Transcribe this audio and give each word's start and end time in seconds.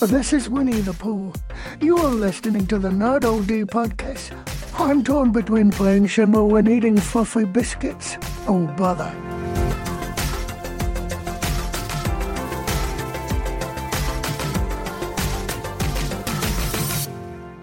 This 0.00 0.32
is 0.32 0.48
Winnie 0.48 0.80
the 0.80 0.92
Pooh. 0.92 1.32
You 1.80 1.96
are 1.98 2.10
listening 2.12 2.66
to 2.68 2.78
the 2.78 2.90
Nerd 2.90 3.24
OD 3.24 3.68
podcast. 3.68 4.32
I'm 4.78 5.02
torn 5.04 5.32
between 5.32 5.70
playing 5.70 6.06
Shamu 6.06 6.58
and 6.58 6.68
eating 6.68 6.96
fluffy 6.98 7.44
biscuits. 7.44 8.16
Oh, 8.46 8.66
bother. 8.76 9.10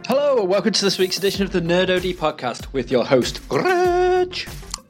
Hello, 0.08 0.42
and 0.42 0.50
welcome 0.50 0.72
to 0.72 0.86
this 0.86 0.98
week's 0.98 1.18
edition 1.18 1.44
of 1.44 1.52
the 1.52 1.62
Nerd 1.62 1.90
OD 1.90 2.16
podcast 2.18 2.72
with 2.74 2.92
your 2.92 3.06
host, 3.06 3.42
Reg. 3.52 4.38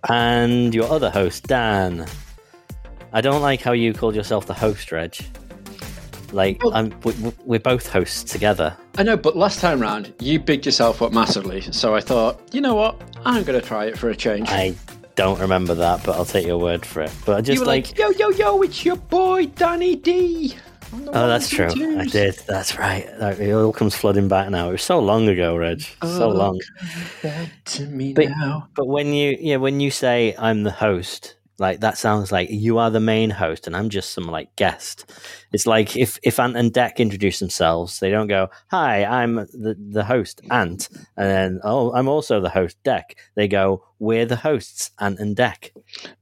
and 0.09 0.73
your 0.73 0.91
other 0.91 1.09
host, 1.09 1.47
Dan. 1.47 2.05
I 3.13 3.21
don't 3.21 3.41
like 3.41 3.61
how 3.61 3.71
you 3.71 3.93
called 3.93 4.15
yourself 4.15 4.45
the 4.47 4.53
host, 4.53 4.91
Reg. 4.91 5.15
Like, 6.31 6.63
Well- 6.63 6.73
I'm, 6.73 6.93
we, 7.03 7.13
we're 7.45 7.59
both 7.59 7.87
hosts 7.87 8.23
together. 8.31 8.75
I 8.97 9.03
know, 9.03 9.17
but 9.17 9.35
last 9.37 9.59
time 9.59 9.79
round, 9.79 10.13
you 10.19 10.39
bigged 10.39 10.65
yourself 10.65 11.01
up 11.01 11.11
massively, 11.13 11.61
so 11.61 11.95
I 11.95 12.01
thought, 12.01 12.41
you 12.51 12.61
know 12.61 12.75
what? 12.75 13.01
I'm 13.25 13.43
going 13.43 13.59
to 13.59 13.65
try 13.65 13.85
it 13.85 13.97
for 13.97 14.09
a 14.09 14.15
change. 14.15 14.47
I 14.49 14.75
don't 15.15 15.39
remember 15.39 15.73
that, 15.75 16.03
but 16.03 16.15
I'll 16.15 16.25
take 16.25 16.45
your 16.47 16.57
word 16.57 16.85
for 16.85 17.01
it. 17.01 17.13
But 17.25 17.37
I 17.37 17.41
just 17.41 17.65
like, 17.65 17.87
like, 17.87 17.97
yo, 17.97 18.09
yo, 18.11 18.29
yo, 18.29 18.61
it's 18.61 18.83
your 18.85 18.95
boy, 18.95 19.45
Danny 19.47 19.95
D. 19.95 20.55
oh, 20.93 21.27
that's 21.27 21.47
true. 21.49 21.67
I 21.99 22.05
did. 22.05 22.35
That's 22.47 22.77
right. 22.77 23.05
It 23.39 23.53
all 23.53 23.71
comes 23.71 23.95
flooding 23.95 24.27
back 24.27 24.49
now. 24.49 24.69
It 24.69 24.71
was 24.73 24.81
so 24.83 24.99
long 24.99 25.27
ago, 25.29 25.55
Reg. 25.55 25.81
So 26.03 26.25
Oh. 26.25 26.29
long. 26.29 26.59
Back 27.23 27.49
to 27.65 27.85
me 27.85 28.13
But- 28.13 28.29
now. 28.29 28.67
But 28.75 28.87
when 28.87 29.13
you, 29.13 29.37
yeah, 29.39 29.55
when 29.57 29.79
you 29.79 29.89
say 29.91 30.35
I'm 30.37 30.63
the 30.63 30.71
host, 30.71 31.35
like 31.61 31.79
that 31.79 31.97
sounds 31.97 32.31
like 32.31 32.49
you 32.49 32.77
are 32.79 32.89
the 32.89 32.99
main 32.99 33.29
host 33.29 33.67
and 33.67 33.75
I'm 33.77 33.87
just 33.89 34.11
some 34.11 34.25
like 34.25 34.53
guest. 34.57 35.09
It's 35.53 35.65
like 35.65 35.95
if 35.95 36.19
if 36.23 36.39
Ant 36.39 36.57
and 36.57 36.73
Dec 36.73 36.97
introduce 36.97 37.39
themselves, 37.39 37.99
they 37.99 38.09
don't 38.09 38.27
go, 38.27 38.49
"Hi, 38.71 39.05
I'm 39.05 39.35
the 39.35 39.75
the 39.79 40.03
host, 40.03 40.41
Ant," 40.49 40.89
and 41.15 41.27
then 41.29 41.59
oh, 41.63 41.93
I'm 41.93 42.07
also 42.09 42.41
the 42.41 42.49
host, 42.49 42.77
Dec. 42.83 43.03
They 43.35 43.47
go, 43.47 43.83
"We're 43.99 44.25
the 44.25 44.35
hosts, 44.37 44.91
Ant 44.99 45.19
and 45.19 45.35
Dec." 45.37 45.69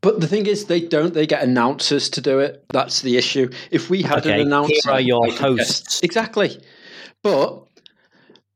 But 0.01 0.19
the 0.21 0.27
thing 0.27 0.45
is, 0.45 0.65
they 0.65 0.81
don't. 0.81 1.13
They 1.13 1.25
get 1.25 1.41
announcers 1.43 2.09
to 2.11 2.21
do 2.21 2.39
it. 2.39 2.63
That's 2.69 3.01
the 3.01 3.17
issue. 3.17 3.49
If 3.71 3.89
we 3.89 4.01
had 4.03 4.19
Okay, 4.19 4.41
an 4.41 4.47
announcer, 4.47 4.73
here 4.83 4.91
are 4.93 4.99
your 5.01 5.21
like 5.27 5.39
a 5.39 5.55
guest- 5.55 5.85
hosts. 5.85 6.01
exactly. 6.03 6.61
But 7.23 7.63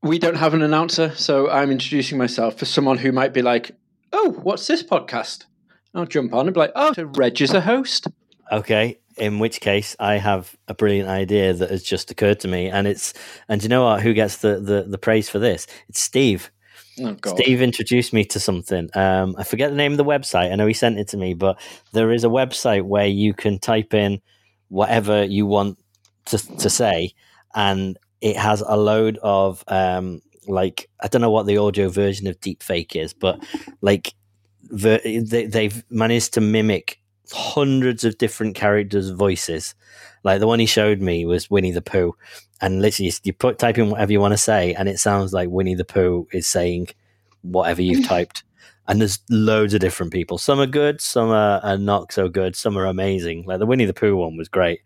we 0.02 0.20
don't 0.20 0.36
have 0.38 0.54
an 0.54 0.62
announcer, 0.62 1.12
so 1.16 1.50
I'm 1.50 1.72
introducing 1.72 2.18
myself 2.18 2.58
for 2.60 2.66
someone 2.66 2.98
who 2.98 3.12
might 3.12 3.34
be 3.34 3.42
like, 3.42 3.72
"Oh, 4.12 4.32
what's 4.44 4.68
this 4.68 4.84
podcast?" 4.84 5.46
I'll 5.94 6.06
jump 6.06 6.34
on 6.34 6.48
and 6.48 6.54
be 6.54 6.60
like, 6.60 6.72
"Oh, 6.76 6.94
so 6.94 7.04
Reg 7.04 7.42
is 7.42 7.54
a 7.54 7.62
host." 7.62 8.08
Okay. 8.52 9.00
In 9.18 9.38
which 9.38 9.62
case, 9.62 9.96
I 10.00 10.16
have 10.16 10.56
a 10.68 10.74
brilliant 10.74 11.08
idea 11.08 11.54
that 11.54 11.70
has 11.70 11.84
just 11.84 12.10
occurred 12.10 12.40
to 12.42 12.48
me, 12.48 12.68
and 12.68 12.88
it's 12.88 13.14
and 13.48 13.62
do 13.62 13.66
you 13.66 13.70
know 13.70 13.84
what? 13.86 14.02
Who 14.02 14.14
gets 14.14 14.38
the 14.38 14.60
the, 14.60 14.86
the 14.88 14.98
praise 14.98 15.30
for 15.30 15.40
this? 15.40 15.68
It's 15.88 16.00
Steve. 16.00 16.52
Oh 17.02 17.16
Steve 17.26 17.62
introduced 17.62 18.14
me 18.14 18.24
to 18.26 18.40
something. 18.40 18.90
Um, 18.94 19.36
I 19.38 19.44
forget 19.44 19.72
the 19.72 19.78
name 19.78 19.94
of 19.94 19.98
the 19.98 20.06
website. 20.06 20.52
I 20.52 20.56
know 20.56 20.68
he 20.68 20.74
sent 20.74 21.00
it 21.00 21.08
to 21.10 21.18
me, 21.18 21.34
but 21.34 21.60
there 21.92 22.12
is 22.12 22.24
a 22.24 22.28
website 22.28 22.84
where 22.84 23.08
you 23.08 23.34
can 23.34 23.58
type 23.58 23.94
in 23.94 24.22
whatever 24.70 25.24
you 25.24 25.46
want 25.46 25.80
to, 26.26 26.38
to 26.58 26.70
say, 26.70 27.14
and 27.56 27.98
it 28.22 28.38
has 28.38 28.62
a 28.66 28.78
load 28.78 29.18
of 29.24 29.64
um, 29.68 30.22
like 30.48 30.90
I 31.02 31.08
don't 31.08 31.22
know 31.22 31.32
what 31.32 31.46
the 31.46 31.58
audio 31.58 31.90
version 31.90 32.28
of 32.28 32.40
deepfake 32.40 32.96
is, 32.96 33.14
but 33.14 33.44
like 33.82 34.14
ver- 34.14 34.14
they, 34.14 34.23
they've 34.72 35.84
managed 35.90 36.34
to 36.34 36.42
mimic 36.42 37.00
hundreds 37.32 38.04
of 38.04 38.18
different 38.18 38.56
characters' 38.56 39.10
voices. 39.10 39.76
Like 40.24 40.40
the 40.40 40.48
one 40.48 40.60
he 40.60 40.66
showed 40.66 41.02
me 41.02 41.26
was 41.26 41.50
Winnie 41.50 41.72
the 41.72 41.82
Pooh, 41.82 42.16
and 42.62 42.82
literally 42.82 43.12
you- 43.24 43.34
put 43.34 43.60
type 43.60 43.78
in 43.78 43.90
whatever 43.90 44.12
you 44.12 44.20
want 44.22 44.34
to 44.34 44.38
say, 44.38 44.74
and 44.74 44.88
it 44.88 45.00
sounds 45.00 45.34
like 45.34 45.50
Winnie 45.50 45.76
the 45.76 45.84
Pooh 45.86 46.28
is 46.32 46.48
saying 46.48 46.88
whatever 47.42 47.82
you've 47.82 48.06
typed. 48.08 48.44
And 48.86 49.00
there's 49.00 49.20
loads 49.30 49.74
of 49.74 49.80
different 49.80 50.12
people. 50.12 50.38
Some 50.38 50.60
are 50.60 50.66
good, 50.66 51.00
some 51.00 51.30
are, 51.30 51.62
are 51.64 51.78
not 51.78 52.12
so 52.12 52.28
good, 52.28 52.54
some 52.54 52.78
are 52.78 52.86
amazing. 52.86 53.46
Like 53.46 53.60
the 53.60 53.66
Winnie 53.66 53.86
the 53.86 53.94
Pooh 53.94 54.18
one 54.18 54.36
was 54.36 54.50
great. 54.50 54.82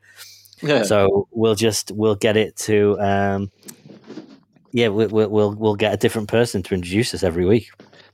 Yeah. 0.61 0.83
So 0.83 1.27
we'll 1.31 1.55
just 1.55 1.91
we'll 1.91 2.15
get 2.15 2.37
it 2.37 2.55
to 2.57 2.99
um, 2.99 3.51
yeah 4.71 4.89
we, 4.89 5.07
we, 5.07 5.25
we'll 5.25 5.53
we'll 5.55 5.75
get 5.75 5.93
a 5.93 5.97
different 5.97 6.29
person 6.29 6.61
to 6.63 6.75
introduce 6.75 7.13
us 7.13 7.23
every 7.23 7.45
week. 7.45 7.69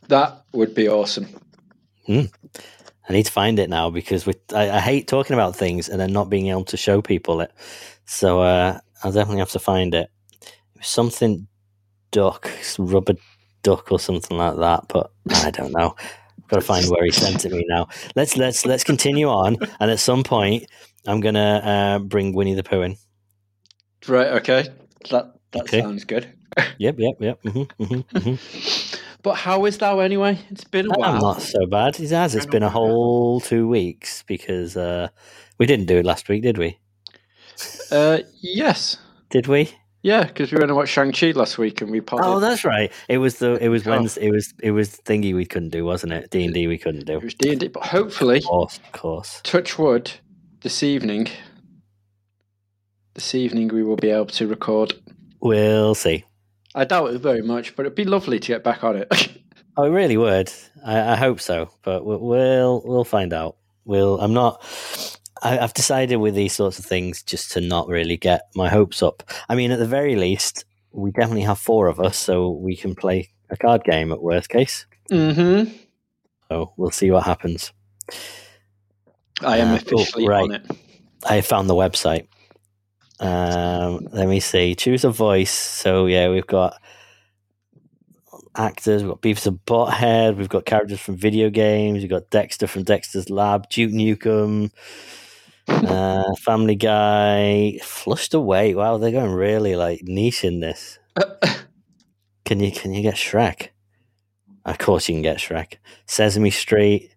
that 0.07 0.41
would 0.53 0.73
be 0.73 0.87
awesome. 0.87 1.27
I 2.07 3.13
need 3.13 3.25
to 3.25 3.31
find 3.31 3.59
it 3.59 3.69
now 3.69 3.89
because 3.89 4.25
we, 4.25 4.33
I, 4.53 4.71
I 4.71 4.79
hate 4.79 5.07
talking 5.07 5.33
about 5.33 5.55
things 5.55 5.89
and 5.89 5.99
then 5.99 6.13
not 6.13 6.29
being 6.29 6.47
able 6.47 6.65
to 6.65 6.77
show 6.77 7.01
people 7.01 7.41
it. 7.41 7.51
So 8.05 8.41
uh, 8.41 8.79
I'll 9.03 9.11
definitely 9.11 9.39
have 9.39 9.51
to 9.51 9.59
find 9.59 9.93
it. 9.93 10.09
It 10.75 10.85
something 10.85 11.47
duck, 12.11 12.49
rubber 12.77 13.15
duck 13.63 13.91
or 13.91 13.99
something 13.99 14.37
like 14.37 14.57
that, 14.57 14.85
but 14.89 15.11
I 15.33 15.51
don't 15.51 15.71
know. 15.71 15.95
I've 15.99 16.47
got 16.47 16.57
to 16.57 16.61
find 16.61 16.89
where 16.89 17.03
he 17.05 17.11
sent 17.11 17.45
it 17.45 17.51
me 17.51 17.65
now. 17.69 17.87
Let's 18.15 18.37
let's 18.37 18.65
let's 18.65 18.83
continue 18.83 19.27
on, 19.27 19.57
and 19.79 19.89
at 19.91 19.99
some 19.99 20.23
point, 20.23 20.65
I'm 21.07 21.21
gonna 21.21 21.61
uh, 21.63 21.99
bring 21.99 22.33
Winnie 22.33 22.53
the 22.53 22.63
Pooh 22.63 22.81
in. 22.81 22.97
Right. 24.07 24.27
Okay. 24.27 24.67
That 25.09 25.33
that 25.51 25.63
Okay. 25.63 25.81
sounds 25.81 26.03
good. 26.05 26.27
Yep, 26.77 26.95
yep, 26.99 27.15
yep. 27.19 27.39
hmm 27.43 27.63
hmm 27.79 27.99
hmm 28.19 28.35
But 29.23 29.35
how 29.35 29.65
is 29.65 29.77
thou 29.77 29.99
anyway? 29.99 30.37
It's 30.51 30.65
been 30.65 30.87
a 30.87 30.93
I'm 30.95 30.99
while. 30.99 31.21
not 31.21 31.41
so 31.41 31.65
bad. 31.65 31.99
It 31.99 32.09
has. 32.11 32.35
It's 32.35 32.45
been 32.45 32.61
a 32.63 32.69
whole 32.69 33.39
two 33.39 33.67
weeks 33.67 34.23
because 34.27 34.75
uh, 34.77 35.07
we 35.57 35.65
didn't 35.65 35.85
do 35.87 35.97
it 35.97 36.05
last 36.05 36.27
week, 36.29 36.43
did 36.43 36.57
we? 36.57 36.77
Uh, 37.89 38.19
yes. 38.41 38.97
Did 39.29 39.47
we? 39.47 39.71
Yeah, 40.01 40.25
because 40.25 40.51
we 40.51 40.57
went 40.57 40.67
to 40.67 40.75
watch 40.75 40.89
Shang 40.89 41.13
Chi 41.13 41.31
last 41.31 41.57
week, 41.57 41.79
and 41.79 41.89
we 41.89 42.01
popped. 42.01 42.23
Oh, 42.25 42.41
that's 42.41 42.65
right. 42.65 42.91
It 43.07 43.19
was 43.19 43.37
the 43.39 43.53
it 43.63 43.69
was 43.69 43.87
Oh. 43.87 43.91
Wednesday. 43.91 44.27
It 44.27 44.31
was 44.33 44.53
it 44.61 44.71
was 44.71 44.89
thingy 45.05 45.33
we 45.33 45.45
couldn't 45.45 45.69
do, 45.69 45.85
wasn't 45.85 46.11
it? 46.11 46.29
D 46.29 46.43
and 46.43 46.53
D 46.53 46.67
we 46.67 46.77
couldn't 46.77 47.05
do. 47.05 47.13
It 47.13 47.23
was 47.23 47.33
D 47.35 47.51
and 47.51 47.59
D, 47.61 47.69
but 47.69 47.83
hopefully, 47.85 48.39
Of 48.39 48.43
course, 48.43 48.77
of 48.79 48.91
course. 48.91 49.39
touch 49.45 49.79
wood, 49.79 50.11
this 50.59 50.83
evening. 50.83 51.29
This 53.13 53.33
evening 53.33 53.69
we 53.69 53.83
will 53.83 53.95
be 53.95 54.09
able 54.09 54.25
to 54.25 54.47
record. 54.47 54.93
We'll 55.39 55.95
see. 55.95 56.25
I 56.75 56.85
doubt 56.85 57.13
it 57.13 57.19
very 57.21 57.41
much, 57.41 57.75
but 57.75 57.85
it'd 57.85 57.95
be 57.95 58.03
lovely 58.05 58.39
to 58.39 58.47
get 58.47 58.63
back 58.63 58.83
on 58.83 58.95
it. 58.95 59.07
I 59.77 59.85
really 59.87 60.17
would. 60.17 60.51
I, 60.85 61.13
I 61.13 61.15
hope 61.15 61.39
so, 61.39 61.69
but 61.83 62.05
we- 62.05 62.17
we'll 62.17 62.81
we'll 62.85 63.03
find 63.05 63.33
out. 63.33 63.57
We'll. 63.85 64.19
I'm 64.19 64.33
not. 64.33 64.63
I, 65.41 65.59
I've 65.59 65.73
decided 65.73 66.17
with 66.17 66.35
these 66.35 66.53
sorts 66.53 66.79
of 66.79 66.85
things 66.85 67.21
just 67.23 67.51
to 67.51 67.61
not 67.61 67.87
really 67.87 68.17
get 68.17 68.43
my 68.55 68.69
hopes 68.69 69.01
up. 69.03 69.23
I 69.49 69.55
mean, 69.55 69.71
at 69.71 69.79
the 69.79 69.85
very 69.87 70.15
least, 70.15 70.65
we 70.91 71.11
definitely 71.11 71.41
have 71.41 71.59
four 71.59 71.87
of 71.87 71.99
us, 71.99 72.17
so 72.17 72.49
we 72.51 72.75
can 72.75 72.95
play 72.95 73.29
a 73.49 73.57
card 73.57 73.83
game 73.83 74.11
at 74.11 74.21
worst 74.21 74.49
case. 74.49 74.85
mm-hmm. 75.11 75.71
So 76.49 76.73
we'll 76.77 76.91
see 76.91 77.09
what 77.11 77.23
happens. 77.23 77.71
I 79.41 79.57
am 79.57 79.73
Uh, 79.75 79.79
cool, 79.79 80.01
officially 80.01 80.27
right. 80.27 80.43
on 80.43 80.51
it. 80.51 80.65
I 81.25 81.41
found 81.41 81.69
the 81.69 81.73
website. 81.73 82.27
Um, 83.19 84.07
let 84.11 84.27
me 84.27 84.39
see. 84.39 84.75
Choose 84.75 85.03
a 85.03 85.09
voice. 85.09 85.51
So 85.51 86.05
yeah, 86.05 86.29
we've 86.29 86.47
got 86.47 86.81
actors. 88.55 89.03
We've 89.03 89.11
got 89.11 89.21
Beavis 89.21 89.47
and 89.47 89.63
Butthead. 89.65 90.37
We've 90.37 90.49
got 90.49 90.65
characters 90.65 90.99
from 90.99 91.17
video 91.17 91.49
games. 91.49 91.99
We've 91.99 92.09
got 92.09 92.29
Dexter 92.29 92.67
from 92.67 92.83
Dexter's 92.83 93.29
Lab. 93.29 93.69
Duke 93.69 93.91
Nukem. 93.91 94.71
Uh, 95.67 96.35
Family 96.41 96.75
Guy. 96.75 97.79
Flushed 97.83 98.33
Away. 98.33 98.75
Wow, 98.75 98.97
they're 98.97 99.11
going 99.11 99.31
really 99.31 99.75
like 99.75 100.01
niche 100.03 100.43
in 100.43 100.59
this. 100.59 100.99
Can 102.45 102.59
you 102.59 102.73
can 102.73 102.93
you 102.93 103.01
get 103.01 103.15
Shrek? 103.15 103.69
Of 104.65 104.77
course 104.77 105.07
you 105.07 105.15
can 105.15 105.21
get 105.21 105.37
Shrek. 105.37 105.75
Sesame 106.05 106.51
Street. 106.51 107.12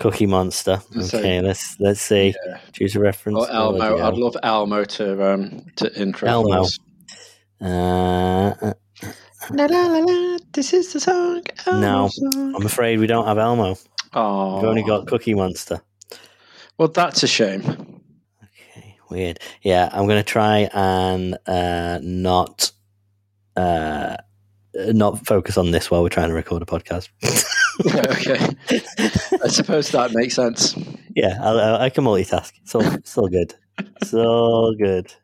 Cookie 0.00 0.26
Monster. 0.26 0.80
So- 1.00 1.18
Okay, 1.18 1.40
let's 1.40 1.76
let's 1.78 2.00
see. 2.00 2.34
Yeah. 2.46 2.58
Choose 2.72 2.96
a 2.96 3.00
reference. 3.00 3.38
Or 3.38 3.46
Oh, 3.50 3.54
Elmo. 3.76 3.96
yeah. 3.98 4.08
I'd 4.08 4.14
love 4.14 4.36
Elmo 4.42 4.84
to 4.84 5.32
um 5.32 5.66
to 5.76 6.00
intro. 6.00 6.28
Elmo. 6.28 6.64
Uh, 7.60 7.64
uh, 8.62 8.72
La, 9.52 9.64
la, 9.66 9.86
la, 9.86 9.98
la, 9.98 10.38
this 10.52 10.72
is 10.72 10.92
the 10.92 11.00
song. 11.00 11.42
No. 11.66 12.08
Song. 12.12 12.54
I'm 12.54 12.64
afraid 12.66 13.00
we 13.00 13.06
don't 13.06 13.26
have 13.26 13.38
Elmo. 13.38 13.76
Oh, 14.12 14.56
We've 14.56 14.64
only 14.68 14.82
got 14.82 15.06
Cookie 15.06 15.34
Monster. 15.34 15.80
Well, 16.78 16.88
that's 16.88 17.22
a 17.22 17.26
shame. 17.26 17.62
Okay, 18.42 18.96
weird. 19.10 19.38
Yeah, 19.62 19.88
I'm 19.92 20.06
gonna 20.06 20.22
try 20.22 20.68
and 20.72 21.36
uh, 21.46 22.00
not 22.02 22.70
uh, 23.56 24.16
not 24.74 25.26
focus 25.26 25.56
on 25.58 25.70
this 25.70 25.90
while 25.90 26.02
we're 26.02 26.08
trying 26.10 26.28
to 26.28 26.34
record 26.34 26.62
a 26.62 26.66
podcast. 26.66 27.08
okay. 27.86 28.38
I 29.42 29.48
suppose 29.48 29.90
that 29.90 30.12
makes 30.12 30.34
sense. 30.34 30.76
yeah, 31.14 31.38
I'll, 31.40 31.58
I'll, 31.58 31.90
can 31.90 32.04
multitask. 32.04 32.52
So 32.64 32.80
all 33.16 33.28
good. 33.28 33.54
so 34.04 34.74
good. 34.78 35.14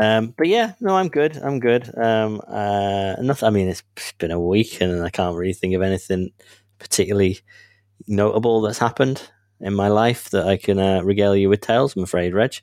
Um, 0.00 0.34
but 0.36 0.46
yeah, 0.46 0.74
no, 0.80 0.96
I'm 0.96 1.08
good. 1.08 1.36
I'm 1.36 1.60
good. 1.60 1.90
Um, 1.96 2.40
uh, 2.46 3.14
nothing. 3.20 3.46
I 3.46 3.50
mean, 3.50 3.68
it's 3.68 3.82
been 4.18 4.30
a 4.30 4.40
week, 4.40 4.80
and 4.80 5.02
I 5.02 5.10
can't 5.10 5.36
really 5.36 5.52
think 5.52 5.74
of 5.74 5.82
anything 5.82 6.30
particularly 6.78 7.40
notable 8.06 8.60
that's 8.60 8.78
happened 8.78 9.22
in 9.60 9.74
my 9.74 9.88
life 9.88 10.30
that 10.30 10.46
I 10.46 10.56
can 10.56 10.78
uh, 10.78 11.02
regale 11.02 11.36
you 11.36 11.48
with 11.48 11.60
tales. 11.60 11.96
I'm 11.96 12.02
afraid, 12.02 12.34
Reg. 12.34 12.54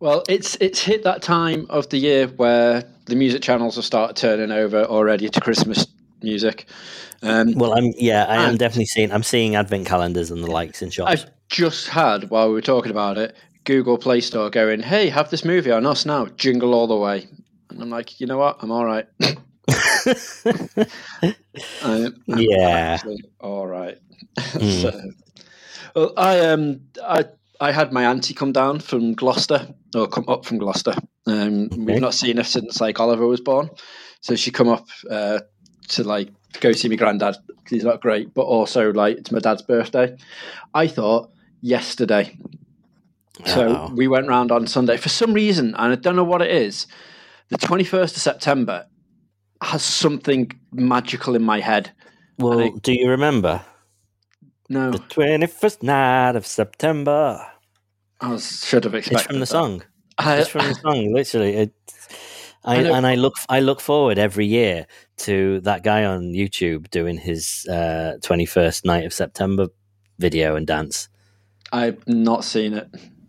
Well, 0.00 0.22
it's 0.28 0.56
it's 0.60 0.80
hit 0.80 1.02
that 1.04 1.22
time 1.22 1.66
of 1.70 1.88
the 1.88 1.98
year 1.98 2.28
where 2.28 2.84
the 3.06 3.16
music 3.16 3.42
channels 3.42 3.76
have 3.76 3.84
started 3.84 4.16
turning 4.16 4.52
over 4.52 4.84
already 4.84 5.28
to 5.28 5.40
Christmas 5.40 5.86
music. 6.22 6.66
Um, 7.22 7.52
Well, 7.54 7.76
I'm 7.76 7.92
yeah, 7.96 8.24
I 8.28 8.44
am 8.48 8.56
definitely 8.56 8.86
seeing. 8.86 9.12
I'm 9.12 9.22
seeing 9.22 9.56
advent 9.56 9.86
calendars 9.86 10.30
and 10.30 10.42
the 10.42 10.50
likes 10.50 10.82
in 10.82 10.90
shops. 10.90 11.10
I've 11.10 11.30
just 11.48 11.88
had 11.88 12.30
while 12.30 12.48
we 12.48 12.54
were 12.54 12.60
talking 12.62 12.90
about 12.90 13.18
it, 13.18 13.34
Google 13.64 13.98
Play 13.98 14.20
Store 14.20 14.50
going, 14.50 14.80
"Hey, 14.80 15.08
have 15.08 15.30
this 15.30 15.44
movie 15.44 15.70
on 15.72 15.84
us 15.86 16.04
now, 16.06 16.26
Jingle 16.36 16.74
All 16.74 16.86
the 16.86 16.96
Way," 16.96 17.26
and 17.70 17.82
I'm 17.82 17.90
like, 17.90 18.20
you 18.20 18.26
know 18.26 18.38
what, 18.38 18.56
I'm 18.60 18.70
all 18.70 18.84
right. 18.84 19.06
I, 21.22 21.34
I'm 21.82 22.14
Yeah. 22.38 22.98
all 23.40 23.66
right. 23.66 23.98
Hmm. 24.40 24.60
so, 24.70 25.00
well, 25.96 26.12
I 26.16 26.38
um, 26.40 26.80
I 27.04 27.24
I 27.60 27.72
had 27.72 27.92
my 27.92 28.04
auntie 28.04 28.34
come 28.34 28.52
down 28.52 28.78
from 28.78 29.14
Gloucester 29.14 29.66
or 29.96 30.06
come 30.06 30.24
up 30.28 30.44
from 30.44 30.58
Gloucester. 30.58 30.94
Um, 31.26 31.64
Okay. 31.72 31.76
We've 31.82 32.00
not 32.00 32.14
seen 32.14 32.36
her 32.36 32.44
since 32.44 32.80
like 32.80 33.00
Oliver 33.00 33.26
was 33.26 33.40
born, 33.40 33.68
so 34.20 34.36
she 34.36 34.50
come 34.52 34.68
up 34.68 34.86
uh, 35.10 35.40
to 35.88 36.04
like 36.04 36.28
go 36.60 36.72
see 36.72 36.88
my 36.88 36.96
granddad. 36.96 37.36
He's 37.68 37.84
not 37.84 38.00
great, 38.00 38.32
but 38.34 38.42
also 38.42 38.92
like 38.92 39.18
it's 39.18 39.30
my 39.32 39.38
dad's 39.40 39.62
birthday. 39.62 40.16
I 40.74 40.86
thought 40.86 41.30
yesterday. 41.60 42.36
So 43.46 43.68
Uh-oh. 43.70 43.94
we 43.94 44.08
went 44.08 44.26
round 44.28 44.50
on 44.50 44.66
Sunday 44.66 44.96
for 44.96 45.08
some 45.08 45.32
reason, 45.32 45.74
and 45.76 45.92
I 45.92 45.94
don't 45.94 46.16
know 46.16 46.24
what 46.24 46.42
it 46.42 46.50
is. 46.50 46.86
The 47.50 47.58
twenty 47.58 47.84
first 47.84 48.16
of 48.16 48.22
September 48.22 48.86
has 49.62 49.82
something 49.82 50.50
magical 50.72 51.34
in 51.36 51.42
my 51.42 51.60
head. 51.60 51.90
well, 52.38 52.60
I- 52.60 52.72
do 52.82 52.92
you 52.92 53.08
remember 53.10 53.62
No, 54.68 54.90
the 54.90 54.98
twenty 54.98 55.46
first 55.46 55.82
night 55.82 56.36
of 56.36 56.46
September? 56.46 57.46
I 58.20 58.30
was, 58.30 58.64
should 58.66 58.82
have 58.84 58.94
expected. 58.94 59.18
It's 59.20 59.26
from 59.26 59.34
the 59.36 59.40
that. 59.40 59.46
song. 59.46 59.82
I, 60.18 60.38
It's 60.38 60.48
from 60.48 60.66
the 60.66 60.74
song. 60.74 61.12
Literally, 61.12 61.54
it, 61.54 61.72
I, 62.68 62.76
I 62.76 62.96
and 62.96 63.06
I 63.06 63.14
look 63.14 63.34
I 63.48 63.60
look 63.60 63.80
forward 63.80 64.18
every 64.18 64.46
year 64.46 64.86
to 65.18 65.60
that 65.60 65.82
guy 65.82 66.04
on 66.04 66.32
YouTube 66.34 66.90
doing 66.90 67.16
his 67.16 67.66
uh, 67.66 68.18
twenty 68.22 68.44
first 68.44 68.84
night 68.84 69.06
of 69.06 69.12
September 69.12 69.68
video 70.18 70.54
and 70.54 70.66
dance. 70.66 71.08
I've 71.72 72.06
not 72.06 72.44
seen 72.44 72.74
it. 72.74 72.88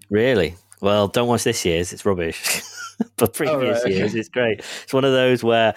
Really? 0.09 0.55
Well, 0.81 1.07
don't 1.07 1.27
watch 1.27 1.43
this 1.43 1.65
year's. 1.65 1.93
It's 1.93 2.05
rubbish. 2.05 2.61
but 3.17 3.33
previous 3.33 3.81
okay. 3.81 3.95
years, 3.95 4.15
it's 4.15 4.29
great. 4.29 4.59
It's 4.83 4.93
one 4.93 5.05
of 5.05 5.13
those 5.13 5.43
where 5.43 5.73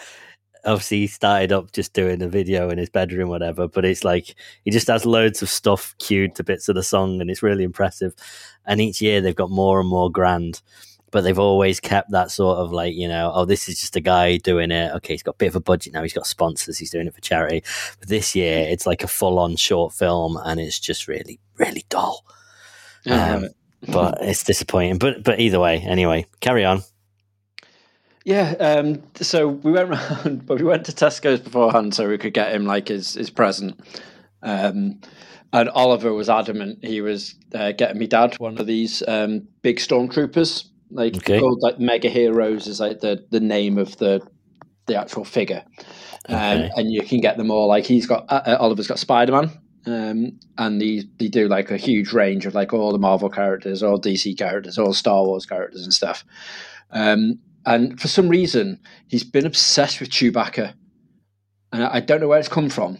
obviously 0.64 0.98
he 0.98 1.06
started 1.06 1.52
up 1.52 1.72
just 1.72 1.92
doing 1.92 2.22
a 2.22 2.28
video 2.28 2.70
in 2.70 2.78
his 2.78 2.90
bedroom, 2.90 3.28
whatever. 3.28 3.68
But 3.68 3.84
it's 3.84 4.04
like 4.04 4.34
he 4.64 4.70
just 4.70 4.88
has 4.88 5.06
loads 5.06 5.42
of 5.42 5.48
stuff 5.48 5.94
queued 5.98 6.34
to 6.36 6.44
bits 6.44 6.68
of 6.68 6.74
the 6.74 6.82
song, 6.82 7.20
and 7.20 7.30
it's 7.30 7.42
really 7.42 7.64
impressive. 7.64 8.14
And 8.66 8.80
each 8.80 9.00
year 9.00 9.20
they've 9.20 9.36
got 9.36 9.50
more 9.50 9.80
and 9.80 9.88
more 9.88 10.10
grand. 10.10 10.62
But 11.12 11.22
they've 11.22 11.38
always 11.38 11.78
kept 11.78 12.10
that 12.10 12.32
sort 12.32 12.58
of 12.58 12.72
like, 12.72 12.94
you 12.94 13.06
know, 13.06 13.30
oh, 13.32 13.44
this 13.44 13.68
is 13.68 13.80
just 13.80 13.94
a 13.94 14.00
guy 14.00 14.38
doing 14.38 14.72
it. 14.72 14.92
Okay, 14.96 15.14
he's 15.14 15.22
got 15.22 15.36
a 15.36 15.38
bit 15.38 15.46
of 15.46 15.56
a 15.56 15.60
budget 15.60 15.92
now. 15.92 16.02
He's 16.02 16.12
got 16.12 16.26
sponsors. 16.26 16.78
He's 16.78 16.90
doing 16.90 17.06
it 17.06 17.14
for 17.14 17.20
charity. 17.20 17.62
But 18.00 18.08
this 18.08 18.34
year, 18.34 18.66
it's 18.68 18.86
like 18.86 19.04
a 19.04 19.08
full 19.08 19.38
on 19.38 19.54
short 19.54 19.92
film, 19.92 20.36
and 20.44 20.58
it's 20.58 20.80
just 20.80 21.06
really, 21.06 21.38
really 21.58 21.84
dull 21.88 22.24
Um, 23.06 23.50
but 23.92 24.18
it's 24.22 24.42
disappointing. 24.42 24.98
But 24.98 25.22
but 25.22 25.38
either 25.38 25.60
way, 25.60 25.78
anyway, 25.78 26.26
carry 26.40 26.64
on. 26.64 26.82
Yeah, 28.24 28.54
um, 28.60 29.02
so 29.16 29.48
we 29.48 29.72
went 29.72 29.90
round, 29.90 30.46
but 30.46 30.58
we 30.58 30.64
went 30.64 30.86
to 30.86 30.92
Tesco's 30.92 31.40
beforehand 31.40 31.94
so 31.94 32.08
we 32.08 32.18
could 32.18 32.34
get 32.34 32.54
him 32.54 32.66
like 32.66 32.88
his 32.88 33.14
his 33.14 33.30
present. 33.30 33.78
Um, 34.42 35.00
and 35.52 35.68
Oliver 35.70 36.12
was 36.12 36.28
adamant 36.30 36.78
he 36.82 37.00
was 37.00 37.34
uh, 37.54 37.72
getting 37.72 37.98
me 37.98 38.06
dad 38.06 38.34
one 38.38 38.58
of 38.58 38.66
these 38.66 39.02
um, 39.06 39.46
big 39.60 39.76
stormtroopers, 39.76 40.64
like 40.92 41.16
Okay. 41.16 41.40
called 41.40 41.62
like 41.62 41.78
Mega 41.78 42.08
Heroes 42.08 42.66
is 42.66 42.80
like 42.80 43.00
the 43.00 43.24
the 43.30 43.40
name 43.40 43.78
of 43.78 43.96
the 43.98 44.20
the 44.86 44.96
actual 44.96 45.24
figure. 45.24 45.64
Um, 46.28 46.36
Okay. 46.36 46.70
and 46.76 46.92
you 46.92 47.02
can 47.02 47.20
get 47.20 47.36
them 47.36 47.50
all. 47.50 47.68
Like 47.68 47.84
he's 47.84 48.06
got 48.06 48.24
uh, 48.28 48.42
uh, 48.46 48.56
Oliver's 48.60 48.86
got 48.88 48.98
Spider 48.98 49.32
Man, 49.32 49.50
um, 49.86 50.38
and 50.58 50.80
they 50.80 51.04
they 51.18 51.28
do 51.28 51.48
like 51.48 51.70
a 51.70 51.76
huge 51.76 52.12
range 52.12 52.46
of 52.46 52.54
like 52.54 52.72
all 52.72 52.92
the 52.92 52.98
Marvel 52.98 53.28
characters, 53.30 53.82
all 53.82 53.98
DC 54.00 54.36
characters, 54.36 54.78
all 54.78 54.92
Star 54.92 55.24
Wars 55.24 55.46
characters 55.46 55.82
and 55.84 55.94
stuff. 55.94 56.24
Um, 56.90 57.38
and 57.64 58.00
for 58.00 58.08
some 58.08 58.28
reason, 58.28 58.80
he's 59.08 59.24
been 59.24 59.46
obsessed 59.46 60.00
with 60.00 60.10
Chewbacca, 60.10 60.74
and 61.72 61.84
I 61.84 61.96
I 61.96 62.00
don't 62.00 62.20
know 62.20 62.28
where 62.28 62.38
it's 62.40 62.48
come 62.48 62.68
from, 62.68 62.98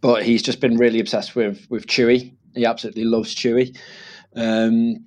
but 0.00 0.24
he's 0.24 0.42
just 0.42 0.60
been 0.60 0.76
really 0.76 1.00
obsessed 1.00 1.34
with 1.36 1.66
with 1.70 1.86
Chewie. 1.86 2.34
He 2.54 2.66
absolutely 2.66 3.04
loves 3.04 3.34
Chewie. 3.34 3.76
Um, 4.34 5.04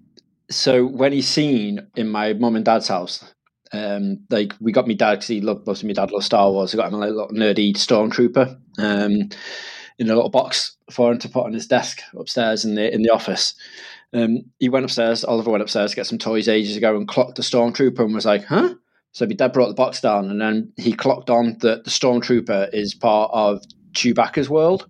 so 0.49 0.85
when 0.85 1.11
he's 1.11 1.27
seen 1.27 1.87
in 1.95 2.09
my 2.09 2.33
mum 2.33 2.55
and 2.55 2.65
dad's 2.65 2.87
house, 2.87 3.33
um, 3.71 4.19
like 4.29 4.53
we 4.59 4.71
got 4.71 4.87
me 4.87 4.93
dad 4.93 5.15
because 5.15 5.27
he 5.27 5.41
loved 5.41 5.65
most 5.65 5.81
of 5.81 5.87
my 5.87 5.93
dad 5.93 6.11
loved 6.11 6.25
Star 6.25 6.51
Wars. 6.51 6.73
I 6.73 6.77
got 6.77 6.93
him 6.93 7.01
a 7.01 7.07
little 7.07 7.29
nerdy 7.29 7.73
stormtrooper 7.73 8.57
um, 8.77 9.29
in 9.97 10.09
a 10.09 10.15
little 10.15 10.29
box 10.29 10.77
for 10.91 11.11
him 11.11 11.19
to 11.19 11.29
put 11.29 11.45
on 11.45 11.53
his 11.53 11.67
desk 11.67 12.01
upstairs 12.17 12.65
in 12.65 12.75
the 12.75 12.93
in 12.93 13.01
the 13.01 13.09
office. 13.09 13.55
Um, 14.13 14.43
he 14.59 14.69
went 14.69 14.85
upstairs. 14.85 15.23
Oliver 15.23 15.49
went 15.49 15.63
upstairs 15.63 15.91
to 15.91 15.95
get 15.95 16.05
some 16.05 16.19
toys 16.19 16.47
ages 16.47 16.77
ago 16.77 16.95
and 16.95 17.07
clocked 17.07 17.35
the 17.35 17.41
stormtrooper 17.41 17.99
and 17.99 18.13
was 18.13 18.25
like, 18.25 18.45
"Huh." 18.45 18.75
So 19.11 19.25
my 19.25 19.33
dad 19.33 19.53
brought 19.53 19.69
the 19.69 19.73
box 19.73 20.01
down, 20.01 20.29
and 20.29 20.39
then 20.39 20.71
he 20.77 20.93
clocked 20.93 21.29
on 21.29 21.57
that 21.61 21.83
the 21.83 21.89
stormtrooper 21.89 22.73
is 22.73 22.93
part 22.93 23.31
of 23.33 23.63
Chewbacca's 23.93 24.49
world. 24.49 24.87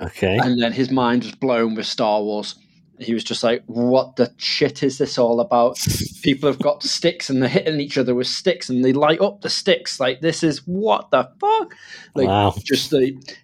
Okay. 0.00 0.38
And 0.38 0.62
then 0.62 0.72
his 0.72 0.90
mind 0.90 1.24
was 1.24 1.34
blown 1.34 1.74
with 1.74 1.86
Star 1.86 2.22
Wars. 2.22 2.54
He 3.00 3.14
was 3.14 3.24
just 3.24 3.42
like, 3.42 3.62
"What 3.66 4.16
the 4.16 4.32
shit 4.36 4.82
is 4.82 4.98
this 4.98 5.18
all 5.18 5.40
about?" 5.40 5.78
People 6.22 6.48
have 6.48 6.58
got 6.58 6.82
sticks 6.82 7.30
and 7.30 7.42
they're 7.42 7.48
hitting 7.48 7.80
each 7.80 7.98
other 7.98 8.14
with 8.14 8.26
sticks 8.26 8.68
and 8.68 8.84
they 8.84 8.92
light 8.92 9.20
up 9.20 9.40
the 9.40 9.50
sticks. 9.50 10.00
Like 10.00 10.20
this 10.20 10.42
is 10.42 10.66
what 10.66 11.10
the 11.10 11.30
fuck? 11.40 11.74
Like 12.14 12.28
wow. 12.28 12.54
just 12.64 12.92
like 12.92 13.38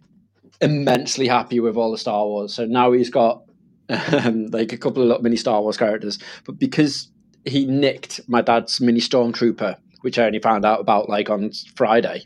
immensely 0.61 1.29
happy 1.29 1.61
with 1.61 1.77
all 1.77 1.93
the 1.93 1.99
Star 1.99 2.25
Wars. 2.27 2.55
So 2.55 2.65
now 2.65 2.93
he's 2.93 3.11
got 3.11 3.45
um, 3.89 4.47
like 4.47 4.73
a 4.73 4.79
couple 4.79 5.03
of 5.03 5.09
little 5.09 5.23
mini 5.23 5.37
Star 5.37 5.61
Wars 5.61 5.77
characters, 5.77 6.19
but 6.45 6.59
because 6.59 7.09
he 7.45 7.67
nicked 7.67 8.21
my 8.29 8.41
dad's 8.41 8.81
mini 8.81 9.01
stormtrooper, 9.01 9.77
which 10.01 10.19
I 10.19 10.25
only 10.25 10.39
found 10.39 10.65
out 10.65 10.81
about 10.81 11.09
like 11.09 11.31
on 11.31 11.51
Friday. 11.77 12.25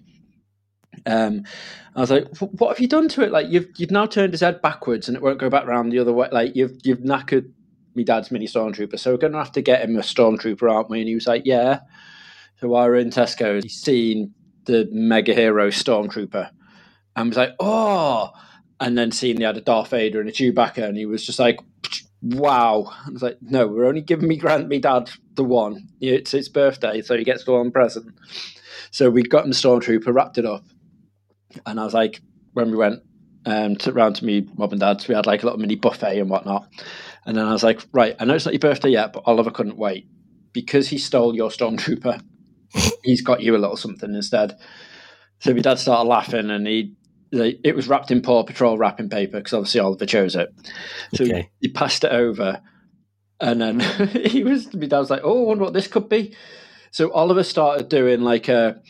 Um, 1.06 1.44
I 1.98 2.02
was 2.02 2.10
like, 2.12 2.36
"What 2.38 2.68
have 2.68 2.80
you 2.80 2.86
done 2.86 3.08
to 3.08 3.22
it? 3.22 3.32
Like 3.32 3.48
you've 3.48 3.68
you've 3.76 3.90
now 3.90 4.06
turned 4.06 4.32
his 4.32 4.40
head 4.40 4.62
backwards, 4.62 5.08
and 5.08 5.16
it 5.16 5.22
won't 5.22 5.40
go 5.40 5.50
back 5.50 5.66
round 5.66 5.90
the 5.90 5.98
other 5.98 6.12
way. 6.12 6.28
Like 6.30 6.54
you've 6.54 6.78
you've 6.84 7.00
knackered 7.00 7.50
me 7.96 8.04
dad's 8.04 8.30
mini 8.30 8.46
stormtrooper, 8.46 8.96
so 8.96 9.10
we're 9.10 9.18
going 9.18 9.32
to 9.32 9.38
have 9.38 9.50
to 9.52 9.62
get 9.62 9.82
him 9.82 9.96
a 9.96 10.00
stormtrooper, 10.00 10.70
aren't 10.70 10.90
we?" 10.90 11.00
And 11.00 11.08
he 11.08 11.16
was 11.16 11.26
like, 11.26 11.42
"Yeah." 11.44 11.80
So 12.60 12.68
while 12.68 12.86
we're 12.86 12.96
in 12.96 13.10
Tesco, 13.10 13.60
he's 13.60 13.74
seen 13.74 14.32
the 14.66 14.88
mega 14.92 15.34
hero 15.34 15.70
stormtrooper, 15.70 16.50
and 17.16 17.28
was 17.30 17.36
like, 17.36 17.54
"Oh!" 17.58 18.30
And 18.78 18.96
then 18.96 19.10
seeing 19.10 19.36
they 19.36 19.44
had 19.44 19.56
a 19.56 19.60
Darth 19.60 19.90
Vader 19.90 20.20
and 20.20 20.28
a 20.28 20.32
Chewbacca, 20.32 20.84
and 20.84 20.96
he 20.96 21.04
was 21.04 21.26
just 21.26 21.40
like, 21.40 21.58
"Wow!" 22.22 22.92
I 23.06 23.10
was 23.10 23.22
like, 23.22 23.38
"No, 23.40 23.66
we're 23.66 23.86
only 23.86 24.02
giving 24.02 24.28
me 24.28 24.36
grand 24.36 24.68
me 24.68 24.78
dad 24.78 25.10
the 25.34 25.42
one. 25.42 25.88
It's 26.00 26.30
his 26.30 26.48
birthday, 26.48 27.02
so 27.02 27.18
he 27.18 27.24
gets 27.24 27.42
the 27.42 27.54
one 27.54 27.72
present." 27.72 28.14
So 28.92 29.10
we 29.10 29.24
got 29.24 29.44
him 29.44 29.50
the 29.50 29.56
stormtrooper, 29.56 30.14
wrapped 30.14 30.38
it 30.38 30.46
up, 30.46 30.64
and 31.66 31.78
I 31.80 31.84
was 31.84 31.94
like, 31.94 32.20
when 32.52 32.70
we 32.70 32.76
went 32.76 33.02
um, 33.46 33.76
to 33.76 33.92
round 33.92 34.16
to 34.16 34.24
me 34.24 34.46
mum 34.56 34.70
and 34.72 34.80
dad's, 34.80 35.08
we 35.08 35.14
had 35.14 35.26
like 35.26 35.42
a 35.42 35.46
little 35.46 35.60
mini 35.60 35.76
buffet 35.76 36.18
and 36.18 36.30
whatnot. 36.30 36.68
And 37.26 37.36
then 37.36 37.46
I 37.46 37.52
was 37.52 37.62
like, 37.62 37.80
right, 37.92 38.16
I 38.18 38.24
know 38.24 38.34
it's 38.34 38.44
not 38.44 38.54
your 38.54 38.60
birthday 38.60 38.90
yet, 38.90 39.12
but 39.12 39.22
Oliver 39.26 39.50
couldn't 39.50 39.76
wait 39.78 40.06
because 40.52 40.88
he 40.88 40.98
stole 40.98 41.34
your 41.34 41.50
stormtrooper. 41.50 42.20
he's 43.04 43.22
got 43.22 43.42
you 43.42 43.56
a 43.56 43.58
little 43.58 43.76
something 43.76 44.14
instead. 44.14 44.58
So 45.40 45.54
my 45.54 45.60
dad 45.60 45.78
started 45.78 46.08
laughing, 46.08 46.50
and 46.50 46.66
he 46.66 46.94
it 47.30 47.76
was 47.76 47.88
wrapped 47.88 48.10
in 48.10 48.22
Paw 48.22 48.42
Patrol 48.42 48.78
wrapping 48.78 49.10
paper 49.10 49.38
because 49.38 49.52
obviously 49.52 49.80
Oliver 49.80 50.06
chose 50.06 50.34
it. 50.34 50.48
So 51.14 51.24
Okay. 51.24 51.50
he 51.60 51.68
passed 51.68 52.04
it 52.04 52.12
over, 52.12 52.60
and 53.40 53.60
then 53.60 53.80
he 54.24 54.42
was 54.44 54.72
my 54.74 54.86
dad 54.86 54.98
was 54.98 55.10
like, 55.10 55.22
"Oh, 55.22 55.44
I 55.44 55.46
wonder 55.48 55.64
what 55.64 55.74
this 55.74 55.86
could 55.86 56.08
be." 56.08 56.34
So 56.90 57.12
Oliver 57.12 57.44
started 57.44 57.88
doing 57.88 58.22
like 58.22 58.48
a 58.48 58.80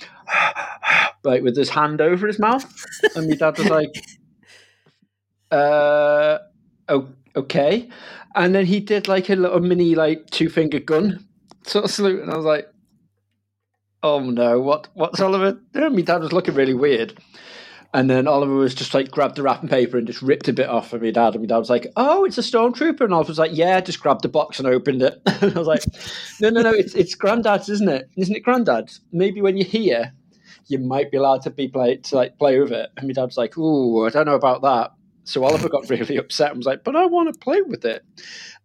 like 1.24 1.42
with 1.42 1.56
his 1.56 1.70
hand 1.70 2.00
over 2.00 2.26
his 2.26 2.38
mouth, 2.38 2.64
and 3.14 3.28
my 3.28 3.36
dad 3.36 3.58
was 3.58 3.68
like, 3.68 3.94
"Uh, 5.50 6.38
oh, 6.88 7.08
okay." 7.36 7.88
And 8.34 8.54
then 8.54 8.66
he 8.66 8.80
did 8.80 9.08
like 9.08 9.30
a 9.30 9.36
little 9.36 9.60
mini 9.60 9.94
like 9.94 10.30
two 10.30 10.48
finger 10.48 10.78
gun 10.78 11.26
sort 11.64 11.84
of 11.84 11.90
salute, 11.90 12.22
and 12.22 12.30
I 12.30 12.36
was 12.36 12.46
like, 12.46 12.68
"Oh 14.02 14.20
no, 14.20 14.60
what 14.60 14.88
what's 14.94 15.20
Oliver?" 15.20 15.58
doing?" 15.72 15.94
My 15.94 16.02
dad 16.02 16.22
was 16.22 16.32
looking 16.32 16.54
really 16.54 16.74
weird. 16.74 17.18
And 17.94 18.10
then 18.10 18.28
Oliver 18.28 18.54
was 18.54 18.74
just 18.74 18.92
like 18.92 19.10
grabbed 19.10 19.36
the 19.36 19.42
wrapping 19.42 19.70
paper 19.70 19.96
and 19.96 20.06
just 20.06 20.20
ripped 20.20 20.46
a 20.46 20.52
bit 20.52 20.68
off 20.68 20.92
of 20.92 21.00
my 21.00 21.10
dad. 21.10 21.34
And 21.34 21.42
my 21.42 21.46
dad 21.46 21.56
was 21.56 21.70
like, 21.70 21.86
"Oh, 21.96 22.24
it's 22.24 22.36
a 22.36 22.42
stormtrooper." 22.42 23.00
And 23.00 23.14
Oliver 23.14 23.30
was 23.30 23.38
like, 23.38 23.52
"Yeah." 23.54 23.80
Just 23.80 24.00
grabbed 24.00 24.22
the 24.22 24.28
box 24.28 24.58
and 24.58 24.68
opened 24.68 25.02
it. 25.02 25.22
and 25.40 25.56
I 25.56 25.58
was 25.58 25.66
like, 25.66 25.84
"No, 26.40 26.50
no, 26.50 26.60
no. 26.60 26.70
It's 26.70 26.94
it's 26.94 27.14
granddad's, 27.14 27.70
isn't 27.70 27.88
it? 27.88 28.10
Isn't 28.16 28.36
it 28.36 28.44
granddad's? 28.44 29.00
Maybe 29.10 29.40
when 29.40 29.56
you're 29.56 29.66
here, 29.66 30.12
you 30.68 30.78
might 30.78 31.10
be 31.10 31.16
allowed 31.16 31.42
to 31.42 31.50
be 31.50 31.68
play 31.68 31.96
to 31.96 32.16
like 32.16 32.38
play 32.38 32.58
with 32.58 32.72
it." 32.72 32.90
And 32.96 33.06
my 33.08 33.12
dad 33.12 33.24
was 33.24 33.36
like, 33.36 33.56
"Ooh, 33.58 34.06
I 34.06 34.10
don't 34.10 34.26
know 34.26 34.34
about 34.34 34.62
that." 34.62 34.92
So 35.24 35.44
Oliver 35.44 35.68
got 35.68 35.90
really 35.90 36.16
upset 36.24 36.50
and 36.50 36.58
was 36.58 36.66
like, 36.66 36.84
"But 36.84 36.96
I 36.96 37.06
want 37.06 37.32
to 37.32 37.38
play 37.38 37.60
with 37.62 37.84
it." 37.84 38.04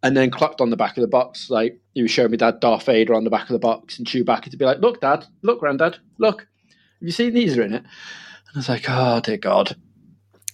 And 0.01 0.15
then 0.15 0.29
clocked 0.31 0.61
on 0.61 0.69
the 0.69 0.77
back 0.77 0.97
of 0.97 1.01
the 1.01 1.07
box, 1.07 1.49
like 1.49 1.79
he 1.93 2.01
was 2.01 2.11
showing 2.11 2.31
me 2.31 2.37
Dad 2.37 2.59
Darth 2.59 2.85
Vader 2.85 3.13
on 3.13 3.23
the 3.23 3.29
back 3.29 3.43
of 3.43 3.53
the 3.53 3.59
box, 3.59 3.97
and 3.97 4.07
Chewbacca 4.07 4.49
to 4.49 4.57
be 4.57 4.65
like, 4.65 4.79
"Look, 4.79 5.01
Dad, 5.01 5.25
look, 5.41 5.59
Granddad, 5.59 5.97
look, 6.17 6.41
have 6.41 7.01
you 7.01 7.11
seen 7.11 7.33
these 7.33 7.57
are 7.57 7.63
in 7.63 7.73
it?" 7.73 7.83
And 7.83 8.55
I 8.55 8.59
was 8.59 8.69
like, 8.69 8.85
"Oh 8.87 9.19
dear 9.19 9.37
God." 9.37 9.75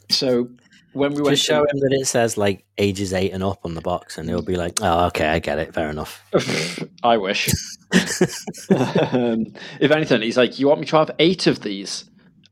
So 0.10 0.50
when 0.94 1.14
we 1.14 1.22
went, 1.22 1.36
Just 1.36 1.46
show 1.48 1.62
him 1.62 1.80
that 1.80 1.98
it 2.00 2.06
says 2.08 2.38
like 2.38 2.66
ages 2.78 3.14
eight 3.14 3.32
and 3.32 3.44
up 3.44 3.60
on 3.66 3.76
the 3.76 3.82
box, 3.82 4.18
and 4.18 4.28
he'll 4.30 4.42
be 4.42 4.56
like, 4.56 4.80
"Oh, 4.82 5.06
okay, 5.08 5.28
I 5.28 5.40
get 5.40 5.60
it. 5.60 5.74
Fair 5.74 5.90
enough." 5.90 6.24
I 7.04 7.18
wish. 7.18 7.50
um, 8.72 9.46
if 9.80 9.92
anything, 9.92 10.22
he's 10.22 10.38
like, 10.38 10.60
"You 10.60 10.68
want 10.68 10.82
me 10.82 10.88
to 10.88 10.98
have 10.98 11.12
eight 11.20 11.48
of 11.48 11.62
these?" 11.62 12.06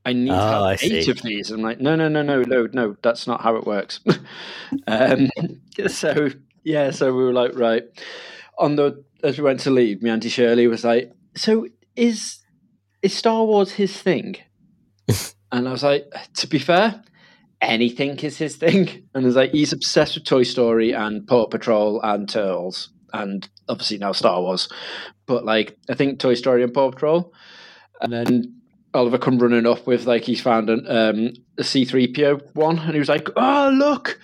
I 0.05 0.13
need 0.13 0.31
Oh, 0.31 0.35
to 0.35 0.39
have 0.41 0.61
I 0.63 0.73
eight 0.73 1.03
see. 1.05 1.11
of 1.11 1.21
these. 1.21 1.51
I'm 1.51 1.61
like, 1.61 1.81
no, 1.81 1.97
no, 1.97 2.07
no, 2.07 2.21
no, 2.21 2.41
no, 2.41 2.67
no. 2.71 2.95
That's 3.01 3.27
not 3.27 3.41
how 3.41 3.57
it 3.57 3.65
works. 3.67 3.99
um, 4.87 5.27
so 5.87 6.29
yeah, 6.63 6.91
so 6.91 7.13
we 7.13 7.23
were 7.23 7.33
like, 7.33 7.51
right. 7.55 7.83
On 8.57 8.75
the 8.77 9.03
as 9.23 9.37
we 9.37 9.43
went 9.43 9.59
to 9.61 9.71
leave, 9.71 10.01
me 10.01 10.09
auntie 10.09 10.29
Shirley 10.29 10.67
was 10.67 10.83
like, 10.85 11.11
"So 11.35 11.67
is 11.95 12.39
is 13.01 13.13
Star 13.13 13.43
Wars 13.45 13.71
his 13.73 13.95
thing?" 14.01 14.37
and 15.51 15.67
I 15.67 15.71
was 15.71 15.83
like, 15.83 16.05
"To 16.35 16.47
be 16.47 16.59
fair, 16.59 17.03
anything 17.61 18.17
is 18.19 18.37
his 18.37 18.55
thing." 18.55 19.03
And 19.13 19.25
it's 19.25 19.35
like 19.35 19.51
he's 19.51 19.73
obsessed 19.73 20.15
with 20.15 20.25
Toy 20.25 20.43
Story 20.43 20.91
and 20.91 21.25
Paw 21.27 21.47
Patrol 21.47 22.01
and 22.01 22.29
Turtles, 22.29 22.89
and 23.13 23.47
obviously 23.67 23.97
now 23.97 24.11
Star 24.11 24.41
Wars. 24.41 24.69
But 25.25 25.45
like, 25.45 25.77
I 25.89 25.95
think 25.95 26.19
Toy 26.19 26.35
Story 26.35 26.63
and 26.63 26.73
Paw 26.73 26.91
Patrol, 26.91 27.33
and 28.01 28.13
then 28.13 28.57
Oliver 28.93 29.17
come 29.17 29.39
running 29.39 29.65
up 29.65 29.85
with 29.85 30.05
like 30.05 30.23
he's 30.23 30.41
found 30.41 30.69
an, 30.69 30.85
um, 30.87 31.33
a 31.57 31.63
C3PO 31.63 32.55
one, 32.55 32.79
and 32.79 32.93
he 32.93 32.99
was 32.99 33.09
like, 33.09 33.29
"Oh 33.35 33.71
look!" 33.73 34.19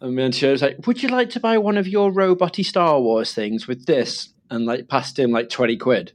And 0.00 0.18
then 0.18 0.32
she 0.32 0.46
was 0.46 0.62
like, 0.62 0.86
"Would 0.86 1.02
you 1.02 1.08
like 1.08 1.30
to 1.30 1.40
buy 1.40 1.58
one 1.58 1.76
of 1.76 1.88
your 1.88 2.10
roboty 2.10 2.64
Star 2.64 3.00
Wars 3.00 3.32
things 3.32 3.66
with 3.66 3.86
this?" 3.86 4.30
And 4.50 4.66
like 4.66 4.88
passed 4.88 5.18
him 5.18 5.30
like 5.30 5.48
twenty 5.48 5.76
quid. 5.76 6.12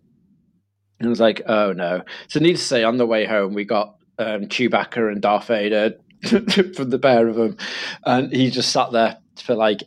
And 0.99 1.07
I 1.07 1.09
was 1.09 1.19
like, 1.19 1.41
"Oh 1.45 1.73
no!" 1.73 2.03
So 2.27 2.39
needless 2.39 2.61
to 2.61 2.67
say, 2.67 2.83
on 2.83 2.97
the 2.97 3.05
way 3.05 3.25
home, 3.25 3.53
we 3.53 3.65
got 3.65 3.95
um, 4.17 4.47
Chewbacca 4.47 5.11
and 5.11 5.21
Darth 5.21 5.47
Vader 5.47 5.95
from 6.75 6.89
the 6.89 6.99
pair 6.99 7.27
of 7.27 7.35
them, 7.35 7.57
and 8.05 8.33
he 8.33 8.49
just 8.49 8.71
sat 8.71 8.91
there 8.91 9.17
for 9.41 9.55
like 9.55 9.83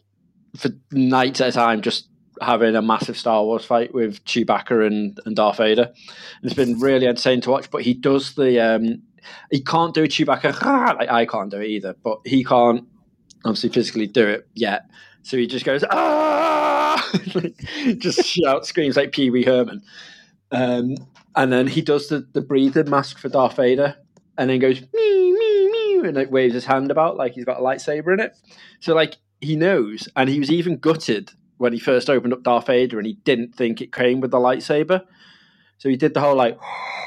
for 0.56 0.70
nights 0.90 1.40
at 1.40 1.48
a 1.48 1.52
time, 1.52 1.82
just 1.82 2.08
having 2.40 2.74
a 2.74 2.82
massive 2.82 3.16
Star 3.16 3.44
Wars 3.44 3.64
fight 3.64 3.94
with 3.94 4.24
Chewbacca 4.24 4.86
and, 4.86 5.18
and 5.24 5.36
Darth 5.36 5.58
Vader. 5.58 5.84
And 5.84 6.44
it's 6.44 6.54
been 6.54 6.78
really 6.78 7.06
entertaining 7.06 7.42
to 7.42 7.50
watch. 7.50 7.70
But 7.70 7.82
he 7.82 7.94
does 7.94 8.34
the 8.34 8.60
um, 8.60 9.02
he 9.50 9.60
can't 9.60 9.94
do 9.94 10.04
Chewbacca. 10.04 10.96
Like 10.98 11.10
I 11.10 11.26
can't 11.26 11.50
do 11.50 11.60
it 11.60 11.68
either, 11.68 11.94
but 12.02 12.20
he 12.24 12.44
can't 12.44 12.86
obviously 13.44 13.70
physically 13.70 14.06
do 14.06 14.26
it 14.26 14.48
yet. 14.54 14.86
So 15.22 15.36
he 15.36 15.46
just 15.46 15.64
goes 15.64 15.84
ah, 15.90 17.10
just 17.98 18.24
shouts, 18.24 18.68
screams 18.68 18.96
like 18.96 19.12
Pee 19.12 19.30
Wee 19.30 19.44
Herman. 19.44 19.82
Um, 20.50 20.96
and 21.34 21.50
then 21.50 21.66
he 21.66 21.80
does 21.80 22.08
the, 22.08 22.26
the 22.32 22.42
breathing 22.42 22.90
mask 22.90 23.18
for 23.18 23.28
Darth 23.28 23.56
Vader, 23.56 23.96
and 24.36 24.50
then 24.50 24.58
goes 24.58 24.82
and 26.08 26.16
like 26.16 26.30
waves 26.30 26.54
his 26.54 26.64
hand 26.64 26.90
about 26.90 27.16
like 27.16 27.32
he's 27.32 27.44
got 27.44 27.58
a 27.58 27.62
lightsaber 27.62 28.12
in 28.12 28.20
it. 28.20 28.36
So 28.80 28.94
like 28.94 29.16
he 29.40 29.56
knows, 29.56 30.08
and 30.16 30.28
he 30.28 30.38
was 30.38 30.50
even 30.50 30.78
gutted 30.78 31.32
when 31.58 31.72
he 31.72 31.78
first 31.78 32.10
opened 32.10 32.32
up 32.32 32.42
Darth 32.42 32.66
Vader, 32.66 32.98
and 32.98 33.06
he 33.06 33.14
didn't 33.24 33.54
think 33.54 33.80
it 33.80 33.92
came 33.92 34.20
with 34.20 34.30
the 34.30 34.38
lightsaber. 34.38 35.02
So 35.78 35.88
he 35.88 35.96
did 35.96 36.14
the 36.14 36.20
whole 36.20 36.36
like, 36.36 36.58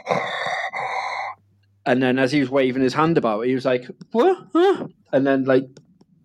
and 1.85 2.03
then 2.03 2.19
as 2.19 2.31
he 2.31 2.39
was 2.39 2.49
waving 2.49 2.81
his 2.81 2.93
hand 2.93 3.17
about, 3.17 3.45
he 3.45 3.53
was 3.53 3.65
like, 3.65 3.89
"What?" 4.11 4.37
And 5.11 5.25
then 5.25 5.45
like 5.45 5.67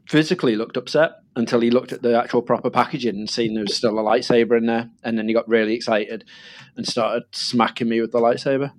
physically 0.08 0.56
looked 0.56 0.76
upset 0.76 1.12
until 1.36 1.60
he 1.60 1.70
looked 1.70 1.92
at 1.92 2.02
the 2.02 2.18
actual 2.18 2.42
proper 2.42 2.70
packaging 2.70 3.14
and 3.14 3.30
seen 3.30 3.54
there 3.54 3.62
was 3.62 3.76
still 3.76 3.98
a 3.98 4.02
lightsaber 4.02 4.58
in 4.58 4.66
there, 4.66 4.90
and 5.02 5.16
then 5.16 5.28
he 5.28 5.34
got 5.34 5.48
really 5.48 5.74
excited 5.74 6.24
and 6.76 6.86
started 6.86 7.24
smacking 7.32 7.88
me 7.88 8.00
with 8.00 8.12
the 8.12 8.20
lightsaber. 8.20 8.72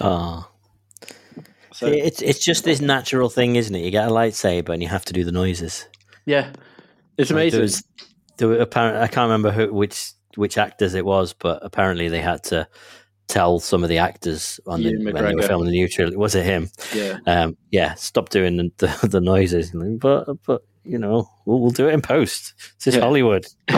Oh, 0.00 0.48
So 1.78 1.86
it's 1.86 2.20
it's 2.22 2.44
just 2.44 2.64
this 2.64 2.80
natural 2.80 3.28
thing, 3.28 3.56
isn't 3.56 3.74
it? 3.74 3.80
You 3.84 3.90
get 3.90 4.08
a 4.08 4.10
lightsaber 4.10 4.70
and 4.70 4.82
you 4.82 4.88
have 4.88 5.04
to 5.06 5.12
do 5.12 5.22
the 5.24 5.32
noises. 5.32 5.86
yeah, 6.26 6.50
it's 7.16 7.30
amazing. 7.30 7.58
there 7.58 7.62
was, 7.62 7.84
there 8.36 8.48
were 8.48 8.58
apparent, 8.58 8.96
I 8.96 9.06
can't 9.06 9.28
remember 9.30 9.52
who, 9.52 9.72
which 9.72 10.12
which 10.36 10.58
actors 10.58 10.94
it 10.94 11.04
was, 11.04 11.32
but 11.34 11.60
apparently 11.62 12.08
they 12.08 12.20
had 12.20 12.42
to 12.44 12.66
tell 13.28 13.60
some 13.60 13.82
of 13.82 13.88
the 13.90 13.98
actors 13.98 14.58
on 14.66 14.82
the, 14.82 14.96
when 15.04 15.14
they 15.14 15.34
were 15.34 15.42
filming 15.42 15.66
the 15.66 15.72
new 15.72 15.86
trilogy. 15.88 16.16
Was 16.16 16.34
it 16.34 16.44
him? 16.44 16.68
yeah, 16.94 17.18
Um, 17.26 17.56
yeah, 17.70 17.94
stop 17.94 18.30
doing 18.30 18.56
the, 18.56 18.72
the, 18.78 19.08
the 19.08 19.20
noises. 19.20 19.70
But 20.00 20.26
but 20.44 20.62
you 20.84 20.98
know, 20.98 21.28
we'll, 21.44 21.60
we'll 21.60 21.70
do 21.70 21.88
it 21.88 21.94
in 21.94 22.00
post. 22.02 22.54
This 22.78 22.88
is 22.88 22.94
Yeah. 22.96 23.02
Hollywood. 23.02 23.46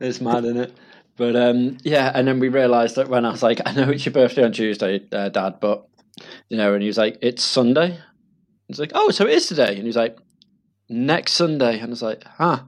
it's 0.00 0.20
mad, 0.20 0.44
isn't 0.44 0.56
it? 0.56 0.72
But 1.16 1.36
um, 1.36 1.78
yeah, 1.82 2.10
and 2.14 2.26
then 2.26 2.40
we 2.40 2.48
realised 2.48 2.96
that 2.96 3.08
when 3.08 3.24
I 3.24 3.30
was 3.30 3.42
like, 3.42 3.60
I 3.66 3.72
know 3.72 3.90
it's 3.90 4.04
your 4.06 4.12
birthday 4.12 4.44
on 4.44 4.52
Tuesday, 4.52 5.00
uh, 5.12 5.28
Dad, 5.28 5.56
but 5.60 5.86
you 6.48 6.56
know, 6.56 6.72
and 6.74 6.82
he 6.82 6.86
was 6.88 6.98
like, 6.98 7.18
it's 7.22 7.42
Sunday. 7.42 7.98
He's 8.68 8.78
like, 8.78 8.92
oh, 8.94 9.10
so 9.10 9.26
it 9.26 9.32
is 9.32 9.46
today, 9.46 9.68
and 9.68 9.78
he 9.78 9.84
was 9.84 9.96
like, 9.96 10.16
next 10.88 11.32
Sunday, 11.32 11.74
and 11.74 11.84
I 11.84 11.90
was 11.90 12.02
like, 12.02 12.24
huh. 12.24 12.60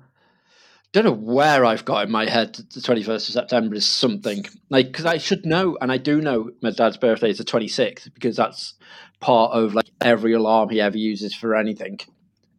Don't 0.92 1.04
know 1.04 1.12
where 1.12 1.64
I've 1.66 1.84
got 1.84 2.06
in 2.06 2.10
my 2.10 2.26
head 2.26 2.54
the 2.72 2.80
twenty 2.80 3.02
first 3.02 3.28
of 3.28 3.34
September 3.34 3.74
is 3.74 3.84
something 3.84 4.46
like 4.70 4.86
because 4.86 5.04
I 5.04 5.18
should 5.18 5.44
know, 5.44 5.76
and 5.82 5.92
I 5.92 5.98
do 5.98 6.22
know 6.22 6.50
my 6.62 6.70
dad's 6.70 6.96
birthday 6.96 7.28
is 7.28 7.36
the 7.36 7.44
twenty 7.44 7.68
sixth 7.68 8.08
because 8.14 8.36
that's 8.36 8.74
part 9.20 9.52
of 9.52 9.74
like 9.74 9.90
every 10.00 10.32
alarm 10.32 10.70
he 10.70 10.80
ever 10.80 10.96
uses 10.96 11.34
for 11.34 11.54
anything. 11.54 11.98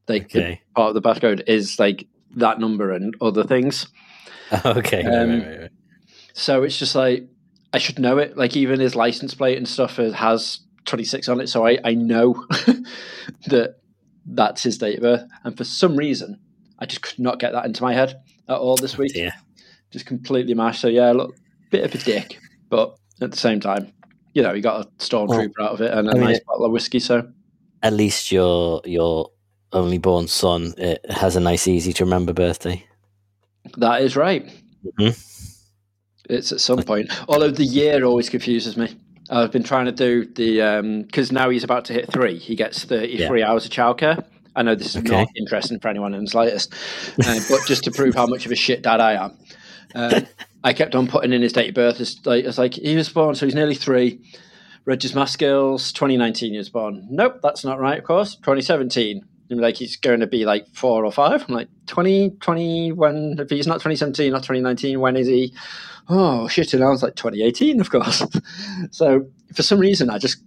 Like 0.08 0.26
Okay. 0.26 0.62
part 0.76 0.90
of 0.90 0.94
the 0.94 1.02
passcode 1.02 1.48
is 1.48 1.80
like 1.80 2.06
that 2.36 2.60
number 2.60 2.92
and 2.92 3.16
other 3.22 3.44
things. 3.44 3.88
Okay. 4.66 5.04
Um, 5.04 5.30
right, 5.30 5.48
right, 5.48 5.60
right. 5.62 5.72
So 6.34 6.62
it's 6.64 6.78
just 6.78 6.94
like 6.96 7.28
I 7.74 7.80
should 7.80 7.98
know 7.98 8.20
it. 8.20 8.38
Like 8.38 8.56
even 8.56 8.80
his 8.80 8.96
license 8.96 9.34
plate 9.34 9.58
and 9.58 9.68
stuff 9.68 9.96
has 9.98 10.60
26 10.88 11.30
on 11.30 11.40
it, 11.42 11.48
so 11.48 11.66
I 11.68 11.78
I 11.84 11.94
know 11.94 12.46
that 13.48 13.76
that's 14.26 14.64
his 14.64 14.78
date 14.78 14.96
of 14.98 15.02
birth. 15.04 15.24
And 15.44 15.56
for 15.56 15.64
some 15.64 15.96
reason, 15.96 16.40
I 16.80 16.86
just 16.86 17.02
could 17.02 17.20
not 17.20 17.40
get 17.40 17.54
that 17.54 17.66
into 17.66 17.84
my 17.84 17.94
head 17.94 18.20
at 18.50 18.58
all 18.58 18.76
this 18.76 18.98
week. 18.98 19.14
dear. 19.14 19.34
Just 19.92 20.06
completely 20.06 20.54
mashed. 20.54 20.82
So 20.82 20.88
yeah, 20.88 21.12
look, 21.12 21.36
bit 21.70 21.84
of 21.86 21.94
a 21.96 21.98
dick, 22.04 22.40
but 22.70 22.98
at 23.22 23.32
the 23.32 23.38
same 23.38 23.60
time, 23.60 23.92
you 24.34 24.42
know, 24.44 24.54
you 24.54 24.62
got 24.62 24.86
a 24.86 24.90
stormtrooper 24.98 25.60
out 25.62 25.72
of 25.72 25.82
it 25.82 25.94
and 25.94 26.08
a 26.08 26.12
I 26.12 26.14
mean, 26.16 26.24
nice 26.24 26.40
bottle 26.46 26.66
of 26.66 26.72
whiskey. 26.72 27.00
So 27.00 27.30
At 27.84 27.94
least 27.94 28.32
your 28.32 28.82
your 28.86 29.32
only 29.74 29.98
born 29.98 30.28
son 30.28 30.74
it 30.78 31.06
has 31.10 31.36
a 31.36 31.40
nice, 31.40 31.68
easy 31.68 31.94
to 31.94 32.06
remember 32.06 32.34
birthday. 32.34 32.86
that 33.78 34.02
is 34.02 34.16
right. 34.16 34.50
Mhm. 35.00 35.24
It's 36.30 36.52
at 36.52 36.60
some 36.60 36.84
point. 36.84 37.10
Although 37.30 37.52
the 37.52 37.64
year 37.64 38.04
always 38.04 38.30
confuses 38.30 38.76
me. 38.76 38.96
I've 39.30 39.52
been 39.52 39.64
trying 39.64 39.86
to 39.86 39.92
do 39.92 40.26
the 40.26 41.04
because 41.06 41.32
now 41.32 41.50
he's 41.50 41.64
about 41.64 41.86
to 41.86 41.94
hit 41.94 42.12
three. 42.12 42.38
He 42.38 42.56
gets 42.56 42.84
thirty-three 42.86 43.44
hours 43.44 43.66
of 43.66 43.72
childcare. 43.72 44.24
I 44.56 44.64
know 44.64 44.74
this 44.76 44.88
is 44.96 44.98
Okay. 44.98 45.12
not 45.12 45.28
interesting 45.36 45.80
for 45.80 45.88
anyone 45.88 46.14
in 46.16 46.24
the 46.24 46.30
slightest, 46.30 46.74
uh, 47.26 47.40
but 47.50 47.66
just 47.68 47.84
to 47.84 47.92
prove 47.92 48.16
how 48.16 48.26
much 48.26 48.46
of 48.48 48.52
a 48.52 48.56
shit 48.56 48.82
dad 48.82 49.00
I 49.00 49.14
am, 49.26 49.38
uh, 49.94 50.22
I 50.64 50.74
kept 50.74 50.96
on 50.96 51.08
putting 51.08 51.32
in 51.32 51.42
his 51.44 51.54
date 51.54 51.70
of 51.70 51.76
birth. 51.76 52.02
It's 52.02 52.26
like, 52.26 52.44
it's 52.44 52.58
like 52.58 52.74
he 52.74 52.96
was 52.96 53.08
born, 53.10 53.36
so 53.36 53.46
he's 53.46 53.54
nearly 53.54 53.76
three. 53.76 54.20
Regis 54.86 55.14
Maskell's 55.14 55.92
2019 55.92 56.54
he 56.54 56.58
was 56.58 56.70
born. 56.70 57.06
Nope, 57.12 57.40
that's 57.44 57.64
not 57.66 57.78
right. 57.80 58.00
Of 58.00 58.06
course, 58.06 58.36
2017. 58.38 59.22
Like 59.50 59.78
he's 59.78 59.96
going 59.96 60.20
to 60.20 60.28
be 60.28 60.46
like 60.46 60.68
four 60.74 61.06
or 61.06 61.12
five. 61.12 61.46
I'm 61.48 61.56
like 61.56 61.70
2020 61.88 62.92
when 62.92 63.36
if 63.40 63.50
he's 63.50 63.68
not 63.68 63.76
2017, 63.76 64.32
not 64.32 64.40
2019. 64.44 65.00
When 65.00 65.16
is 65.16 65.28
he? 65.28 65.54
Oh 66.10 66.48
shit! 66.48 66.74
And 66.74 66.84
I 66.84 66.90
was 66.90 67.04
like 67.04 67.16
2018, 67.16 67.80
of 67.80 67.90
course. 67.90 68.24
so 68.92 69.26
for 69.56 69.64
some 69.64 69.80
reason, 69.80 70.10
I 70.10 70.18
just 70.18 70.38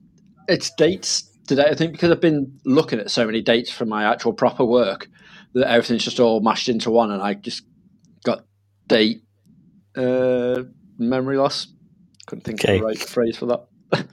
it's 0.48 0.70
dates 0.74 1.22
today. 1.46 1.64
I 1.70 1.74
think 1.74 1.92
because 1.92 2.10
I've 2.10 2.20
been 2.20 2.58
looking 2.64 2.98
at 2.98 3.10
so 3.10 3.24
many 3.26 3.40
dates 3.40 3.70
from 3.70 3.88
my 3.88 4.04
actual 4.04 4.32
proper 4.32 4.64
work 4.64 5.08
that 5.54 5.68
everything's 5.70 6.04
just 6.04 6.20
all 6.20 6.40
mashed 6.40 6.68
into 6.68 6.90
one, 6.90 7.10
and 7.10 7.22
I 7.22 7.34
just 7.34 7.62
got 8.24 8.44
date 8.86 9.22
uh, 9.96 10.62
memory 10.98 11.36
loss. 11.36 11.66
Couldn't 12.26 12.44
think 12.44 12.60
Okay. 12.64 12.74
of 12.76 12.80
the 12.80 12.86
right 12.86 12.98
phrase 12.98 13.36
for 13.36 13.46
that. 13.46 13.66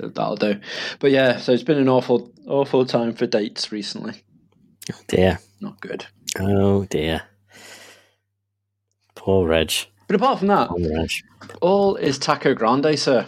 so 0.00 0.08
that'll 0.08 0.36
do. 0.36 0.58
But 0.98 1.10
yeah, 1.10 1.36
so 1.38 1.52
it's 1.52 1.62
been 1.62 1.78
an 1.78 1.88
awful, 1.88 2.32
awful 2.46 2.84
time 2.86 3.12
for 3.14 3.26
dates 3.26 3.70
recently. 3.72 4.22
Oh, 4.92 4.98
dear. 5.08 5.38
Not 5.60 5.80
good. 5.80 6.06
Oh 6.38 6.84
dear. 6.86 7.22
Poor 9.14 9.46
Reg. 9.46 9.72
But 10.06 10.16
apart 10.16 10.38
from 10.38 10.48
that, 10.48 10.70
all 11.60 11.96
is 11.96 12.18
Taco 12.18 12.54
Grande, 12.54 12.98
sir. 12.98 13.26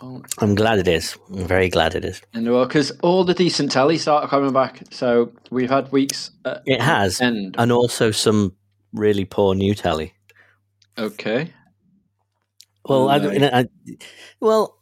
All 0.00 0.22
I'm 0.38 0.54
glad 0.54 0.78
it 0.78 0.88
is. 0.88 1.16
I'm 1.32 1.46
very 1.46 1.68
glad 1.70 1.94
it 1.94 2.04
is. 2.04 2.20
the 2.32 2.50
world 2.50 2.68
because 2.68 2.90
all 3.02 3.24
the 3.24 3.32
decent 3.32 3.70
telly 3.72 3.96
started 3.96 4.28
coming 4.28 4.52
back. 4.52 4.82
So 4.90 5.32
we've 5.50 5.70
had 5.70 5.90
weeks. 5.92 6.32
It 6.66 6.80
has. 6.82 7.20
End. 7.20 7.54
And 7.58 7.72
also 7.72 8.10
some 8.10 8.54
really 8.92 9.24
poor 9.24 9.54
new 9.54 9.74
telly. 9.74 10.12
Okay. 10.98 11.52
Well, 12.84 13.08
I, 13.08 13.16
I, 13.16 13.60
I- 13.60 13.68
well, 14.40 14.78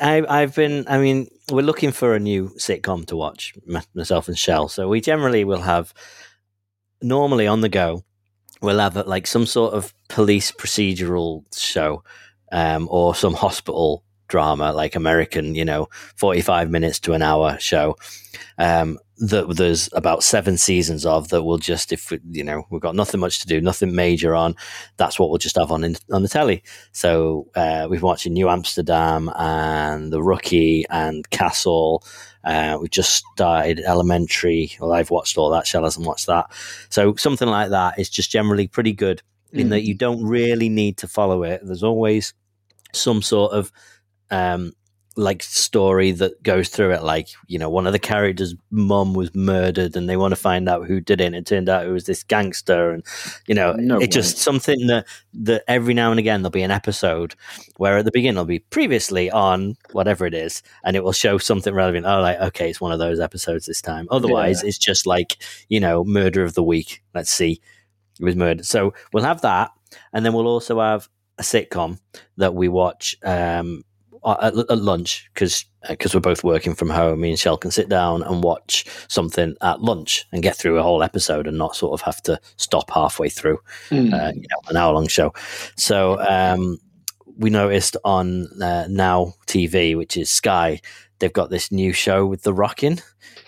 I, 0.00 0.24
I've 0.28 0.54
been. 0.54 0.84
I 0.88 0.98
mean, 0.98 1.28
we're 1.50 1.62
looking 1.62 1.92
for 1.92 2.14
a 2.14 2.20
new 2.20 2.50
sitcom 2.58 3.06
to 3.06 3.16
watch, 3.16 3.54
myself 3.94 4.28
and 4.28 4.38
Shell. 4.38 4.68
So 4.68 4.88
we 4.88 5.00
generally 5.00 5.44
will 5.44 5.62
have 5.62 5.92
normally 7.02 7.46
on 7.46 7.60
the 7.60 7.68
go. 7.68 8.04
We'll 8.62 8.78
have 8.78 8.96
like 9.06 9.26
some 9.26 9.46
sort 9.46 9.74
of 9.74 9.92
police 10.08 10.52
procedural 10.52 11.44
show, 11.56 12.02
um, 12.52 12.88
or 12.90 13.14
some 13.14 13.34
hospital 13.34 14.04
drama, 14.28 14.72
like 14.72 14.96
American, 14.96 15.54
you 15.54 15.64
know, 15.64 15.88
forty-five 16.16 16.70
minutes 16.70 17.00
to 17.00 17.12
an 17.12 17.22
hour 17.22 17.58
show. 17.60 17.96
Um, 18.58 18.98
that 19.18 19.56
there's 19.56 19.88
about 19.92 20.24
seven 20.24 20.58
seasons 20.58 21.06
of 21.06 21.28
that 21.28 21.44
we'll 21.44 21.58
just 21.58 21.92
if 21.92 22.10
we, 22.10 22.18
you 22.30 22.42
know 22.42 22.64
we've 22.70 22.80
got 22.80 22.96
nothing 22.96 23.20
much 23.20 23.40
to 23.40 23.46
do 23.46 23.60
nothing 23.60 23.94
major 23.94 24.34
on 24.34 24.56
that's 24.96 25.18
what 25.18 25.30
we'll 25.30 25.38
just 25.38 25.56
have 25.56 25.70
on 25.70 25.84
in, 25.84 25.96
on 26.12 26.22
the 26.22 26.28
telly. 26.28 26.62
So 26.92 27.48
uh, 27.54 27.86
we've 27.88 28.02
watched 28.02 28.26
new 28.28 28.48
amsterdam 28.48 29.30
and 29.36 30.12
the 30.12 30.22
rookie 30.22 30.84
and 30.90 31.28
castle. 31.30 32.02
Uh, 32.42 32.76
we 32.80 32.88
just 32.88 33.24
started 33.32 33.80
elementary. 33.80 34.72
Well 34.80 34.92
i've 34.92 35.10
watched 35.10 35.38
all 35.38 35.50
that. 35.50 35.66
Shell 35.66 35.84
hasn't 35.84 36.06
watched 36.06 36.26
that. 36.26 36.50
So 36.90 37.14
something 37.16 37.48
like 37.48 37.70
that 37.70 37.98
is 37.98 38.10
just 38.10 38.30
generally 38.30 38.66
pretty 38.66 38.92
good 38.92 39.22
in 39.52 39.68
Mm. 39.68 39.70
that 39.70 39.84
you 39.84 39.94
don't 39.94 40.24
really 40.24 40.68
need 40.68 40.96
to 40.98 41.06
follow 41.06 41.44
it. 41.44 41.60
There's 41.62 41.84
always 41.84 42.34
some 42.92 43.22
sort 43.22 43.52
of 43.52 43.70
um, 44.30 44.72
like 45.16 45.42
story 45.42 46.10
that 46.10 46.42
goes 46.42 46.68
through 46.68 46.92
it 46.92 47.02
like 47.02 47.28
you 47.46 47.56
know 47.58 47.70
one 47.70 47.86
of 47.86 47.92
the 47.92 47.98
characters 48.00 48.54
mom 48.70 49.14
was 49.14 49.32
murdered 49.34 49.94
and 49.96 50.08
they 50.08 50.16
want 50.16 50.32
to 50.32 50.36
find 50.36 50.68
out 50.68 50.86
who 50.86 51.00
did 51.00 51.20
it 51.20 51.26
and 51.26 51.36
it 51.36 51.46
turned 51.46 51.68
out 51.68 51.86
it 51.86 51.90
was 51.90 52.04
this 52.04 52.24
gangster 52.24 52.90
and 52.90 53.04
you 53.46 53.54
know 53.54 53.72
No 53.74 53.98
it's 54.00 54.14
just 54.14 54.38
something 54.38 54.88
that 54.88 55.06
that 55.34 55.62
every 55.68 55.94
now 55.94 56.10
and 56.10 56.18
again 56.18 56.42
there'll 56.42 56.50
be 56.50 56.62
an 56.62 56.72
episode 56.72 57.36
where 57.76 57.98
at 57.98 58.04
the 58.04 58.10
beginning 58.10 58.34
it'll 58.36 58.44
be 58.44 58.58
previously 58.58 59.30
on 59.30 59.76
whatever 59.92 60.26
it 60.26 60.34
is 60.34 60.62
and 60.84 60.96
it 60.96 61.04
will 61.04 61.12
show 61.12 61.38
something 61.38 61.72
relevant. 61.72 62.06
Oh 62.06 62.20
like 62.20 62.40
okay 62.40 62.70
it's 62.70 62.80
one 62.80 62.92
of 62.92 62.98
those 62.98 63.20
episodes 63.20 63.66
this 63.66 63.80
time. 63.82 64.08
Otherwise 64.10 64.64
it's 64.64 64.78
just 64.78 65.06
like 65.06 65.36
you 65.68 65.78
know 65.78 66.02
murder 66.04 66.42
of 66.42 66.54
the 66.54 66.62
week. 66.62 67.02
Let's 67.14 67.30
see 67.30 67.60
it 68.18 68.24
was 68.24 68.36
murdered. 68.36 68.66
So 68.66 68.94
we'll 69.12 69.24
have 69.24 69.42
that 69.42 69.70
and 70.12 70.26
then 70.26 70.32
we'll 70.32 70.48
also 70.48 70.80
have 70.80 71.08
a 71.38 71.42
sitcom 71.42 72.00
that 72.36 72.54
we 72.54 72.68
watch 72.68 73.16
um 73.24 73.84
at, 74.24 74.54
at 74.56 74.78
lunch 74.78 75.28
because 75.34 75.64
because 75.88 76.14
we're 76.14 76.20
both 76.20 76.44
working 76.44 76.74
from 76.74 76.88
home. 76.88 77.20
Me 77.20 77.30
and 77.30 77.38
Shell 77.38 77.58
can 77.58 77.70
sit 77.70 77.88
down 77.88 78.22
and 78.22 78.42
watch 78.42 78.86
something 79.08 79.54
at 79.60 79.82
lunch 79.82 80.24
and 80.32 80.42
get 80.42 80.56
through 80.56 80.78
a 80.78 80.82
whole 80.82 81.02
episode 81.02 81.46
and 81.46 81.58
not 81.58 81.76
sort 81.76 81.92
of 81.92 82.04
have 82.04 82.22
to 82.22 82.40
stop 82.56 82.90
halfway 82.90 83.28
through. 83.28 83.58
Mm. 83.90 84.12
Uh, 84.12 84.32
you 84.34 84.40
know, 84.42 84.68
an 84.68 84.76
hour 84.76 84.94
long 84.94 85.08
show. 85.08 85.32
So 85.76 86.18
um, 86.20 86.78
we 87.36 87.50
noticed 87.50 87.96
on 88.04 88.46
uh, 88.62 88.86
Now 88.88 89.34
TV, 89.46 89.96
which 89.96 90.16
is 90.16 90.30
Sky, 90.30 90.80
they've 91.18 91.32
got 91.32 91.50
this 91.50 91.70
new 91.70 91.92
show 91.92 92.26
with 92.26 92.42
The 92.42 92.52
Rock 92.52 92.82
in 92.82 93.00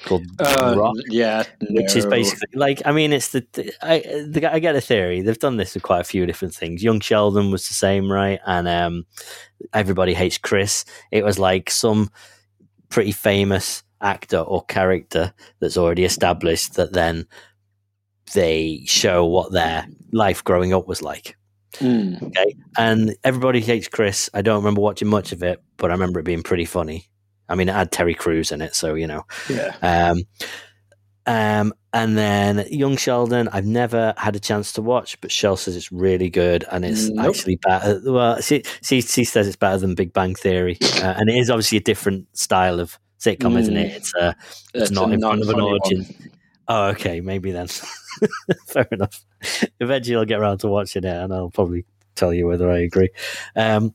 called 0.04 0.24
Uh, 0.38 0.74
Rock 0.76 0.96
yeah, 1.08 1.44
which 1.70 1.96
is 1.96 2.06
basically 2.06 2.48
like 2.54 2.82
I 2.84 2.92
mean 2.92 3.12
it's 3.12 3.30
the, 3.30 3.46
the 3.52 3.72
I 3.82 3.98
the, 3.98 4.52
I 4.52 4.58
get 4.58 4.76
a 4.76 4.80
theory 4.80 5.22
they've 5.22 5.38
done 5.38 5.56
this 5.56 5.74
with 5.74 5.82
quite 5.82 6.00
a 6.00 6.04
few 6.04 6.26
different 6.26 6.54
things. 6.54 6.82
Young 6.82 7.00
Sheldon 7.00 7.50
was 7.50 7.66
the 7.68 7.74
same, 7.74 8.10
right? 8.10 8.40
And 8.46 8.68
um, 8.68 9.06
everybody 9.72 10.14
hates 10.14 10.38
Chris. 10.38 10.84
It 11.10 11.24
was 11.24 11.38
like 11.38 11.70
some 11.70 12.10
pretty 12.88 13.12
famous 13.12 13.82
actor 14.00 14.38
or 14.38 14.64
character 14.64 15.32
that's 15.60 15.76
already 15.76 16.04
established 16.04 16.74
that 16.74 16.92
then 16.92 17.26
they 18.34 18.82
show 18.86 19.24
what 19.24 19.52
their 19.52 19.86
life 20.12 20.42
growing 20.44 20.72
up 20.72 20.86
was 20.88 21.02
like. 21.02 21.36
Mm. 21.74 22.22
Okay, 22.22 22.54
and 22.78 23.14
everybody 23.22 23.60
hates 23.60 23.88
Chris. 23.88 24.30
I 24.32 24.42
don't 24.42 24.56
remember 24.56 24.80
watching 24.80 25.08
much 25.08 25.32
of 25.32 25.42
it, 25.42 25.62
but 25.76 25.90
I 25.90 25.94
remember 25.94 26.20
it 26.20 26.24
being 26.24 26.42
pretty 26.42 26.64
funny. 26.64 27.08
I 27.48 27.54
mean, 27.54 27.68
it 27.68 27.74
had 27.74 27.92
Terry 27.92 28.14
Crews 28.14 28.52
in 28.52 28.60
it, 28.62 28.74
so 28.74 28.94
you 28.94 29.06
know. 29.06 29.24
Yeah. 29.48 29.74
Um, 29.82 30.22
um, 31.26 31.72
and 31.92 32.16
then 32.16 32.66
Young 32.70 32.96
Sheldon, 32.96 33.48
I've 33.48 33.66
never 33.66 34.14
had 34.16 34.36
a 34.36 34.40
chance 34.40 34.72
to 34.74 34.82
watch, 34.82 35.20
but 35.20 35.32
Shell 35.32 35.56
says 35.56 35.74
it's 35.74 35.90
really 35.90 36.30
good 36.30 36.64
and 36.70 36.84
it's 36.84 37.08
Nope. 37.08 37.26
actually 37.34 37.56
better. 37.56 38.00
Well, 38.04 38.40
she, 38.40 38.62
she 38.82 39.00
she 39.00 39.24
says 39.24 39.46
it's 39.48 39.56
better 39.56 39.78
than 39.78 39.94
Big 39.94 40.12
Bang 40.12 40.34
Theory, 40.34 40.78
uh, 41.02 41.14
and 41.16 41.28
it 41.28 41.36
is 41.36 41.50
obviously 41.50 41.78
a 41.78 41.82
different 41.82 42.26
style 42.36 42.78
of 42.78 42.98
sitcom, 43.18 43.58
isn't 43.58 43.76
it? 43.76 43.96
It's 43.96 44.14
uh, 44.14 44.34
it's 44.38 44.72
That's 44.72 44.90
not 44.92 45.12
in 45.12 45.20
front 45.20 45.42
of 45.42 45.48
an 45.48 45.56
non-funny 45.58 45.96
one. 45.96 46.30
Oh, 46.68 46.86
okay, 46.88 47.20
maybe 47.20 47.50
then. 47.52 47.68
Fair 48.66 48.88
enough. 48.90 49.24
Eventually, 49.80 50.16
I'll 50.16 50.24
get 50.24 50.40
around 50.40 50.58
to 50.58 50.68
watching 50.68 51.04
it, 51.04 51.16
and 51.16 51.32
I'll 51.32 51.50
probably 51.50 51.84
tell 52.14 52.32
you 52.32 52.46
whether 52.46 52.70
I 52.70 52.80
agree. 52.80 53.10
Um, 53.54 53.94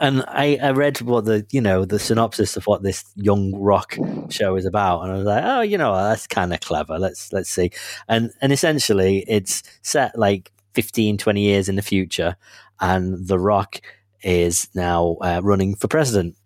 and 0.00 0.24
I, 0.28 0.58
I 0.62 0.70
read 0.70 1.00
what 1.00 1.24
the 1.24 1.44
you 1.50 1.60
know 1.60 1.84
the 1.84 1.98
synopsis 1.98 2.56
of 2.56 2.64
what 2.66 2.82
this 2.82 3.04
young 3.16 3.54
rock 3.54 3.96
show 4.30 4.56
is 4.56 4.64
about, 4.64 5.02
and 5.02 5.12
I 5.12 5.16
was 5.16 5.24
like, 5.24 5.44
oh, 5.44 5.60
you 5.60 5.76
know, 5.76 5.94
that's 5.94 6.26
kind 6.26 6.52
of 6.52 6.60
clever. 6.60 6.98
Let's 6.98 7.32
let's 7.32 7.50
see. 7.50 7.70
And 8.08 8.30
and 8.40 8.52
essentially, 8.52 9.24
it's 9.26 9.62
set 9.82 10.16
like 10.16 10.52
15, 10.74 11.18
20 11.18 11.40
years 11.40 11.68
in 11.68 11.76
the 11.76 11.82
future, 11.82 12.36
and 12.80 13.26
the 13.26 13.38
Rock 13.38 13.80
is 14.22 14.68
now 14.74 15.16
uh, 15.20 15.40
running 15.42 15.74
for 15.74 15.88
president. 15.88 16.36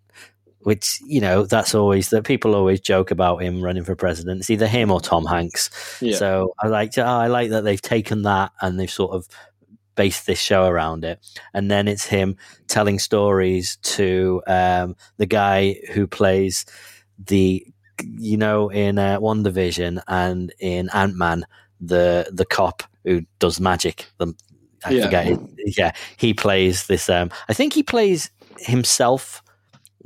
Which 0.60 1.00
you 1.04 1.20
know, 1.20 1.44
that's 1.44 1.74
always 1.74 2.10
that 2.10 2.24
people 2.24 2.54
always 2.54 2.80
joke 2.80 3.10
about 3.10 3.42
him 3.42 3.62
running 3.62 3.84
for 3.84 3.96
president. 3.96 4.40
It's 4.40 4.50
either 4.50 4.68
him 4.68 4.92
or 4.92 5.00
Tom 5.00 5.26
Hanks. 5.26 5.98
Yeah. 6.00 6.16
So 6.16 6.54
I 6.62 6.68
like 6.68 6.96
oh, 6.96 7.02
I 7.02 7.26
like 7.26 7.50
that 7.50 7.64
they've 7.64 7.82
taken 7.82 8.22
that 8.22 8.52
and 8.60 8.78
they've 8.78 8.88
sort 8.88 9.12
of 9.12 9.28
based 9.94 10.26
this 10.26 10.40
show 10.40 10.66
around 10.66 11.04
it. 11.04 11.18
And 11.54 11.70
then 11.70 11.88
it's 11.88 12.06
him 12.06 12.36
telling 12.68 12.98
stories 12.98 13.76
to 13.82 14.42
um, 14.46 14.96
the 15.18 15.26
guy 15.26 15.76
who 15.92 16.06
plays 16.06 16.64
the, 17.26 17.66
you 18.02 18.36
know, 18.36 18.68
in 18.68 18.98
uh, 18.98 19.18
WandaVision 19.20 20.02
and 20.08 20.52
in 20.58 20.88
Ant 20.94 21.14
Man, 21.16 21.44
the 21.80 22.28
the 22.32 22.46
cop 22.46 22.82
who 23.04 23.22
does 23.38 23.60
magic. 23.60 24.06
The, 24.18 24.32
I 24.84 24.90
Yeah. 24.92 25.04
forget. 25.04 25.38
Yeah, 25.78 25.92
he 26.16 26.34
plays 26.34 26.86
this. 26.86 27.08
Um, 27.08 27.30
I 27.48 27.52
think 27.54 27.72
he 27.72 27.82
plays 27.82 28.30
himself 28.58 29.41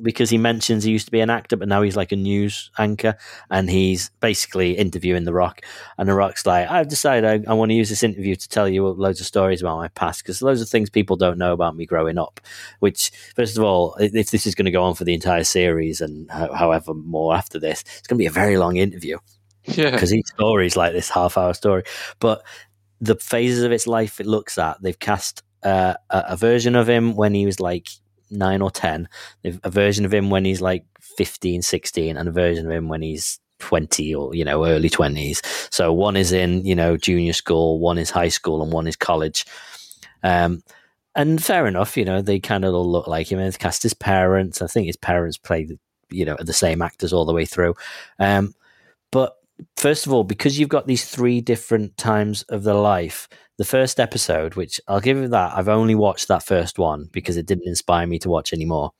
because 0.02 0.30
he 0.30 0.38
mentions 0.38 0.84
he 0.84 0.90
used 0.90 1.06
to 1.06 1.12
be 1.12 1.20
an 1.20 1.30
actor, 1.30 1.56
but 1.56 1.68
now 1.68 1.82
he's 1.82 1.96
like 1.96 2.12
a 2.12 2.16
news 2.16 2.70
anchor, 2.78 3.16
and 3.50 3.70
he's 3.70 4.10
basically 4.20 4.72
interviewing 4.72 5.24
The 5.24 5.32
Rock. 5.32 5.62
And 5.98 6.08
The 6.08 6.14
Rock's 6.14 6.46
like, 6.46 6.70
"I've 6.70 6.88
decided 6.88 7.46
I, 7.46 7.50
I 7.50 7.54
want 7.54 7.70
to 7.70 7.74
use 7.74 7.88
this 7.88 8.02
interview 8.02 8.36
to 8.36 8.48
tell 8.48 8.68
you 8.68 8.86
loads 8.88 9.20
of 9.20 9.26
stories 9.26 9.60
about 9.60 9.78
my 9.78 9.88
past 9.88 10.22
because 10.22 10.42
loads 10.42 10.60
of 10.60 10.68
things 10.68 10.90
people 10.90 11.16
don't 11.16 11.38
know 11.38 11.52
about 11.52 11.76
me 11.76 11.86
growing 11.86 12.18
up." 12.18 12.40
Which, 12.80 13.10
first 13.34 13.56
of 13.56 13.64
all, 13.64 13.94
if 13.98 14.30
this 14.30 14.46
is 14.46 14.54
going 14.54 14.66
to 14.66 14.70
go 14.70 14.82
on 14.82 14.94
for 14.94 15.04
the 15.04 15.14
entire 15.14 15.44
series 15.44 16.00
and 16.00 16.30
ho- 16.30 16.52
however 16.54 16.94
more 16.94 17.34
after 17.34 17.58
this, 17.58 17.82
it's 17.98 18.06
going 18.06 18.18
to 18.18 18.22
be 18.22 18.26
a 18.26 18.30
very 18.30 18.58
long 18.58 18.76
interview 18.76 19.18
Yeah. 19.64 19.90
because 19.90 20.12
each 20.14 20.26
story 20.28 20.66
is 20.66 20.76
like 20.76 20.92
this 20.92 21.08
half 21.10 21.36
hour 21.38 21.54
story. 21.54 21.84
But 22.20 22.42
the 23.00 23.16
phases 23.16 23.62
of 23.62 23.72
its 23.72 23.86
life 23.86 24.20
it 24.20 24.26
looks 24.26 24.58
at, 24.58 24.80
they've 24.82 24.98
cast 24.98 25.42
uh, 25.62 25.94
a, 26.10 26.24
a 26.30 26.36
version 26.36 26.74
of 26.76 26.88
him 26.88 27.14
when 27.14 27.34
he 27.34 27.44
was 27.46 27.60
like 27.60 27.88
nine 28.30 28.62
or 28.62 28.70
10, 28.70 29.08
they've, 29.42 29.60
a 29.64 29.70
version 29.70 30.04
of 30.04 30.12
him 30.12 30.30
when 30.30 30.44
he's 30.44 30.60
like 30.60 30.84
15, 31.00 31.62
16, 31.62 32.16
and 32.16 32.28
a 32.28 32.32
version 32.32 32.66
of 32.66 32.72
him 32.72 32.88
when 32.88 33.02
he's 33.02 33.38
20 33.58 34.14
or, 34.14 34.34
you 34.34 34.44
know, 34.44 34.66
early 34.66 34.90
20s. 34.90 35.72
So 35.72 35.92
one 35.92 36.16
is 36.16 36.32
in, 36.32 36.64
you 36.64 36.74
know, 36.74 36.96
junior 36.96 37.32
school, 37.32 37.78
one 37.78 37.98
is 37.98 38.10
high 38.10 38.28
school, 38.28 38.62
and 38.62 38.72
one 38.72 38.86
is 38.86 38.96
college. 38.96 39.46
Um, 40.22 40.62
and 41.14 41.42
fair 41.42 41.66
enough, 41.66 41.96
you 41.96 42.04
know, 42.04 42.20
they 42.20 42.38
kind 42.38 42.64
of 42.64 42.74
all 42.74 42.90
look 42.90 43.06
like 43.06 43.32
him. 43.32 43.38
And 43.38 43.58
cast 43.58 43.82
his 43.82 43.94
parents. 43.94 44.60
I 44.60 44.66
think 44.66 44.86
his 44.86 44.98
parents 44.98 45.38
play, 45.38 45.64
the, 45.64 45.78
you 46.10 46.24
know, 46.24 46.36
the 46.38 46.52
same 46.52 46.82
actors 46.82 47.12
all 47.12 47.24
the 47.24 47.32
way 47.32 47.46
through. 47.46 47.74
Um, 48.18 48.54
but 49.10 49.36
first 49.76 50.06
of 50.06 50.12
all, 50.12 50.24
because 50.24 50.58
you've 50.58 50.68
got 50.68 50.86
these 50.86 51.06
three 51.06 51.40
different 51.40 51.96
times 51.96 52.42
of 52.44 52.64
their 52.64 52.74
life, 52.74 53.28
the 53.58 53.64
first 53.64 53.98
episode, 54.00 54.54
which 54.54 54.80
I'll 54.86 55.00
give 55.00 55.16
you 55.16 55.28
that, 55.28 55.56
I've 55.56 55.68
only 55.68 55.94
watched 55.94 56.28
that 56.28 56.42
first 56.42 56.78
one 56.78 57.08
because 57.12 57.36
it 57.36 57.46
didn't 57.46 57.66
inspire 57.66 58.06
me 58.06 58.18
to 58.20 58.28
watch 58.28 58.52
anymore. 58.52 58.92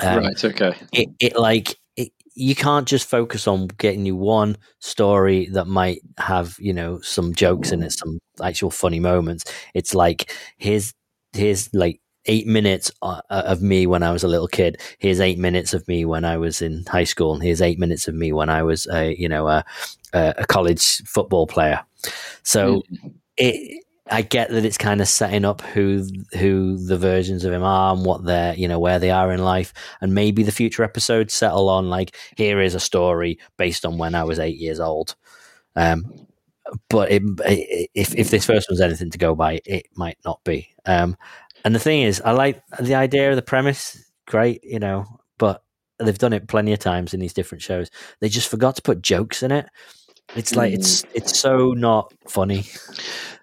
Um, 0.00 0.18
right. 0.18 0.44
Okay. 0.44 0.74
it, 0.92 1.08
it 1.18 1.36
like 1.36 1.76
it, 1.96 2.12
you 2.34 2.54
can't 2.54 2.86
just 2.86 3.08
focus 3.08 3.48
on 3.48 3.66
getting 3.78 4.06
you 4.06 4.14
one 4.14 4.56
story 4.78 5.46
that 5.46 5.66
might 5.66 6.00
have 6.18 6.56
you 6.60 6.72
know 6.72 7.00
some 7.00 7.34
jokes 7.34 7.72
in 7.72 7.82
it 7.82 7.90
some 7.90 8.20
actual 8.40 8.70
funny 8.70 9.00
moments 9.00 9.44
it's 9.74 9.96
like 9.96 10.32
here's 10.56 10.94
here's 11.32 11.72
like 11.74 12.00
eight 12.26 12.46
minutes 12.46 12.92
uh, 13.02 13.20
of 13.28 13.60
me 13.60 13.88
when 13.88 14.04
i 14.04 14.12
was 14.12 14.22
a 14.22 14.28
little 14.28 14.46
kid 14.46 14.80
here's 14.98 15.18
eight 15.18 15.38
minutes 15.38 15.74
of 15.74 15.86
me 15.88 16.04
when 16.04 16.24
i 16.24 16.36
was 16.36 16.62
in 16.62 16.84
high 16.86 17.02
school 17.02 17.34
and 17.34 17.42
here's 17.42 17.60
eight 17.60 17.78
minutes 17.80 18.06
of 18.06 18.14
me 18.14 18.32
when 18.32 18.48
i 18.48 18.62
was 18.62 18.86
a 18.92 19.16
you 19.16 19.28
know 19.28 19.48
a, 19.48 19.64
a 20.12 20.34
a 20.38 20.46
college 20.46 21.02
football 21.06 21.46
player 21.46 21.80
so 22.44 22.82
it 23.38 23.84
I 24.10 24.22
get 24.22 24.50
that 24.50 24.64
it's 24.64 24.78
kind 24.78 25.00
of 25.02 25.08
setting 25.08 25.44
up 25.44 25.60
who 25.60 26.04
who 26.38 26.78
the 26.78 26.96
versions 26.96 27.44
of 27.44 27.52
him 27.52 27.62
are 27.62 27.94
and 27.94 28.04
what 28.06 28.24
they're 28.24 28.54
you 28.54 28.66
know 28.68 28.78
where 28.78 28.98
they 28.98 29.10
are 29.10 29.32
in 29.32 29.42
life, 29.44 29.72
and 30.00 30.14
maybe 30.14 30.42
the 30.42 30.52
future 30.52 30.82
episodes 30.84 31.34
settle 31.34 31.68
on 31.68 31.90
like 31.90 32.16
here 32.36 32.60
is 32.60 32.74
a 32.74 32.80
story 32.80 33.38
based 33.58 33.84
on 33.84 33.98
when 33.98 34.14
I 34.14 34.24
was 34.24 34.38
eight 34.38 34.56
years 34.58 34.80
old. 34.80 35.14
Um, 35.76 36.26
but 36.90 37.10
it, 37.10 37.22
it, 37.46 37.90
if 37.94 38.14
if 38.14 38.30
this 38.30 38.46
first 38.46 38.68
one's 38.70 38.80
anything 38.80 39.10
to 39.10 39.18
go 39.18 39.34
by, 39.34 39.60
it 39.64 39.86
might 39.96 40.18
not 40.24 40.42
be. 40.44 40.68
Um, 40.86 41.16
and 41.64 41.74
the 41.74 41.78
thing 41.80 42.02
is, 42.02 42.20
I 42.24 42.32
like 42.32 42.62
the 42.80 42.94
idea 42.94 43.30
of 43.30 43.36
the 43.36 43.42
premise. 43.42 44.04
Great, 44.26 44.62
you 44.64 44.78
know, 44.78 45.06
but 45.38 45.62
they've 45.98 46.18
done 46.18 46.32
it 46.34 46.48
plenty 46.48 46.72
of 46.72 46.78
times 46.78 47.14
in 47.14 47.20
these 47.20 47.32
different 47.32 47.62
shows. 47.62 47.90
They 48.20 48.28
just 48.28 48.48
forgot 48.50 48.76
to 48.76 48.82
put 48.82 49.02
jokes 49.02 49.42
in 49.42 49.52
it. 49.52 49.66
It's 50.36 50.54
like 50.54 50.72
it's 50.74 51.04
it's 51.14 51.38
so 51.38 51.72
not 51.72 52.12
funny. 52.28 52.64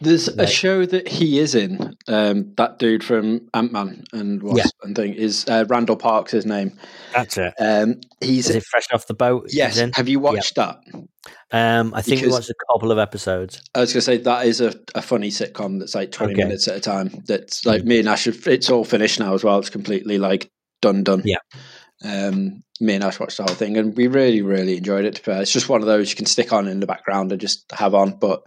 There's 0.01 0.27
a 0.27 0.45
show 0.45 0.85
that 0.85 1.07
he 1.07 1.39
is 1.39 1.55
in. 1.55 1.95
Um, 2.07 2.53
that 2.57 2.77
dude 2.79 3.03
from 3.03 3.47
Ant 3.53 3.71
Man 3.71 4.03
and 4.13 4.43
Wasp 4.43 4.57
Yeah. 4.57 4.69
and 4.83 4.95
thing 4.95 5.13
is 5.13 5.45
uh, 5.49 5.65
Randall 5.67 5.95
Parks. 5.95 6.31
His 6.31 6.45
name. 6.45 6.77
That's 7.13 7.37
it. 7.37 7.53
Um, 7.59 8.01
he's 8.21 8.49
Is 8.49 8.57
it 8.57 8.63
fresh 8.65 8.85
off 8.93 9.07
the 9.07 9.13
boat? 9.15 9.45
he's 9.47 9.55
yes. 9.55 9.81
Have 9.95 10.07
you 10.07 10.19
watched 10.19 10.55
that? 10.55 10.79
Um, 11.51 11.93
I 11.95 12.01
think 12.01 12.21
we 12.21 12.27
watched 12.27 12.49
a 12.49 12.55
couple 12.71 12.91
of 12.91 12.99
episodes. 12.99 13.61
I 13.73 13.79
was 13.79 13.93
gonna 13.93 14.01
say 14.01 14.17
that 14.17 14.45
is 14.45 14.61
a, 14.61 14.73
a 14.93 15.01
funny 15.01 15.29
sitcom 15.29 15.79
that's 15.79 15.95
like 15.95 16.11
twenty 16.11 16.33
Okay. 16.33 16.43
minutes 16.43 16.67
at 16.67 16.75
a 16.75 16.81
time. 16.81 17.09
That's 17.25 17.65
like 17.65 17.83
me 17.83 17.99
and 17.99 18.09
Ash. 18.09 18.25
have- 18.25 18.45
It's 18.47 18.69
all 18.69 18.83
finished 18.85 19.19
now 19.19 19.33
as 19.33 19.43
well. 19.43 19.57
It's 19.59 19.69
completely 19.71 20.17
like 20.19 20.51
done 20.81 21.03
done. 21.03 21.23
Yeah. 21.25 21.37
Um, 22.03 22.63
me 22.79 22.95
and 22.95 23.03
Ash 23.03 23.19
watched 23.19 23.37
the 23.37 23.43
whole 23.43 23.55
thing, 23.55 23.77
and 23.77 23.95
we 23.95 24.07
really, 24.07 24.41
really 24.41 24.77
enjoyed 24.77 25.05
it. 25.05 25.21
It's 25.25 25.51
just 25.51 25.69
one 25.69 25.81
of 25.81 25.87
those 25.87 26.09
you 26.09 26.15
can 26.15 26.25
stick 26.25 26.51
on 26.51 26.67
in 26.67 26.79
the 26.79 26.87
background 26.87 27.31
and 27.31 27.39
just 27.39 27.65
have 27.71 27.95
on, 27.95 28.17
but 28.17 28.43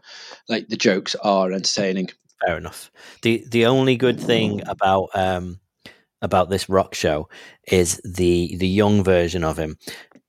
like 0.48 0.68
the 0.68 0.76
jokes 0.76 1.14
are 1.16 1.52
entertaining. 1.52 2.10
Fair 2.46 2.58
enough. 2.58 2.90
the 3.22 3.44
The 3.48 3.66
only 3.66 3.96
good 3.96 4.20
thing 4.20 4.62
about 4.68 5.08
um 5.14 5.60
about 6.20 6.50
this 6.50 6.68
rock 6.68 6.94
show 6.94 7.28
is 7.66 8.00
the 8.04 8.56
the 8.56 8.68
young 8.68 9.02
version 9.02 9.44
of 9.44 9.58
him. 9.58 9.78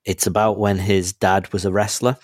It's 0.06 0.26
about 0.26 0.58
when 0.58 0.80
his 0.80 1.14
dad 1.14 1.52
was 1.54 1.66
a 1.66 1.72
wrestler. 1.72 2.18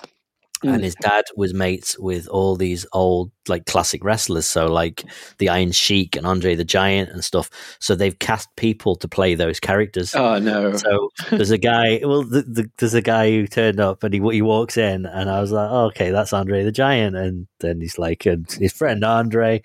And 0.63 0.81
mm. 0.81 0.83
his 0.83 0.95
dad 0.95 1.25
was 1.35 1.53
mates 1.53 1.97
with 1.99 2.27
all 2.27 2.55
these 2.55 2.85
old 2.93 3.31
like 3.47 3.65
classic 3.65 4.03
wrestlers. 4.03 4.47
So 4.47 4.67
like 4.67 5.03
the 5.37 5.49
Iron 5.49 5.71
Sheik 5.71 6.15
and 6.15 6.25
Andre 6.25 6.55
the 6.55 6.63
Giant 6.63 7.09
and 7.09 7.23
stuff. 7.23 7.49
So 7.79 7.95
they've 7.95 8.17
cast 8.17 8.49
people 8.55 8.95
to 8.97 9.07
play 9.07 9.35
those 9.35 9.59
characters. 9.59 10.15
Oh 10.15 10.39
no! 10.39 10.75
So 10.75 11.09
there's 11.29 11.51
a 11.51 11.57
guy. 11.57 12.01
Well, 12.03 12.23
the, 12.23 12.41
the, 12.41 12.71
there's 12.77 12.93
a 12.93 13.01
guy 13.01 13.31
who 13.31 13.47
turned 13.47 13.79
up 13.79 14.03
and 14.03 14.13
he 14.13 14.19
he 14.31 14.41
walks 14.41 14.77
in, 14.77 15.05
and 15.05 15.29
I 15.29 15.41
was 15.41 15.51
like, 15.51 15.69
oh, 15.69 15.85
okay, 15.87 16.11
that's 16.11 16.33
Andre 16.33 16.63
the 16.63 16.71
Giant, 16.71 17.15
and 17.15 17.47
then 17.59 17.81
he's 17.81 17.97
like, 17.97 18.25
and 18.25 18.49
his 18.51 18.73
friend 18.73 19.03
Andre, 19.03 19.61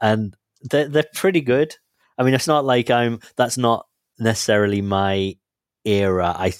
and 0.00 0.36
they're 0.62 0.88
they're 0.88 1.04
pretty 1.14 1.40
good. 1.40 1.76
I 2.18 2.22
mean, 2.22 2.34
it's 2.34 2.46
not 2.46 2.64
like 2.64 2.90
I'm. 2.90 3.20
That's 3.36 3.56
not 3.56 3.86
necessarily 4.18 4.82
my 4.82 5.36
era. 5.84 6.34
I 6.36 6.52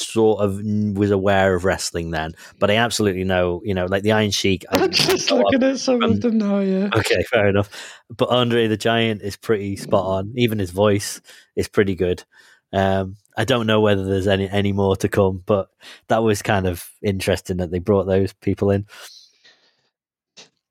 sort 0.00 0.40
of 0.40 0.60
was 0.96 1.10
aware 1.10 1.54
of 1.54 1.64
wrestling 1.64 2.10
then, 2.10 2.32
but 2.58 2.70
I 2.70 2.76
absolutely 2.76 3.24
know, 3.24 3.60
you 3.64 3.74
know, 3.74 3.86
like 3.86 4.02
the 4.02 4.12
Iron 4.12 4.30
Sheik. 4.30 4.64
I- 4.70 4.78
I'm 4.84 4.90
just 4.90 5.30
looking 5.30 5.62
at 5.62 5.78
some 5.78 6.02
Um, 6.02 6.12
of 6.12 6.20
them 6.20 6.38
now. 6.38 6.60
Yeah. 6.60 6.90
Okay, 6.96 7.22
fair 7.30 7.48
enough. 7.48 7.70
But 8.16 8.28
Andre 8.30 8.66
the 8.66 8.76
Giant 8.76 9.22
is 9.22 9.36
pretty 9.36 9.76
spot 9.76 10.04
on. 10.04 10.32
Even 10.36 10.58
his 10.58 10.70
voice 10.70 11.20
is 11.56 11.68
pretty 11.68 11.94
good. 11.94 12.24
Um, 12.72 13.16
I 13.36 13.44
don't 13.44 13.66
know 13.66 13.80
whether 13.80 14.04
there's 14.04 14.26
any 14.26 14.48
any 14.50 14.72
more 14.72 14.96
to 14.96 15.08
come, 15.08 15.42
but 15.46 15.68
that 16.08 16.22
was 16.22 16.42
kind 16.42 16.66
of 16.66 16.90
interesting 17.02 17.56
that 17.58 17.70
they 17.70 17.78
brought 17.78 18.04
those 18.04 18.32
people 18.34 18.70
in. 18.70 18.84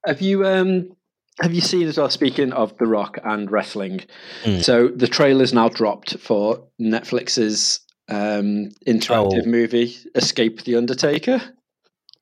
Have 0.06 0.22
you 0.22 0.46
um 0.46 0.96
have 1.42 1.54
you 1.54 1.62
seen 1.62 1.88
as 1.88 1.98
well? 1.98 2.10
Speaking 2.10 2.52
of 2.54 2.76
The 2.78 2.88
Rock 2.88 3.20
and 3.24 3.52
wrestling, 3.52 4.02
Mm. 4.44 4.64
so 4.64 4.88
the 4.88 5.08
trailer's 5.08 5.54
now 5.54 5.70
dropped 5.70 6.18
for 6.20 6.64
Netflix's 6.82 7.80
um 8.10 8.70
interactive 8.86 9.44
Oh. 9.46 9.50
movie 9.50 9.98
Escape 10.16 10.64
the 10.64 10.76
Undertaker. 10.76 11.42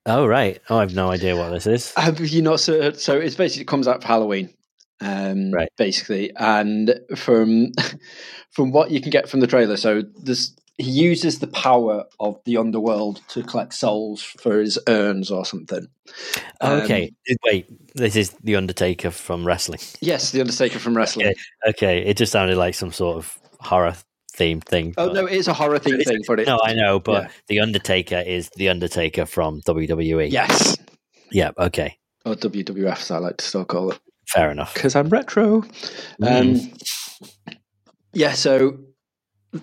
Oh 0.04 0.26
right. 0.26 0.60
Oh, 0.70 0.76
I 0.78 0.80
have 0.80 0.94
no 0.94 1.10
idea 1.10 1.36
what 1.36 1.50
this 1.50 1.66
is. 1.66 1.92
Have 1.94 2.20
you 2.20 2.42
not 2.42 2.60
so 2.60 2.92
so 2.92 3.16
it's 3.18 3.34
basically 3.36 3.62
it 3.62 3.68
comes 3.68 3.88
out 3.88 4.02
for 4.02 4.08
Halloween. 4.08 4.50
Um 5.00 5.50
Right. 5.52 5.68
basically. 5.76 6.32
And 6.36 6.98
from 7.16 7.72
from 8.50 8.72
what 8.72 8.90
you 8.90 9.00
can 9.00 9.10
get 9.10 9.28
from 9.28 9.40
the 9.40 9.46
trailer, 9.46 9.76
so 9.76 10.02
this 10.22 10.54
he 10.78 10.90
uses 10.90 11.38
the 11.38 11.46
power 11.46 12.04
of 12.20 12.38
the 12.44 12.58
underworld 12.58 13.22
to 13.28 13.42
collect 13.42 13.72
souls 13.72 14.20
for 14.22 14.60
his 14.60 14.78
urns 14.88 15.30
or 15.30 15.46
something. 15.46 15.86
Um, 16.60 16.80
Okay, 16.82 17.12
wait. 17.46 17.66
This 17.94 18.14
is 18.14 18.32
the 18.44 18.56
Undertaker 18.56 19.10
from 19.10 19.46
wrestling. 19.46 19.80
Yes, 20.02 20.32
the 20.32 20.40
Undertaker 20.42 20.78
from 20.78 20.94
wrestling. 20.94 21.28
Okay. 21.28 21.34
Okay, 21.70 21.98
it 22.04 22.18
just 22.18 22.30
sounded 22.30 22.58
like 22.58 22.74
some 22.74 22.92
sort 22.92 23.16
of 23.16 23.38
horror 23.58 23.94
themed 24.36 24.64
thing. 24.64 24.94
Oh 24.98 25.08
no, 25.12 25.26
it 25.26 25.32
is 25.34 25.48
a 25.48 25.54
horror 25.54 25.78
theme 25.78 25.94
It's- 25.94 26.08
thing, 26.08 26.22
but 26.26 26.40
it 26.40 26.46
No, 26.46 26.60
I 26.62 26.74
know, 26.74 26.98
but 27.00 27.24
yeah. 27.24 27.28
the 27.48 27.60
Undertaker 27.60 28.18
is 28.26 28.50
the 28.56 28.68
Undertaker 28.68 29.26
from 29.26 29.60
WWE. 29.62 30.30
yes. 30.30 30.76
Yeah. 31.32 31.50
Okay. 31.58 31.96
Or 32.24 32.34
WWF, 32.34 33.00
as 33.00 33.10
I 33.10 33.18
like 33.18 33.36
to 33.38 33.44
still 33.44 33.64
call 33.64 33.90
it. 33.92 33.98
Fair 34.28 34.50
enough. 34.50 34.74
Because 34.74 34.94
I'm 34.96 35.08
retro. 35.08 35.62
Mm. 36.20 36.60
Um, 36.64 36.72
yeah, 38.12 38.32
so 38.32 38.78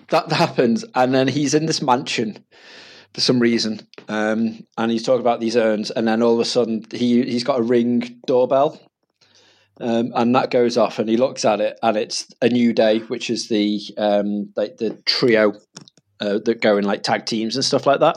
that 0.08 0.30
happens, 0.32 0.84
and 0.94 1.14
then 1.14 1.28
he's 1.28 1.54
in 1.54 1.66
this 1.66 1.82
mansion 1.82 2.44
for 3.12 3.20
some 3.20 3.38
reason, 3.40 3.80
um, 4.08 4.66
and 4.78 4.90
he's 4.90 5.02
talking 5.02 5.20
about 5.20 5.40
these 5.40 5.56
urns, 5.56 5.90
and 5.90 6.06
then 6.08 6.22
all 6.22 6.34
of 6.34 6.40
a 6.40 6.44
sudden 6.44 6.84
he 6.90 7.22
he's 7.24 7.44
got 7.44 7.60
a 7.60 7.62
ring 7.62 8.20
doorbell, 8.26 8.80
um, 9.80 10.12
and 10.14 10.34
that 10.34 10.50
goes 10.50 10.76
off, 10.76 10.98
and 10.98 11.08
he 11.08 11.16
looks 11.16 11.44
at 11.44 11.60
it, 11.60 11.78
and 11.82 11.96
it's 11.96 12.26
a 12.40 12.48
new 12.48 12.72
day, 12.72 13.00
which 13.00 13.30
is 13.30 13.48
the 13.48 13.80
um, 13.98 14.52
like 14.56 14.76
the 14.78 14.90
trio. 15.04 15.54
Uh, 16.20 16.38
that 16.44 16.62
go 16.62 16.78
in 16.78 16.84
like 16.84 17.02
tag 17.02 17.26
teams 17.26 17.56
and 17.56 17.64
stuff 17.64 17.88
like 17.88 17.98
that, 17.98 18.16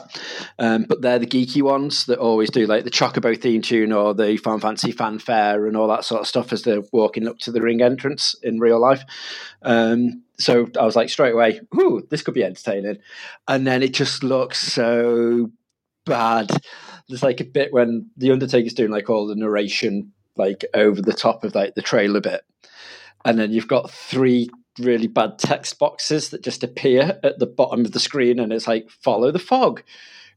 um, 0.60 0.86
but 0.88 1.02
they're 1.02 1.18
the 1.18 1.26
geeky 1.26 1.64
ones 1.64 2.06
that 2.06 2.20
always 2.20 2.52
do 2.52 2.68
like 2.68 2.84
the 2.84 2.92
Chocobo 2.92 3.36
theme 3.36 3.64
tune 3.64 3.92
or 3.92 4.14
the 4.14 4.38
Fan 4.38 4.60
Fancy 4.60 4.92
fanfare 4.92 5.66
and 5.66 5.76
all 5.76 5.88
that 5.88 6.06
sort 6.06 6.22
of 6.22 6.28
stuff 6.28 6.54
as 6.54 6.62
they're 6.62 6.84
walking 6.94 7.28
up 7.28 7.40
to 7.40 7.52
the 7.52 7.60
ring 7.60 7.82
entrance 7.82 8.36
in 8.44 8.60
real 8.60 8.80
life. 8.80 9.04
Um, 9.64 10.24
so 10.38 10.68
I 10.80 10.86
was 10.86 10.96
like 10.96 11.10
straight 11.10 11.34
away, 11.34 11.60
"Ooh, 11.76 12.06
this 12.10 12.22
could 12.22 12.36
be 12.36 12.44
entertaining," 12.44 13.00
and 13.48 13.66
then 13.66 13.82
it 13.82 13.96
just 13.96 14.24
looks 14.24 14.60
so 14.62 15.52
bad. 16.06 16.52
There's 17.10 17.24
like 17.24 17.40
a 17.40 17.46
bit 17.46 17.74
when 17.74 18.10
the 18.16 18.32
Undertaker's 18.32 18.74
doing 18.74 18.92
like 18.92 19.10
all 19.10 19.28
the 19.28 19.36
narration, 19.36 20.14
like 20.38 20.66
over 20.74 21.02
the 21.02 21.14
top 21.14 21.44
of 21.44 21.56
like 21.56 21.76
the 21.76 21.82
trailer 21.82 22.22
bit, 22.22 22.42
and 23.26 23.38
then 23.40 23.52
you've 23.52 23.68
got 23.68 23.90
three 23.92 24.50
really 24.80 25.08
bad 25.08 25.40
text 25.40 25.80
boxes 25.80 26.30
that 26.30 26.44
just 26.44 26.64
appear 26.64 27.20
at 27.24 27.40
the 27.40 27.48
bottom 27.48 27.84
of 27.86 27.92
the 27.94 28.00
screen, 28.00 28.40
and 28.40 28.54
it's 28.54 28.68
like 28.68 28.90
follow 28.90 29.32
the 29.32 29.40
fog, 29.40 29.82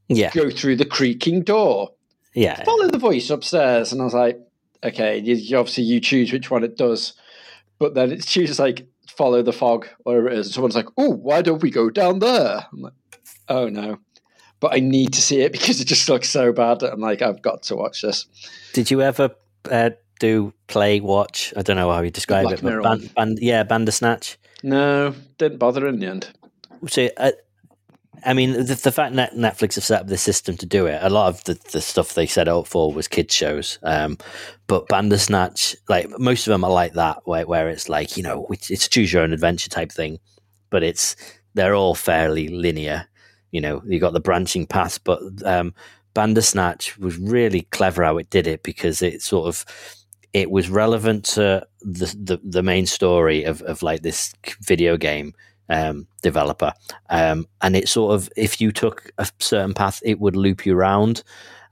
Yeah. 0.08 0.30
go 0.32 0.48
through 0.50 0.76
the 0.76 0.84
creaking 0.86 1.42
door, 1.42 1.90
Yeah. 2.34 2.62
follow 2.64 2.88
the 2.88 2.98
voice 2.98 3.28
upstairs. 3.30 3.92
And 3.92 4.00
I 4.00 4.04
was 4.04 4.14
like, 4.14 4.40
okay, 4.82 5.18
you, 5.18 5.58
obviously 5.58 5.84
you 5.84 6.00
choose 6.00 6.32
which 6.32 6.50
one 6.50 6.64
it 6.64 6.76
does, 6.78 7.12
but 7.78 7.94
then 7.94 8.10
it 8.12 8.24
chooses 8.24 8.58
like 8.58 8.86
follow 9.08 9.42
the 9.42 9.52
fog, 9.52 9.86
whatever 10.04 10.28
it 10.28 10.38
is. 10.38 10.46
And 10.46 10.54
someone's 10.54 10.74
like, 10.76 10.88
oh, 10.96 11.10
why 11.10 11.42
don't 11.42 11.60
we 11.62 11.70
go 11.70 11.90
down 11.90 12.20
there? 12.20 12.64
I'm 12.72 12.80
like, 12.80 12.94
oh 13.50 13.68
no. 13.68 13.98
But 14.60 14.74
I 14.74 14.80
need 14.80 15.12
to 15.14 15.20
see 15.20 15.40
it 15.42 15.52
because 15.58 15.82
it 15.82 15.86
just 15.86 16.08
looks 16.08 16.30
so 16.30 16.50
bad. 16.52 16.82
I'm 16.82 17.00
like, 17.00 17.20
I've 17.20 17.42
got 17.42 17.62
to 17.64 17.76
watch 17.76 18.00
this. 18.00 18.24
Did 18.72 18.90
you 18.90 19.02
ever 19.02 19.34
uh, 19.70 19.90
do 20.18 20.52
play 20.68 21.00
watch? 21.00 21.52
I 21.56 21.62
don't 21.62 21.76
know 21.76 21.90
how 21.90 22.02
you 22.02 22.10
describe 22.10 22.44
Black 22.44 22.58
it, 22.58 22.62
but 22.62 22.82
band, 22.82 23.14
band, 23.14 23.38
yeah, 23.40 23.64
Bandersnatch. 23.64 24.38
No, 24.62 25.14
didn't 25.38 25.58
bother 25.58 25.86
in 25.88 25.98
the 25.98 26.06
end. 26.06 26.28
So, 26.88 27.08
uh, 27.16 27.32
I 28.24 28.34
mean, 28.34 28.52
the, 28.52 28.74
the 28.74 28.92
fact 28.92 29.16
that 29.16 29.34
Netflix 29.34 29.74
have 29.76 29.84
set 29.84 30.02
up 30.02 30.06
the 30.06 30.18
system 30.18 30.56
to 30.58 30.66
do 30.66 30.86
it, 30.86 30.98
a 31.02 31.10
lot 31.10 31.28
of 31.28 31.44
the, 31.44 31.58
the 31.72 31.80
stuff 31.80 32.14
they 32.14 32.26
set 32.26 32.48
up 32.48 32.66
for 32.66 32.92
was 32.92 33.08
kids 33.08 33.34
shows. 33.34 33.78
Um, 33.82 34.18
but 34.66 34.88
Bandersnatch, 34.88 35.74
like 35.88 36.08
most 36.18 36.46
of 36.46 36.50
them 36.50 36.64
are 36.64 36.70
like 36.70 36.92
that, 36.94 37.22
where, 37.24 37.46
where 37.46 37.68
it's 37.68 37.88
like 37.88 38.16
you 38.16 38.22
know 38.22 38.46
it's, 38.50 38.70
it's 38.70 38.88
choose 38.88 39.12
your 39.12 39.22
own 39.22 39.32
adventure 39.32 39.70
type 39.70 39.90
thing, 39.90 40.18
but 40.68 40.82
it's 40.82 41.16
they're 41.54 41.74
all 41.74 41.94
fairly 41.94 42.48
linear. 42.48 43.06
You 43.50 43.60
know, 43.60 43.82
you 43.86 43.98
got 43.98 44.12
the 44.12 44.20
branching 44.20 44.66
paths, 44.66 44.98
but 44.98 45.20
um, 45.44 45.74
Bandersnatch 46.14 46.98
was 46.98 47.18
really 47.18 47.62
clever 47.70 48.02
how 48.04 48.18
it 48.18 48.30
did 48.30 48.46
it 48.46 48.62
because 48.62 49.02
it 49.02 49.22
sort 49.22 49.48
of 49.48 49.64
it 50.32 50.50
was 50.50 50.70
relevant 50.70 51.24
to 51.24 51.66
the 51.80 52.14
the, 52.18 52.40
the 52.42 52.62
main 52.62 52.86
story 52.86 53.44
of, 53.44 53.62
of 53.62 53.82
like 53.82 54.02
this 54.02 54.32
video 54.66 54.96
game 54.96 55.34
um, 55.68 56.06
developer, 56.22 56.72
um, 57.10 57.46
and 57.62 57.76
it 57.76 57.88
sort 57.88 58.14
of 58.14 58.30
if 58.36 58.60
you 58.60 58.72
took 58.72 59.10
a 59.18 59.28
certain 59.38 59.74
path, 59.74 60.00
it 60.04 60.20
would 60.20 60.36
loop 60.36 60.66
you 60.66 60.76
around, 60.76 61.22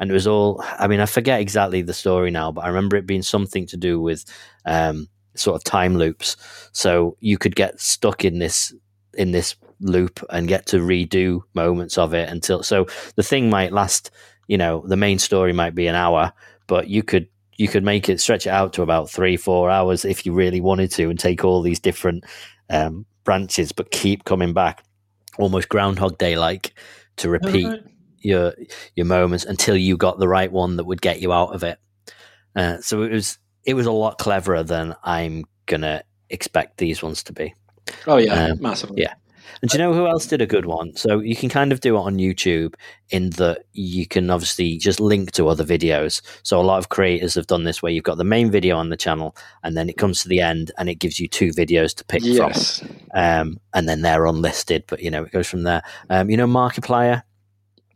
and 0.01 0.11
it 0.11 0.15
was 0.15 0.27
all. 0.27 0.63
I 0.79 0.87
mean, 0.87 1.01
I 1.01 1.07
forget 1.07 1.41
exactly 1.41 1.83
the 1.83 1.95
story 1.95 2.31
now, 2.31 2.53
but 2.53 2.65
I 2.65 2.69
remember 2.69 2.97
it 2.97 3.07
being 3.07 3.23
something 3.23 3.67
to 3.67 3.77
do 3.77 4.01
with 4.01 4.25
um, 4.65 5.09
sort 5.35 5.57
of 5.57 5.65
time 5.65 5.97
loops. 5.97 6.37
So 6.73 7.17
you 7.21 7.39
could 7.39 7.57
get 7.57 7.81
stuck 7.81 8.25
in 8.25 8.39
this 8.39 8.73
in 9.19 9.33
this 9.33 9.57
loop 9.81 10.25
and 10.31 10.49
get 10.49 10.67
to 10.67 10.79
redo 10.79 11.43
moments 11.55 11.99
of 11.99 12.15
it 12.15 12.31
until. 12.31 12.63
So 12.63 12.87
the 13.17 13.23
thing 13.23 13.51
might 13.51 13.73
last. 13.73 14.11
You 14.47 14.57
know, 14.57 14.83
the 14.87 14.97
main 14.97 15.19
story 15.19 15.53
might 15.53 15.75
be 15.75 15.89
an 15.89 15.95
hour, 15.95 16.33
but 16.67 16.89
you 16.89 17.03
could 17.03 17.29
you 17.59 17.69
could 17.69 17.85
make 17.85 18.09
it 18.09 18.21
stretch 18.21 18.47
it 18.47 18.51
out 18.51 18.73
to 18.73 18.83
about 18.83 19.11
three 19.11 19.37
four 19.37 19.69
hours 19.69 20.05
if 20.05 20.25
you 20.25 20.33
really 20.33 20.61
wanted 20.61 20.91
to 20.93 21.11
and 21.11 21.19
take 21.19 21.45
all 21.45 21.61
these 21.61 21.81
different 21.81 22.25
um, 22.71 23.05
branches 23.25 23.73
but 23.73 23.91
keep 23.91 24.25
coming 24.25 24.55
back 24.55 24.85
almost 25.39 25.69
groundhog 25.69 26.17
day 26.17 26.39
like 26.39 26.73
to 27.17 27.29
repeat 27.29 27.67
Alright. 27.67 27.85
your 28.21 28.55
your 28.95 29.07
moments 29.07 29.45
until 29.45 29.77
you 29.77 29.97
got 29.97 30.19
the 30.19 30.29
right 30.29 30.51
one 30.51 30.77
that 30.77 30.85
would 30.85 31.03
get 31.03 31.21
you 31.21 31.33
out 31.33 31.55
of 31.55 31.63
it 31.63 31.79
uh, 32.57 32.81
so 32.81 33.03
it 33.03 33.13
was 33.13 33.39
it 33.65 33.75
was 33.75 33.87
a 33.87 33.93
lot 33.93 34.19
cleverer 34.19 34.63
than 34.63 34.95
i'm 35.03 35.45
gonna 35.67 36.03
expect 36.31 36.79
these 36.79 37.03
ones 37.03 37.23
to 37.25 37.33
be 37.33 37.55
Oh 38.07 38.17
yeah, 38.17 38.47
Um, 38.53 38.61
massively. 38.61 39.03
yeah. 39.03 39.15
And 39.61 39.69
do 39.69 39.77
you 39.77 39.83
know 39.83 39.93
who 39.93 40.07
else 40.07 40.27
did 40.27 40.41
a 40.41 40.47
good 40.47 40.67
one? 40.67 40.95
So 40.95 41.19
you 41.19 41.35
can 41.35 41.49
kind 41.49 41.73
of 41.73 41.81
do 41.81 41.97
it 41.97 42.01
on 42.01 42.17
YouTube 42.19 42.75
in 43.11 43.31
that 43.31 43.65
you 43.73 44.07
can 44.07 44.31
obviously 44.31 44.79
just 44.79 45.01
link 45.01 45.33
to 45.33 45.49
other 45.49 45.65
videos. 45.65 46.23
So 46.45 46.61
a 46.61 46.63
lot 46.63 46.79
of 46.79 46.91
creators 46.91 47.35
have 47.35 47.49
done 47.49 47.65
this 47.65 47.83
where 47.83 47.91
you've 47.91 48.05
got 48.05 48.19
the 48.19 48.25
main 48.25 48.53
video 48.53 48.77
on 48.77 48.91
the 48.91 48.97
channel 48.97 49.35
and 49.65 49.77
then 49.77 49.89
it 49.89 49.97
comes 49.97 50.23
to 50.23 50.29
the 50.29 50.39
end 50.41 50.71
and 50.79 50.89
it 50.89 51.01
gives 51.01 51.19
you 51.19 51.27
two 51.27 51.49
videos 51.51 51.93
to 51.97 52.05
pick 52.05 52.23
Yes. 52.23 52.79
from. 52.81 52.91
Um, 53.15 53.61
and 53.75 53.89
then 53.89 54.03
they're 54.03 54.27
unlisted, 54.27 54.85
but 54.87 55.03
you 55.03 55.11
know, 55.11 55.25
it 55.25 55.33
goes 55.33 55.49
from 55.49 55.65
there. 55.65 55.83
Um, 56.09 56.31
you 56.31 56.37
know, 56.37 56.47
Markiplier? 56.47 57.23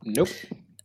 Nope. 0.04 0.30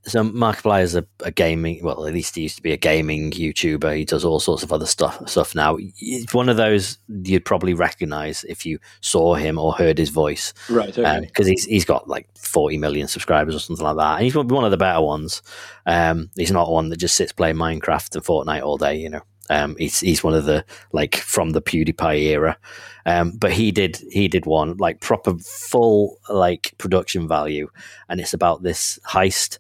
So 0.07 0.23
Markiplier 0.23 0.83
is 0.83 0.95
a, 0.95 1.05
a 1.19 1.31
gaming, 1.31 1.83
well, 1.83 2.07
at 2.07 2.13
least 2.13 2.35
he 2.35 2.43
used 2.43 2.55
to 2.55 2.61
be 2.61 2.71
a 2.71 2.77
gaming 2.77 3.29
YouTuber. 3.31 3.97
He 3.97 4.05
does 4.05 4.23
all 4.23 4.39
sorts 4.39 4.63
of 4.63 4.71
other 4.71 4.85
stuff 4.85 5.27
stuff 5.27 5.53
now. 5.53 5.77
It's 5.79 6.33
one 6.33 6.49
of 6.49 6.57
those 6.57 6.97
you'd 7.07 7.45
probably 7.45 7.73
recognize 7.73 8.43
if 8.45 8.65
you 8.65 8.79
saw 9.01 9.35
him 9.35 9.57
or 9.59 9.73
heard 9.73 9.97
his 9.97 10.09
voice 10.09 10.53
Right. 10.69 10.97
Okay. 10.97 11.19
because 11.25 11.47
he's 11.47 11.65
he's 11.65 11.85
got 11.85 12.07
like 12.07 12.27
40 12.37 12.77
million 12.77 13.07
subscribers 13.07 13.55
or 13.55 13.59
something 13.59 13.85
like 13.85 13.97
that. 13.97 14.15
And 14.15 14.23
he's 14.23 14.35
one 14.35 14.63
of 14.65 14.71
the 14.71 14.77
better 14.77 15.01
ones. 15.01 15.41
Um, 15.85 16.29
he's 16.35 16.51
not 16.51 16.71
one 16.71 16.89
that 16.89 16.97
just 16.97 17.15
sits 17.15 17.33
playing 17.33 17.57
Minecraft 17.57 18.15
and 18.15 18.23
Fortnite 18.23 18.63
all 18.63 18.77
day, 18.77 18.95
you 18.95 19.09
know. 19.09 19.21
Um, 19.49 19.75
he's 19.77 19.99
he's 20.01 20.23
one 20.23 20.33
of 20.33 20.45
the 20.45 20.65
like 20.91 21.15
from 21.15 21.51
the 21.51 21.61
PewDiePie 21.61 22.21
era. 22.23 22.57
Um, 23.05 23.31
but 23.31 23.53
he 23.53 23.71
did 23.71 23.97
he 24.11 24.27
did 24.27 24.45
one 24.45 24.75
like 24.77 24.99
proper 24.99 25.37
full 25.37 26.17
like 26.29 26.73
production 26.77 27.27
value, 27.27 27.69
and 28.09 28.19
it's 28.19 28.33
about 28.33 28.63
this 28.63 28.99
heist. 29.07 29.59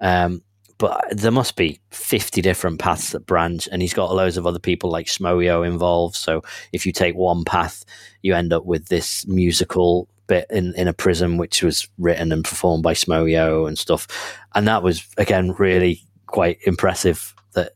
Um, 0.00 0.42
but 0.78 1.04
there 1.10 1.30
must 1.30 1.56
be 1.56 1.78
50 1.90 2.40
different 2.40 2.78
paths 2.78 3.10
that 3.10 3.26
branch, 3.26 3.68
and 3.70 3.82
he's 3.82 3.92
got 3.92 4.14
loads 4.14 4.38
of 4.38 4.46
other 4.46 4.58
people 4.58 4.90
like 4.90 5.06
Schmoyo 5.06 5.66
involved. 5.66 6.16
So 6.16 6.42
if 6.72 6.86
you 6.86 6.92
take 6.92 7.14
one 7.14 7.44
path, 7.44 7.84
you 8.22 8.34
end 8.34 8.54
up 8.54 8.64
with 8.64 8.88
this 8.88 9.26
musical 9.26 10.08
bit 10.26 10.46
in, 10.48 10.74
in 10.76 10.88
a 10.88 10.94
prison, 10.94 11.36
which 11.36 11.62
was 11.62 11.86
written 11.98 12.32
and 12.32 12.42
performed 12.42 12.82
by 12.82 12.94
Schmoyo 12.94 13.68
and 13.68 13.76
stuff. 13.76 14.06
And 14.54 14.66
that 14.68 14.82
was, 14.82 15.06
again, 15.18 15.52
really 15.58 16.02
quite 16.26 16.58
impressive 16.64 17.34
that 17.52 17.72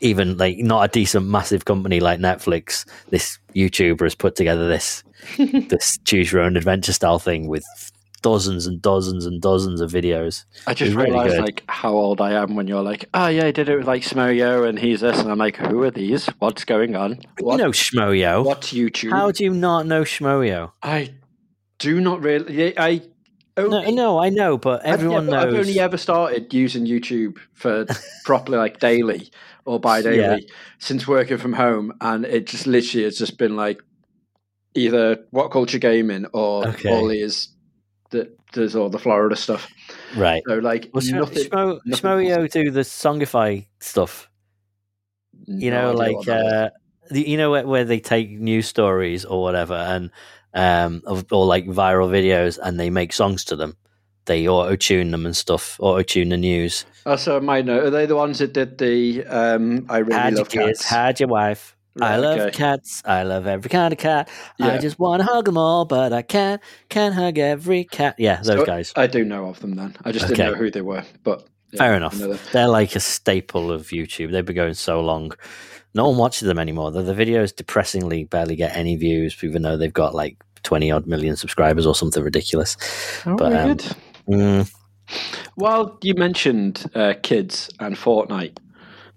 even 0.00 0.36
like 0.36 0.58
not 0.58 0.84
a 0.84 0.92
decent, 0.92 1.26
massive 1.26 1.64
company 1.64 2.00
like 2.00 2.20
Netflix, 2.20 2.86
this 3.08 3.38
YouTuber 3.54 4.02
has 4.02 4.14
put 4.14 4.36
together 4.36 4.68
this 4.68 5.02
this 5.38 5.98
choose 6.04 6.32
your 6.32 6.42
own 6.42 6.56
adventure 6.56 6.92
style 6.92 7.18
thing 7.18 7.48
with 7.48 7.64
dozens 8.22 8.66
and 8.66 8.80
dozens 8.82 9.26
and 9.26 9.40
dozens 9.40 9.80
of 9.80 9.90
videos. 9.90 10.44
I 10.66 10.74
just 10.74 10.94
really 10.94 11.10
realized 11.10 11.36
good. 11.36 11.40
like 11.44 11.64
how 11.68 11.92
old 11.94 12.20
I 12.20 12.32
am 12.32 12.54
when 12.54 12.66
you're 12.66 12.82
like, 12.82 13.06
oh 13.14 13.28
yeah, 13.28 13.46
I 13.46 13.50
did 13.50 13.68
it 13.68 13.76
with 13.78 13.86
like 13.86 14.02
Schmoyo 14.02 14.68
and 14.68 14.78
he's 14.78 15.00
this, 15.00 15.18
and 15.18 15.30
I'm 15.30 15.38
like, 15.38 15.56
who 15.56 15.82
are 15.82 15.90
these? 15.90 16.26
What's 16.38 16.64
going 16.64 16.96
on? 16.96 17.20
What? 17.40 17.58
You 17.58 17.64
know 17.64 17.70
Schmoyo. 17.70 18.44
What's 18.44 18.72
YouTube? 18.72 19.10
How 19.12 19.30
do 19.30 19.44
you 19.44 19.52
not 19.54 19.86
know 19.86 20.02
Schmoyo? 20.02 20.72
I 20.82 21.14
do 21.78 22.00
not 22.00 22.22
really. 22.22 22.78
I 22.78 23.02
No, 23.56 23.64
only, 23.78 23.92
no, 23.92 24.18
I 24.18 24.28
know, 24.28 24.58
but 24.58 24.84
I've 24.86 24.94
everyone 24.94 25.26
knows. 25.26 25.44
I've 25.44 25.54
only 25.54 25.80
ever 25.80 25.96
started 25.96 26.52
using 26.52 26.86
YouTube 26.86 27.38
for 27.54 27.86
properly 28.24 28.58
like 28.58 28.80
daily 28.80 29.30
or 29.64 29.78
bi-daily 29.80 30.16
Yeah. 30.18 30.54
since 30.78 31.06
working 31.08 31.36
from 31.38 31.52
home, 31.54 31.92
and 32.00 32.24
it 32.24 32.46
just 32.46 32.66
literally 32.66 33.04
has 33.04 33.18
just 33.18 33.38
been 33.38 33.56
like 33.56 33.80
either 34.74 35.24
what 35.30 35.50
culture 35.50 35.78
gaming 35.78 36.26
or 36.32 36.68
Okay. 36.68 36.88
all 36.90 37.08
these 37.08 37.48
that 38.10 38.36
does 38.52 38.74
all 38.76 38.88
the 38.88 38.98
Florida 38.98 39.36
stuff. 39.36 39.68
right. 40.16 40.42
So 40.48 40.58
like 40.58 40.90
Well, 40.92 41.02
Schmo- 41.02 41.20
nothing. 41.20 41.44
Schmo- 41.50 41.80
nothing 41.84 42.10
Schmoyo 42.28 42.50
do 42.50 42.70
the 42.70 42.80
Songify 42.80 43.66
stuff. 43.80 44.28
You 45.46 45.70
know, 45.70 45.92
no 45.92 46.00
idea 46.02 46.16
like 46.16 46.16
what 46.16 46.26
that 46.26 46.46
is. 46.46 46.52
uh, 46.52 46.70
the, 47.10 47.28
you 47.28 47.36
know 47.36 47.50
where, 47.50 47.66
where 47.66 47.84
they 47.84 47.98
take 48.00 48.30
news 48.30 48.66
stories 48.68 49.24
or 49.24 49.42
whatever, 49.42 49.74
and 49.74 50.10
um, 50.54 51.02
of, 51.06 51.24
or 51.32 51.44
like 51.46 51.66
viral 51.66 52.08
videos, 52.10 52.58
and 52.62 52.78
they 52.78 52.90
make 52.90 53.12
songs 53.12 53.44
to 53.46 53.56
them. 53.56 53.76
They 54.26 54.46
auto 54.46 54.76
tune 54.76 55.10
them 55.10 55.26
and 55.26 55.34
stuff. 55.34 55.76
Auto 55.80 56.02
tune 56.02 56.28
the 56.28 56.36
news. 56.36 56.84
Oh, 57.06 57.16
so 57.16 57.36
I 57.36 57.40
might 57.40 57.64
know. 57.64 57.80
Are 57.80 57.90
they 57.90 58.06
the 58.06 58.14
ones 58.16 58.38
that 58.38 58.52
did 58.52 58.78
the 58.78 59.24
um, 59.26 59.86
I 59.88 59.98
really 59.98 60.14
Had 60.20 60.34
your 60.36 60.44
kids, 60.44 60.80
cats? 60.80 60.84
had 60.84 61.20
your 61.20 61.28
wife. 61.30 61.74
I 62.00 62.16
love 62.16 62.38
okay. 62.38 62.50
cats. 62.56 63.02
I 63.04 63.22
love 63.24 63.46
every 63.46 63.68
kind 63.68 63.92
of 63.92 63.98
cat. 63.98 64.28
I 64.60 64.78
just 64.78 64.98
want 64.98 65.20
to 65.22 65.26
hug 65.26 65.44
them 65.46 65.56
all, 65.58 65.84
but 65.84 66.12
I 66.12 66.22
can't. 66.22 66.60
Can't 66.88 67.14
hug 67.14 67.38
every 67.38 67.84
cat. 67.84 68.14
Yeah, 68.18 68.36
those 68.36 68.58
So 68.58 68.66
guys. 68.66 68.92
I 68.96 69.06
do 69.06 69.24
know 69.24 69.46
of 69.46 69.60
them 69.60 69.74
then. 69.76 69.96
I 70.04 70.12
just 70.12 70.26
Okay. 70.26 70.34
didn't 70.34 70.52
know 70.52 70.58
who 70.58 70.70
they 70.70 70.82
were. 70.82 71.04
But 71.24 71.46
yeah, 71.72 71.78
Fair 71.78 71.94
enough. 71.94 72.16
They're 72.52 72.68
like 72.68 72.94
a 72.96 73.00
staple 73.00 73.72
of 73.72 73.88
YouTube. 73.88 74.30
They've 74.32 74.44
been 74.44 74.56
going 74.56 74.74
so 74.74 75.00
long. 75.00 75.32
No 75.94 76.08
one 76.08 76.18
watches 76.18 76.46
them 76.46 76.58
anymore. 76.58 76.90
The, 76.92 77.02
the 77.02 77.14
videos 77.14 77.54
depressingly 77.54 78.24
barely 78.24 78.54
get 78.56 78.76
any 78.76 78.96
views, 78.96 79.36
even 79.42 79.62
though 79.62 79.76
they've 79.76 79.92
got 79.92 80.14
like 80.14 80.36
20 80.62 80.90
odd 80.92 81.06
million 81.06 81.34
subscribers 81.36 81.86
or 81.86 81.94
something 81.94 82.22
ridiculous. 82.22 82.76
Oh, 83.26 83.34
But, 83.36 83.52
um. 83.52 83.76
Mm, 84.28 84.72
Well, 85.56 85.98
you 86.02 86.14
mentioned 86.14 86.84
uh, 86.94 87.14
kids 87.22 87.68
and 87.80 87.96
Fortnite. 87.96 88.58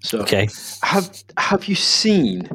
So 0.04 0.20
okay. 0.20 0.48
have 0.84 1.24
have 1.38 1.66
you 1.66 1.76
seen 1.76 2.50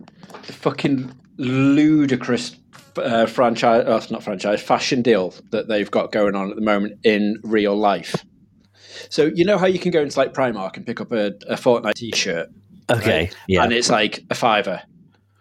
the 0.46 0.52
fucking 0.52 1.12
ludicrous 1.38 2.54
uh, 2.96 3.26
franchise? 3.26 3.84
Oh, 3.86 4.00
not 4.10 4.22
franchise, 4.22 4.62
fashion 4.62 5.02
deal 5.02 5.34
that 5.50 5.66
they've 5.66 5.90
got 5.90 6.12
going 6.12 6.34
on 6.34 6.50
at 6.50 6.56
the 6.56 6.62
moment 6.62 6.98
in 7.04 7.38
real 7.42 7.74
life. 7.74 8.14
So 9.08 9.26
you 9.34 9.44
know 9.44 9.56
how 9.58 9.66
you 9.66 9.78
can 9.78 9.90
go 9.90 10.02
into 10.02 10.18
like 10.18 10.34
Primark 10.34 10.76
and 10.76 10.84
pick 10.86 11.00
up 11.00 11.10
a, 11.12 11.28
a 11.48 11.56
Fortnite 11.56 11.94
T-shirt, 11.94 12.48
Okay. 12.90 13.30
Yeah. 13.46 13.62
and 13.64 13.72
it's 13.72 13.88
like 13.90 14.24
a 14.30 14.34
fiver, 14.34 14.82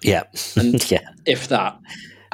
yeah. 0.02 0.24
and- 0.56 0.90
yeah. 0.92 1.10
if 1.26 1.48
that. 1.50 1.78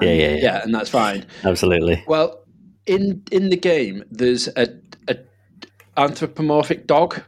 Yeah, 0.02 0.10
yeah, 0.10 0.28
yeah. 0.30 0.36
yeah, 0.36 0.64
and 0.64 0.74
that's 0.74 0.90
fine. 0.90 1.26
Absolutely. 1.44 2.04
Well, 2.08 2.44
in 2.86 3.24
in 3.32 3.50
the 3.50 3.58
game, 3.58 4.04
there's 4.12 4.48
a, 4.50 4.68
a 5.08 5.18
anthropomorphic 5.98 6.88
dog. 6.88 7.22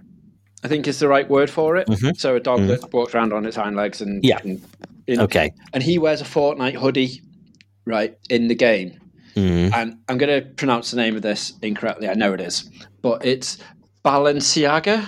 I 0.65 0.67
think 0.67 0.88
is 0.88 0.97
the 0.97 1.08
right 1.08 1.30
word 1.30 1.49
for 1.51 1.78
it. 1.78 1.88
Mhm. 1.88 2.17
So 2.17 2.36
a 2.36 2.39
dog 2.39 2.62
Mhm. 2.62 2.67
that 2.69 2.91
walks 2.91 3.13
around 3.13 3.34
on 3.34 3.45
its 3.45 3.56
hind 3.56 3.75
legs 3.75 4.01
and 4.01 4.23
Yeah. 4.25 4.39
and, 4.43 4.60
Okay. 5.19 5.54
and 5.73 5.84
he 5.84 5.99
wears 5.99 6.21
a 6.21 6.23
Fortnite 6.23 6.73
hoodie, 6.75 7.21
right 7.86 8.17
in 8.32 8.47
the 8.47 8.56
game. 8.56 8.99
Mm. 9.36 9.71
And 9.75 9.97
I'm 10.10 10.17
going 10.17 10.41
to 10.41 10.49
pronounce 10.56 10.89
the 10.89 10.97
name 10.97 11.15
of 11.15 11.21
this 11.21 11.54
incorrectly. 11.62 12.08
I 12.10 12.15
know 12.15 12.34
it 12.34 12.41
is, 12.41 12.67
but 13.04 13.23
it's 13.23 13.58
Balenciaga. 14.04 15.06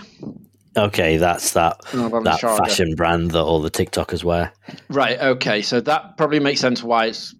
Okay. 0.78 1.17
That's 1.17 1.54
that 1.54 1.78
Oh, 1.96 2.22
that 2.24 2.39
fashion 2.41 2.93
brand 2.96 3.32
that 3.32 3.41
all 3.41 3.60
the 3.62 3.72
TikTokers 3.72 4.24
wear. 4.24 4.52
Right. 4.89 5.20
Okay. 5.20 5.63
So 5.63 5.80
that 5.82 6.17
probably 6.17 6.39
makes 6.39 6.60
sense 6.60 6.84
why 6.84 7.06
it's 7.08 7.34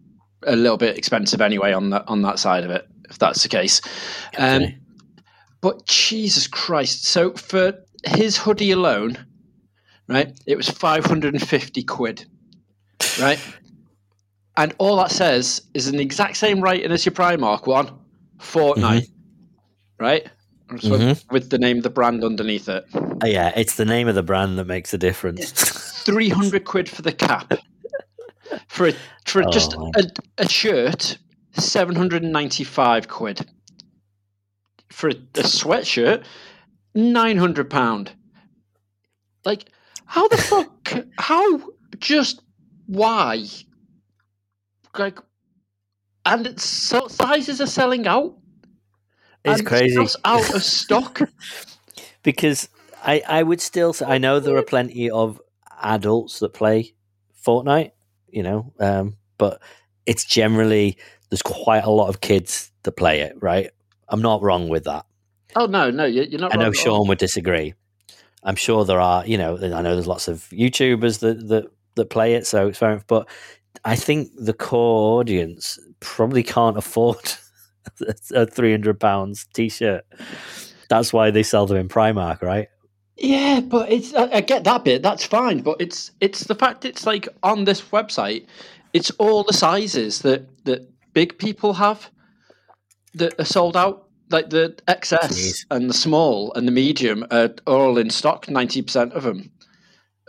a 0.48 0.56
little 0.56 0.78
bit 0.78 0.98
expensive 0.98 1.42
anyway 1.42 1.72
on 1.74 1.92
that 1.92 2.06
on 2.08 2.24
that 2.24 2.40
side 2.40 2.64
of 2.64 2.72
it, 2.72 2.86
if 3.12 3.20
that's 3.20 3.44
the 3.44 3.50
case. 3.50 3.80
Um, 4.40 4.64
Okay. 4.64 4.78
But 5.60 5.88
Jesus 5.88 6.46
Christ! 6.48 7.06
So 7.06 7.32
for 7.34 7.74
his 8.08 8.38
hoodie 8.38 8.72
alone, 8.72 9.18
right, 10.08 10.38
it 10.46 10.56
was 10.56 10.70
five 10.70 11.06
hundred 11.06 11.34
and 11.34 11.48
fifty 11.48 11.84
quid, 11.84 12.26
right? 13.20 13.40
And 14.56 14.74
all 14.80 14.98
that 14.98 15.12
says 15.12 15.62
is 15.74 15.88
an 15.88 16.00
exact 16.00 16.38
same 16.38 16.62
rating 16.62 16.92
as 16.92 17.06
your 17.06 17.14
Primark 17.14 17.68
one, 17.68 17.92
Fortnite, 18.40 19.08
right? 20.00 20.28
So 20.80 20.90
Mhm. 20.90 21.32
With 21.32 21.50
the 21.50 21.58
name 21.58 21.78
of 21.78 21.84
the 21.84 21.90
brand 21.90 22.26
underneath 22.26 22.68
it. 22.68 22.86
Uh, 22.94 23.26
yeah. 23.26 23.54
It's 23.56 23.76
the 23.76 23.86
name 23.86 24.10
of 24.10 24.16
the 24.16 24.24
brand 24.24 24.60
that 24.60 24.66
makes 24.66 24.94
a 24.94 24.98
difference. 24.98 25.50
Three 26.04 26.28
hundred 26.28 26.66
quid 26.66 26.90
for 26.90 27.02
the 27.02 27.14
cap. 27.14 27.54
For 28.68 28.88
a, 28.90 28.94
for 29.26 29.44
Oh, 29.46 29.50
just 29.50 29.76
a, 29.76 30.12
a 30.38 30.50
shirt, 30.50 31.18
seven 31.54 31.96
hundred 31.96 32.24
and 32.24 32.34
ninety-five 32.34 33.08
quid. 33.08 33.50
For 34.90 35.10
a, 35.10 35.14
a 35.14 35.44
sweatshirt, 35.44 36.26
nine 36.98 37.38
hundred 37.38 37.70
pound. 37.70 38.12
Like, 39.46 39.70
how 40.06 40.28
the 40.28 40.38
fuck? 40.38 40.94
How? 41.18 41.62
Just 42.00 42.42
why? 42.88 43.46
Like, 44.98 45.20
and 46.26 46.48
it's 46.48 46.66
so, 46.66 47.08
sizes 47.08 47.62
are 47.62 47.68
selling 47.68 48.08
out. 48.08 48.36
it's 49.46 49.60
and 49.60 49.68
crazy. 49.68 49.94
stuff's 49.94 50.18
out 50.26 50.56
of 50.56 50.64
stock. 50.64 51.22
because 52.24 52.68
I, 53.04 53.22
I 53.28 53.44
would 53.44 53.62
still 53.62 53.94
say 53.94 54.06
I 54.06 54.18
know 54.18 54.40
there 54.40 54.58
are 54.58 54.64
plenty 54.64 55.10
of 55.10 55.40
adults 55.82 56.40
that 56.40 56.54
play 56.54 56.94
Fortnite, 57.46 57.92
you 58.30 58.44
know, 58.44 58.74
um, 58.80 59.18
but 59.38 59.62
it's 60.06 60.26
generally 60.26 60.98
there's 61.30 61.42
quite 61.42 61.84
a 61.84 61.90
lot 61.90 62.10
of 62.10 62.22
kids 62.22 62.72
that 62.84 62.94
play 62.94 63.22
it, 63.22 63.36
right? 63.42 63.70
I'm 64.10 64.22
not 64.22 64.42
wrong 64.42 64.70
with 64.70 64.86
that. 64.86 65.06
Oh 65.60 65.66
no, 65.66 65.90
no, 65.92 66.06
you- 66.06 66.24
you're 66.30 66.40
not. 66.40 66.54
I 66.54 66.58
know 66.58 66.66
wrong. 66.66 66.74
Sean 66.74 67.08
would 67.08 67.18
disagree. 67.18 67.74
I'm 68.44 68.56
sure 68.56 68.86
there 68.86 69.02
are, 69.02 69.26
you 69.26 69.38
know, 69.38 69.58
I 69.58 69.82
know 69.82 69.94
there's 69.96 70.08
lots 70.08 70.28
of 70.28 70.48
YouTubers 70.52 71.20
that 71.20 71.48
that, 71.50 71.66
that 71.96 72.10
play 72.10 72.34
it, 72.36 72.48
so 72.48 72.68
it's 72.68 72.78
fair 72.78 72.92
enough. 72.92 73.08
But 73.08 73.28
I 73.84 73.96
think 73.96 74.30
the 74.38 74.54
core 74.54 75.20
audience 75.20 75.78
probably 76.00 76.44
can't 76.44 76.78
afford 76.78 77.34
a 78.34 78.46
three 78.46 78.72
hundred 78.72 79.00
pounds 79.00 79.46
t-shirt. 79.54 80.06
That's 80.90 81.12
why 81.12 81.32
they 81.32 81.44
sell 81.44 81.66
them 81.66 81.78
in 81.78 81.90
Primark, 81.90 82.42
right? 82.42 82.70
Yeah, 83.18 83.62
but 83.62 83.92
it's 83.92 84.14
I, 84.14 84.30
I 84.36 84.42
get 84.42 84.64
that 84.66 84.86
bit. 84.86 85.02
That's 85.02 85.26
fine, 85.26 85.62
but 85.62 85.82
it's 85.82 86.12
it's 86.22 86.44
the 86.46 86.56
fact 86.56 86.86
it's 86.86 87.06
like 87.06 87.28
on 87.44 87.66
this 87.66 87.82
website, 87.82 88.46
it's 88.94 89.10
all 89.12 89.44
the 89.44 89.54
sizes 89.54 90.22
that 90.22 90.48
that 90.66 90.88
big 91.14 91.38
people 91.40 91.74
have. 91.74 92.10
that 93.16 93.34
are 93.40 93.46
sold 93.46 93.76
out. 93.76 94.07
Like 94.30 94.50
the 94.50 94.76
XS 94.88 95.20
Jeez. 95.30 95.66
and 95.72 95.90
the 95.90 95.94
small 95.94 96.52
and 96.54 96.68
the 96.68 96.72
medium 96.72 97.26
are 97.32 97.50
all 97.66 97.98
in 97.98 98.10
stock, 98.10 98.50
ninety 98.50 98.82
percent 98.82 99.14
of 99.14 99.24
them. 99.24 99.52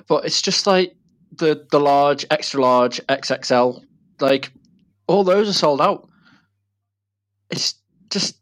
But 0.06 0.24
it's 0.24 0.40
just 0.40 0.66
like 0.66 0.94
the 1.36 1.66
the 1.72 1.80
large, 1.80 2.24
extra 2.30 2.60
large, 2.60 3.00
XXL, 3.08 3.82
like 4.20 4.52
all 5.08 5.24
those 5.24 5.48
are 5.48 5.52
sold 5.52 5.80
out. 5.80 6.08
It's 7.50 7.74
just 8.10 8.36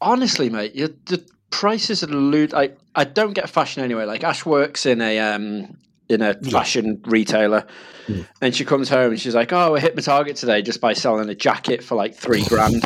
honestly, 0.00 0.50
mate, 0.50 0.74
you, 0.74 0.88
the 1.06 1.24
prices 1.50 2.02
are 2.02 2.08
lewd. 2.08 2.52
I 2.54 2.70
I 2.94 3.04
don't 3.04 3.34
get 3.34 3.48
fashion 3.48 3.82
anyway. 3.84 4.04
Like 4.04 4.24
Ash 4.24 4.44
works 4.44 4.84
in 4.86 5.00
a 5.00 5.18
um 5.20 5.76
in 6.08 6.22
a 6.22 6.36
Yeah. 6.42 6.50
fashion 6.50 7.00
retailer, 7.06 7.66
Mm. 8.08 8.26
and 8.40 8.54
she 8.54 8.64
comes 8.64 8.88
home 8.88 9.12
and 9.12 9.20
she's 9.20 9.34
like, 9.34 9.52
"Oh, 9.52 9.76
I 9.76 9.80
hit 9.80 9.94
my 9.94 10.02
target 10.02 10.36
today 10.36 10.60
just 10.60 10.80
by 10.80 10.92
selling 10.92 11.28
a 11.28 11.34
jacket 11.36 11.84
for 11.84 11.94
like 11.94 12.14
three 12.16 12.42
grand." 12.44 12.84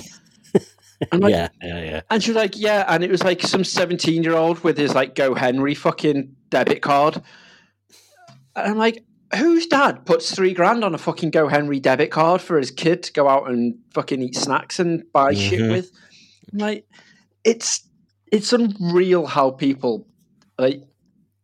I'm 1.12 1.20
like, 1.20 1.32
yeah, 1.32 1.48
yeah, 1.62 1.82
yeah. 1.82 2.00
and 2.10 2.22
she 2.22 2.30
was 2.30 2.36
like, 2.36 2.56
"Yeah," 2.56 2.84
and 2.88 3.04
it 3.04 3.10
was 3.10 3.22
like 3.22 3.42
some 3.42 3.64
seventeen-year-old 3.64 4.64
with 4.64 4.78
his 4.78 4.94
like 4.94 5.14
GoHenry 5.14 5.76
fucking 5.76 6.34
debit 6.50 6.82
card. 6.82 7.22
And 8.54 8.72
I'm 8.72 8.78
like, 8.78 9.04
whose 9.36 9.66
dad 9.66 10.06
puts 10.06 10.34
three 10.34 10.54
grand 10.54 10.84
on 10.84 10.94
a 10.94 10.98
fucking 10.98 11.30
GoHenry 11.32 11.80
debit 11.82 12.10
card 12.10 12.40
for 12.40 12.58
his 12.58 12.70
kid 12.70 13.02
to 13.04 13.12
go 13.12 13.28
out 13.28 13.50
and 13.50 13.74
fucking 13.92 14.22
eat 14.22 14.34
snacks 14.36 14.78
and 14.78 15.02
buy 15.12 15.34
shit 15.34 15.60
Mhm. 15.60 15.72
with? 15.72 15.90
I'm 16.52 16.58
like, 16.58 16.86
it's 17.44 17.86
it's 18.32 18.52
unreal 18.52 19.26
how 19.26 19.50
people 19.50 20.06
like. 20.58 20.82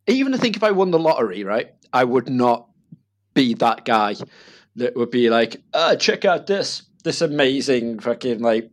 Even 0.08 0.32
to 0.32 0.38
think 0.38 0.56
if 0.56 0.64
I 0.64 0.72
won 0.72 0.90
the 0.90 0.98
lottery, 0.98 1.44
right, 1.44 1.68
I 1.92 2.02
would 2.04 2.28
not 2.28 2.68
be 3.34 3.54
that 3.54 3.84
guy 3.84 4.16
that 4.76 4.96
would 4.96 5.10
be 5.10 5.30
like, 5.30 5.62
"Ah, 5.74 5.94
check 5.94 6.24
out 6.24 6.46
this 6.46 6.82
this 7.04 7.20
amazing 7.20 7.98
fucking 8.00 8.40
like 8.40 8.70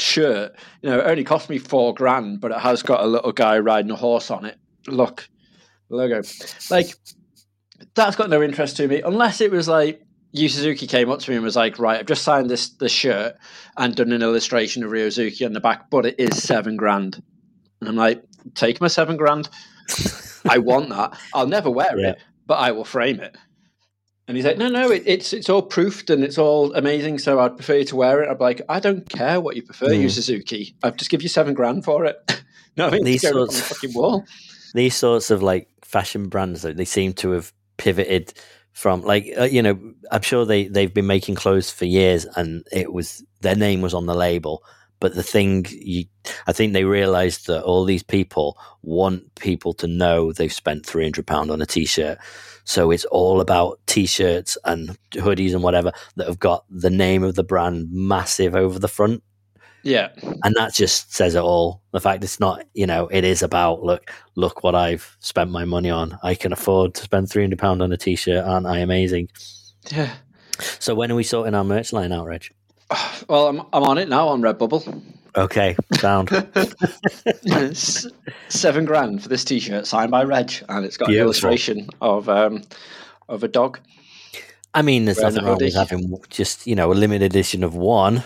shirt. 0.00 0.54
You 0.82 0.90
know, 0.90 0.98
it 1.00 1.06
only 1.06 1.24
cost 1.24 1.48
me 1.50 1.58
four 1.58 1.94
grand, 1.94 2.40
but 2.40 2.50
it 2.50 2.58
has 2.58 2.82
got 2.82 3.02
a 3.02 3.06
little 3.06 3.32
guy 3.32 3.58
riding 3.58 3.90
a 3.90 3.96
horse 3.96 4.30
on 4.30 4.44
it. 4.44 4.56
Look, 4.86 5.28
logo. 5.88 6.22
Like, 6.70 6.94
that's 7.94 8.16
got 8.16 8.30
no 8.30 8.42
interest 8.42 8.76
to 8.78 8.88
me 8.88 9.02
unless 9.02 9.40
it 9.40 9.50
was 9.50 9.68
like 9.68 10.02
Yu 10.32 10.48
Suzuki 10.48 10.86
came 10.86 11.10
up 11.10 11.18
to 11.20 11.30
me 11.30 11.36
and 11.36 11.44
was 11.44 11.56
like, 11.56 11.78
"Right, 11.78 11.98
I've 11.98 12.06
just 12.06 12.22
signed 12.22 12.48
this 12.48 12.70
this 12.70 12.92
shirt 12.92 13.36
and 13.76 13.94
done 13.94 14.12
an 14.12 14.22
illustration 14.22 14.84
of 14.84 14.90
Ryo 14.90 15.08
Hazuki 15.08 15.44
on 15.44 15.52
the 15.52 15.60
back, 15.60 15.90
but 15.90 16.06
it 16.06 16.14
is 16.18 16.42
seven 16.42 16.76
grand." 16.76 17.22
And 17.80 17.88
I'm 17.88 17.96
like, 17.96 18.22
"Take 18.54 18.80
my 18.80 18.88
seven 18.88 19.16
grand. 19.16 19.48
I 20.48 20.58
want 20.58 20.88
that. 20.90 21.18
I'll 21.34 21.46
never 21.48 21.70
wear 21.70 21.98
Yeah. 21.98 22.10
it, 22.10 22.18
but 22.46 22.54
I 22.58 22.70
will 22.72 22.84
frame 22.84 23.20
it." 23.20 23.36
And 24.30 24.36
he's 24.36 24.46
like, 24.46 24.58
"No, 24.58 24.68
no, 24.68 24.90
it, 24.92 25.02
it's 25.06 25.32
it's 25.32 25.50
all 25.50 25.60
proofed 25.62 26.08
and 26.08 26.22
it's 26.22 26.38
all 26.38 26.72
amazing. 26.74 27.18
So 27.18 27.40
I'd 27.40 27.56
prefer 27.56 27.78
you 27.78 27.84
to 27.86 27.96
wear 27.96 28.22
it." 28.22 28.28
I'm 28.30 28.38
like, 28.38 28.62
"I 28.68 28.78
don't 28.78 29.08
care 29.08 29.40
what 29.40 29.56
you 29.56 29.62
prefer, 29.62 29.88
Mm. 29.88 30.08
Suzuki. 30.10 30.76
I'll 30.84 30.92
just 30.92 31.10
give 31.10 31.20
you 31.22 31.28
seven 31.28 31.52
grand 31.52 31.84
for 31.84 32.04
it." 32.04 32.42
no, 32.76 32.86
I 32.86 32.90
mean, 32.92 33.02
These 33.04 33.22
These 33.22 33.32
go 33.32 33.46
the 33.46 33.52
sorts- 33.52 33.68
fucking 33.68 33.92
wall. 33.92 34.24
these 34.74 34.94
sorts 34.94 35.32
of 35.32 35.42
like 35.42 35.68
fashion 35.82 36.28
brands 36.28 36.62
that 36.62 36.76
they 36.76 36.84
seem 36.84 37.12
to 37.14 37.32
have 37.32 37.52
pivoted 37.76 38.32
from 38.72 39.02
like 39.02 39.32
uh, 39.36 39.42
you 39.42 39.60
know 39.60 39.76
i'm 40.12 40.22
sure 40.22 40.44
they 40.44 40.68
they've 40.68 40.94
been 40.94 41.08
making 41.08 41.34
clothes 41.34 41.70
for 41.72 41.86
years 41.86 42.24
and 42.36 42.64
it 42.70 42.92
was 42.92 43.24
their 43.40 43.56
name 43.56 43.80
was 43.80 43.94
on 43.94 44.06
the 44.06 44.14
label 44.14 44.62
but 45.00 45.16
the 45.16 45.24
thing 45.24 45.66
you 45.70 46.04
i 46.46 46.52
think 46.52 46.72
they 46.72 46.84
realized 46.84 47.48
that 47.48 47.64
all 47.64 47.84
these 47.84 48.04
people 48.04 48.56
want 48.82 49.34
people 49.34 49.72
to 49.74 49.88
know 49.88 50.30
they've 50.32 50.52
spent 50.52 50.86
300 50.86 51.26
pound 51.26 51.50
on 51.50 51.60
a 51.60 51.66
t-shirt 51.66 52.16
so 52.70 52.92
it's 52.92 53.04
all 53.06 53.40
about 53.40 53.80
t-shirts 53.86 54.56
and 54.64 54.96
hoodies 55.14 55.54
and 55.54 55.62
whatever 55.64 55.90
that 56.14 56.28
have 56.28 56.38
got 56.38 56.64
the 56.70 56.88
name 56.88 57.24
of 57.24 57.34
the 57.34 57.42
brand 57.42 57.88
massive 57.90 58.54
over 58.54 58.78
the 58.78 58.86
front 58.88 59.22
Yeah, 59.82 60.10
and 60.44 60.54
that 60.56 60.74
just 60.74 61.12
says 61.12 61.34
it 61.34 61.42
all. 61.42 61.82
The 61.92 62.00
fact 62.00 62.22
it's 62.22 62.38
not, 62.38 62.64
you 62.74 62.86
know, 62.86 63.08
it 63.08 63.24
is 63.24 63.42
about 63.42 63.82
look, 63.82 64.12
look 64.36 64.62
what 64.62 64.74
I've 64.74 65.16
spent 65.20 65.50
my 65.50 65.64
money 65.64 65.90
on. 65.90 66.16
I 66.22 66.34
can 66.34 66.52
afford 66.52 66.94
to 66.94 67.02
spend 67.02 67.28
three 67.28 67.42
hundred 67.42 67.58
pound 67.58 67.82
on 67.82 67.90
a 67.92 67.96
t-shirt, 67.96 68.44
aren't 68.44 68.66
I 68.66 68.78
amazing? 68.78 69.28
yeah. 69.90 70.14
So 70.78 70.94
when 70.94 71.10
are 71.10 71.14
we 71.16 71.24
sorting 71.24 71.54
our 71.54 71.64
merch 71.64 71.92
line 71.92 72.12
out, 72.12 72.26
Reg? 72.26 72.44
Well, 73.28 73.48
I'm 73.48 73.60
I'm 73.72 73.82
on 73.84 73.98
it 73.98 74.08
now 74.08 74.28
on 74.28 74.42
Redbubble. 74.42 75.02
Okay, 75.36 75.76
sound 75.94 76.28
Seven 78.48 78.84
grand 78.84 79.22
for 79.22 79.28
this 79.28 79.44
T-shirt 79.44 79.86
signed 79.86 80.10
by 80.10 80.24
Reg, 80.24 80.52
and 80.68 80.84
it's 80.84 80.96
got 80.96 81.08
an 81.08 81.14
illustration 81.16 81.88
of 82.00 82.28
um 82.28 82.62
of 83.28 83.44
a 83.44 83.48
dog. 83.48 83.78
I 84.74 84.82
mean, 84.82 85.04
there's 85.04 85.20
nothing 85.20 85.44
wrong 85.44 85.58
with 85.60 85.74
having 85.74 86.16
just 86.28 86.66
you 86.66 86.74
know 86.74 86.92
a 86.92 86.94
limited 86.94 87.24
edition 87.24 87.64
of 87.64 87.74
one. 87.74 88.24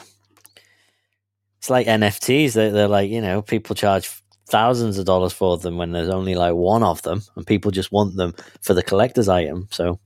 It's 1.59 1.71
like 1.71 1.87
NFTs. 1.87 2.53
They're, 2.53 2.71
they're 2.71 2.89
like 2.89 3.11
you 3.11 3.21
know 3.21 3.43
people 3.43 3.75
charge 3.75 4.11
thousands 4.47 4.99
of 4.99 5.07
dollars 5.07 5.33
for 5.33 5.57
them 5.57 5.79
when 5.79 5.93
there's 5.93 6.11
only 6.11 6.35
like 6.35 6.55
one 6.55 6.83
of 6.83 7.03
them, 7.03 7.23
and 7.37 7.47
people 7.47 7.71
just 7.71 7.93
want 7.93 8.17
them 8.17 8.35
for 8.61 8.75
the 8.75 8.83
collector's 8.83 9.29
item. 9.29 9.69
So 9.71 9.99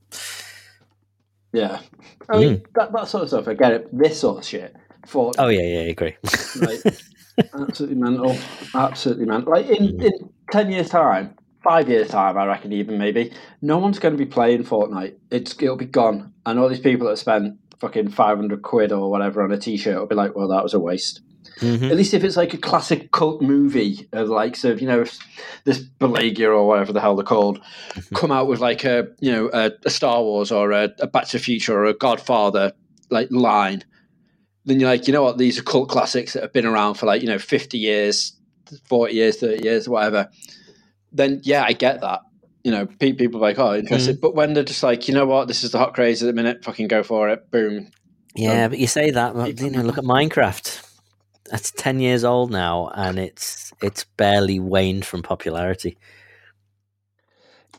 Yeah, 1.53 1.79
I 2.29 2.37
mean 2.37 2.61
that, 2.75 2.91
that 2.93 3.07
sort 3.07 3.23
of 3.23 3.29
stuff. 3.29 3.47
I 3.47 3.53
get 3.53 3.71
it. 3.73 3.97
This 3.97 4.19
sort 4.19 4.39
of 4.39 4.45
shit. 4.45 4.75
For 5.05 5.31
oh 5.37 5.47
yeah, 5.47 5.61
yeah, 5.61 5.79
I 5.79 5.83
agree. 5.83 6.15
like, 6.61 6.81
absolutely 7.53 7.95
mental. 7.95 8.37
Absolutely 8.75 9.25
mental. 9.25 9.51
Like 9.51 9.67
in, 9.67 10.01
in 10.01 10.11
ten 10.51 10.71
years' 10.71 10.89
time, 10.89 11.35
five 11.63 11.89
years' 11.89 12.09
time, 12.09 12.37
I 12.37 12.45
reckon 12.45 12.73
even 12.73 12.97
maybe 12.97 13.31
no 13.61 13.77
one's 13.77 13.99
going 13.99 14.13
to 14.13 14.17
be 14.17 14.29
playing 14.29 14.63
Fortnite. 14.63 15.15
It's 15.31 15.55
it'll 15.61 15.75
be 15.75 15.85
gone, 15.85 16.33
and 16.45 16.59
all 16.59 16.69
these 16.69 16.79
people 16.79 17.07
that 17.07 17.17
spent 17.17 17.57
fucking 17.79 18.09
five 18.09 18.37
hundred 18.37 18.61
quid 18.61 18.91
or 18.91 19.09
whatever 19.09 19.41
on 19.41 19.51
a 19.51 19.57
T-shirt 19.57 19.97
will 19.97 20.07
be 20.07 20.15
like, 20.15 20.35
well, 20.35 20.49
that 20.49 20.63
was 20.63 20.73
a 20.73 20.79
waste. 20.79 21.21
Mhm. 21.59 21.89
At 21.89 21.97
least 21.97 22.13
if 22.13 22.23
it's 22.23 22.37
like 22.37 22.53
a 22.53 22.57
classic 22.57 23.11
cult 23.11 23.41
movie 23.41 24.07
of 24.13 24.27
the 24.27 24.33
likes 24.33 24.63
of 24.63 24.81
you 24.81 24.87
know 24.87 25.03
this 25.65 25.83
Balenciaga 25.99 26.47
or 26.47 26.67
whatever 26.67 26.93
the 26.93 27.01
hell 27.01 27.15
they're 27.15 27.25
called 27.25 27.59
come 28.13 28.31
out 28.31 28.47
with 28.47 28.59
like 28.59 28.85
a 28.85 29.07
you 29.19 29.31
know 29.31 29.49
a, 29.53 29.71
a 29.85 29.89
Star 29.89 30.21
Wars 30.21 30.51
or 30.51 30.71
a, 30.71 30.89
a 30.99 31.07
Back 31.07 31.27
to 31.29 31.37
the 31.37 31.43
Future 31.43 31.73
or 31.73 31.85
a 31.85 31.93
Godfather 31.93 32.71
like 33.09 33.27
line, 33.31 33.83
then 34.65 34.79
you're 34.79 34.89
like 34.89 35.07
you 35.07 35.13
know 35.13 35.23
what 35.23 35.37
these 35.37 35.57
are 35.57 35.63
cult 35.63 35.89
classics 35.89 36.33
that 36.33 36.43
have 36.43 36.53
been 36.53 36.65
around 36.65 36.95
for 36.95 37.05
like 37.05 37.21
you 37.21 37.27
know 37.27 37.39
fifty 37.39 37.77
years, 37.77 38.33
forty 38.85 39.15
years, 39.15 39.37
thirty 39.37 39.63
years, 39.63 39.87
whatever. 39.87 40.29
Then 41.11 41.41
yeah, 41.43 41.63
I 41.63 41.73
get 41.73 42.01
that. 42.01 42.21
You 42.63 42.71
know, 42.71 42.85
pe- 42.85 43.13
people 43.13 43.39
are 43.39 43.47
like, 43.47 43.57
oh, 43.57 43.75
interested. 43.75 44.17
Mm. 44.17 44.21
But 44.21 44.35
when 44.35 44.53
they're 44.53 44.65
just 44.65 44.83
like, 44.83 45.07
you 45.07 45.13
know 45.13 45.25
what, 45.25 45.47
this 45.47 45.63
is 45.63 45.71
the 45.71 45.77
hot 45.77 45.93
craze 45.93 46.21
at 46.21 46.25
the 46.25 46.33
minute, 46.33 46.63
fucking 46.63 46.89
go 46.89 47.03
for 47.03 47.29
it, 47.29 47.49
boom. 47.51 47.89
Yeah, 48.35 48.67
but 48.67 48.77
you 48.79 48.85
say 48.85 49.11
that, 49.11 49.33
but, 49.33 49.59
you 49.59 49.71
know, 49.71 49.81
look 49.81 49.97
at 49.97 50.03
Minecraft. 50.03 50.85
That's 51.49 51.71
ten 51.71 51.99
years 51.99 52.23
old 52.23 52.51
now, 52.51 52.91
and 52.93 53.17
it's 53.17 53.73
it's 53.81 54.03
barely 54.03 54.59
waned 54.59 55.05
from 55.05 55.23
popularity. 55.23 55.97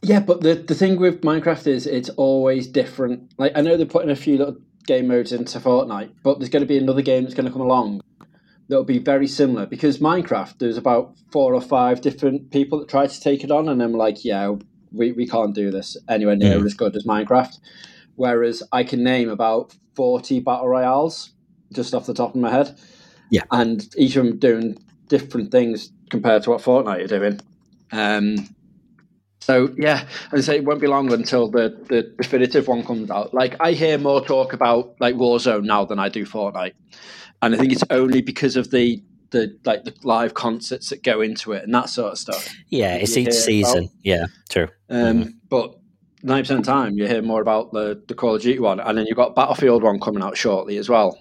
Yeah, 0.02 0.20
but 0.20 0.40
the 0.40 0.54
the 0.54 0.74
thing 0.74 0.98
with 0.98 1.20
Minecraft 1.20 1.66
is 1.66 1.86
it's 1.86 2.08
always 2.10 2.66
different. 2.66 3.32
Like 3.38 3.52
I 3.54 3.60
know 3.60 3.76
they're 3.76 3.86
putting 3.86 4.10
a 4.10 4.16
few 4.16 4.38
little 4.38 4.56
game 4.86 5.08
modes 5.08 5.32
into 5.32 5.58
Fortnite, 5.60 6.10
but 6.22 6.38
there's 6.38 6.48
going 6.50 6.62
to 6.62 6.66
be 6.66 6.78
another 6.78 7.02
game 7.02 7.22
that's 7.24 7.34
going 7.34 7.46
to 7.46 7.52
come 7.52 7.62
along 7.62 8.00
that'll 8.68 8.84
be 8.84 8.98
very 8.98 9.26
similar 9.26 9.66
because 9.66 9.98
Minecraft 9.98 10.58
there's 10.58 10.76
about 10.76 11.16
four 11.32 11.54
or 11.54 11.60
five 11.60 12.00
different 12.00 12.50
people 12.52 12.78
that 12.78 12.88
try 12.88 13.06
to 13.06 13.20
take 13.20 13.42
it 13.44 13.50
on, 13.50 13.68
and 13.68 13.82
I'm 13.82 13.92
like, 13.92 14.24
yeah, 14.24 14.54
we, 14.92 15.12
we 15.12 15.26
can't 15.26 15.54
do 15.54 15.70
this 15.70 15.96
anywhere 16.08 16.36
near 16.36 16.58
Mm. 16.58 16.66
as 16.66 16.74
good 16.74 16.94
as 16.96 17.04
Minecraft. 17.04 17.58
Whereas 18.16 18.62
I 18.72 18.84
can 18.84 19.02
name 19.02 19.28
about 19.28 19.74
forty 19.94 20.40
battle 20.40 20.68
royales 20.68 21.32
just 21.72 21.94
off 21.94 22.06
the 22.06 22.14
top 22.14 22.34
of 22.34 22.40
my 22.40 22.50
head. 22.50 22.78
Yeah. 23.32 23.42
and 23.52 23.88
each 23.96 24.16
of 24.16 24.24
them 24.24 24.38
doing 24.38 24.76
different 25.08 25.52
things 25.52 25.92
compared 26.10 26.42
to 26.42 26.50
what 26.50 26.60
Fortnite 26.62 27.04
are 27.04 27.06
doing. 27.06 27.40
Um, 27.92 28.34
so 29.50 29.74
yeah, 29.76 30.06
and 30.30 30.44
say 30.44 30.56
it 30.56 30.64
won't 30.64 30.80
be 30.80 30.86
long 30.86 31.12
until 31.12 31.50
the, 31.50 31.76
the 31.88 32.02
definitive 32.20 32.68
one 32.68 32.84
comes 32.84 33.10
out. 33.10 33.34
Like 33.34 33.56
I 33.58 33.72
hear 33.72 33.98
more 33.98 34.24
talk 34.24 34.52
about 34.52 34.94
like 35.00 35.16
Warzone 35.16 35.64
now 35.64 35.84
than 35.84 35.98
I 35.98 36.08
do 36.08 36.24
Fortnite, 36.24 36.74
and 37.42 37.54
I 37.54 37.58
think 37.58 37.72
it's 37.72 37.82
only 37.90 38.22
because 38.22 38.54
of 38.54 38.70
the 38.70 39.02
the 39.30 39.58
like 39.64 39.82
the 39.82 39.94
live 40.04 40.34
concerts 40.34 40.90
that 40.90 41.02
go 41.02 41.20
into 41.20 41.52
it 41.52 41.64
and 41.64 41.74
that 41.74 41.88
sort 41.88 42.12
of 42.12 42.18
stuff. 42.18 42.54
Yeah, 42.68 42.94
it's 42.94 43.16
You 43.16 43.22
each 43.22 43.32
season. 43.32 43.90
Yeah, 44.04 44.26
true. 44.48 44.68
Um, 44.88 45.40
But 45.48 45.76
ninety 46.22 46.42
percent 46.42 46.60
of 46.60 46.66
the 46.66 46.72
time, 46.72 46.96
you 46.96 47.08
hear 47.08 47.20
more 47.20 47.42
about 47.42 47.72
the 47.72 48.00
the 48.06 48.14
Call 48.14 48.36
of 48.36 48.42
Duty 48.42 48.60
one, 48.60 48.78
and 48.78 48.96
then 48.96 49.06
you've 49.06 49.16
got 49.16 49.34
Battlefield 49.34 49.82
one 49.82 49.98
coming 49.98 50.22
out 50.22 50.36
shortly 50.36 50.76
as 50.76 50.88
well. 50.88 51.18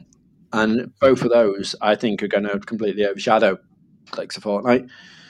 And 0.54 0.94
both 1.00 1.24
of 1.24 1.32
those, 1.32 1.76
I 1.82 1.96
think, 1.96 2.22
are 2.22 2.28
going 2.28 2.44
to 2.44 2.60
completely 2.60 3.06
overshadow 3.06 3.58
like 4.16 4.34
the 4.34 4.42
Fortnite. 4.42 4.88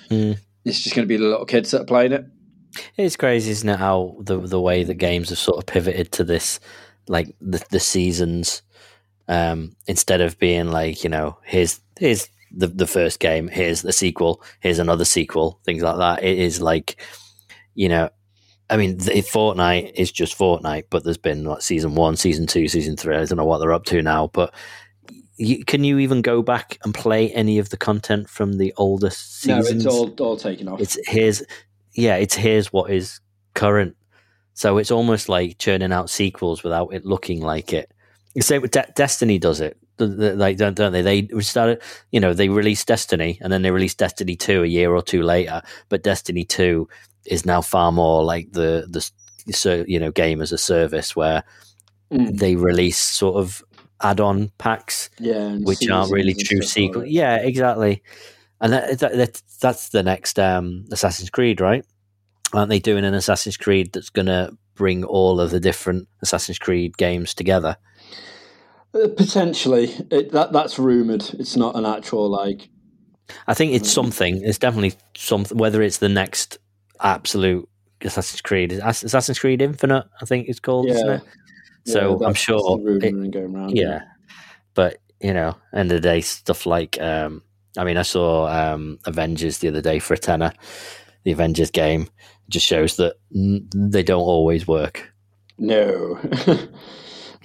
Mm. 0.09 0.37
It's 0.65 0.81
just 0.81 0.95
going 0.95 1.07
to 1.07 1.09
be 1.09 1.17
the 1.17 1.23
little 1.23 1.45
kids 1.45 1.71
that 1.71 1.81
are 1.81 1.85
playing 1.85 2.11
it. 2.11 2.25
It's 2.97 3.15
crazy, 3.15 3.51
isn't 3.51 3.69
it? 3.69 3.79
How 3.79 4.15
the 4.19 4.39
the 4.39 4.61
way 4.61 4.83
that 4.83 4.95
games 4.95 5.29
have 5.29 5.37
sort 5.37 5.57
of 5.57 5.65
pivoted 5.65 6.11
to 6.13 6.23
this, 6.23 6.59
like 7.07 7.35
the 7.41 7.63
the 7.71 7.79
seasons, 7.79 8.61
um, 9.27 9.75
instead 9.87 10.21
of 10.21 10.37
being 10.39 10.71
like 10.71 11.03
you 11.03 11.09
know, 11.09 11.37
here's 11.43 11.81
here's 11.97 12.29
the 12.51 12.67
the 12.67 12.87
first 12.87 13.19
game, 13.19 13.47
here's 13.47 13.81
the 13.81 13.93
sequel, 13.93 14.41
here's 14.59 14.79
another 14.79 15.05
sequel, 15.05 15.59
things 15.65 15.81
like 15.81 15.97
that. 15.97 16.23
It 16.23 16.37
is 16.37 16.61
like, 16.61 17.01
you 17.75 17.89
know, 17.89 18.09
I 18.69 18.77
mean, 18.77 18.97
the, 18.97 19.11
Fortnite 19.21 19.93
is 19.95 20.11
just 20.11 20.37
Fortnite, 20.37 20.85
but 20.89 21.03
there's 21.03 21.17
been 21.17 21.43
like 21.43 21.61
season 21.61 21.95
one, 21.95 22.15
season 22.15 22.45
two, 22.45 22.67
season 22.67 22.95
three. 22.95 23.15
I 23.15 23.25
don't 23.25 23.37
know 23.37 23.45
what 23.45 23.59
they're 23.59 23.73
up 23.73 23.85
to 23.85 24.01
now, 24.01 24.27
but 24.27 24.53
you, 25.37 25.63
can 25.63 25.83
you 25.83 25.99
even 25.99 26.21
go 26.21 26.41
back 26.41 26.77
and 26.83 26.93
play 26.93 27.31
any 27.31 27.57
of 27.57 27.69
the 27.69 27.77
content 27.77 28.29
from 28.29 28.57
the 28.57 28.73
older 28.77 29.09
seasons? 29.09 29.71
No, 29.71 29.75
it's 29.75 29.85
all 29.85 30.27
all 30.27 30.37
taken 30.37 30.67
off. 30.67 30.81
It's 30.81 30.97
here's 31.07 31.41
yeah, 31.99 32.15
it's 32.15 32.35
here's 32.35 32.71
what 32.71 32.91
is 32.91 33.19
current. 33.53 33.95
So 34.53 34.77
it's 34.77 34.91
almost 34.91 35.29
like 35.29 35.57
churning 35.57 35.93
out 35.93 36.09
sequels 36.09 36.63
without 36.63 36.93
it 36.93 37.05
looking 37.05 37.41
like 37.41 37.73
it. 37.73 37.91
You 38.35 38.41
say 38.41 38.59
with 38.59 38.71
De- 38.71 38.91
Destiny 38.95 39.39
does 39.39 39.61
it. 39.61 39.77
Like 39.97 40.57
don't, 40.57 40.75
don't 40.75 40.93
they? 40.93 41.01
They 41.01 41.41
started, 41.41 41.81
you 42.11 42.19
know, 42.19 42.33
they 42.33 42.49
released 42.49 42.87
Destiny 42.87 43.37
and 43.41 43.51
then 43.51 43.61
they 43.61 43.71
released 43.71 43.97
Destiny 43.97 44.35
two 44.35 44.63
a 44.63 44.67
year 44.67 44.93
or 44.95 45.01
two 45.01 45.23
later. 45.23 45.61
But 45.89 46.03
Destiny 46.03 46.45
two 46.45 46.87
is 47.25 47.45
now 47.45 47.61
far 47.61 47.91
more 47.91 48.23
like 48.23 48.51
the 48.51 48.87
the 48.89 49.53
so 49.53 49.83
you 49.87 49.99
know 49.99 50.11
game 50.11 50.41
as 50.41 50.51
a 50.51 50.57
service 50.57 51.15
where 51.15 51.43
mm. 52.11 52.37
they 52.37 52.55
release 52.55 52.97
sort 52.97 53.35
of 53.35 53.63
add-on 54.01 54.51
packs, 54.57 55.09
yeah, 55.19 55.55
which 55.57 55.87
aren't 55.89 56.11
really 56.11 56.33
true 56.33 56.61
sequels. 56.61 57.07
Yeah, 57.07 57.35
exactly. 57.37 58.01
And 58.61 58.73
that, 58.73 58.99
that, 58.99 59.15
that, 59.15 59.41
that's 59.61 59.89
the 59.89 60.03
next 60.03 60.37
um, 60.37 60.85
Assassin's 60.91 61.29
Creed, 61.29 61.61
right? 61.61 61.85
Aren't 62.53 62.69
they 62.69 62.79
doing 62.79 63.05
an 63.05 63.13
Assassin's 63.13 63.57
Creed 63.57 63.93
that's 63.93 64.09
going 64.09 64.25
to 64.25 64.57
bring 64.75 65.03
all 65.03 65.39
of 65.39 65.51
the 65.51 65.59
different 65.59 66.07
Assassin's 66.21 66.59
Creed 66.59 66.97
games 66.97 67.33
together? 67.33 67.77
Uh, 68.93 69.07
potentially, 69.15 69.91
it, 70.09 70.31
that 70.31 70.51
that's 70.51 70.79
rumored. 70.79 71.23
It's 71.37 71.55
not 71.55 71.75
an 71.75 71.85
actual 71.85 72.27
like. 72.27 72.69
I 73.47 73.53
think 73.53 73.73
it's 73.73 73.95
um, 73.97 74.05
something. 74.05 74.41
It's 74.43 74.57
definitely 74.57 74.93
something. 75.15 75.57
Whether 75.57 75.83
it's 75.83 75.99
the 75.99 76.09
next 76.09 76.57
absolute 76.99 77.69
Assassin's 78.01 78.41
Creed, 78.41 78.71
Assassin's 78.71 79.37
Creed 79.37 79.61
Infinite, 79.61 80.05
I 80.19 80.25
think 80.25 80.49
it's 80.49 80.59
called, 80.59 80.87
yeah. 80.87 80.93
isn't 80.95 81.09
it? 81.09 81.21
So 81.85 82.17
yeah, 82.19 82.27
I'm 82.27 82.33
sure. 82.33 82.79
It, 82.81 83.35
around, 83.35 83.77
yeah. 83.77 83.83
yeah, 83.83 84.01
but 84.73 84.97
you 85.21 85.33
know, 85.33 85.55
end 85.73 85.91
of 85.91 86.01
the 86.01 86.07
day, 86.07 86.21
stuff 86.21 86.65
like 86.65 86.99
um, 86.99 87.43
I 87.77 87.83
mean, 87.83 87.97
I 87.97 88.03
saw 88.03 88.47
um, 88.47 88.99
Avengers 89.05 89.59
the 89.59 89.67
other 89.67 89.81
day 89.81 89.99
for 89.99 90.13
a 90.13 90.17
tenner. 90.17 90.53
The 91.23 91.31
Avengers 91.31 91.71
game 91.71 92.09
just 92.49 92.65
shows 92.65 92.97
that 92.97 93.15
they 93.31 94.03
don't 94.03 94.21
always 94.21 94.67
work. 94.67 95.11
No. 95.57 96.19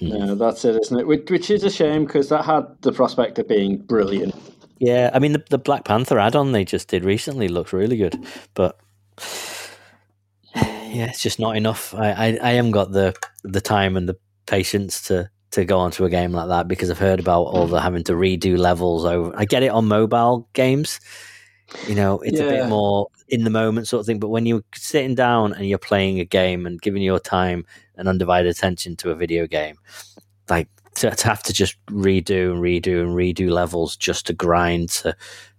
No, 0.01 0.35
that's 0.35 0.65
it, 0.65 0.75
isn't 0.75 0.99
it? 0.99 1.07
Which, 1.07 1.29
which 1.29 1.49
is 1.49 1.63
a 1.63 1.71
shame 1.71 2.05
because 2.05 2.29
that 2.29 2.43
had 2.43 2.63
the 2.81 2.91
prospect 2.91 3.39
of 3.39 3.47
being 3.47 3.77
brilliant. 3.77 4.35
Yeah, 4.79 5.09
I 5.13 5.19
mean 5.19 5.31
the, 5.31 5.43
the 5.49 5.57
Black 5.57 5.85
Panther 5.85 6.19
add-on 6.19 6.51
they 6.51 6.65
just 6.65 6.89
did 6.89 7.05
recently 7.05 7.47
looks 7.47 7.71
really 7.71 7.95
good, 7.95 8.21
but 8.55 8.77
yeah, 10.55 11.07
it's 11.07 11.21
just 11.21 11.39
not 11.39 11.55
enough. 11.55 11.93
I, 11.93 12.11
I, 12.11 12.39
I 12.41 12.51
haven't 12.51 12.71
got 12.71 12.91
the 12.91 13.15
the 13.43 13.61
time 13.61 13.95
and 13.95 14.09
the 14.09 14.17
patience 14.47 15.01
to 15.03 15.29
to 15.55 15.65
go 15.65 15.79
onto 15.79 16.05
a 16.05 16.09
game 16.09 16.31
like 16.31 16.47
that 16.47 16.67
because 16.67 16.89
I've 16.89 16.99
heard 16.99 17.19
about 17.19 17.43
all 17.43 17.67
the 17.67 17.81
having 17.81 18.03
to 18.05 18.13
redo 18.13 18.57
levels 18.57 19.03
over. 19.05 19.33
I 19.35 19.45
get 19.45 19.63
it 19.63 19.69
on 19.69 19.87
mobile 19.87 20.47
games, 20.53 20.99
you 21.87 21.95
know, 21.95 22.19
it's 22.19 22.39
yeah. 22.39 22.45
a 22.45 22.49
bit 22.49 22.69
more 22.69 23.07
in 23.27 23.43
the 23.43 23.49
moment 23.49 23.87
sort 23.87 24.01
of 24.01 24.05
thing. 24.05 24.19
But 24.19 24.29
when 24.29 24.45
you're 24.45 24.63
sitting 24.75 25.15
down 25.15 25.53
and 25.53 25.67
you're 25.67 25.77
playing 25.77 26.19
a 26.19 26.25
game 26.25 26.65
and 26.65 26.81
giving 26.81 27.01
your 27.01 27.19
time 27.19 27.65
and 27.97 28.07
undivided 28.07 28.49
attention 28.49 28.95
to 28.97 29.11
a 29.11 29.15
video 29.15 29.47
game. 29.47 29.77
Like 30.49 30.67
to, 30.95 31.11
to 31.11 31.27
have 31.27 31.43
to 31.43 31.53
just 31.53 31.83
redo 31.87 32.51
and 32.51 32.61
redo 32.61 33.01
and 33.01 33.15
redo 33.15 33.49
levels 33.49 33.95
just 33.95 34.27
to 34.27 34.33
grind 34.33 34.89
to 34.89 35.15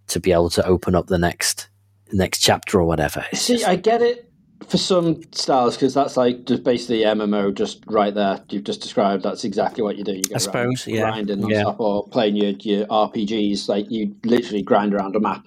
to 0.09 0.21
be 0.21 0.33
able 0.33 0.51
to 0.51 0.65
open 0.65 0.95
up 0.95 1.09
the 1.09 1.19
next 1.19 1.69
next 2.13 2.41
chapter 2.41 2.79
or 2.79 2.85
whatever. 2.85 3.25
See, 3.33 3.55
just... 3.55 3.69
I 3.69 3.77
get 3.77 4.03
it 4.03 4.26
for 4.69 4.79
some 4.79 5.21
styles 5.33 5.77
because 5.77 5.95
that's 5.95 6.17
like 6.17 6.45
just 6.45 6.65
basically 6.65 7.01
MMO, 7.01 7.55
just 7.55 7.85
right 7.87 8.15
there. 8.15 8.41
You've 8.49 8.65
just 8.65 8.81
described. 8.81 9.23
That's 9.23 9.45
exactly 9.45 9.83
what 9.83 9.97
you 9.97 10.05
do. 10.05 10.13
You 10.13 10.23
go 10.23 10.35
I 10.37 10.39
suppose, 10.39 10.87
yeah, 10.87 11.03
grinding 11.03 11.49
yeah. 11.49 11.65
or 11.79 12.09
playing 12.09 12.37
your 12.37 12.53
your 12.61 12.87
RPGs. 12.87 13.69
Like 13.69 13.91
you 13.91 14.15
literally 14.25 14.63
grind 14.63 14.95
around 14.95 15.17
a 15.17 15.21
map 15.21 15.47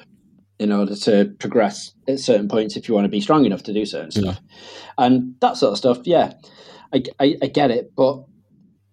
in 0.60 0.72
order 0.72 0.95
to 0.95 1.34
progress 1.39 1.93
at 2.07 2.20
certain 2.20 2.47
points 2.47 2.76
if 2.76 2.88
you 2.88 2.93
want 2.93 3.05
to 3.05 3.10
be 3.10 3.22
strong 3.22 3.45
enough 3.45 3.64
to 3.64 3.74
do 3.74 3.86
certain 3.86 4.12
stuff, 4.12 4.39
and 4.97 5.36
that 5.41 5.57
sort 5.57 5.72
of 5.72 5.78
stuff. 5.78 5.99
Yeah, 6.03 6.34
I, 6.93 7.03
I, 7.20 7.36
I 7.41 7.47
get 7.47 7.72
it, 7.72 7.93
but 7.95 8.24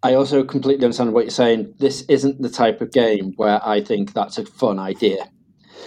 I 0.03 0.15
also 0.15 0.45
completely 0.45 0.85
understand 0.85 1.13
what 1.13 1.25
you're 1.25 1.31
saying. 1.31 1.75
This 1.79 2.03
isn't 2.03 2.41
the 2.41 2.51
type 2.51 2.81
of 2.81 2.93
game 2.93 3.33
where 3.37 3.61
I 3.67 3.83
think 3.83 4.13
that's 4.13 4.39
a 4.39 4.47
fun 4.47 4.79
idea. 4.79 5.29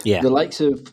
Yeah. 0.04 0.22
The 0.22 0.30
likes 0.30 0.62
of 0.62 0.92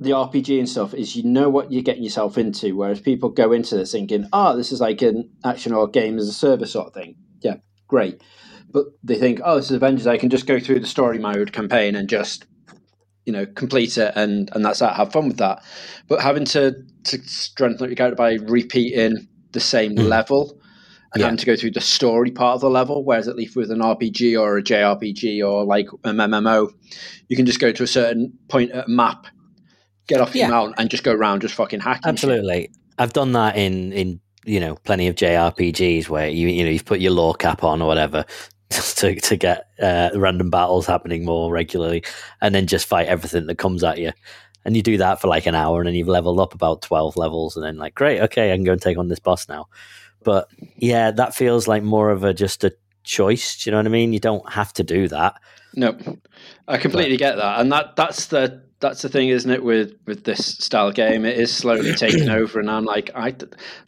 the 0.00 0.10
RPG 0.10 0.58
and 0.58 0.68
stuff 0.68 0.94
is 0.94 1.16
you 1.16 1.24
know 1.24 1.48
what 1.48 1.72
you're 1.72 1.82
getting 1.82 2.04
yourself 2.04 2.38
into, 2.38 2.76
whereas 2.76 3.00
people 3.00 3.30
go 3.30 3.52
into 3.52 3.76
this 3.76 3.92
thinking, 3.92 4.28
oh, 4.32 4.56
this 4.56 4.70
is 4.70 4.80
like 4.80 5.02
an 5.02 5.30
action 5.44 5.72
or 5.72 5.88
game 5.88 6.18
as 6.18 6.28
a 6.28 6.32
service 6.32 6.72
sort 6.72 6.86
of 6.86 6.94
thing. 6.94 7.16
Yeah, 7.40 7.56
great. 7.88 8.22
But 8.70 8.86
they 9.02 9.16
think, 9.16 9.40
oh, 9.44 9.56
this 9.56 9.66
is 9.66 9.72
Avengers. 9.72 10.06
I 10.06 10.18
can 10.18 10.30
just 10.30 10.46
go 10.46 10.60
through 10.60 10.80
the 10.80 10.86
story 10.86 11.18
mode 11.18 11.52
campaign 11.52 11.96
and 11.96 12.08
just, 12.08 12.46
you 13.24 13.32
know, 13.32 13.46
complete 13.46 13.96
it, 13.98 14.12
and 14.14 14.50
and 14.54 14.64
that's 14.64 14.78
that. 14.80 14.94
Have 14.94 15.12
fun 15.12 15.28
with 15.28 15.38
that. 15.38 15.64
But 16.06 16.20
having 16.20 16.44
to 16.46 16.76
to 17.04 17.22
strengthen 17.22 17.88
your 17.88 17.96
character 17.96 18.16
by 18.16 18.34
repeating 18.34 19.26
the 19.52 19.60
same 19.60 19.96
mm. 19.96 20.06
level 20.06 20.60
and 21.14 21.20
yeah. 21.20 21.26
having 21.26 21.38
to 21.38 21.46
go 21.46 21.56
through 21.56 21.70
the 21.70 21.80
story 21.80 22.30
part 22.30 22.56
of 22.56 22.60
the 22.60 22.70
level. 22.70 23.04
Whereas 23.04 23.28
at 23.28 23.36
least 23.36 23.56
with 23.56 23.70
an 23.70 23.80
RPG 23.80 24.38
or 24.38 24.58
a 24.58 24.62
JRPG 24.62 25.46
or 25.46 25.64
like 25.64 25.88
an 26.04 26.16
MMO, 26.16 26.70
you 27.28 27.36
can 27.36 27.46
just 27.46 27.60
go 27.60 27.72
to 27.72 27.82
a 27.82 27.86
certain 27.86 28.38
point 28.48 28.72
at 28.72 28.86
a 28.86 28.88
map, 28.88 29.26
get 30.08 30.20
off 30.20 30.34
yeah. 30.34 30.46
your 30.46 30.50
mount, 30.50 30.74
and 30.78 30.90
just 30.90 31.04
go 31.04 31.12
around 31.12 31.42
just 31.42 31.54
fucking 31.54 31.80
hacking. 31.80 32.08
Absolutely, 32.08 32.62
shit. 32.62 32.70
I've 32.98 33.12
done 33.12 33.32
that 33.32 33.56
in 33.56 33.92
in 33.92 34.20
you 34.44 34.58
know 34.58 34.74
plenty 34.84 35.06
of 35.06 35.14
JRPGs 35.14 36.08
where 36.08 36.28
you 36.28 36.48
you 36.48 36.64
know 36.64 36.70
you've 36.70 36.84
put 36.84 37.00
your 37.00 37.12
lore 37.12 37.34
cap 37.34 37.62
on 37.62 37.80
or 37.80 37.86
whatever. 37.86 38.24
To, 38.98 39.14
to 39.14 39.36
get 39.36 39.68
uh, 39.80 40.10
random 40.16 40.50
battles 40.50 40.84
happening 40.84 41.24
more 41.24 41.52
regularly, 41.52 42.02
and 42.42 42.52
then 42.52 42.66
just 42.66 42.86
fight 42.86 43.06
everything 43.06 43.46
that 43.46 43.56
comes 43.56 43.84
at 43.84 43.98
you 43.98 44.12
and 44.68 44.76
you 44.76 44.82
do 44.82 44.98
that 44.98 45.18
for 45.18 45.28
like 45.28 45.46
an 45.46 45.54
hour 45.54 45.80
and 45.80 45.88
then 45.88 45.94
you've 45.94 46.08
leveled 46.08 46.38
up 46.38 46.52
about 46.52 46.82
12 46.82 47.16
levels 47.16 47.56
and 47.56 47.64
then 47.64 47.78
like 47.78 47.94
great 47.94 48.20
okay 48.20 48.52
i 48.52 48.54
can 48.54 48.64
go 48.64 48.72
and 48.72 48.82
take 48.82 48.98
on 48.98 49.08
this 49.08 49.18
boss 49.18 49.48
now 49.48 49.66
but 50.24 50.48
yeah 50.76 51.10
that 51.10 51.34
feels 51.34 51.66
like 51.66 51.82
more 51.82 52.10
of 52.10 52.22
a 52.22 52.34
just 52.34 52.64
a 52.64 52.74
choice 53.02 53.56
do 53.56 53.70
you 53.70 53.72
know 53.72 53.78
what 53.78 53.86
i 53.86 53.90
mean 53.90 54.12
you 54.12 54.18
don't 54.18 54.46
have 54.52 54.72
to 54.72 54.82
do 54.82 55.08
that 55.08 55.40
no 55.74 55.96
i 56.68 56.76
completely 56.76 57.16
but, 57.16 57.18
get 57.18 57.36
that 57.36 57.60
and 57.60 57.72
that 57.72 57.96
that's 57.96 58.26
the 58.26 58.62
that's 58.80 59.02
the 59.02 59.08
thing 59.08 59.28
isn't 59.28 59.50
it 59.50 59.62
with 59.62 59.94
with 60.06 60.24
this 60.24 60.46
style 60.58 60.92
game 60.92 61.24
it 61.24 61.38
is 61.38 61.54
slowly 61.54 61.94
taking 61.96 62.28
over 62.28 62.60
and 62.60 62.70
i'm 62.70 62.84
like 62.84 63.10
i'd 63.14 63.42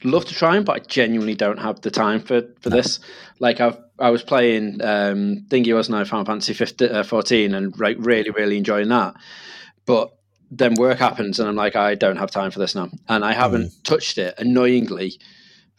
love 0.04 0.24
to 0.24 0.34
try 0.34 0.54
them 0.54 0.64
but 0.64 0.76
i 0.76 0.78
genuinely 0.80 1.34
don't 1.34 1.58
have 1.58 1.80
the 1.82 1.90
time 1.90 2.20
for 2.20 2.42
for 2.60 2.70
this 2.70 3.00
like 3.38 3.60
i've 3.60 3.78
I 3.98 4.08
was 4.08 4.22
playing 4.22 4.80
um 4.82 5.44
thingy 5.48 5.74
wasn't 5.74 5.96
I 5.96 6.04
Final 6.04 6.24
Fantasy 6.24 6.54
15, 6.54 6.90
uh, 6.90 7.02
14 7.02 7.54
and 7.54 7.78
like 7.78 7.98
really 8.00 8.30
really 8.30 8.56
enjoying 8.56 8.88
that 8.88 9.14
but 9.84 10.16
then 10.50 10.74
work 10.74 10.98
happens 10.98 11.38
and 11.38 11.48
I'm 11.48 11.56
like, 11.56 11.76
I 11.76 11.94
don't 11.94 12.16
have 12.16 12.30
time 12.30 12.50
for 12.50 12.58
this 12.58 12.74
now. 12.74 12.90
And 13.08 13.24
I 13.24 13.32
haven't 13.32 13.68
mm. 13.68 13.82
touched 13.84 14.18
it 14.18 14.34
annoyingly 14.38 15.20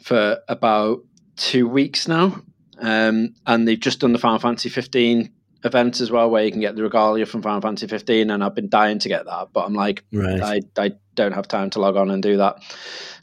for 0.02 0.40
about 0.48 1.04
two 1.36 1.68
weeks 1.68 2.08
now. 2.08 2.42
Um, 2.80 3.36
and 3.46 3.68
they've 3.68 3.80
just 3.80 4.00
done 4.00 4.14
the 4.14 4.20
Final 4.20 4.40
Fantasy 4.40 4.70
15 4.70 5.32
event 5.64 6.02
as 6.02 6.12
well, 6.12 6.30
where 6.30 6.44
you 6.44 6.52
can 6.52 6.62
get 6.62 6.76
the 6.76 6.84
regalia 6.84 7.26
from 7.26 7.42
Final 7.42 7.62
Fantasy 7.62 7.88
15. 7.88 8.30
And 8.30 8.44
I've 8.44 8.56
been 8.56 8.70
dying 8.70 9.00
to 9.00 9.10
get 9.10 9.26
that, 9.26 9.50
but 9.54 9.66
I'm 9.66 9.74
like, 9.74 10.04
right. 10.12 10.42
I, 10.42 10.62
I 10.78 10.92
don't 11.16 11.34
have 11.34 11.48
time 11.48 11.70
to 11.72 11.80
log 11.80 11.96
on 11.96 12.10
and 12.10 12.22
do 12.22 12.38
that. 12.38 12.64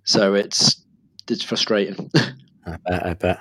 So 0.05 0.34
it's, 0.34 0.82
it's 1.28 1.45
frustrating. 1.45 2.11
I 2.66 2.76
bet. 2.86 3.07
I 3.07 3.14
bet. 3.14 3.41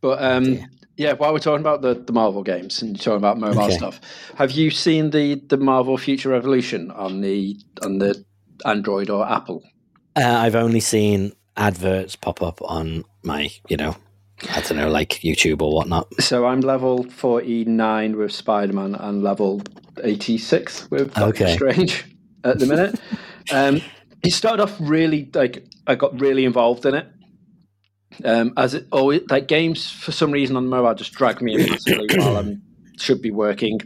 But 0.00 0.22
um, 0.22 0.58
yeah, 0.96 1.12
while 1.12 1.32
we're 1.32 1.38
talking 1.38 1.60
about 1.60 1.82
the, 1.82 1.94
the 1.94 2.12
Marvel 2.12 2.42
games 2.42 2.82
and 2.82 2.96
you're 2.96 3.02
talking 3.02 3.18
about 3.18 3.38
mobile 3.38 3.62
okay. 3.62 3.76
stuff, 3.76 4.00
have 4.34 4.50
you 4.50 4.70
seen 4.70 5.10
the, 5.10 5.36
the 5.46 5.56
Marvel 5.56 5.96
Future 5.96 6.30
Revolution 6.30 6.90
on 6.90 7.20
the 7.20 7.56
on 7.84 7.98
the 7.98 8.24
Android 8.64 9.08
or 9.08 9.26
Apple? 9.26 9.62
Uh, 10.16 10.22
I've 10.24 10.56
only 10.56 10.80
seen 10.80 11.32
adverts 11.56 12.16
pop 12.16 12.42
up 12.42 12.60
on 12.62 13.04
my, 13.22 13.50
you 13.68 13.76
know, 13.76 13.96
I 14.50 14.60
don't 14.60 14.76
know, 14.76 14.88
like 14.88 15.10
YouTube 15.20 15.62
or 15.62 15.72
whatnot. 15.72 16.08
So 16.20 16.46
I'm 16.46 16.60
level 16.60 17.04
49 17.04 18.16
with 18.16 18.32
Spider 18.32 18.72
Man 18.72 18.94
and 18.94 19.22
level 19.22 19.62
86 20.02 20.90
with 20.90 21.14
Doctor 21.14 21.44
okay. 21.44 21.54
Strange 21.54 22.04
at 22.44 22.58
the 22.58 22.66
minute. 22.66 23.00
um, 23.52 23.80
he 24.22 24.30
started 24.30 24.62
off 24.62 24.76
really, 24.80 25.30
like, 25.34 25.64
I 25.86 25.94
got 25.94 26.20
really 26.20 26.44
involved 26.44 26.86
in 26.86 26.94
it 26.94 27.06
um, 28.24 28.52
as 28.56 28.74
it 28.74 28.86
always, 28.90 29.22
like 29.30 29.48
games 29.48 29.90
for 29.90 30.12
some 30.12 30.30
reason 30.30 30.56
on 30.56 30.64
the 30.64 30.70
mobile 30.70 30.94
just 30.94 31.12
drag 31.12 31.40
me 31.40 31.54
in 31.54 31.70
massively 31.70 32.06
while 32.16 32.38
I 32.38 32.56
should 32.96 33.22
be 33.22 33.30
working. 33.30 33.80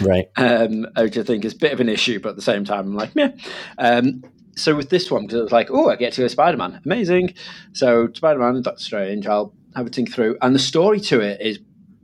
Right. 0.00 0.28
Um, 0.36 0.86
I 0.96 1.06
just 1.06 1.26
think 1.26 1.44
it's 1.44 1.54
a 1.54 1.58
bit 1.58 1.72
of 1.72 1.80
an 1.80 1.88
issue, 1.88 2.20
but 2.20 2.30
at 2.30 2.36
the 2.36 2.42
same 2.42 2.64
time, 2.64 2.86
I'm 2.86 2.94
like, 2.94 3.12
yeah. 3.14 3.32
Um, 3.78 4.22
so 4.56 4.76
with 4.76 4.90
this 4.90 5.10
one, 5.10 5.22
because 5.22 5.38
it 5.38 5.42
was 5.42 5.52
like, 5.52 5.70
oh, 5.70 5.90
I 5.90 5.96
get 5.96 6.12
to 6.14 6.22
go 6.22 6.28
Spider 6.28 6.56
Man, 6.56 6.80
amazing. 6.84 7.34
So 7.72 8.08
Spider 8.12 8.40
Man, 8.40 8.62
Doctor 8.62 8.82
Strange, 8.82 9.26
I'll 9.26 9.54
have 9.76 9.86
a 9.86 9.90
think 9.90 10.12
through, 10.12 10.36
and 10.42 10.54
the 10.54 10.58
story 10.60 11.00
to 11.00 11.20
it 11.20 11.40
is 11.40 11.58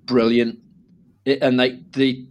brilliant. 0.06 0.58
It, 1.24 1.42
and 1.42 1.56
like 1.56 1.92
the 1.92 2.26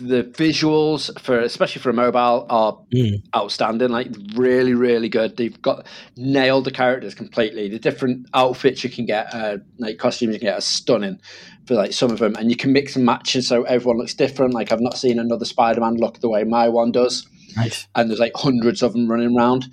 the 0.00 0.24
visuals 0.24 1.16
for 1.20 1.38
especially 1.38 1.80
for 1.80 1.88
a 1.90 1.92
mobile 1.92 2.46
are 2.50 2.78
Mm. 2.92 3.22
outstanding 3.34 3.90
like 3.90 4.08
really 4.34 4.74
really 4.74 5.08
good. 5.08 5.36
They've 5.36 5.60
got 5.62 5.86
nailed 6.16 6.64
the 6.64 6.72
characters 6.72 7.14
completely. 7.14 7.68
The 7.68 7.78
different 7.78 8.26
outfits 8.34 8.82
you 8.82 8.90
can 8.90 9.06
get 9.06 9.32
uh, 9.32 9.58
like 9.78 9.98
costumes 9.98 10.34
you 10.34 10.40
can 10.40 10.46
get 10.48 10.58
are 10.58 10.60
stunning 10.60 11.20
for 11.66 11.74
like 11.74 11.92
some 11.92 12.10
of 12.10 12.18
them. 12.18 12.34
And 12.36 12.50
you 12.50 12.56
can 12.56 12.72
mix 12.72 12.96
and 12.96 13.04
match 13.06 13.36
and 13.36 13.44
so 13.44 13.62
everyone 13.62 13.98
looks 13.98 14.14
different. 14.14 14.52
Like 14.52 14.72
i've 14.72 14.80
not 14.80 14.98
seen 14.98 15.18
another 15.20 15.44
spider-man 15.44 15.94
look 15.94 16.18
the 16.20 16.28
way 16.28 16.42
my 16.44 16.68
one 16.68 16.90
does. 16.92 17.26
Nice. 17.56 17.86
and 17.94 18.10
there's 18.10 18.18
like 18.18 18.32
hundreds 18.34 18.82
of 18.82 18.94
them 18.94 19.08
running 19.08 19.36
around. 19.36 19.66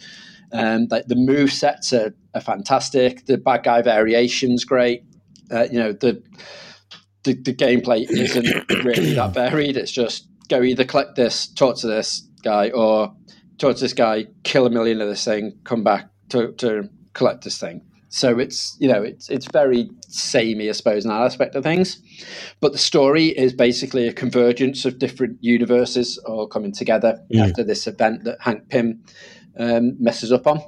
Um, 0.54 0.88
like 0.92 1.08
the 1.08 1.16
move 1.16 1.52
sets 1.52 1.94
are, 1.94 2.14
are 2.36 2.42
fantastic. 2.42 3.26
The 3.26 3.38
bad 3.40 3.64
guy 3.64 3.82
variations 3.82 4.66
great 4.66 5.04
uh, 5.52 5.68
you 5.72 5.80
know 5.80 5.92
the 5.94 6.22
the, 7.24 7.34
the 7.34 7.54
gameplay 7.54 8.10
isn't 8.10 8.46
really 8.84 9.14
that 9.14 9.34
varied. 9.36 9.78
It's 9.78 9.92
just 9.92 10.28
go 10.50 10.62
either 10.64 10.84
collect 10.84 11.16
this, 11.16 11.48
talk 11.48 11.78
to 11.78 11.88
this 11.88 12.28
guy, 12.44 12.72
or 12.72 13.14
talk 13.58 13.76
to 13.76 13.82
this 13.82 13.94
guy, 13.94 14.26
kill 14.44 14.66
a 14.66 14.70
million 14.70 15.02
of 15.02 15.08
this 15.08 15.24
thing, 15.24 15.58
come 15.64 15.84
back 15.84 16.10
to, 16.30 16.52
to 16.54 16.90
collect 17.14 17.44
this 17.44 17.58
thing. 17.60 17.82
So 18.10 18.40
it's 18.40 18.76
you 18.80 18.90
know 18.90 19.02
it's 19.02 19.30
it's 19.30 19.48
very 19.54 19.90
samey, 20.10 20.68
I 20.68 20.74
suppose, 20.74 21.06
in 21.06 21.10
that 21.12 21.22
aspect 21.22 21.56
of 21.56 21.64
things. 21.64 22.02
But 22.60 22.74
the 22.74 22.78
story 22.78 23.28
is 23.28 23.54
basically 23.54 24.06
a 24.08 24.14
convergence 24.14 24.84
of 24.84 25.00
different 25.00 25.38
universes 25.42 26.18
all 26.20 26.48
coming 26.48 26.74
together 26.74 27.20
Mm. 27.34 27.48
after 27.50 27.64
this 27.64 27.88
event 27.88 28.26
that 28.26 28.38
Hank 28.42 28.68
Pym 28.68 29.02
um, 29.58 29.96
messes 29.98 30.32
up 30.34 30.46
on. 30.48 30.60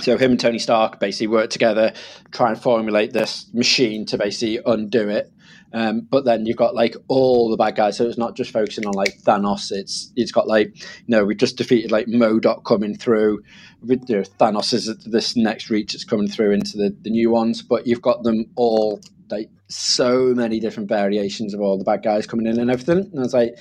So 0.00 0.16
him 0.16 0.32
and 0.32 0.40
Tony 0.40 0.58
Stark 0.58 0.98
basically 0.98 1.28
work 1.28 1.50
together, 1.50 1.92
try 2.30 2.50
and 2.50 2.60
formulate 2.60 3.12
this 3.12 3.46
machine 3.52 4.06
to 4.06 4.18
basically 4.18 4.60
undo 4.64 5.08
it. 5.08 5.30
Um, 5.74 6.00
but 6.10 6.24
then 6.24 6.44
you've 6.44 6.56
got 6.56 6.74
like 6.74 6.96
all 7.08 7.50
the 7.50 7.56
bad 7.56 7.76
guys, 7.76 7.96
so 7.96 8.06
it's 8.06 8.18
not 8.18 8.36
just 8.36 8.50
focusing 8.50 8.86
on 8.86 8.92
like 8.92 9.18
Thanos. 9.22 9.72
It's 9.72 10.12
it's 10.16 10.32
got 10.32 10.46
like 10.46 10.78
you 10.78 11.08
know 11.08 11.24
we 11.24 11.34
just 11.34 11.56
defeated 11.56 11.90
like 11.90 12.06
MODOK 12.06 12.64
coming 12.64 12.94
through. 12.94 13.42
With, 13.80 14.08
you 14.08 14.16
know, 14.16 14.22
Thanos 14.22 14.72
is 14.74 14.94
this 15.04 15.34
next 15.34 15.70
reach 15.70 15.92
that's 15.92 16.04
coming 16.04 16.28
through 16.28 16.52
into 16.52 16.76
the, 16.76 16.94
the 17.02 17.10
new 17.10 17.30
ones, 17.30 17.62
but 17.62 17.86
you've 17.86 18.02
got 18.02 18.22
them 18.22 18.46
all 18.54 19.00
like 19.30 19.50
so 19.68 20.34
many 20.34 20.60
different 20.60 20.88
variations 20.88 21.54
of 21.54 21.60
all 21.60 21.78
the 21.78 21.84
bad 21.84 22.02
guys 22.02 22.26
coming 22.26 22.46
in 22.46 22.60
and 22.60 22.70
everything. 22.70 22.98
And 22.98 23.18
I 23.18 23.22
was 23.22 23.34
like, 23.34 23.58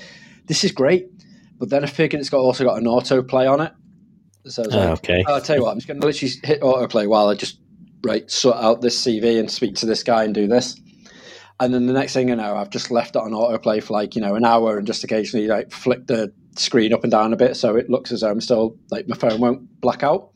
this 0.47 0.63
is 0.63 0.71
great. 0.71 1.07
But 1.57 1.69
then 1.69 1.83
I 1.83 1.87
figured 1.87 2.19
it's 2.19 2.29
got 2.29 2.39
also 2.39 2.65
got 2.65 2.77
an 2.77 2.85
autoplay 2.85 3.51
on 3.51 3.61
it. 3.61 3.71
So 4.47 4.63
I 4.63 4.65
was 4.65 4.75
ah, 4.75 4.79
like, 4.79 4.87
Oh, 4.87 4.93
okay. 4.93 5.23
Oh, 5.27 5.33
I'll 5.35 5.41
tell 5.41 5.55
you 5.55 5.63
what, 5.63 5.71
I'm 5.71 5.77
just 5.77 5.87
going 5.87 5.99
to 5.99 6.05
literally 6.05 6.33
hit 6.43 6.61
autoplay 6.61 7.07
while 7.07 7.29
I 7.29 7.35
just 7.35 7.59
right 8.03 8.29
sort 8.29 8.57
out 8.57 8.81
this 8.81 8.99
CV 9.05 9.39
and 9.39 9.49
speak 9.49 9.75
to 9.75 9.85
this 9.85 10.03
guy 10.03 10.23
and 10.23 10.33
do 10.33 10.47
this. 10.47 10.79
And 11.59 11.73
then 11.73 11.85
the 11.85 11.93
next 11.93 12.13
thing 12.13 12.29
you 12.29 12.35
know, 12.35 12.55
I've 12.55 12.71
just 12.71 12.89
left 12.89 13.15
it 13.15 13.21
on 13.21 13.31
autoplay 13.31 13.83
for 13.83 13.93
like 13.93 14.15
you 14.15 14.21
know 14.21 14.33
an 14.35 14.43
hour 14.45 14.77
and 14.77 14.87
just 14.87 15.03
occasionally 15.03 15.47
like 15.47 15.71
flick 15.71 16.07
the 16.07 16.33
screen 16.57 16.91
up 16.91 17.03
and 17.03 17.11
down 17.11 17.33
a 17.33 17.37
bit 17.37 17.55
so 17.55 17.75
it 17.77 17.89
looks 17.89 18.11
as 18.11 18.21
though 18.21 18.29
I'm 18.29 18.41
still 18.41 18.75
like 18.89 19.07
my 19.07 19.15
phone 19.15 19.39
won't 19.39 19.81
black 19.81 20.03
out. 20.03 20.31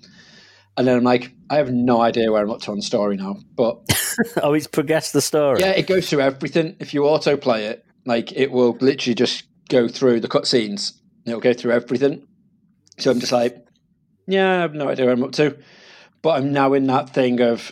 And 0.77 0.85
then 0.85 0.97
I'm 0.97 1.03
like, 1.03 1.31
I 1.49 1.55
have 1.55 1.71
no 1.71 2.01
idea 2.01 2.31
where 2.31 2.43
I'm 2.43 2.51
up 2.51 2.59
to 2.61 2.71
on 2.71 2.77
the 2.77 2.83
story 2.83 3.15
now, 3.15 3.37
but 3.55 3.81
oh, 4.43 4.53
it's 4.53 4.67
progressed 4.67 5.13
the 5.13 5.21
story. 5.21 5.61
yeah, 5.61 5.71
it 5.71 5.87
goes 5.87 6.09
through 6.09 6.19
everything. 6.19 6.75
If 6.79 6.93
you 6.93 7.01
autoplay 7.01 7.69
it, 7.69 7.85
like 8.05 8.33
it 8.33 8.51
will 8.51 8.77
literally 8.81 9.15
just 9.15 9.45
go 9.69 9.87
through 9.87 10.19
the 10.19 10.27
cutscenes. 10.27 10.93
It'll 11.25 11.39
go 11.39 11.53
through 11.53 11.71
everything. 11.71 12.27
So 12.99 13.09
I'm 13.09 13.19
just 13.19 13.31
like, 13.31 13.64
yeah, 14.27 14.57
I 14.57 14.61
have 14.61 14.73
no 14.73 14.89
idea 14.89 15.05
where 15.05 15.13
I'm 15.13 15.23
up 15.23 15.31
to. 15.33 15.57
But 16.21 16.37
I'm 16.37 16.51
now 16.51 16.73
in 16.73 16.87
that 16.87 17.11
thing 17.11 17.39
of 17.41 17.71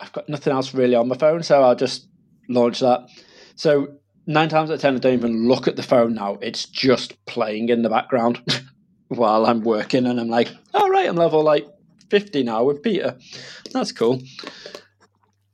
I've 0.00 0.12
got 0.12 0.28
nothing 0.28 0.52
else 0.52 0.74
really 0.74 0.94
on 0.94 1.08
my 1.08 1.16
phone, 1.16 1.42
so 1.42 1.62
I'll 1.62 1.76
just 1.76 2.06
launch 2.48 2.80
that. 2.80 3.08
So 3.56 3.94
nine 4.26 4.48
times 4.48 4.70
out 4.70 4.74
of 4.74 4.80
ten, 4.80 4.96
I 4.96 4.98
don't 4.98 5.14
even 5.14 5.48
look 5.48 5.68
at 5.68 5.76
the 5.76 5.82
phone 5.82 6.14
now. 6.14 6.38
It's 6.40 6.66
just 6.66 7.24
playing 7.26 7.68
in 7.68 7.82
the 7.82 7.88
background 7.88 8.40
while 9.08 9.46
I'm 9.46 9.62
working, 9.62 10.06
and 10.06 10.20
I'm 10.20 10.28
like, 10.28 10.52
all 10.74 10.90
right, 10.90 11.08
I'm 11.08 11.16
level 11.16 11.42
like 11.42 11.66
50 12.10 12.42
now 12.42 12.64
with 12.64 12.82
Peter. 12.82 13.16
That's 13.72 13.92
cool. 13.92 14.14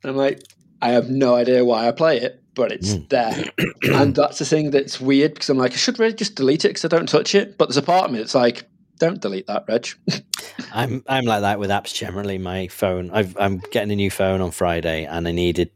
And 0.01 0.11
I'm 0.11 0.15
like, 0.15 0.41
I 0.81 0.89
have 0.89 1.09
no 1.09 1.35
idea 1.35 1.63
why 1.63 1.87
I 1.87 1.91
play 1.91 2.19
it, 2.19 2.43
but 2.55 2.71
it's 2.71 2.93
hmm. 2.93 3.03
there. 3.09 3.45
and 3.83 4.15
that's 4.15 4.39
the 4.39 4.45
thing 4.45 4.71
that's 4.71 4.99
weird 4.99 5.33
because 5.33 5.49
I'm 5.49 5.57
like, 5.57 5.73
I 5.73 5.77
should 5.77 5.99
really 5.99 6.13
just 6.13 6.35
delete 6.35 6.65
it 6.65 6.69
because 6.69 6.85
I 6.85 6.89
don't 6.89 7.07
touch 7.07 7.35
it. 7.35 7.57
But 7.57 7.69
there's 7.69 7.77
a 7.77 7.81
part 7.81 8.05
of 8.05 8.11
me 8.11 8.17
that's 8.19 8.35
like, 8.35 8.63
don't 8.99 9.21
delete 9.21 9.47
that, 9.47 9.65
Reg. 9.67 9.87
I'm 10.73 11.03
I'm 11.07 11.25
like 11.25 11.41
that 11.41 11.59
with 11.59 11.69
apps 11.69 11.93
generally. 11.93 12.37
My 12.37 12.67
phone, 12.67 13.09
I've, 13.11 13.35
I'm 13.37 13.61
getting 13.71 13.91
a 13.91 13.95
new 13.95 14.11
phone 14.11 14.41
on 14.41 14.51
Friday, 14.51 15.05
and 15.05 15.27
I 15.27 15.31
needed 15.31 15.71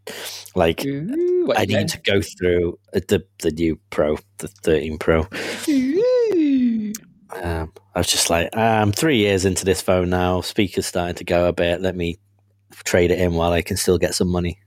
like 0.56 0.86
Ooh, 0.86 1.52
I 1.56 1.66
need 1.66 1.88
to 1.90 2.00
go 2.02 2.22
through 2.22 2.78
uh, 2.94 3.00
the 3.08 3.26
the 3.42 3.52
new 3.52 3.80
Pro, 3.90 4.18
the 4.38 4.48
13 4.48 4.98
Pro. 5.00 5.28
Um, 7.42 7.74
I 7.96 8.00
was 8.00 8.08
just 8.08 8.30
like, 8.30 8.56
I'm 8.56 8.92
three 8.92 9.18
years 9.18 9.46
into 9.46 9.66
this 9.66 9.82
phone 9.82 10.10
now. 10.10 10.42
Speaker's 10.42 10.86
starting 10.86 11.16
to 11.16 11.24
go 11.24 11.48
a 11.48 11.54
bit. 11.54 11.82
Let 11.82 11.96
me 11.96 12.20
trade 12.84 13.10
it 13.12 13.20
in 13.20 13.34
while 13.34 13.52
I 13.52 13.62
can 13.62 13.78
still 13.78 13.98
get 13.98 14.14
some 14.14 14.28
money, 14.28 14.60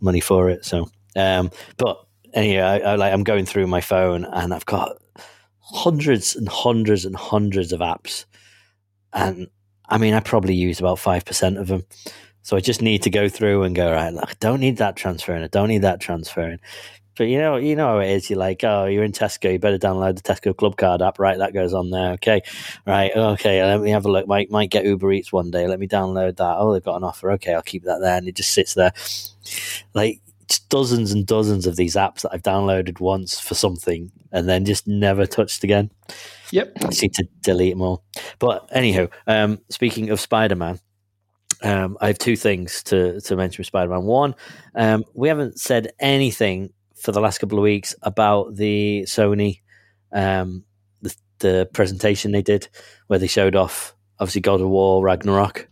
money 0.00 0.20
for 0.20 0.50
it. 0.50 0.64
So, 0.64 0.88
um, 1.16 1.50
but 1.78 2.04
anyway, 2.34 2.60
I, 2.62 2.78
I 2.78 2.94
like 2.96 3.12
I'm 3.12 3.24
going 3.24 3.46
through 3.46 3.68
my 3.68 3.80
phone 3.80 4.24
and 4.24 4.52
I've 4.52 4.66
got 4.66 4.98
hundreds 5.64 6.36
and 6.36 6.48
hundreds 6.48 7.04
and 7.04 7.16
hundreds 7.16 7.72
of 7.72 7.80
apps, 7.80 8.24
and 9.12 9.48
I 9.88 9.98
mean, 9.98 10.14
I 10.14 10.20
probably 10.20 10.54
use 10.54 10.80
about 10.80 10.98
five 10.98 11.24
percent 11.24 11.58
of 11.58 11.68
them. 11.68 11.84
So 12.42 12.56
I 12.56 12.60
just 12.60 12.82
need 12.82 13.02
to 13.04 13.10
go 13.10 13.28
through 13.28 13.62
and 13.62 13.74
go 13.74 13.90
right. 13.90 14.12
Look, 14.12 14.38
don't 14.38 14.60
need 14.60 14.76
that 14.76 14.96
transferring. 14.96 15.42
I 15.42 15.48
don't 15.48 15.68
need 15.68 15.82
that 15.82 16.00
transferring. 16.00 16.58
But 17.16 17.28
you 17.28 17.38
know, 17.38 17.56
you 17.56 17.76
know 17.76 17.86
how 17.86 17.98
it 18.00 18.10
is. 18.10 18.28
You're 18.28 18.38
like, 18.38 18.64
oh, 18.64 18.86
you're 18.86 19.04
in 19.04 19.12
Tesco. 19.12 19.52
You 19.52 19.58
better 19.58 19.78
download 19.78 20.16
the 20.16 20.22
Tesco 20.22 20.56
Club 20.56 20.76
Card 20.76 21.00
app. 21.00 21.18
Right, 21.18 21.38
that 21.38 21.54
goes 21.54 21.72
on 21.72 21.90
there. 21.90 22.12
Okay, 22.12 22.42
right. 22.86 23.12
Okay, 23.14 23.64
let 23.64 23.80
me 23.80 23.90
have 23.90 24.04
a 24.04 24.10
look. 24.10 24.26
Might 24.26 24.50
might 24.50 24.70
get 24.70 24.84
Uber 24.84 25.12
Eats 25.12 25.32
one 25.32 25.50
day. 25.50 25.66
Let 25.68 25.78
me 25.78 25.86
download 25.86 26.36
that. 26.36 26.56
Oh, 26.58 26.72
they've 26.72 26.82
got 26.82 26.96
an 26.96 27.04
offer. 27.04 27.30
Okay, 27.32 27.54
I'll 27.54 27.62
keep 27.62 27.84
that 27.84 28.00
there, 28.00 28.16
and 28.16 28.26
it 28.26 28.34
just 28.34 28.52
sits 28.52 28.74
there. 28.74 28.92
Like 29.94 30.20
dozens 30.68 31.12
and 31.12 31.26
dozens 31.26 31.66
of 31.66 31.76
these 31.76 31.94
apps 31.94 32.22
that 32.22 32.30
I've 32.32 32.42
downloaded 32.42 33.00
once 33.00 33.38
for 33.40 33.54
something, 33.54 34.10
and 34.32 34.48
then 34.48 34.64
just 34.64 34.86
never 34.86 35.26
touched 35.26 35.64
again. 35.64 35.90
Yep. 36.50 36.72
I 36.82 36.88
need 36.88 37.14
to 37.14 37.28
delete 37.42 37.74
them 37.74 37.82
all. 37.82 38.04
But 38.38 38.68
anyhow, 38.72 39.08
um, 39.26 39.60
speaking 39.70 40.10
of 40.10 40.20
Spider 40.20 40.56
Man, 40.56 40.78
um, 41.62 41.96
I 42.00 42.08
have 42.08 42.18
two 42.18 42.36
things 42.36 42.82
to, 42.84 43.20
to 43.22 43.36
mention 43.36 43.60
with 43.62 43.66
Spider 43.66 43.90
Man. 43.90 44.04
One, 44.04 44.34
um, 44.74 45.04
we 45.14 45.28
haven't 45.28 45.58
said 45.58 45.92
anything 45.98 46.72
for 46.96 47.12
the 47.12 47.20
last 47.20 47.38
couple 47.38 47.58
of 47.58 47.62
weeks 47.62 47.94
about 48.02 48.56
the 48.56 49.02
Sony, 49.06 49.60
um, 50.12 50.64
the, 51.02 51.14
the 51.38 51.68
presentation 51.72 52.32
they 52.32 52.42
did 52.42 52.68
where 53.06 53.18
they 53.18 53.26
showed 53.26 53.56
off 53.56 53.94
obviously 54.18 54.40
God 54.40 54.60
of 54.60 54.68
War 54.68 55.02
Ragnarok. 55.02 55.68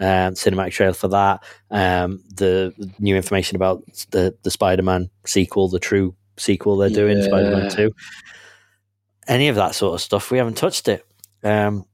Um, 0.00 0.32
cinematic 0.34 0.72
trailer 0.72 0.94
for 0.94 1.08
that. 1.08 1.44
Um, 1.70 2.22
the 2.34 2.72
new 2.98 3.16
information 3.16 3.56
about 3.56 3.84
the 4.10 4.34
the 4.42 4.50
Spider 4.50 4.82
Man 4.82 5.10
sequel, 5.26 5.68
the 5.68 5.78
true 5.78 6.14
sequel 6.38 6.76
they're 6.78 6.88
doing, 6.88 7.18
Yeah. 7.18 7.24
Spider 7.24 7.50
Man 7.50 7.70
Two. 7.70 7.92
Any 9.28 9.48
of 9.48 9.56
that 9.56 9.74
sort 9.74 9.94
of 9.94 10.00
stuff, 10.00 10.30
we 10.30 10.38
haven't 10.38 10.56
touched 10.56 10.88
it. 10.88 11.04
Um, 11.44 11.84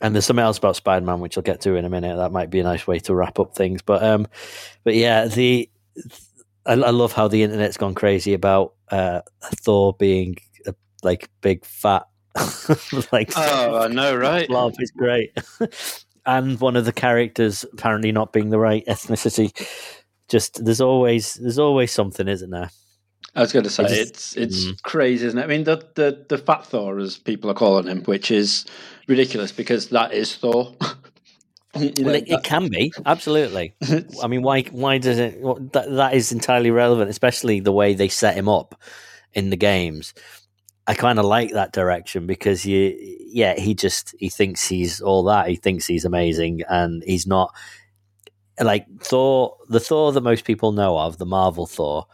and 0.00 0.14
there's 0.14 0.26
something 0.26 0.44
else 0.44 0.58
about 0.58 0.76
Spider 0.76 1.06
Man 1.06 1.20
which 1.20 1.36
I'll 1.38 1.42
get 1.42 1.62
to 1.62 1.74
in 1.76 1.84
a 1.86 1.88
minute. 1.90 2.16
That 2.16 2.32
might 2.32 2.50
be 2.50 2.60
a 2.60 2.64
nice 2.64 2.86
way 2.86 2.98
to 3.00 3.14
wrap 3.14 3.38
up 3.38 3.54
things. 3.54 3.80
But 3.80 4.02
um, 4.02 4.26
but 4.84 4.94
yeah, 4.94 5.26
the 5.26 5.70
I, 6.66 6.72
I 6.72 6.90
love 6.90 7.12
how 7.12 7.28
the 7.28 7.42
internet's 7.42 7.78
gone 7.78 7.94
crazy 7.94 8.34
about 8.34 8.74
uh, 8.90 9.22
Thor 9.42 9.94
being 9.98 10.36
a, 10.66 10.74
like 11.02 11.30
big 11.40 11.64
fat 11.64 12.06
like 13.12 13.32
Oh, 13.36 13.78
I 13.84 13.88
know, 13.88 14.14
right? 14.14 14.46
blob 14.48 14.74
is 14.78 14.90
great. 14.90 15.32
and 16.26 16.60
one 16.60 16.76
of 16.76 16.84
the 16.84 16.92
characters 16.92 17.64
apparently 17.72 18.12
not 18.12 18.32
being 18.32 18.50
the 18.50 18.58
right 18.58 18.84
ethnicity. 18.86 19.52
Just 20.28 20.64
there's 20.64 20.80
always 20.80 21.34
there's 21.34 21.58
always 21.58 21.92
something, 21.92 22.28
isn't 22.28 22.50
there? 22.50 22.70
I 23.36 23.40
was 23.40 23.52
going 23.52 23.64
to 23.64 23.70
say 23.70 23.84
It 23.84 23.88
just- 23.88 24.00
it's 24.08 24.36
it's 24.36 24.64
Mm. 24.66 24.82
crazy, 24.82 25.26
isn't 25.26 25.38
it? 25.38 25.42
I 25.42 25.46
mean, 25.46 25.64
the, 25.64 25.84
the 25.96 26.24
the 26.28 26.38
Fat 26.38 26.64
Thor, 26.66 26.98
as 26.98 27.18
people 27.18 27.50
are 27.50 27.54
calling 27.54 27.86
him, 27.88 28.02
which 28.04 28.30
is 28.30 28.64
ridiculous 29.08 29.52
because 29.52 29.88
that 29.88 30.12
is 30.12 30.34
Thor. 30.34 30.74
You 31.76 31.90
know, 31.98 32.04
well, 32.06 32.14
it, 32.14 32.28
it 32.28 32.44
can 32.44 32.68
be 32.68 32.92
absolutely. 33.04 33.74
I 34.22 34.28
mean, 34.28 34.42
why 34.42 34.62
why 34.70 34.98
does 34.98 35.18
it? 35.18 35.42
That 35.72 35.90
that 35.90 36.14
is 36.14 36.30
entirely 36.30 36.70
relevant, 36.70 37.10
especially 37.10 37.58
the 37.58 37.72
way 37.72 37.94
they 37.94 38.06
set 38.06 38.36
him 38.36 38.48
up 38.48 38.80
in 39.32 39.50
the 39.50 39.56
games. 39.56 40.14
I 40.86 40.94
kind 40.94 41.18
of 41.18 41.24
like 41.24 41.52
that 41.52 41.72
direction 41.72 42.26
because 42.26 42.66
you, 42.66 42.94
yeah, 42.98 43.58
he 43.58 43.74
just 43.74 44.14
he 44.18 44.28
thinks 44.28 44.66
he's 44.68 45.00
all 45.00 45.24
that. 45.24 45.48
He 45.48 45.56
thinks 45.56 45.86
he's 45.86 46.04
amazing, 46.04 46.62
and 46.68 47.02
he's 47.06 47.26
not 47.26 47.54
like 48.60 48.86
Thor. 49.00 49.56
The 49.68 49.80
Thor 49.80 50.12
that 50.12 50.20
most 50.20 50.44
people 50.44 50.72
know 50.72 50.98
of, 50.98 51.18
the 51.18 51.26
Marvel 51.26 51.66
Thor, 51.66 52.06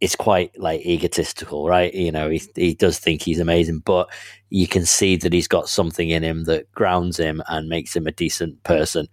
is 0.00 0.16
quite 0.16 0.58
like 0.58 0.84
egotistical, 0.86 1.66
right? 1.66 1.92
You 1.92 2.12
know, 2.12 2.30
he 2.30 2.42
he 2.54 2.74
does 2.74 2.98
think 2.98 3.22
he's 3.22 3.40
amazing, 3.40 3.80
but 3.80 4.08
you 4.50 4.66
can 4.66 4.86
see 4.86 5.16
that 5.16 5.32
he's 5.32 5.48
got 5.48 5.68
something 5.68 6.08
in 6.08 6.22
him 6.22 6.44
that 6.44 6.70
grounds 6.72 7.18
him 7.18 7.42
and 7.48 7.68
makes 7.68 7.94
him 7.94 8.06
a 8.06 8.12
decent 8.12 8.62
person, 8.62 9.06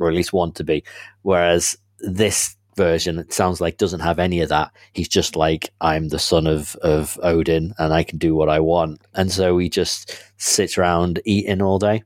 or 0.00 0.08
at 0.08 0.14
least 0.14 0.32
want 0.32 0.56
to 0.56 0.64
be. 0.64 0.82
Whereas 1.22 1.76
this 2.00 2.56
version, 2.80 3.18
it 3.18 3.32
sounds 3.32 3.60
like 3.60 3.76
doesn't 3.76 4.00
have 4.00 4.18
any 4.18 4.40
of 4.40 4.48
that. 4.48 4.72
He's 4.94 5.08
just 5.08 5.36
like 5.36 5.68
I'm 5.82 6.08
the 6.08 6.18
son 6.18 6.46
of 6.46 6.74
of 6.76 7.18
Odin 7.22 7.74
and 7.78 7.92
I 7.92 8.02
can 8.02 8.16
do 8.18 8.34
what 8.34 8.48
I 8.48 8.60
want, 8.60 9.02
and 9.14 9.30
so 9.30 9.58
he 9.58 9.68
just 9.68 10.16
sits 10.38 10.78
around 10.78 11.20
eating 11.26 11.60
all 11.60 11.78
day. 11.78 12.02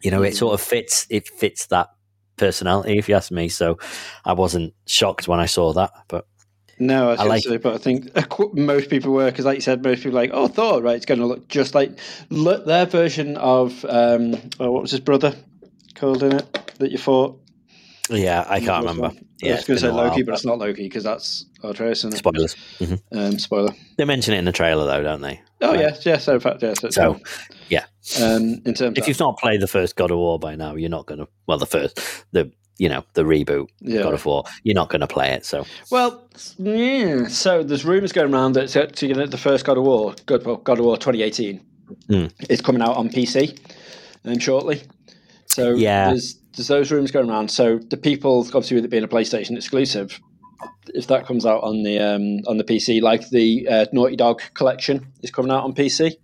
You 0.00 0.10
know, 0.10 0.22
it 0.22 0.34
sort 0.34 0.54
of 0.54 0.60
fits. 0.62 1.06
It 1.10 1.28
fits 1.28 1.66
that 1.66 1.88
personality, 2.38 2.96
if 2.96 3.08
you 3.10 3.14
ask 3.14 3.30
me. 3.30 3.50
So 3.50 3.78
I 4.24 4.32
wasn't 4.32 4.72
shocked 4.86 5.28
when 5.28 5.38
I 5.38 5.46
saw 5.46 5.74
that, 5.74 5.90
but 6.08 6.26
no, 6.78 7.10
I, 7.10 7.16
I 7.16 7.24
like- 7.24 7.42
so, 7.42 7.58
but 7.58 7.74
I 7.74 7.78
think 7.78 8.10
most 8.54 8.88
people 8.88 9.12
were 9.12 9.30
because, 9.30 9.44
like 9.44 9.56
you 9.56 9.60
said, 9.60 9.84
most 9.84 9.98
people 9.98 10.12
were 10.12 10.22
like, 10.22 10.30
oh, 10.32 10.48
Thor, 10.48 10.80
right? 10.80 10.96
It's 10.96 11.04
going 11.04 11.20
to 11.20 11.26
look 11.26 11.46
just 11.48 11.74
like 11.74 11.98
look 12.30 12.64
their 12.64 12.86
version 12.86 13.36
of 13.36 13.84
um, 13.84 14.34
oh, 14.58 14.72
what 14.72 14.82
was 14.82 14.92
his 14.92 15.00
brother 15.00 15.34
called 15.94 16.22
in 16.22 16.32
it 16.36 16.72
that 16.78 16.90
you 16.90 16.96
fought? 16.98 17.38
Yeah, 18.10 18.44
I 18.48 18.60
can't 18.60 18.84
remember. 18.86 19.12
Yeah, 19.42 19.50
I 19.50 19.52
was 19.52 19.58
it's 19.60 19.66
going 19.68 19.76
to 19.78 19.80
say 19.80 19.90
Loki, 19.90 20.22
but 20.22 20.34
it's 20.34 20.44
not 20.44 20.58
Loki 20.58 20.82
because 20.84 21.04
that's 21.04 21.46
Atreus. 21.62 22.00
Isn't 22.00 22.14
it? 22.14 22.18
spoilers. 22.18 22.56
Um, 23.12 23.38
spoiler. 23.38 23.72
They 23.96 24.04
mention 24.04 24.34
it 24.34 24.38
in 24.38 24.44
the 24.44 24.52
trailer, 24.52 24.86
though, 24.86 25.02
don't 25.02 25.22
they? 25.22 25.40
Oh 25.62 25.70
Right. 25.72 25.80
yeah, 25.80 25.96
yeah. 26.02 26.18
So 26.18 26.34
in 26.34 26.40
fact, 26.40 26.62
yeah. 26.62 26.74
So, 26.74 26.90
So, 26.90 27.20
yeah. 27.68 27.84
um, 28.22 28.60
in 28.64 28.74
terms 28.74 28.98
If 28.98 29.08
you've 29.08 29.18
not 29.20 29.38
played 29.38 29.60
the 29.60 29.66
first 29.66 29.96
God 29.96 30.10
of 30.10 30.18
War 30.18 30.38
by 30.38 30.56
now, 30.56 30.74
you're 30.74 30.90
not 30.90 31.06
going 31.06 31.20
to. 31.20 31.28
Well, 31.46 31.58
the 31.58 31.66
first, 31.66 31.98
the 32.32 32.50
you 32.78 32.88
know, 32.88 33.04
the 33.12 33.24
reboot 33.24 33.66
yeah. 33.80 34.02
God 34.02 34.14
of 34.14 34.24
War, 34.24 34.44
you're 34.62 34.74
not 34.74 34.88
going 34.88 35.02
to 35.02 35.06
play 35.06 35.30
it. 35.32 35.44
So 35.44 35.66
Well, 35.90 36.26
yeah. 36.58 37.26
So 37.28 37.62
there's 37.62 37.84
rumours 37.84 38.12
going 38.12 38.32
around 38.32 38.52
that 38.54 38.64
it's 38.64 38.76
actually 38.76 39.12
gonna- 39.12 39.26
the 39.26 39.36
first 39.36 39.66
God 39.66 39.76
of 39.76 39.84
War, 39.84 40.14
God, 40.24 40.42
God 40.64 40.78
of 40.78 40.84
War 40.86 40.96
2018, 40.96 41.60
Hmm. 42.08 42.26
is 42.48 42.60
coming 42.62 42.80
out 42.80 42.96
on 42.96 43.10
PC 43.10 43.58
um, 44.24 44.38
shortly. 44.38 44.82
So 45.60 45.74
Yeah. 45.74 46.08
there's 46.10 46.36
there's 46.56 46.68
those 46.68 46.90
rumours 46.90 47.10
going 47.10 47.30
around. 47.30 47.50
So 47.50 47.78
the 47.78 47.96
people, 47.96 48.40
obviously, 48.40 48.76
with 48.76 48.84
it 48.84 48.90
being 48.90 49.04
a 49.04 49.08
PlayStation 49.08 49.56
exclusive, 49.56 50.20
if 50.94 51.06
that 51.06 51.26
comes 51.26 51.46
out 51.46 51.62
on 51.62 51.82
the 51.82 51.98
um, 51.98 52.40
on 52.46 52.56
the 52.56 52.64
PC, 52.64 53.00
like 53.00 53.28
the 53.30 53.68
uh, 53.68 53.84
Naughty 53.92 54.16
Dog 54.16 54.42
collection 54.54 55.06
is 55.22 55.30
coming 55.30 55.50
out 55.52 55.64
on 55.64 55.72
PC. 55.74 56.16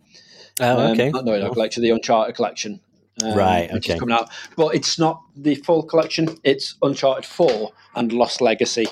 oh, 0.60 0.78
Um, 0.86 0.90
okay, 0.92 1.10
Not 1.10 1.24
Naughty 1.24 1.40
Dog 1.42 1.52
collection, 1.52 1.82
the 1.82 1.90
Uncharted 1.90 2.34
collection. 2.34 2.80
um, 3.22 3.34
Right, 3.36 3.72
which 3.72 3.86
is 3.86 3.92
okay. 3.92 3.98
coming 3.98 4.14
out, 4.14 4.28
but 4.56 4.74
it's 4.74 4.98
not 4.98 5.22
the 5.36 5.54
full 5.54 5.82
collection. 5.84 6.36
It's 6.44 6.74
Uncharted 6.82 7.24
Four 7.24 7.72
and 7.94 8.12
Lost 8.12 8.40
Legacy 8.40 8.86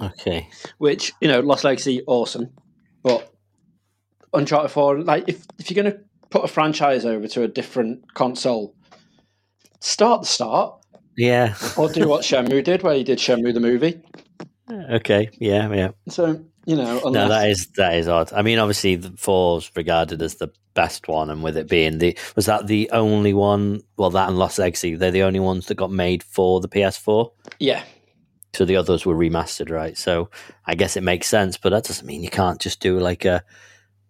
okay, 0.00 0.48
which 0.78 1.12
you 1.20 1.28
know, 1.28 1.40
Lost 1.40 1.64
Legacy, 1.64 2.02
awesome, 2.06 2.50
but 3.02 3.32
Uncharted 4.32 4.70
Four, 4.70 5.00
like 5.00 5.24
if 5.28 5.46
if 5.58 5.70
you're 5.70 5.82
going 5.82 5.92
to 5.94 6.00
put 6.30 6.44
a 6.44 6.48
franchise 6.48 7.04
over 7.04 7.28
to 7.28 7.42
a 7.42 7.48
different 7.48 8.14
console, 8.14 8.74
start 9.84 10.22
the 10.22 10.26
start, 10.26 10.74
yeah, 11.16 11.54
or 11.76 11.88
do 11.88 12.08
what 12.08 12.22
Shenmue 12.28 12.64
did, 12.64 12.82
where 12.82 12.94
he 12.94 13.04
did 13.04 13.18
Shenmue 13.18 13.54
the 13.54 13.60
movie. 13.60 14.00
okay, 14.90 15.30
yeah, 15.38 15.72
yeah. 15.72 15.90
So 16.08 16.42
you 16.66 16.76
know, 16.76 17.00
No, 17.04 17.28
that 17.28 17.48
is 17.50 17.66
that 17.76 17.94
is 17.94 18.08
odd. 18.08 18.32
I 18.32 18.42
mean, 18.42 18.58
obviously, 18.58 18.96
the 18.96 19.12
four's 19.16 19.70
regarded 19.76 20.22
as 20.22 20.36
the 20.36 20.48
best 20.74 21.06
one, 21.08 21.30
and 21.30 21.42
with 21.42 21.56
it 21.56 21.68
being 21.68 21.98
the 21.98 22.16
was 22.36 22.46
that 22.46 22.66
the 22.66 22.90
only 22.92 23.34
one? 23.34 23.82
Well, 23.96 24.10
that 24.10 24.28
and 24.28 24.38
Lost 24.38 24.58
Legacy, 24.58 24.94
they're 24.94 25.10
the 25.10 25.22
only 25.22 25.40
ones 25.40 25.66
that 25.66 25.74
got 25.76 25.92
made 25.92 26.22
for 26.22 26.60
the 26.60 26.68
PS4. 26.68 27.30
yeah, 27.60 27.82
So 28.54 28.64
the 28.64 28.76
others 28.76 29.04
were 29.04 29.14
remastered, 29.14 29.70
right? 29.70 29.96
So 29.98 30.30
I 30.66 30.74
guess 30.74 30.96
it 30.96 31.02
makes 31.02 31.26
sense, 31.28 31.58
but 31.58 31.70
that 31.70 31.84
doesn't 31.84 32.06
mean 32.06 32.22
you 32.22 32.30
can't 32.30 32.60
just 32.60 32.80
do 32.80 32.98
like 32.98 33.24
a, 33.26 33.44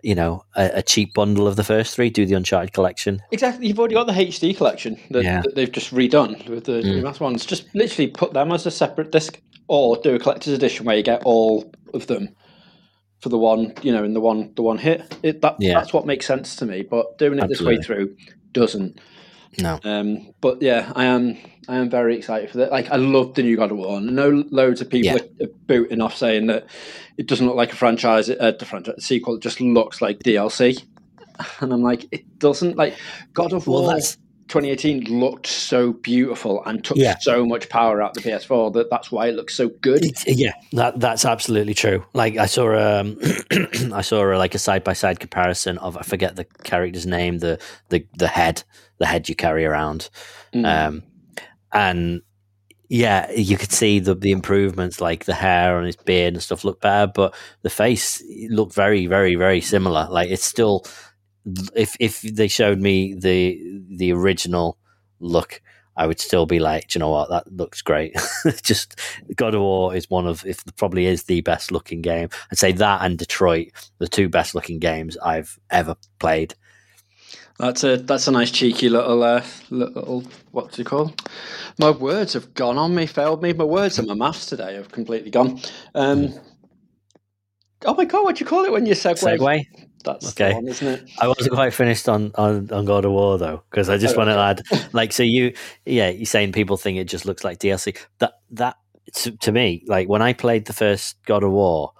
you 0.04 0.14
know, 0.14 0.44
a, 0.54 0.70
a 0.74 0.82
cheap 0.82 1.14
bundle 1.14 1.46
of 1.48 1.56
the 1.56 1.64
first 1.64 1.94
three. 1.96 2.10
Do 2.10 2.26
the 2.26 2.34
Uncharted 2.34 2.72
collection. 2.74 3.20
exactly. 3.32 3.66
You've 3.66 3.78
already 3.78 3.94
got 3.94 4.06
the 4.06 4.12
HD 4.12 4.54
collection 4.56 4.96
that, 5.10 5.24
Yeah. 5.24 5.40
that 5.42 5.54
they've 5.54 5.72
just 5.72 5.92
redone 5.94 6.46
with 6.48 6.64
the 6.64 6.82
Mm. 6.82 7.02
remastered 7.02 7.20
ones. 7.20 7.46
Just 7.46 7.74
literally 7.74 8.08
put 8.08 8.32
them 8.34 8.52
as 8.52 8.66
a 8.66 8.70
separate 8.70 9.10
disc, 9.10 9.40
or 9.66 9.96
do 9.96 10.14
a 10.14 10.18
collector's 10.18 10.52
edition 10.52 10.84
where 10.84 10.96
you 10.96 11.02
get 11.02 11.22
all 11.24 11.72
of 11.94 12.06
them 12.06 12.28
for 13.20 13.30
the 13.30 13.38
one, 13.38 13.72
you 13.82 13.90
know, 13.92 14.04
in 14.04 14.12
the 14.12 14.20
one 14.20 14.52
the 14.56 14.62
one 14.62 14.76
hit. 14.76 15.16
It, 15.22 15.40
that 15.40 15.56
Yeah. 15.58 15.74
that's 15.74 15.92
what 15.94 16.04
makes 16.04 16.26
sense 16.26 16.54
to 16.56 16.66
me. 16.66 16.82
But 16.82 17.16
doing 17.16 17.38
it 17.38 17.48
this 17.48 17.62
way 17.62 17.78
through 17.78 18.14
doesn't. 18.52 19.00
No, 19.60 19.78
Um, 19.84 20.32
but 20.40 20.60
yeah, 20.62 20.92
I 20.94 21.04
am 21.06 21.36
I 21.68 21.76
am 21.76 21.88
very 21.90 22.16
excited 22.16 22.50
for 22.50 22.58
that. 22.58 22.70
Like 22.72 22.90
I 22.90 22.96
love 22.96 23.34
the 23.34 23.42
new 23.42 23.56
God 23.56 23.70
of 23.70 23.78
War. 23.78 23.96
I 23.96 24.00
know 24.00 24.44
loads 24.50 24.80
of 24.80 24.90
people 24.90 25.18
Yeah. 25.18 25.46
are 25.46 25.48
booting 25.66 26.00
off 26.00 26.16
saying 26.16 26.46
that 26.48 26.66
it 27.16 27.26
doesn't 27.26 27.46
look 27.46 27.56
like 27.56 27.72
a 27.72 27.76
franchise, 27.76 28.28
uh, 28.28 28.52
the 28.58 28.64
franchise 28.66 29.04
sequel. 29.04 29.36
It 29.36 29.42
just 29.42 29.60
looks 29.60 30.00
like 30.02 30.18
DLC. 30.20 30.82
And 31.60 31.72
I'm 31.72 31.82
like, 31.82 32.06
it 32.12 32.38
doesn't. 32.38 32.76
Like 32.76 32.94
God 33.32 33.52
of 33.52 33.66
Well, 33.66 33.80
War 33.82 33.88
that's- 33.88 34.18
2018 34.48 35.04
looked 35.18 35.46
so 35.46 35.94
beautiful 35.94 36.62
and 36.66 36.84
took 36.84 36.98
Yeah. 36.98 37.16
so 37.18 37.46
much 37.46 37.68
power 37.70 38.02
out 38.02 38.14
of 38.16 38.22
the 38.22 38.28
PS4 38.30 38.70
that 38.74 38.90
that's 38.90 39.10
why 39.10 39.28
it 39.28 39.34
looks 39.34 39.54
so 39.54 39.68
good. 39.80 40.04
It's- 40.04 40.24
yeah, 40.28 40.52
that 40.72 41.00
that's 41.00 41.24
absolutely 41.24 41.72
true. 41.74 42.04
Like 42.12 42.36
I 42.36 42.44
saw 42.46 43.00
um, 43.00 43.18
I 43.92 44.02
saw 44.02 44.22
a, 44.22 44.36
like 44.36 44.54
a 44.54 44.58
side 44.58 44.84
by 44.84 44.92
side 44.92 45.18
comparison 45.18 45.78
of 45.78 45.96
I 45.96 46.02
forget 46.02 46.36
the 46.36 46.44
character's 46.62 47.06
name, 47.06 47.38
the 47.38 47.58
the 47.88 48.06
the 48.18 48.28
head, 48.28 48.62
the 48.98 49.06
head 49.06 49.28
you 49.28 49.34
carry 49.34 49.64
around, 49.64 50.08
Mm. 50.54 50.64
um, 50.88 51.02
and 51.72 52.22
yeah, 52.88 53.30
you 53.32 53.56
could 53.56 53.72
see 53.72 53.98
the 53.98 54.14
the 54.14 54.30
improvements, 54.30 55.00
like 55.00 55.24
the 55.24 55.34
hair 55.34 55.76
on 55.78 55.84
his 55.84 55.96
beard 55.96 56.34
and 56.34 56.42
stuff, 56.42 56.64
look 56.64 56.80
better, 56.80 57.10
but 57.12 57.34
the 57.62 57.70
face 57.70 58.22
looked 58.50 58.74
very, 58.74 59.06
very, 59.06 59.34
very 59.34 59.60
similar. 59.60 60.06
Like 60.10 60.30
it's 60.30 60.44
still, 60.44 60.84
if 61.74 61.96
if 61.98 62.22
they 62.22 62.48
showed 62.48 62.80
me 62.80 63.14
the 63.14 63.60
the 63.88 64.12
original 64.12 64.78
look, 65.18 65.60
I 65.96 66.06
would 66.06 66.20
still 66.20 66.46
be 66.46 66.58
like, 66.60 66.88
"Do 66.88 66.98
you 66.98 67.00
know 67.00 67.10
what, 67.10 67.30
that 67.30 67.50
looks 67.52 67.82
great. 67.82 68.14
Just 68.62 69.00
God 69.34 69.54
of 69.54 69.62
War 69.62 69.94
is 69.94 70.10
one 70.10 70.26
of, 70.26 70.44
if 70.46 70.62
probably 70.76 71.06
is 71.06 71.24
the 71.24 71.40
best 71.40 71.72
looking 71.72 72.02
game. 72.02 72.28
I'd 72.52 72.58
say 72.58 72.72
that 72.72 73.02
and 73.02 73.18
Detroit, 73.18 73.68
the 73.98 74.08
two 74.08 74.28
best 74.28 74.54
looking 74.54 74.78
games 74.78 75.16
I've 75.24 75.58
ever 75.70 75.96
played. 76.18 76.54
That's 77.58 77.84
a 77.84 77.96
that's 77.98 78.26
a 78.26 78.32
nice 78.32 78.50
cheeky 78.50 78.88
little 78.88 79.22
uh, 79.22 79.44
little 79.70 80.24
what's 80.50 80.78
it 80.78 80.86
called? 80.86 81.22
My 81.78 81.90
words 81.90 82.32
have 82.32 82.52
gone 82.54 82.78
on 82.78 82.94
me, 82.94 83.06
failed 83.06 83.42
me. 83.42 83.52
My 83.52 83.64
words 83.64 83.98
and 83.98 84.08
my 84.08 84.14
maths 84.14 84.46
today 84.46 84.74
have 84.74 84.90
completely 84.90 85.30
gone. 85.30 85.60
Um, 85.94 86.34
oh 87.84 87.94
my 87.94 88.04
god, 88.04 88.24
what 88.24 88.36
do 88.36 88.40
you 88.44 88.46
call 88.46 88.64
it 88.64 88.72
when 88.72 88.86
you 88.86 88.94
segue? 88.94 89.18
Segue. 89.18 89.64
That's 90.04 90.32
Okay. 90.32 90.48
the 90.50 90.54
one, 90.56 90.68
isn't 90.68 90.86
it? 90.86 91.10
I 91.20 91.28
wasn't 91.28 91.54
quite 91.54 91.72
finished 91.72 92.08
on, 92.08 92.32
on, 92.34 92.70
on 92.70 92.84
God 92.84 93.04
of 93.04 93.12
War 93.12 93.38
though, 93.38 93.62
because 93.70 93.88
I 93.88 93.96
just 93.98 94.16
Oh, 94.16 94.18
want 94.18 94.28
to 94.28 94.38
okay. 94.38 94.76
add, 94.78 94.90
like, 94.92 95.12
so 95.12 95.22
you, 95.22 95.54
yeah, 95.86 96.10
you're 96.10 96.26
saying 96.26 96.52
people 96.52 96.76
think 96.76 96.98
it 96.98 97.04
just 97.04 97.24
looks 97.24 97.42
like 97.44 97.58
DLC. 97.60 97.96
That 98.18 98.34
that 98.50 98.76
to, 99.14 99.30
to 99.38 99.52
me, 99.52 99.82
like 99.86 100.08
when 100.08 100.20
I 100.22 100.32
played 100.34 100.66
the 100.66 100.72
first 100.74 101.24
God 101.24 101.42
of 101.42 101.52
War, 101.52 101.92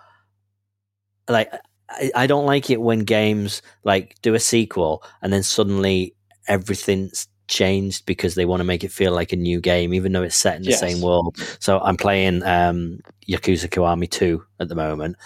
like 1.28 1.50
I, 1.94 2.10
I 2.14 2.26
don't 2.26 2.46
like 2.46 2.70
it 2.70 2.80
when 2.80 3.00
games 3.00 3.62
like 3.84 4.16
do 4.22 4.34
a 4.34 4.40
sequel 4.40 5.02
and 5.22 5.32
then 5.32 5.42
suddenly 5.42 6.14
everything's 6.48 7.28
changed 7.48 8.06
because 8.06 8.34
they 8.34 8.44
want 8.46 8.60
to 8.60 8.64
make 8.64 8.84
it 8.84 8.92
feel 8.92 9.12
like 9.12 9.32
a 9.32 9.36
new 9.36 9.60
game, 9.60 9.92
even 9.94 10.12
though 10.12 10.22
it's 10.22 10.36
set 10.36 10.56
in 10.56 10.62
the 10.62 10.70
Yes. 10.70 10.80
same 10.80 11.00
world. 11.00 11.36
So 11.60 11.78
I'm 11.80 11.96
playing 11.96 12.42
um, 12.42 13.00
Yakuza 13.28 13.68
Kiwami 13.68 14.10
2 14.10 14.42
at 14.60 14.68
the 14.68 14.74
moment, 14.74 15.16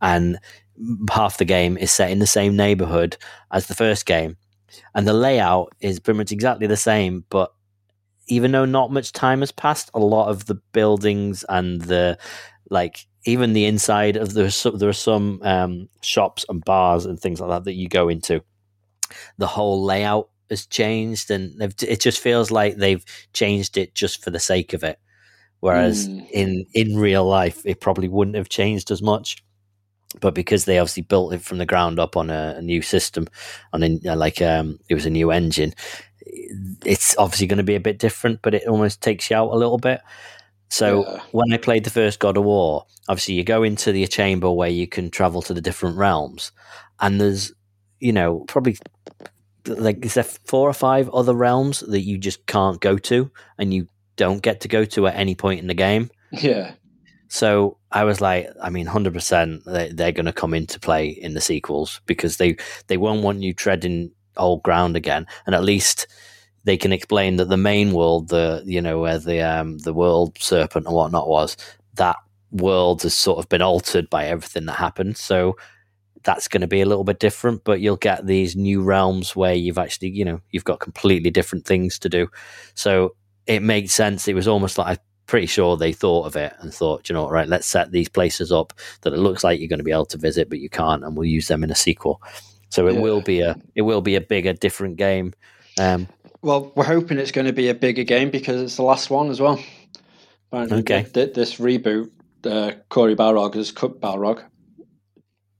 and 0.00 0.38
half 1.10 1.38
the 1.38 1.44
game 1.44 1.76
is 1.76 1.90
set 1.92 2.10
in 2.10 2.18
the 2.18 2.26
same 2.26 2.56
neighborhood 2.56 3.16
as 3.52 3.66
the 3.66 3.74
first 3.74 4.06
game. 4.06 4.36
And 4.94 5.06
the 5.06 5.12
layout 5.12 5.72
is 5.80 6.00
pretty 6.00 6.18
much 6.18 6.32
exactly 6.32 6.66
the 6.66 6.76
same, 6.76 7.24
but 7.30 7.52
even 8.28 8.52
though 8.52 8.64
not 8.66 8.92
much 8.92 9.12
time 9.12 9.40
has 9.40 9.52
passed, 9.52 9.90
a 9.94 9.98
lot 9.98 10.28
of 10.28 10.46
the 10.46 10.56
buildings 10.72 11.44
and 11.48 11.80
the 11.82 12.18
like 12.70 13.06
even 13.24 13.52
the 13.52 13.66
inside 13.66 14.16
of 14.16 14.34
the 14.34 14.74
there 14.78 14.88
are 14.88 14.92
some 14.92 15.40
um, 15.42 15.88
shops 16.02 16.44
and 16.48 16.64
bars 16.64 17.06
and 17.06 17.18
things 17.20 17.40
like 17.40 17.50
that 17.50 17.64
that 17.64 17.74
you 17.74 17.88
go 17.88 18.08
into. 18.08 18.42
The 19.38 19.46
whole 19.46 19.84
layout 19.84 20.28
has 20.50 20.66
changed, 20.66 21.30
and 21.30 21.58
they've, 21.60 21.74
it 21.82 22.00
just 22.00 22.20
feels 22.20 22.50
like 22.50 22.76
they've 22.76 23.04
changed 23.32 23.76
it 23.76 23.94
just 23.94 24.22
for 24.22 24.30
the 24.30 24.38
sake 24.40 24.72
of 24.74 24.84
it. 24.84 24.98
Whereas 25.60 26.08
Mm. 26.08 26.30
in 26.30 26.66
in 26.74 26.96
real 26.98 27.26
life, 27.26 27.62
it 27.64 27.80
probably 27.80 28.08
wouldn't 28.08 28.36
have 28.36 28.48
changed 28.48 28.90
as 28.90 29.02
much. 29.02 29.42
But 30.20 30.34
because 30.34 30.64
they 30.64 30.78
obviously 30.78 31.02
built 31.02 31.34
it 31.34 31.42
from 31.42 31.58
the 31.58 31.66
ground 31.66 31.98
up 31.98 32.16
on 32.16 32.30
a, 32.30 32.54
a 32.58 32.62
new 32.62 32.82
system, 32.82 33.26
on 33.72 33.82
a, 33.82 33.98
like 34.16 34.40
um, 34.42 34.78
it 34.88 34.94
was 34.94 35.06
a 35.06 35.10
new 35.10 35.30
engine, 35.30 35.74
it's 36.84 37.16
obviously 37.18 37.46
going 37.46 37.58
to 37.58 37.62
be 37.62 37.74
a 37.74 37.80
bit 37.80 37.98
different. 37.98 38.40
But 38.42 38.54
it 38.54 38.66
almost 38.66 39.02
takes 39.02 39.30
you 39.30 39.36
out 39.36 39.52
a 39.52 39.56
little 39.58 39.78
bit. 39.78 40.00
So 40.68 41.04
Yeah. 41.04 41.20
when 41.32 41.52
I 41.52 41.56
played 41.56 41.84
the 41.84 41.90
first 41.90 42.18
God 42.18 42.36
of 42.36 42.44
War, 42.44 42.84
obviously 43.08 43.34
you 43.34 43.44
go 43.44 43.62
into 43.62 43.92
the 43.92 44.06
chamber 44.06 44.50
where 44.50 44.68
you 44.68 44.86
can 44.86 45.10
travel 45.10 45.42
to 45.42 45.54
the 45.54 45.60
different 45.62 45.96
realms, 45.96 46.52
and 47.00 47.20
there's, 47.20 47.52
you 48.00 48.12
know, 48.12 48.44
probably 48.48 48.76
like 49.66 50.04
is 50.04 50.14
there 50.14 50.24
four 50.24 50.68
or 50.68 50.74
five 50.74 51.08
other 51.10 51.34
realms 51.34 51.80
that 51.80 52.00
you 52.00 52.18
just 52.18 52.46
can't 52.46 52.80
go 52.80 52.98
to, 52.98 53.30
and 53.58 53.72
you 53.72 53.86
don't 54.16 54.42
get 54.42 54.60
to 54.60 54.68
go 54.68 54.84
to 54.84 55.06
at 55.06 55.16
any 55.16 55.34
point 55.34 55.60
in 55.60 55.66
the 55.68 55.74
game. 55.74 56.10
Yeah. 56.32 56.72
So 57.28 57.76
I 57.92 58.04
was 58.04 58.20
like, 58.20 58.48
I 58.62 58.70
mean, 58.70 58.86
hundred 58.86 59.12
percent, 59.12 59.62
they, 59.66 59.90
they're 59.92 60.12
going 60.12 60.26
to 60.26 60.32
come 60.32 60.54
into 60.54 60.80
play 60.80 61.08
in 61.08 61.34
the 61.34 61.40
sequels 61.40 62.00
because 62.06 62.38
they 62.38 62.56
they 62.86 62.96
won't 62.96 63.22
want 63.22 63.42
you 63.42 63.52
treading 63.52 64.10
old 64.36 64.62
ground 64.62 64.96
again, 64.96 65.26
and 65.46 65.54
at 65.54 65.64
least 65.64 66.06
they 66.64 66.76
can 66.76 66.92
explain 66.92 67.36
that 67.36 67.48
the 67.48 67.56
main 67.56 67.92
world, 67.92 68.28
the 68.28 68.62
you 68.66 68.80
know 68.80 68.98
where 69.00 69.18
the 69.18 69.40
um 69.40 69.78
the 69.78 69.94
world 69.94 70.36
serpent 70.38 70.86
and 70.86 70.94
whatnot 70.94 71.28
was, 71.28 71.56
that 71.94 72.16
world 72.50 73.02
has 73.02 73.14
sort 73.14 73.38
of 73.38 73.48
been 73.48 73.62
altered 73.62 74.08
by 74.10 74.26
everything 74.26 74.66
that 74.66 74.74
happened. 74.74 75.16
So 75.16 75.56
that's 76.24 76.48
going 76.48 76.60
to 76.62 76.66
be 76.66 76.80
a 76.80 76.86
little 76.86 77.04
bit 77.04 77.20
different, 77.20 77.64
but 77.64 77.80
you'll 77.80 77.96
get 77.96 78.26
these 78.26 78.56
new 78.56 78.82
realms 78.82 79.36
where 79.36 79.54
you've 79.54 79.78
actually, 79.78 80.08
you 80.10 80.24
know, 80.24 80.40
you've 80.50 80.64
got 80.64 80.80
completely 80.80 81.30
different 81.30 81.64
things 81.64 81.98
to 82.00 82.08
do. 82.08 82.28
So 82.74 83.14
it 83.46 83.62
made 83.62 83.90
sense. 83.90 84.28
It 84.28 84.34
was 84.34 84.48
almost 84.48 84.78
like 84.78 84.88
I'm 84.88 85.04
pretty 85.26 85.46
sure 85.46 85.76
they 85.76 85.92
thought 85.92 86.26
of 86.26 86.36
it 86.36 86.52
and 86.60 86.74
thought, 86.74 87.08
you 87.08 87.14
know, 87.14 87.28
right, 87.28 87.48
let's 87.48 87.66
set 87.66 87.92
these 87.92 88.08
places 88.08 88.50
up 88.52 88.72
that 89.02 89.12
it 89.14 89.18
looks 89.18 89.44
like 89.44 89.60
you're 89.60 89.68
going 89.68 89.78
to 89.78 89.84
be 89.84 89.92
able 89.92 90.06
to 90.06 90.18
visit, 90.18 90.50
but 90.50 90.58
you 90.58 90.68
can't, 90.68 91.04
and 91.04 91.16
we'll 91.16 91.24
use 91.28 91.48
them 91.48 91.62
in 91.64 91.70
a 91.70 91.74
sequel. 91.76 92.20
So 92.70 92.88
it 92.88 92.96
Yeah. 92.96 93.00
will 93.00 93.22
be 93.22 93.40
a 93.40 93.56
it 93.74 93.82
will 93.82 94.02
be 94.02 94.16
a 94.16 94.20
bigger, 94.20 94.52
different 94.52 94.96
game. 94.96 95.32
Um, 95.78 96.08
Well, 96.42 96.72
we're 96.76 96.84
hoping 96.84 97.18
it's 97.18 97.32
going 97.32 97.46
to 97.46 97.52
be 97.52 97.68
a 97.68 97.74
bigger 97.74 98.04
game 98.04 98.30
because 98.30 98.62
it's 98.62 98.76
the 98.76 98.82
last 98.82 99.10
one 99.10 99.28
as 99.30 99.40
well. 99.40 99.60
Apparently, 100.52 100.78
Okay. 100.78 101.02
th- 101.02 101.12
th- 101.12 101.34
this 101.34 101.56
reboot, 101.56 102.10
uh, 102.44 102.72
Cory 102.88 103.16
Balrog 103.16 103.54
has 103.54 103.72
cut 103.72 104.00
Balrog. 104.00 104.42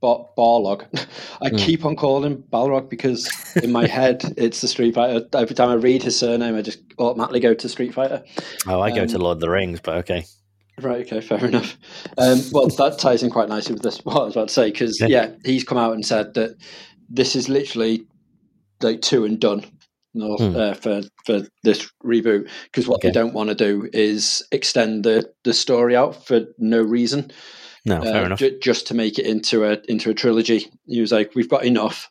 Ba- 0.00 0.24
Barlog. 0.36 0.86
I 1.42 1.48
Hmm. 1.50 1.56
keep 1.56 1.84
on 1.84 1.96
calling 1.96 2.30
him 2.30 2.44
Balrog 2.52 2.88
because 2.88 3.28
in 3.62 3.72
my 3.72 3.86
head 3.86 4.22
it's 4.36 4.60
the 4.60 4.68
Street 4.68 4.94
Fighter. 4.94 5.26
Every 5.34 5.56
time 5.56 5.70
I 5.70 5.74
read 5.74 6.04
his 6.04 6.16
surname, 6.16 6.54
I 6.54 6.62
just 6.62 6.78
automatically 7.00 7.40
go 7.40 7.52
to 7.54 7.68
Street 7.68 7.92
Fighter. 7.92 8.22
oh, 8.68 8.80
I 8.80 8.90
go 8.94 9.04
to 9.06 9.16
Um, 9.16 9.22
Lord 9.22 9.36
of 9.38 9.40
the 9.40 9.50
Rings, 9.50 9.80
but 9.80 9.96
okay. 9.98 10.24
Right. 10.80 11.04
Okay. 11.04 11.20
Fair 11.20 11.44
enough. 11.44 11.76
Um, 12.16 12.40
well, 12.52 12.68
that 12.68 12.98
ties 13.00 13.24
in 13.24 13.30
quite 13.30 13.48
nicely 13.48 13.72
with 13.74 13.82
this. 13.82 13.98
What 14.04 14.16
I 14.22 14.24
was 14.26 14.36
about 14.36 14.48
to 14.48 14.54
say 14.54 14.70
because 14.70 15.00
Yeah. 15.00 15.08
yeah, 15.08 15.30
he's 15.44 15.64
come 15.64 15.78
out 15.78 15.94
and 15.94 16.06
said 16.06 16.34
that 16.34 16.54
this 17.10 17.34
is 17.34 17.48
literally 17.48 18.06
like 18.80 19.02
two 19.02 19.24
and 19.24 19.40
done. 19.40 19.64
No, 20.14 20.36
Hmm. 20.36 20.56
uh, 20.56 20.74
for 20.74 21.02
for 21.26 21.42
this 21.64 21.88
reboot 22.04 22.48
because 22.64 22.88
what 22.88 22.96
Okay. 22.96 23.08
they 23.08 23.12
don't 23.12 23.34
want 23.34 23.50
to 23.50 23.54
do 23.54 23.88
is 23.92 24.42
extend 24.52 25.04
the 25.04 25.30
the 25.44 25.52
story 25.54 25.94
out 25.94 26.26
for 26.26 26.46
no 26.58 26.80
reason, 26.82 27.30
No, 27.84 28.00
fair 28.00 28.22
uh, 28.22 28.26
enough. 28.26 28.38
ju- 28.38 28.58
just 28.60 28.86
to 28.88 28.94
make 28.94 29.18
it 29.18 29.26
into 29.26 29.64
a 29.64 29.78
into 29.88 30.10
a 30.10 30.14
trilogy. 30.14 30.66
He 30.86 31.00
was 31.00 31.12
like, 31.12 31.34
"We've 31.34 31.48
got 31.48 31.64
enough," 31.64 32.10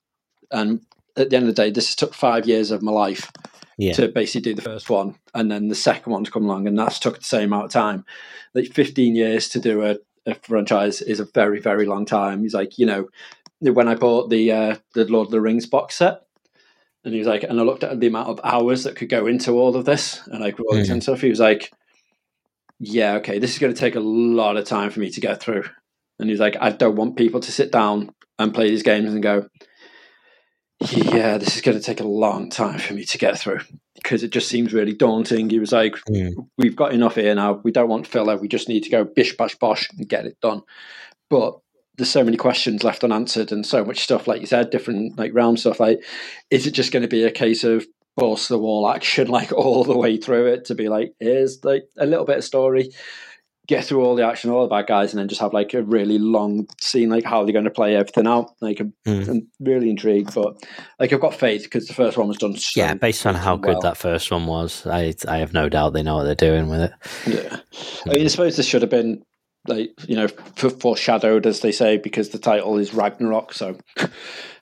and 0.52 0.80
at 1.18 1.30
the 1.32 1.36
end 1.38 1.50
of 1.50 1.56
the 1.56 1.62
day, 1.64 1.72
this 1.72 1.96
took 1.96 2.14
five 2.14 2.46
years 2.48 2.70
of 2.72 2.82
my 2.84 2.92
life 2.92 3.32
Yeah. 3.80 3.94
to 3.94 4.08
basically 4.08 4.54
do 4.54 4.56
the 4.56 4.62
first 4.70 4.90
one 4.90 5.16
and 5.34 5.52
then 5.52 5.68
the 5.68 5.76
second 5.76 6.12
one 6.14 6.24
to 6.24 6.32
come 6.32 6.46
along 6.46 6.68
and 6.68 6.78
that's 6.78 7.00
took 7.00 7.18
the 7.18 7.24
same 7.24 7.46
amount 7.54 7.66
of 7.66 7.72
time 7.72 8.06
like 8.56 8.72
15 8.74 9.16
years 9.16 9.50
to 9.50 9.60
do 9.60 9.84
a, 9.84 9.98
a 10.26 10.34
franchise 10.36 11.02
is 11.02 11.20
a 11.20 11.26
very 11.34 11.60
very 11.60 11.86
long 11.86 12.04
time 12.06 12.42
he's 12.42 12.54
like 12.56 12.78
you 12.80 12.86
know 12.88 13.08
when 13.62 13.88
i 13.88 13.94
bought 13.94 14.30
the 14.32 14.52
uh 14.52 14.76
the 14.96 15.06
lord 15.06 15.28
of 15.28 15.32
the 15.32 15.42
rings 15.42 15.68
box 15.68 15.96
set 15.96 16.22
and 17.08 17.14
he 17.16 17.20
was 17.20 17.28
like 17.28 17.44
and 17.44 17.60
i 17.60 17.64
looked 17.64 17.84
at 17.84 18.00
the 18.00 18.08
amount 18.08 18.28
of 18.28 18.40
hours 18.44 18.84
that 18.84 18.96
could 18.96 19.10
go 19.10 19.26
into 19.26 19.54
all 19.54 19.76
of 19.76 19.86
this 19.86 20.22
and 20.28 20.42
like 20.42 20.60
all 20.60 20.76
this 20.76 20.90
Mhm. 20.90 20.94
and 20.94 21.04
stuff 21.04 21.22
he 21.22 21.30
was 21.30 21.40
like 21.40 21.72
yeah 22.80 23.16
okay 23.16 23.40
this 23.40 23.54
is 23.54 23.60
going 23.60 23.74
to 23.74 23.80
take 23.80 23.96
a 23.96 24.00
lot 24.00 24.58
of 24.58 24.66
time 24.66 24.90
for 24.92 25.00
me 25.00 25.10
to 25.10 25.22
get 25.22 25.42
through 25.42 25.64
and 26.20 26.30
he's 26.30 26.40
like 26.40 26.58
i 26.60 26.70
don't 26.70 26.96
want 26.96 27.16
people 27.16 27.40
to 27.40 27.52
sit 27.52 27.72
down 27.72 28.12
and 28.38 28.54
play 28.54 28.70
these 28.70 28.84
games 28.84 29.14
and 29.14 29.24
go 29.24 29.48
yeah, 30.92 31.40
this 31.40 31.56
is 31.56 31.64
going 31.64 31.76
to 31.76 31.84
take 31.84 32.02
a 32.02 32.08
long 32.08 32.52
time 32.52 32.78
for 32.78 32.94
me 32.94 33.04
to 33.04 33.18
get 33.18 33.40
through 33.40 33.62
because 33.96 34.22
it 34.22 34.30
just 34.32 34.48
seems 34.48 34.74
really 34.74 34.94
daunting. 34.94 35.50
He 35.50 35.58
was 35.58 35.72
like, 35.72 35.96
Mm. 36.08 36.48
We've 36.56 36.76
got 36.76 36.94
enough 36.94 37.16
here 37.16 37.34
now. 37.34 37.62
We 37.64 37.72
don't 37.72 37.90
want 37.90 38.06
filler. 38.06 38.38
We 38.38 38.48
just 38.48 38.70
need 38.70 38.84
to 38.84 38.92
go 38.92 39.04
bish, 39.04 39.36
bash, 39.38 39.56
bosh 39.56 39.90
and 39.98 40.08
get 40.08 40.28
it 40.28 40.38
done. 40.40 40.62
But 41.32 41.58
there's 41.98 42.10
so 42.10 42.24
many 42.24 42.38
questions 42.38 42.84
left 42.84 43.04
unanswered 43.04 43.52
and 43.52 43.66
so 43.66 43.84
much 43.84 44.00
stuff, 44.00 44.28
like 44.28 44.40
you 44.42 44.48
said, 44.48 44.70
different 44.70 45.18
like 45.18 45.34
realm 45.34 45.58
stuff. 45.58 45.80
Like, 45.80 46.04
is 46.52 46.68
it 46.68 46.72
just 46.72 46.92
going 46.92 47.02
to 47.02 47.08
be 47.10 47.24
a 47.24 47.32
case 47.32 47.64
of 47.64 47.86
balls 48.16 48.48
to 48.48 48.54
the 48.54 48.60
wall 48.60 48.90
action, 48.90 49.28
like 49.30 49.52
all 49.52 49.84
the 49.84 49.98
way 49.98 50.18
through 50.18 50.48
it 50.48 50.66
to 50.66 50.76
be 50.76 50.90
like, 50.90 51.14
here's 51.20 51.64
like 51.64 51.84
a 51.98 52.06
little 52.06 52.26
bit 52.26 52.38
of 52.38 52.44
story, 52.44 52.92
get 53.68 53.84
through 53.84 54.04
all 54.04 54.16
the 54.16 54.26
action, 54.26 54.52
all 54.52 54.62
the 54.62 54.70
bad 54.70 54.86
guys, 54.88 55.12
and 55.12 55.20
then 55.20 55.28
just 55.28 55.42
have 55.42 55.54
like 55.54 55.74
a 55.74 55.82
really 55.82 56.20
long 56.20 56.68
scene, 56.80 57.10
like 57.10 57.24
how 57.26 57.44
they're 57.44 57.52
going 57.54 57.66
to 57.66 57.72
play 57.72 57.96
everything 57.96 58.28
out. 58.28 58.52
Like, 58.62 58.80
I'm, 58.80 58.94
Mm. 59.08 59.28
I'm 59.28 59.48
really 59.60 59.90
intrigued, 59.90 60.36
but 60.36 60.56
like 61.00 61.12
I've 61.14 61.22
got 61.22 61.34
faith 61.34 61.64
because 61.64 61.88
the 61.88 61.94
first 61.94 62.18
one 62.18 62.28
was 62.28 62.38
done. 62.38 62.56
So 62.58 62.80
Yeah, 62.80 62.94
based 62.94 63.26
on 63.26 63.34
how 63.36 63.56
good 63.56 63.82
that 63.82 63.98
first 63.98 64.30
one 64.32 64.46
was, 64.46 64.86
I 64.86 65.16
I 65.28 65.38
have 65.38 65.54
no 65.54 65.68
doubt 65.68 65.94
they 65.94 66.04
know 66.04 66.18
what 66.18 66.26
they're 66.26 66.36
doing 66.36 66.70
with 66.70 66.82
it. 66.82 66.92
Yeah, 67.26 67.60
I 68.06 68.10
mean, 68.14 68.26
I 68.26 68.28
suppose 68.28 68.56
this 68.56 68.68
should 68.68 68.82
have 68.84 68.92
been 68.92 69.24
like 69.68 69.92
you 70.08 70.16
know 70.16 70.26
f- 70.26 70.80
foreshadowed, 70.80 71.46
as 71.46 71.62
they 71.62 71.72
say, 71.72 71.98
because 71.98 72.30
the 72.30 72.40
title 72.40 72.78
is 72.78 72.94
Ragnarok. 72.94 73.54
So 73.54 73.78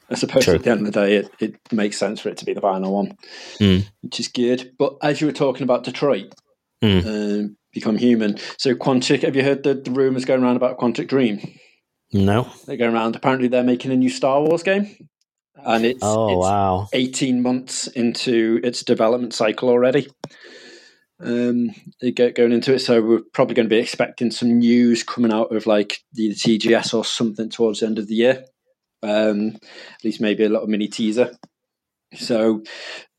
I 0.10 0.16
suppose 0.16 0.45
True. 0.45 0.56
at 0.56 0.64
the 0.64 0.70
end 0.72 0.86
of 0.86 0.93
the 0.93 0.99
day, 1.01 1.16
it, 1.16 1.32
it 1.39 1.56
makes 1.72 1.97
sense 1.97 2.20
for 2.22 2.30
it 2.30 2.38
to 2.38 2.45
be 2.45 2.53
the 2.53 2.62
final 2.62 2.93
one, 2.93 3.18
Mm. 3.60 3.86
which 4.01 4.20
is 4.20 4.28
good. 4.28 4.72
But 4.78 4.97
as 5.01 5.20
you 5.22 5.28
were 5.28 5.34
talking 5.34 5.64
about 5.64 5.84
Detroit, 5.84 6.34
Mm. 6.84 7.06
um, 7.45 7.58
become 7.74 7.97
human. 7.97 8.38
So 8.58 8.76
Quantic, 8.76 9.22
have 9.24 9.36
you 9.36 9.41
heard 9.43 9.64
the, 9.64 9.74
the 9.74 9.89
rumors 9.91 10.26
going 10.26 10.43
around 10.43 10.58
about 10.58 10.78
Quantic 10.78 11.08
Dream? 11.08 11.39
No. 12.14 12.47
They're 12.68 12.78
going 12.78 12.93
around. 12.93 13.16
Apparently, 13.16 13.47
they're 13.47 13.64
making 13.64 13.91
a 13.91 13.95
new 13.95 14.10
Star 14.10 14.41
Wars 14.41 14.62
game, 14.62 14.95
and 15.56 15.84
it's 15.86 15.99
Oh 16.03 16.30
it's 16.30 16.38
wow. 16.45 16.88
18 16.93 17.41
months 17.41 17.88
into 17.88 18.60
its 18.64 18.84
development 18.84 19.34
cycle 19.34 19.70
already. 19.70 20.08
Um, 21.22 21.74
going 22.16 22.51
into 22.51 22.74
it, 22.74 22.80
so 22.80 23.01
we're 23.01 23.22
probably 23.34 23.55
going 23.55 23.68
to 23.68 23.74
be 23.76 23.80
expecting 23.82 24.32
some 24.32 24.59
news 24.59 25.03
coming 25.03 25.32
out 25.32 25.55
of 25.55 25.66
like 25.66 25.99
the 26.13 26.32
TGS 26.32 26.93
or 26.93 27.05
something 27.05 27.49
towards 27.49 27.80
the 27.80 27.86
end 27.86 27.99
of 27.99 28.07
the 28.07 28.16
year. 28.16 28.45
Um, 29.01 29.55
at 29.55 30.03
least 30.03 30.20
maybe 30.20 30.43
a 30.43 30.49
little 30.49 30.68
mini 30.68 30.88
teaser. 30.88 31.38
So 32.16 32.63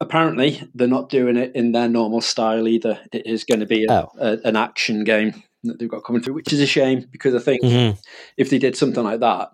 apparently 0.01 0.63
they're 0.75 0.89
not 0.89 1.09
doing 1.11 1.37
it 1.37 1.53
in 1.55 1.73
their 1.73 1.89
normal 1.89 2.21
style 2.21 2.67
either. 2.69 3.01
It 3.13 3.27
is 3.27 3.45
going 3.45 3.61
to 3.61 3.67
be 3.67 3.85
a, 3.85 3.93
Oh. 3.93 4.09
a, 4.19 4.39
an 4.45 4.57
action 4.57 5.05
game 5.05 5.43
that 5.65 5.79
they've 5.79 5.89
got 5.89 6.05
coming 6.05 6.23
through, 6.23 6.35
which 6.35 6.53
is 6.53 6.61
a 6.61 6.67
shame 6.67 7.07
because 7.11 7.35
I 7.35 7.39
think 7.39 7.63
Mhm. 7.63 7.99
if 8.37 8.51
they 8.51 8.59
did 8.59 8.77
something 8.77 9.05
like 9.05 9.21
that, 9.21 9.51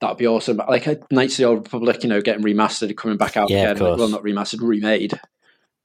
that'd 0.00 0.16
be 0.16 0.26
awesome. 0.26 0.56
Like 0.56 0.86
Knights 1.10 1.34
of 1.34 1.38
the 1.38 1.44
Old 1.44 1.58
Republic, 1.64 2.02
you 2.02 2.08
know, 2.08 2.20
getting 2.20 2.44
remastered, 2.44 2.96
coming 2.96 3.16
back 3.18 3.36
out 3.36 3.50
Yeah, 3.50 3.70
of 3.70 3.76
again. 3.76 3.90
Like, 3.90 3.98
well, 3.98 4.08
not 4.08 4.22
remastered, 4.22 4.60
remade, 4.66 5.18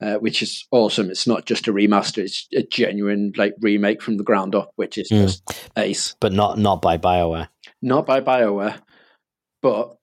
uh, 0.02 0.16
which 0.16 0.42
is 0.42 0.66
awesome. 0.72 1.10
It's 1.10 1.28
not 1.28 1.46
just 1.46 1.68
a 1.68 1.74
remaster; 1.74 2.20
it's 2.20 2.48
a 2.56 2.64
genuine 2.64 3.34
like 3.38 3.54
remake 3.62 4.02
from 4.02 4.18
the 4.18 4.24
ground 4.24 4.56
up, 4.56 4.72
which 4.76 4.98
is 4.98 5.10
Mm. 5.12 5.22
just 5.24 5.70
ace. 5.78 6.16
But 6.20 6.34
not 6.34 6.58
not 6.58 6.82
by 6.82 6.98
Bioware. 6.98 7.50
Not 7.82 8.06
by 8.06 8.22
Bioware, 8.22 8.80
but 9.62 9.96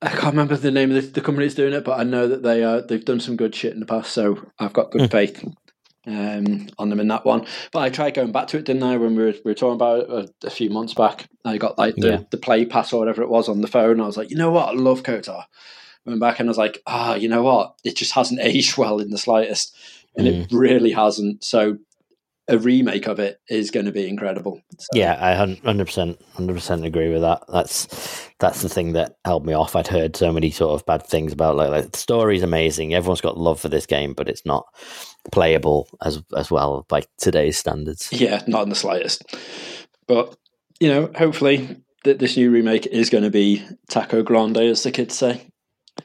I 0.00 0.08
can't 0.08 0.32
remember 0.34 0.56
the 0.56 0.70
name 0.70 0.90
of 0.94 0.96
the, 1.02 1.10
the 1.12 1.20
company 1.20 1.46
that's 1.46 1.54
doing 1.54 1.72
it. 1.74 1.84
But 1.84 2.00
I 2.00 2.04
know 2.04 2.26
that 2.28 2.42
they 2.42 2.62
uh, 2.64 2.80
they've 2.80 3.04
done 3.04 3.20
some 3.20 3.36
good 3.36 3.54
shit 3.54 3.72
in 3.72 3.80
the 3.80 3.86
past, 3.86 4.12
so 4.12 4.44
I've 4.58 4.72
got 4.72 4.90
good 4.90 5.02
Hmm. 5.02 5.06
faith. 5.06 5.44
Um, 6.04 6.68
on 6.80 6.90
them 6.90 6.98
in 6.98 7.06
that 7.08 7.24
one, 7.24 7.46
but 7.70 7.78
I 7.78 7.88
tried 7.88 8.14
going 8.14 8.32
back 8.32 8.48
to 8.48 8.58
it, 8.58 8.64
didn't 8.64 8.82
I? 8.82 8.96
When 8.96 9.14
we 9.14 9.22
were, 9.22 9.34
we 9.44 9.52
were 9.52 9.54
talking 9.54 9.76
about 9.76 10.00
it 10.00 10.10
a, 10.42 10.48
a 10.48 10.50
few 10.50 10.68
months 10.68 10.94
back, 10.94 11.28
I 11.44 11.58
got 11.58 11.78
like 11.78 11.94
the, 11.94 12.08
Yeah. 12.08 12.18
the 12.32 12.38
play 12.38 12.64
pass 12.66 12.92
or 12.92 12.98
whatever 12.98 13.22
it 13.22 13.28
was 13.28 13.48
on 13.48 13.60
the 13.60 13.68
phone. 13.68 14.00
I 14.00 14.06
was 14.06 14.16
like, 14.16 14.28
you 14.28 14.34
know 14.36 14.50
what, 14.50 14.70
I 14.70 14.72
love 14.72 15.04
KOTOR. 15.04 15.44
Went 16.04 16.20
back 16.20 16.40
and 16.40 16.48
I 16.48 16.50
was 16.50 16.58
like, 16.58 16.82
ah, 16.86 17.14
you 17.14 17.28
know 17.28 17.42
what, 17.42 17.74
it 17.84 17.96
just 17.96 18.12
hasn't 18.12 18.40
aged 18.42 18.76
well 18.76 18.98
in 18.98 19.10
the 19.10 19.18
slightest, 19.18 19.76
and 20.16 20.26
it 20.26 20.52
really 20.52 20.92
hasn't. 20.92 21.44
So 21.44 21.78
a 22.48 22.58
remake 22.58 23.06
of 23.06 23.20
it 23.20 23.40
is 23.48 23.70
going 23.70 23.86
to 23.86 23.92
be 23.92 24.08
incredible. 24.08 24.60
So, 24.78 24.88
Yeah, 24.94 25.16
I 25.20 25.34
hundred 25.34 25.86
percent, 25.86 26.20
hundred 26.34 26.54
percent 26.54 26.84
agree 26.84 27.10
with 27.12 27.22
that. 27.22 27.44
That's 27.48 28.28
that's 28.40 28.62
the 28.62 28.68
thing 28.68 28.94
that 28.94 29.16
held 29.24 29.46
me 29.46 29.52
off. 29.52 29.76
I'd 29.76 29.86
heard 29.86 30.16
so 30.16 30.32
many 30.32 30.50
sort 30.50 30.78
of 30.78 30.84
bad 30.84 31.06
things 31.06 31.32
about 31.32 31.56
like 31.56 31.70
like 31.70 31.92
the 31.92 31.98
story's 31.98 32.42
amazing. 32.42 32.94
Everyone's 32.94 33.20
got 33.20 33.38
love 33.38 33.60
for 33.60 33.68
this 33.68 33.86
game, 33.86 34.12
but 34.12 34.28
it's 34.28 34.44
not 34.44 34.66
playable 35.30 35.88
as 36.04 36.22
as 36.36 36.50
well 36.50 36.84
by 36.88 37.02
today's 37.18 37.56
standards. 37.56 38.08
yeah, 38.12 38.42
not 38.46 38.64
in 38.64 38.68
the 38.68 38.74
slightest. 38.74 39.24
But 40.08 40.36
you 40.80 40.88
know, 40.88 41.10
hopefully 41.16 41.76
that 42.04 42.18
this 42.18 42.36
new 42.36 42.50
remake 42.50 42.86
is 42.86 43.08
going 43.08 43.24
to 43.24 43.30
be 43.30 43.64
taco 43.88 44.22
grande, 44.22 44.58
as 44.58 44.82
the 44.82 44.90
kids 44.90 45.16
say. 45.16 45.46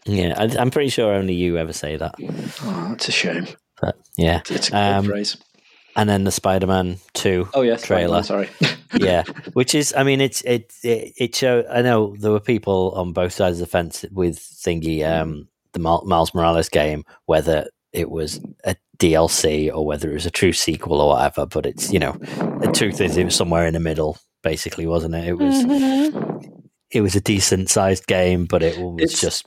Yeah, 0.07 0.33
I, 0.37 0.43
I'm 0.59 0.71
pretty 0.71 0.89
sure 0.89 1.13
only 1.13 1.33
you 1.33 1.57
ever 1.57 1.73
say 1.73 1.97
that. 1.97 2.15
Oh, 2.63 2.87
that's 2.89 3.07
a 3.09 3.11
shame. 3.11 3.47
But 3.81 3.97
yeah, 4.17 4.41
It's 4.49 4.69
a 4.69 4.71
good 4.71 4.77
Um, 4.77 5.05
phrase. 5.05 5.37
and 5.95 6.09
then 6.09 6.23
the 6.23 6.31
Spider-Man 6.31 6.97
Two. 7.13 7.47
Oh 7.53 7.61
yes, 7.61 7.83
trailer. 7.83 8.23
Sorry. 8.23 8.49
yeah, 8.97 9.23
which 9.53 9.75
is, 9.75 9.93
I 9.95 10.03
mean, 10.03 10.21
it's 10.21 10.41
it 10.41 10.71
it, 10.83 11.13
it 11.17 11.35
show. 11.35 11.63
I 11.69 11.81
know 11.81 12.15
there 12.19 12.31
were 12.31 12.39
people 12.39 12.93
on 12.95 13.11
both 13.13 13.33
sides 13.33 13.57
of 13.61 13.67
the 13.67 13.71
fence 13.71 14.05
with 14.11 14.39
thingy, 14.39 15.05
um, 15.05 15.47
the 15.73 15.79
Miles 15.79 16.33
Morales 16.33 16.69
game, 16.69 17.03
whether 17.25 17.67
it 17.93 18.09
was 18.09 18.39
a 18.63 18.75
DLC 18.97 19.71
or 19.71 19.85
whether 19.85 20.09
it 20.09 20.13
was 20.13 20.25
a 20.25 20.31
true 20.31 20.53
sequel 20.53 20.99
or 21.01 21.09
whatever. 21.09 21.45
But 21.45 21.65
it's 21.65 21.91
you 21.93 21.99
know, 21.99 22.13
the 22.61 22.71
truth 22.73 23.01
is, 23.01 23.17
it 23.17 23.25
was 23.25 23.35
somewhere 23.35 23.67
in 23.67 23.73
the 23.73 23.79
middle, 23.79 24.17
basically, 24.41 24.87
wasn't 24.87 25.15
it? 25.15 25.27
It 25.27 25.33
was 25.37 25.63
it 26.91 27.01
was 27.01 27.15
a 27.15 27.21
decent 27.21 27.69
sized 27.69 28.07
game, 28.07 28.45
but 28.45 28.63
it 28.63 28.77
was 28.79 29.01
It's- 29.03 29.21
just 29.21 29.45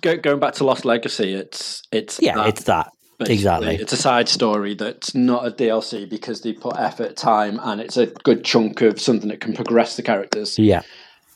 Go, 0.00 0.16
going 0.16 0.40
back 0.40 0.54
to 0.54 0.64
Lost 0.64 0.84
Legacy, 0.84 1.34
it's 1.34 1.82
it's 1.92 2.20
yeah, 2.20 2.36
that, 2.36 2.48
it's 2.48 2.64
that 2.64 2.90
basically. 3.18 3.34
exactly. 3.34 3.74
It's 3.76 3.92
a 3.92 3.96
side 3.96 4.28
story 4.28 4.74
that's 4.74 5.14
not 5.14 5.46
a 5.46 5.50
DLC 5.50 6.08
because 6.08 6.42
they 6.42 6.52
put 6.52 6.78
effort, 6.78 7.16
time, 7.16 7.60
and 7.62 7.80
it's 7.80 7.96
a 7.96 8.06
good 8.06 8.44
chunk 8.44 8.82
of 8.82 9.00
something 9.00 9.28
that 9.28 9.40
can 9.40 9.54
progress 9.54 9.96
the 9.96 10.02
characters. 10.02 10.58
yeah. 10.58 10.82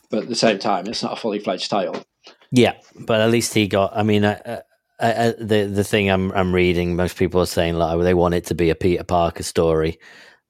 But 0.09 0.23
at 0.23 0.29
the 0.29 0.35
same 0.35 0.57
time, 0.57 0.87
it's 0.87 1.03
not 1.03 1.13
a 1.13 1.15
fully 1.17 1.39
fledged 1.39 1.69
title. 1.69 2.01
Yeah, 2.49 2.75
but 2.95 3.19
at 3.19 3.29
least 3.29 3.53
he 3.53 3.67
got. 3.67 3.91
I 3.93 4.03
mean, 4.03 4.23
uh, 4.23 4.61
uh, 4.99 5.03
uh, 5.03 5.33
the 5.37 5.65
the 5.65 5.83
thing 5.83 6.09
I'm 6.09 6.31
I'm 6.31 6.55
reading, 6.55 6.95
most 6.95 7.17
people 7.17 7.41
are 7.41 7.45
saying 7.45 7.75
like 7.75 7.99
they 8.01 8.13
want 8.13 8.33
it 8.33 8.45
to 8.45 8.55
be 8.55 8.69
a 8.69 8.75
Peter 8.75 9.03
Parker 9.03 9.43
story 9.43 9.99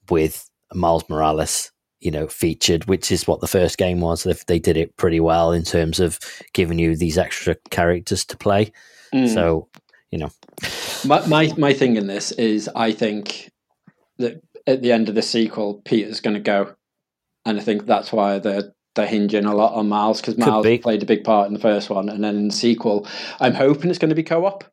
with 0.10 0.48
Miles 0.74 1.10
Morales 1.10 1.72
you 2.00 2.12
know, 2.12 2.28
featured, 2.28 2.86
which 2.86 3.12
is 3.12 3.28
what 3.28 3.42
the 3.42 3.48
first 3.48 3.78
game 3.78 4.02
was. 4.02 4.24
They, 4.24 4.34
they 4.48 4.60
did 4.60 4.78
it 4.78 4.96
pretty 4.98 5.20
well 5.20 5.52
in 5.52 5.64
terms 5.64 6.00
of 6.00 6.20
giving 6.54 6.80
you 6.80 6.96
these 6.96 7.18
extra 7.18 7.56
characters 7.72 8.26
to 8.26 8.38
play. 8.38 8.72
Mm. 9.14 9.34
So, 9.34 9.68
you 10.12 10.20
know, 10.20 10.32
My, 11.06 11.26
my 11.28 11.54
my 11.58 11.74
thing 11.74 11.96
in 11.96 12.08
this 12.08 12.32
is 12.34 12.70
I 12.76 12.92
think 12.92 13.52
that 14.18 14.42
at 14.66 14.82
the 14.82 14.92
end 14.92 15.10
of 15.10 15.16
the 15.16 15.22
sequel, 15.22 15.82
Peter's 15.86 16.22
going 16.22 16.34
to 16.34 16.40
go, 16.40 16.76
and 17.46 17.60
I 17.60 17.64
think 17.64 17.86
that's 17.86 18.12
why 18.12 18.40
they're 18.40 18.74
they're 18.96 19.06
hinging 19.06 19.46
a 19.46 19.56
lot 19.56 19.74
on 19.74 19.90
Miles 19.90 20.22
because 20.22 20.38
Miles 20.38 20.66
be. 20.66 20.78
played 20.80 21.04
a 21.04 21.06
big 21.06 21.24
part 21.24 21.48
in 21.48 21.54
the 21.54 21.60
first 21.60 21.90
one, 21.90 22.10
and 22.10 22.24
then 22.24 22.36
in 22.36 22.48
the 22.48 22.54
sequel, 22.54 23.08
I'm 23.40 23.54
hoping 23.54 23.90
it's 23.90 24.00
going 24.00 24.10
to 24.10 24.16
be 24.16 24.24
co-op, 24.24 24.64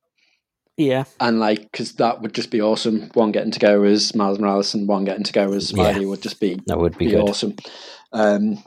yeah, 0.76 1.04
and 1.20 1.38
like 1.40 1.62
because 1.70 1.92
that 1.94 2.20
would 2.22 2.34
just 2.34 2.50
be 2.50 2.60
awesome. 2.60 3.10
One 3.14 3.32
getting 3.32 3.52
to 3.52 3.60
go 3.60 3.82
as 3.84 4.14
Miles 4.14 4.38
Morales 4.38 4.74
and 4.74 4.88
one 4.88 5.04
getting 5.04 5.24
to 5.24 5.32
go 5.32 5.52
as 5.52 5.72
Spidey 5.72 6.02
Yeah. 6.02 6.06
would 6.08 6.22
just 6.22 6.40
be 6.40 6.60
that 6.66 6.78
would 6.78 6.96
be 6.98 7.06
be 7.06 7.12
good. 7.12 7.28
awesome. 7.28 7.54
Um, 8.12 8.62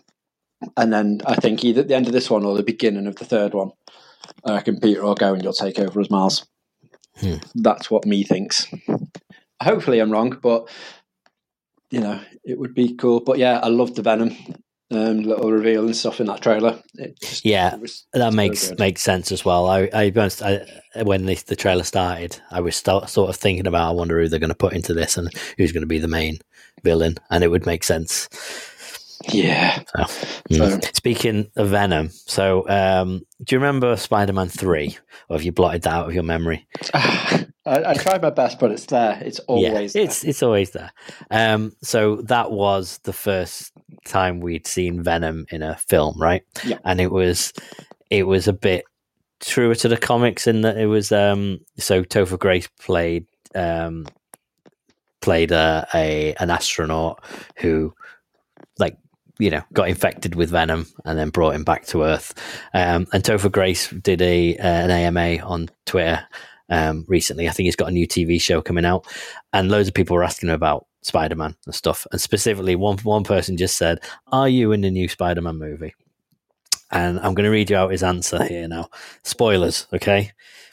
and 0.76 0.92
then 0.92 1.22
I 1.26 1.36
think 1.36 1.64
either 1.64 1.82
at 1.82 1.88
the 1.88 1.96
end 1.96 2.08
of 2.08 2.14
this 2.14 2.30
one 2.30 2.44
or 2.46 2.56
the 2.56 2.64
beginning 2.64 3.08
of 3.08 3.16
the 3.18 3.26
third 3.26 3.54
one, 3.54 3.72
I 4.46 4.54
reckon 4.54 4.80
Peter 4.80 5.04
will 5.04 5.16
go 5.16 5.34
and 5.34 5.44
you'll 5.44 5.54
take 5.54 5.80
over 5.80 6.00
as 6.02 6.10
Miles. 6.10 6.46
Hmm. 7.18 7.36
That's 7.56 7.90
what 7.92 8.06
me 8.06 8.24
thinks. 8.24 8.68
Hopefully 9.62 10.00
I'm 10.00 10.12
wrong, 10.12 10.38
but 10.42 10.70
you 11.92 12.00
know 12.00 12.20
it 12.44 12.58
would 12.60 12.74
be 12.74 12.96
cool. 12.96 13.20
But 13.22 13.38
yeah, 13.38 13.60
I 13.62 13.68
love 13.68 13.96
the 13.96 14.02
Venom 14.02 14.36
um, 14.92 15.20
little 15.24 15.52
reveal 15.52 15.86
and 15.86 15.96
stuff 15.96 16.20
in 16.20 16.28
that 16.28 16.42
trailer. 16.42 16.82
Just, 17.22 17.44
Yeah, 17.46 17.76
was 17.76 18.06
That 18.14 18.34
makes 18.34 18.72
makes 18.78 19.02
sense 19.02 19.32
as 19.32 19.44
well. 19.44 19.68
I, 19.68 19.90
I, 19.94 20.14
I 20.96 21.04
when 21.04 21.26
the, 21.26 21.36
the 21.48 21.56
trailer 21.56 21.84
started, 21.84 22.40
I 22.52 22.62
was 22.62 22.76
st- 22.78 23.10
sort 23.10 23.30
of 23.30 23.36
thinking 23.36 23.68
about, 23.68 23.90
I 23.90 23.92
wonder 23.92 24.20
who 24.20 24.28
they're 24.30 24.40
going 24.40 24.50
to 24.50 24.56
put 24.56 24.74
into 24.74 24.94
this 24.94 25.18
and 25.18 25.30
who's 25.58 25.72
going 25.72 25.82
to 25.82 25.88
be 25.88 26.00
the 26.00 26.08
main 26.08 26.40
villain, 26.84 27.18
and 27.30 27.44
it 27.44 27.50
would 27.50 27.66
make 27.66 27.84
sense. 27.84 28.30
yeah. 29.30 29.84
Mm. 30.50 30.82
So- 30.84 30.90
Speaking 30.94 31.50
of 31.56 31.70
Venom, 31.70 32.10
so 32.12 32.68
um, 32.70 33.22
do 33.44 33.56
you 33.56 33.60
remember 33.60 33.96
Spider 33.98 34.34
Man 34.34 34.48
Three, 34.50 34.98
or 35.30 35.38
have 35.38 35.44
you 35.44 35.52
blotted 35.52 35.84
that 35.84 35.94
out 35.94 36.08
of 36.08 36.14
your 36.14 36.24
memory? 36.24 36.68
I, 36.94 37.46
I 37.66 37.94
tried 37.96 38.22
my 38.22 38.30
best, 38.30 38.60
but 38.60 38.72
it's 38.72 38.86
there. 38.86 39.22
It's 39.24 39.40
always 39.40 39.96
yeah, 39.96 40.02
it's 40.04 40.24
it's 40.24 40.42
always 40.44 40.72
there. 40.72 40.92
Um, 41.32 41.74
so 41.82 42.18
that 42.24 42.52
was 42.52 43.00
the 43.04 43.14
first 43.14 43.74
time 44.06 44.40
we'd 44.40 44.68
seen 44.68 45.04
Venom 45.04 45.46
in 45.50 45.62
a 45.62 45.76
film, 45.76 46.20
right? 46.20 46.44
Yeah. 46.64 46.80
and 46.86 47.00
it 47.00 47.12
was 47.12 47.54
it 48.10 48.24
was 48.24 48.48
a 48.48 48.54
bit 48.54 48.86
truer 49.40 49.76
to 49.76 49.88
the 49.88 49.98
comics 49.98 50.48
in 50.48 50.62
that 50.62 50.78
it 50.78 50.88
was 50.88 51.12
um, 51.12 51.60
so 51.78 52.04
Topher 52.04 52.40
Grace 52.40 52.68
played 52.80 53.28
um, 53.56 54.06
played 55.22 55.52
a, 55.52 55.88
a 55.94 56.34
an 56.36 56.50
astronaut 56.50 57.24
who 57.58 57.94
like 58.80 58.98
you 59.40 59.50
know 59.50 59.62
got 59.74 59.90
infected 59.90 60.36
with 60.36 60.50
venom 60.50 60.86
and 61.06 61.18
then 61.18 61.30
brought 61.30 61.56
him 61.56 61.64
back 61.64 61.86
to 61.86 62.04
earth 62.04 62.34
um, 62.74 63.06
and 63.14 63.24
topher 63.24 63.52
grace 63.52 63.90
did 63.90 64.22
a 64.22 64.58
uh, 64.58 64.68
an 64.68 64.90
ama 64.90 65.38
on 65.44 65.70
twitter 65.86 66.26
um, 66.70 67.06
recently 67.08 67.48
i 67.48 67.52
think 67.52 67.66
he's 67.66 67.76
got 67.76 67.90
a 67.90 67.92
new 67.92 68.08
tv 68.08 68.40
show 68.40 68.62
coming 68.62 68.86
out 68.86 69.06
and 69.54 69.70
loads 69.70 69.88
of 69.88 69.94
people 69.94 70.16
were 70.16 70.24
asking 70.24 70.50
him 70.50 70.56
about 70.56 70.87
spider-man 71.08 71.56
and 71.66 71.76
stuff. 71.76 72.06
And 72.12 72.22
specifically 72.22 72.76
one 72.76 72.98
one 73.00 73.24
person 73.24 73.58
just 73.58 73.78
said 73.78 74.00
are 74.32 74.50
you 74.50 74.72
in 74.72 74.82
the 74.82 74.92
new 74.92 75.08
spider-man 75.08 75.58
movie? 75.58 75.96
And 76.92 77.20
i'm 77.20 77.34
going 77.34 77.46
to 77.46 77.50
read 77.50 77.70
you 77.70 77.76
out 77.76 77.92
his 77.92 78.04
answer 78.04 78.44
here 78.44 78.68
now. 78.68 78.90
Spoilers 79.24 79.88
okay? 79.94 80.32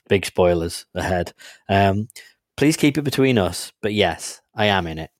Big 0.09 0.27
spoilers 0.27 0.87
ahead. 0.95 1.33
Um, 1.69 2.09
please 2.57 2.77
keep 2.77 2.99
it 2.99 3.03
between 3.03 3.39
us 3.39 3.73
but 3.81 3.95
yes 3.95 4.41
i 4.55 4.67
am 4.67 4.87
in 4.87 4.99
it. 4.99 5.11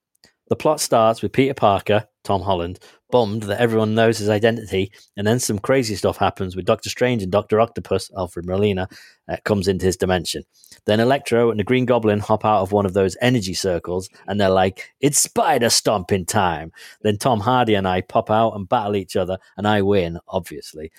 The 0.49 0.57
plot 0.57 0.81
starts 0.81 1.23
with 1.23 1.33
Peter 1.33 1.55
Parker, 1.55 2.07
Tom 2.23 2.43
Holland, 2.43 2.79
bummed 3.15 3.45
that 3.45 3.61
everyone 3.61 3.95
knows 3.95 4.19
his 4.19 4.29
identity, 4.29 4.91
and 5.17 5.25
then 5.25 5.39
some 5.39 5.61
crazy 5.61 5.95
stuff 5.95 6.17
happens 6.17 6.57
with 6.57 6.65
Doctor 6.65 6.91
Strange 6.91 7.23
and 7.23 7.31
Doctor 7.31 7.61
Octopus, 7.61 8.11
Alfred 8.19 8.45
Molina, 8.45 8.89
uh, 9.29 9.37
comes 9.45 9.69
into 9.69 9.87
his 9.87 9.97
dimension. 9.97 10.43
Then 10.87 10.99
Electro 10.99 11.53
and 11.53 11.61
the 11.61 11.63
Green 11.63 11.85
Goblin 11.85 12.19
hop 12.19 12.45
out 12.45 12.63
of 12.63 12.73
one 12.73 12.85
of 12.85 12.93
those 12.93 13.17
energy 13.21 13.55
circles, 13.55 14.09
and 14.27 14.41
they're 14.41 14.51
like, 14.51 14.93
"It's 15.01 15.23
spider 15.23 15.71
stomping 15.71 16.27
time!" 16.27 16.73
Then 17.03 17.17
Tom 17.17 17.39
Hardy 17.39 17.77
and 17.77 17.87
I 17.87 18.01
pop 18.01 18.33
out 18.33 18.57
and 18.57 18.69
battle 18.69 18.97
each 18.97 19.15
other, 19.15 19.39
and 19.57 19.69
I 19.69 19.83
win, 19.83 20.19
obviously. 20.27 20.91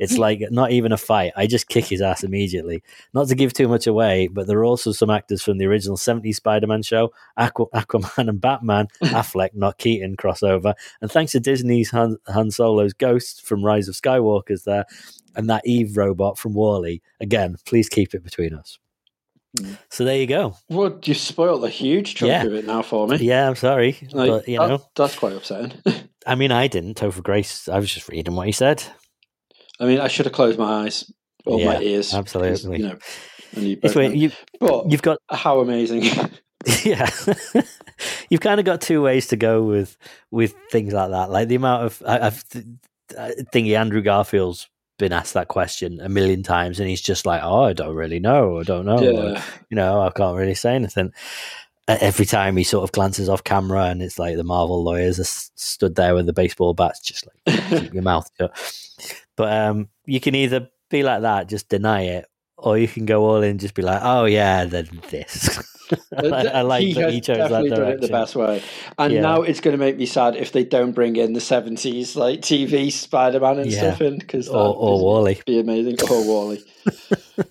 It's 0.00 0.18
like 0.18 0.42
not 0.50 0.72
even 0.72 0.90
a 0.92 0.96
fight. 0.96 1.32
I 1.36 1.46
just 1.46 1.68
kick 1.68 1.84
his 1.84 2.00
ass 2.00 2.24
immediately. 2.24 2.82
Not 3.14 3.28
to 3.28 3.34
give 3.34 3.52
too 3.52 3.68
much 3.68 3.86
away, 3.86 4.26
but 4.28 4.46
there 4.46 4.58
are 4.58 4.64
also 4.64 4.92
some 4.92 5.10
actors 5.10 5.42
from 5.42 5.58
the 5.58 5.66
original 5.66 5.96
70s 5.98 6.34
Spider 6.36 6.66
Man 6.66 6.82
show, 6.82 7.12
Aqu- 7.38 7.70
Aquaman 7.74 8.28
and 8.28 8.40
Batman, 8.40 8.88
Affleck, 9.04 9.50
not 9.54 9.76
Keaton 9.78 10.16
crossover. 10.16 10.74
And 11.02 11.12
thanks 11.12 11.32
to 11.32 11.40
Disney's 11.40 11.90
Han, 11.90 12.16
Han 12.28 12.50
Solo's 12.50 12.94
Ghost 12.94 13.42
from 13.46 13.64
Rise 13.64 13.86
of 13.88 13.94
Skywalker's 13.94 14.64
there, 14.64 14.86
and 15.36 15.48
that 15.50 15.66
Eve 15.66 15.96
robot 15.96 16.38
from 16.38 16.54
WALL-E. 16.54 17.02
Again, 17.20 17.56
please 17.66 17.88
keep 17.88 18.14
it 18.14 18.24
between 18.24 18.54
us. 18.54 18.78
Mm. 19.58 19.76
So 19.90 20.04
there 20.04 20.16
you 20.16 20.26
go. 20.26 20.56
Well, 20.68 20.98
you 21.04 21.12
spoiled 21.14 21.64
a 21.64 21.68
huge 21.68 22.14
chunk 22.14 22.30
Yeah. 22.30 22.44
of 22.44 22.54
it 22.54 22.66
now 22.66 22.82
for 22.82 23.06
me. 23.06 23.16
Yeah, 23.18 23.48
I'm 23.48 23.56
sorry. 23.56 23.98
Like, 24.12 24.30
but, 24.30 24.48
you 24.48 24.58
that- 24.58 24.68
know, 24.68 24.82
that's 24.94 25.16
quite 25.16 25.34
upsetting. 25.34 25.72
I 26.26 26.34
mean, 26.36 26.52
I 26.52 26.68
didn't. 26.68 26.98
Topher 26.98 27.22
Grace, 27.22 27.68
I 27.68 27.78
was 27.78 27.92
just 27.92 28.08
reading 28.08 28.34
what 28.34 28.46
he 28.46 28.52
said. 28.52 28.82
I 29.80 29.86
mean, 29.86 29.98
I 29.98 30.08
should 30.08 30.26
have 30.26 30.34
closed 30.34 30.58
my 30.58 30.84
eyes 30.84 31.10
or 31.46 31.58
my 31.64 31.80
ears. 31.80 32.14
absolutely. 32.14 32.78
You 32.78 32.88
know, 32.88 32.98
you 33.56 33.72
It's 33.72 33.94
both 33.94 33.96
weird. 33.96 34.12
know. 34.12 34.18
You, 34.18 34.30
but 34.60 34.90
you've 34.90 35.02
got 35.02 35.18
how 35.30 35.60
amazing! 35.60 36.04
yeah 36.84 37.08
you've 38.30 38.42
kind 38.42 38.60
of 38.60 38.66
got 38.66 38.82
two 38.82 39.00
ways 39.00 39.28
to 39.28 39.36
go 39.36 39.62
with 39.62 39.96
with 40.30 40.54
things 40.70 40.92
like 40.92 41.10
that 41.10 41.30
like 41.30 41.48
the 41.48 41.54
amount 41.54 41.84
of 41.84 42.02
I, 42.06 42.26
i've 42.26 42.44
I 43.18 43.32
think 43.50 43.68
andrew 43.68 44.02
garfield's 44.02 44.68
been 44.98 45.12
asked 45.12 45.32
that 45.32 45.48
question 45.48 46.00
a 46.02 46.10
million 46.10 46.42
times 46.42 46.78
and 46.78 46.86
he's 46.86 47.00
just 47.00 47.24
like 47.24 47.40
oh 47.42 47.64
i 47.64 47.72
don't 47.72 47.94
really 47.96 48.20
know 48.20 48.60
i 48.60 48.62
don't 48.62 48.84
know 48.84 48.98
or, 48.98 49.42
you 49.70 49.76
know 49.76 50.02
i 50.02 50.10
can't 50.10 50.36
really 50.36 50.54
say 50.54 50.74
anything 50.74 51.12
every 51.88 52.26
time 52.26 52.58
he 52.58 52.62
sort 52.62 52.84
of 52.84 52.92
glances 52.92 53.30
off 53.30 53.42
camera 53.42 53.84
and 53.84 54.02
it's 54.02 54.18
like 54.18 54.36
the 54.36 54.44
marvel 54.44 54.84
lawyers 54.84 55.18
are 55.18 55.24
stood 55.24 55.94
there 55.94 56.14
with 56.14 56.26
the 56.26 56.32
baseball 56.34 56.74
bats 56.74 57.00
just 57.00 57.26
like 57.46 57.70
keep 57.70 57.94
your 57.94 58.02
mouth 58.02 58.30
shut 58.38 58.52
but 59.40 59.52
um 59.52 59.88
you 60.06 60.20
can 60.20 60.34
either 60.34 60.68
be 60.90 61.02
like 61.02 61.22
that 61.22 61.48
just 61.48 61.68
deny 61.68 62.02
it 62.02 62.26
or 62.58 62.76
you 62.76 62.86
can 62.88 63.06
go 63.06 63.24
all 63.24 63.42
in 63.42 63.58
just 63.58 63.74
be 63.74 63.82
like 63.82 64.00
oh 64.02 64.24
yeah 64.26 64.64
then 64.64 64.86
this 65.10 65.58
I, 66.16 66.46
I 66.46 66.62
like 66.62 66.82
he 66.82 66.94
that 66.94 67.10
he 67.10 67.20
chose 67.20 67.36
that 67.38 67.48
definitely 67.48 67.70
direction 67.70 67.84
done 67.84 67.92
it 67.94 68.00
the 68.00 68.08
best 68.08 68.36
way. 68.36 68.62
And 68.98 69.14
Yeah. 69.14 69.20
now 69.22 69.42
it's 69.42 69.60
going 69.60 69.72
to 69.72 69.78
make 69.78 69.96
me 69.96 70.06
sad 70.06 70.36
if 70.36 70.52
they 70.52 70.62
don't 70.62 70.92
bring 70.92 71.16
in 71.16 71.32
the 71.32 71.40
seventies 71.40 72.14
like 72.14 72.40
TV 72.42 72.92
Spider 72.92 73.40
Man 73.40 73.58
and 73.58 73.70
Yeah. 73.70 73.78
stuff 73.78 74.00
in 74.02 74.18
because 74.18 74.48
or, 74.48 74.74
or 74.76 75.02
WALL-E. 75.02 75.40
be 75.46 75.58
amazing. 75.58 75.98
Or 76.02 76.24
WALL-E. 76.24 76.64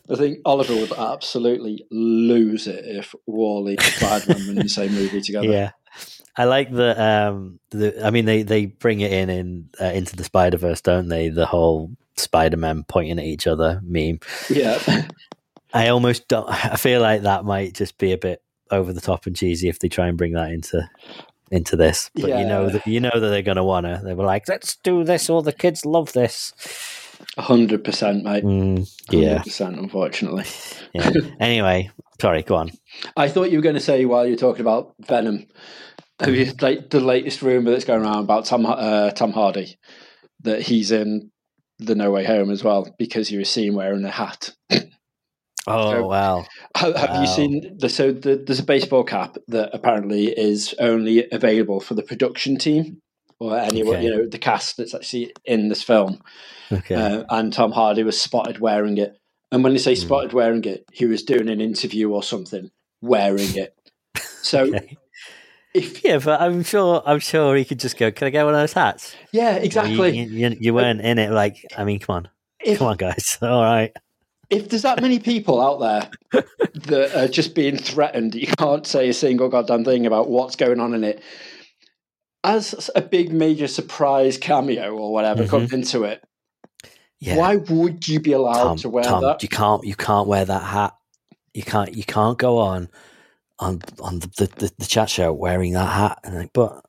I 0.09 0.15
think 0.15 0.39
Oliver 0.45 0.73
would 0.75 0.93
absolutely 0.97 1.85
lose 1.91 2.65
it 2.67 2.85
if 2.85 3.13
WALL-E 3.27 3.75
and 3.75 3.85
Spider 3.93 4.31
Man 4.33 4.45
were 4.45 4.53
in 4.53 4.61
the 4.63 4.69
same 4.69 4.93
movie 4.93 5.21
together. 5.25 5.51
Yeah, 5.51 5.71
I 6.39 6.45
like 6.45 6.71
the. 6.71 7.01
Um, 7.01 7.59
the 7.71 8.05
I 8.05 8.11
mean, 8.11 8.23
they 8.23 8.43
they 8.43 8.67
bring 8.67 9.01
it 9.01 9.11
in 9.11 9.29
in 9.29 9.69
uh, 9.81 9.91
into 9.91 10.15
the 10.15 10.23
Spider 10.23 10.55
Verse, 10.55 10.79
don't 10.79 11.09
they? 11.09 11.27
The 11.27 11.45
whole 11.45 11.91
Spider 12.15 12.55
Man 12.55 12.85
pointing 12.87 13.19
at 13.19 13.25
each 13.25 13.45
other 13.45 13.81
meme. 13.83 14.21
yeah. 14.49 15.07
I 15.73 15.89
almost 15.89 16.29
don't. 16.29 16.47
I 16.49 16.77
feel 16.77 17.01
like 17.01 17.23
that 17.23 17.43
might 17.43 17.73
just 17.73 17.97
be 17.97 18.13
a 18.13 18.17
bit 18.17 18.41
over 18.71 18.93
the 18.93 19.01
top 19.01 19.25
and 19.25 19.35
cheesy 19.35 19.67
if 19.67 19.79
they 19.79 19.89
try 19.89 20.07
and 20.07 20.17
bring 20.17 20.31
that 20.31 20.51
into 20.51 20.89
into 21.51 21.75
this. 21.75 22.09
But 22.15 22.29
you 22.29 22.45
know 22.45 22.69
that 22.69 22.87
you 22.87 23.01
know 23.01 23.11
that 23.13 23.19
they're 23.19 23.41
going 23.41 23.57
to 23.57 23.63
wanna. 23.65 24.01
They 24.01 24.13
were 24.13 24.23
like, 24.23 24.47
let's 24.47 24.77
do 24.77 25.03
this. 25.03 25.29
All 25.29 25.41
the 25.41 25.51
kids 25.51 25.85
love 25.85 26.13
this. 26.13 26.53
hundred 27.37 27.83
percent, 27.83 28.23
mate. 28.23 28.45
Mm, 28.45 28.89
yeah. 29.11 29.39
100%, 29.39 29.77
unfortunately. 29.77 30.45
yeah. 30.93 31.11
Anyway, 31.41 31.91
sorry. 32.21 32.43
Go 32.43 32.55
on. 32.55 32.71
I 33.17 33.27
thought 33.27 33.51
you 33.51 33.57
were 33.57 33.63
going 33.63 33.75
to 33.75 33.81
say 33.81 34.05
while 34.05 34.25
you're 34.25 34.37
talking 34.37 34.61
about 34.61 34.95
Venom, 35.01 35.45
have 36.19 36.35
you 36.35 36.51
like 36.61 36.89
the 36.89 36.99
latest 36.99 37.41
rumor 37.41 37.71
that's 37.71 37.85
going 37.85 38.01
around 38.03 38.23
about 38.23 38.45
Tom 38.45 38.65
uh, 38.65 39.11
Tom 39.11 39.31
Hardy 39.31 39.77
that 40.41 40.61
he's 40.61 40.91
in 40.91 41.31
the 41.79 41.95
No 41.95 42.11
Way 42.11 42.25
Home 42.25 42.49
as 42.51 42.63
well 42.63 42.93
because 42.97 43.31
you 43.31 43.39
were 43.39 43.45
seen 43.45 43.73
wearing 43.75 44.03
a 44.05 44.11
hat. 44.11 44.51
Oh 45.67 45.91
So- 45.91 46.07
wow. 46.07 46.45
Have, 46.75 46.95
have 46.95 47.09
Wow. 47.11 47.21
you 47.21 47.27
seen 47.27 47.77
the 47.77 47.89
so 47.89 48.11
the, 48.11 48.35
there's 48.45 48.59
a 48.59 48.63
baseball 48.63 49.03
cap 49.03 49.37
that 49.49 49.69
apparently 49.73 50.27
is 50.27 50.73
only 50.79 51.29
available 51.31 51.79
for 51.79 51.93
the 51.95 52.03
production 52.03 52.57
team 52.57 53.01
or 53.39 53.57
anyone 53.57 53.95
Okay. 53.97 54.05
you 54.05 54.09
know 54.15 54.27
the 54.27 54.37
cast 54.39 54.77
that's 54.77 54.95
actually 54.95 55.33
in 55.45 55.67
this 55.69 55.83
film. 55.83 56.21
Okay. 56.71 56.95
Uh, 56.95 57.23
and 57.29 57.51
Tom 57.53 57.71
Hardy 57.71 58.03
was 58.03 58.19
spotted 58.19 58.59
wearing 58.59 58.97
it. 58.97 59.17
And 59.51 59.63
when 59.63 59.73
they 59.73 59.79
say 59.79 59.95
Hmm. 59.95 60.01
spotted 60.01 60.33
wearing 60.33 60.63
it, 60.65 60.85
he 60.93 61.05
was 61.05 61.23
doing 61.23 61.49
an 61.49 61.61
interview 61.61 62.09
or 62.11 62.23
something 62.23 62.69
wearing 63.01 63.55
it. 63.55 63.73
So 64.41 64.63
okay. 64.75 64.97
If 65.73 66.03
Yeah, 66.03 66.19
but 66.19 66.41
I'm 66.41 66.63
sure. 66.63 67.01
I'm 67.05 67.19
sure 67.19 67.55
he 67.55 67.65
could 67.65 67.79
just 67.79 67.97
go. 67.97 68.11
Can 68.11 68.27
I 68.27 68.29
get 68.29 68.43
one 68.45 68.53
of 68.55 68.59
those 68.59 68.73
hats? 68.73 69.15
yeah, 69.31 69.55
exactly. 69.55 70.17
You, 70.17 70.49
you, 70.49 70.57
you 70.59 70.73
weren't 70.73 71.01
in 71.01 71.17
it. 71.19 71.31
Like, 71.31 71.57
I 71.77 71.83
mean, 71.83 71.99
come 71.99 72.15
on, 72.15 72.29
if 72.59 72.79
come 72.79 72.87
on, 72.87 72.97
guys. 72.97 73.37
All 73.41 73.63
right. 73.63 73.95
if 74.49 74.69
there's 74.69 74.81
that 74.81 75.01
many 75.01 75.19
people 75.19 75.61
out 75.61 75.79
there 75.79 76.43
that 76.87 77.15
are 77.15 77.27
just 77.27 77.53
being 77.55 77.77
threatened, 77.77 78.33
you 78.35 78.47
can't 78.47 78.85
say 78.87 79.09
a 79.09 79.13
single 79.13 79.47
goddamn 79.49 79.83
thing 79.85 80.05
about 80.05 80.29
what's 80.29 80.55
going 80.55 80.79
on 80.79 80.93
in 80.93 81.03
it. 81.03 81.21
as 82.43 82.89
a 82.95 83.01
big 83.01 83.31
major 83.33 83.67
surprise 83.67 84.37
cameo 84.37 84.95
or 84.95 85.11
whatever 85.13 85.43
Mhm. 85.43 85.49
comes 85.49 85.73
into 85.73 86.03
it, 86.03 86.23
Yeah. 87.19 87.35
why 87.35 87.57
would 87.57 88.07
you 88.07 88.19
be 88.21 88.31
allowed 88.31 88.63
Tom, 88.63 88.77
to 88.77 88.89
wear 88.89 89.03
Tom, 89.03 89.21
that? 89.23 89.43
you 89.43 89.49
can't 89.49 89.83
you 89.83 89.95
can't 89.95 90.27
wear 90.27 90.45
that 90.45 90.63
hat. 90.63 90.95
You 91.53 91.63
can't 91.63 91.93
you 91.93 92.03
can't 92.05 92.37
go 92.37 92.57
on 92.57 92.87
on 93.59 93.81
on 94.01 94.19
the, 94.19 94.49
the, 94.57 94.71
the 94.77 94.85
chat 94.85 95.09
show 95.09 95.31
wearing 95.33 95.73
that 95.73 95.85
hat. 95.85 96.19
And 96.23 96.37
like, 96.37 96.53
but 96.53 96.81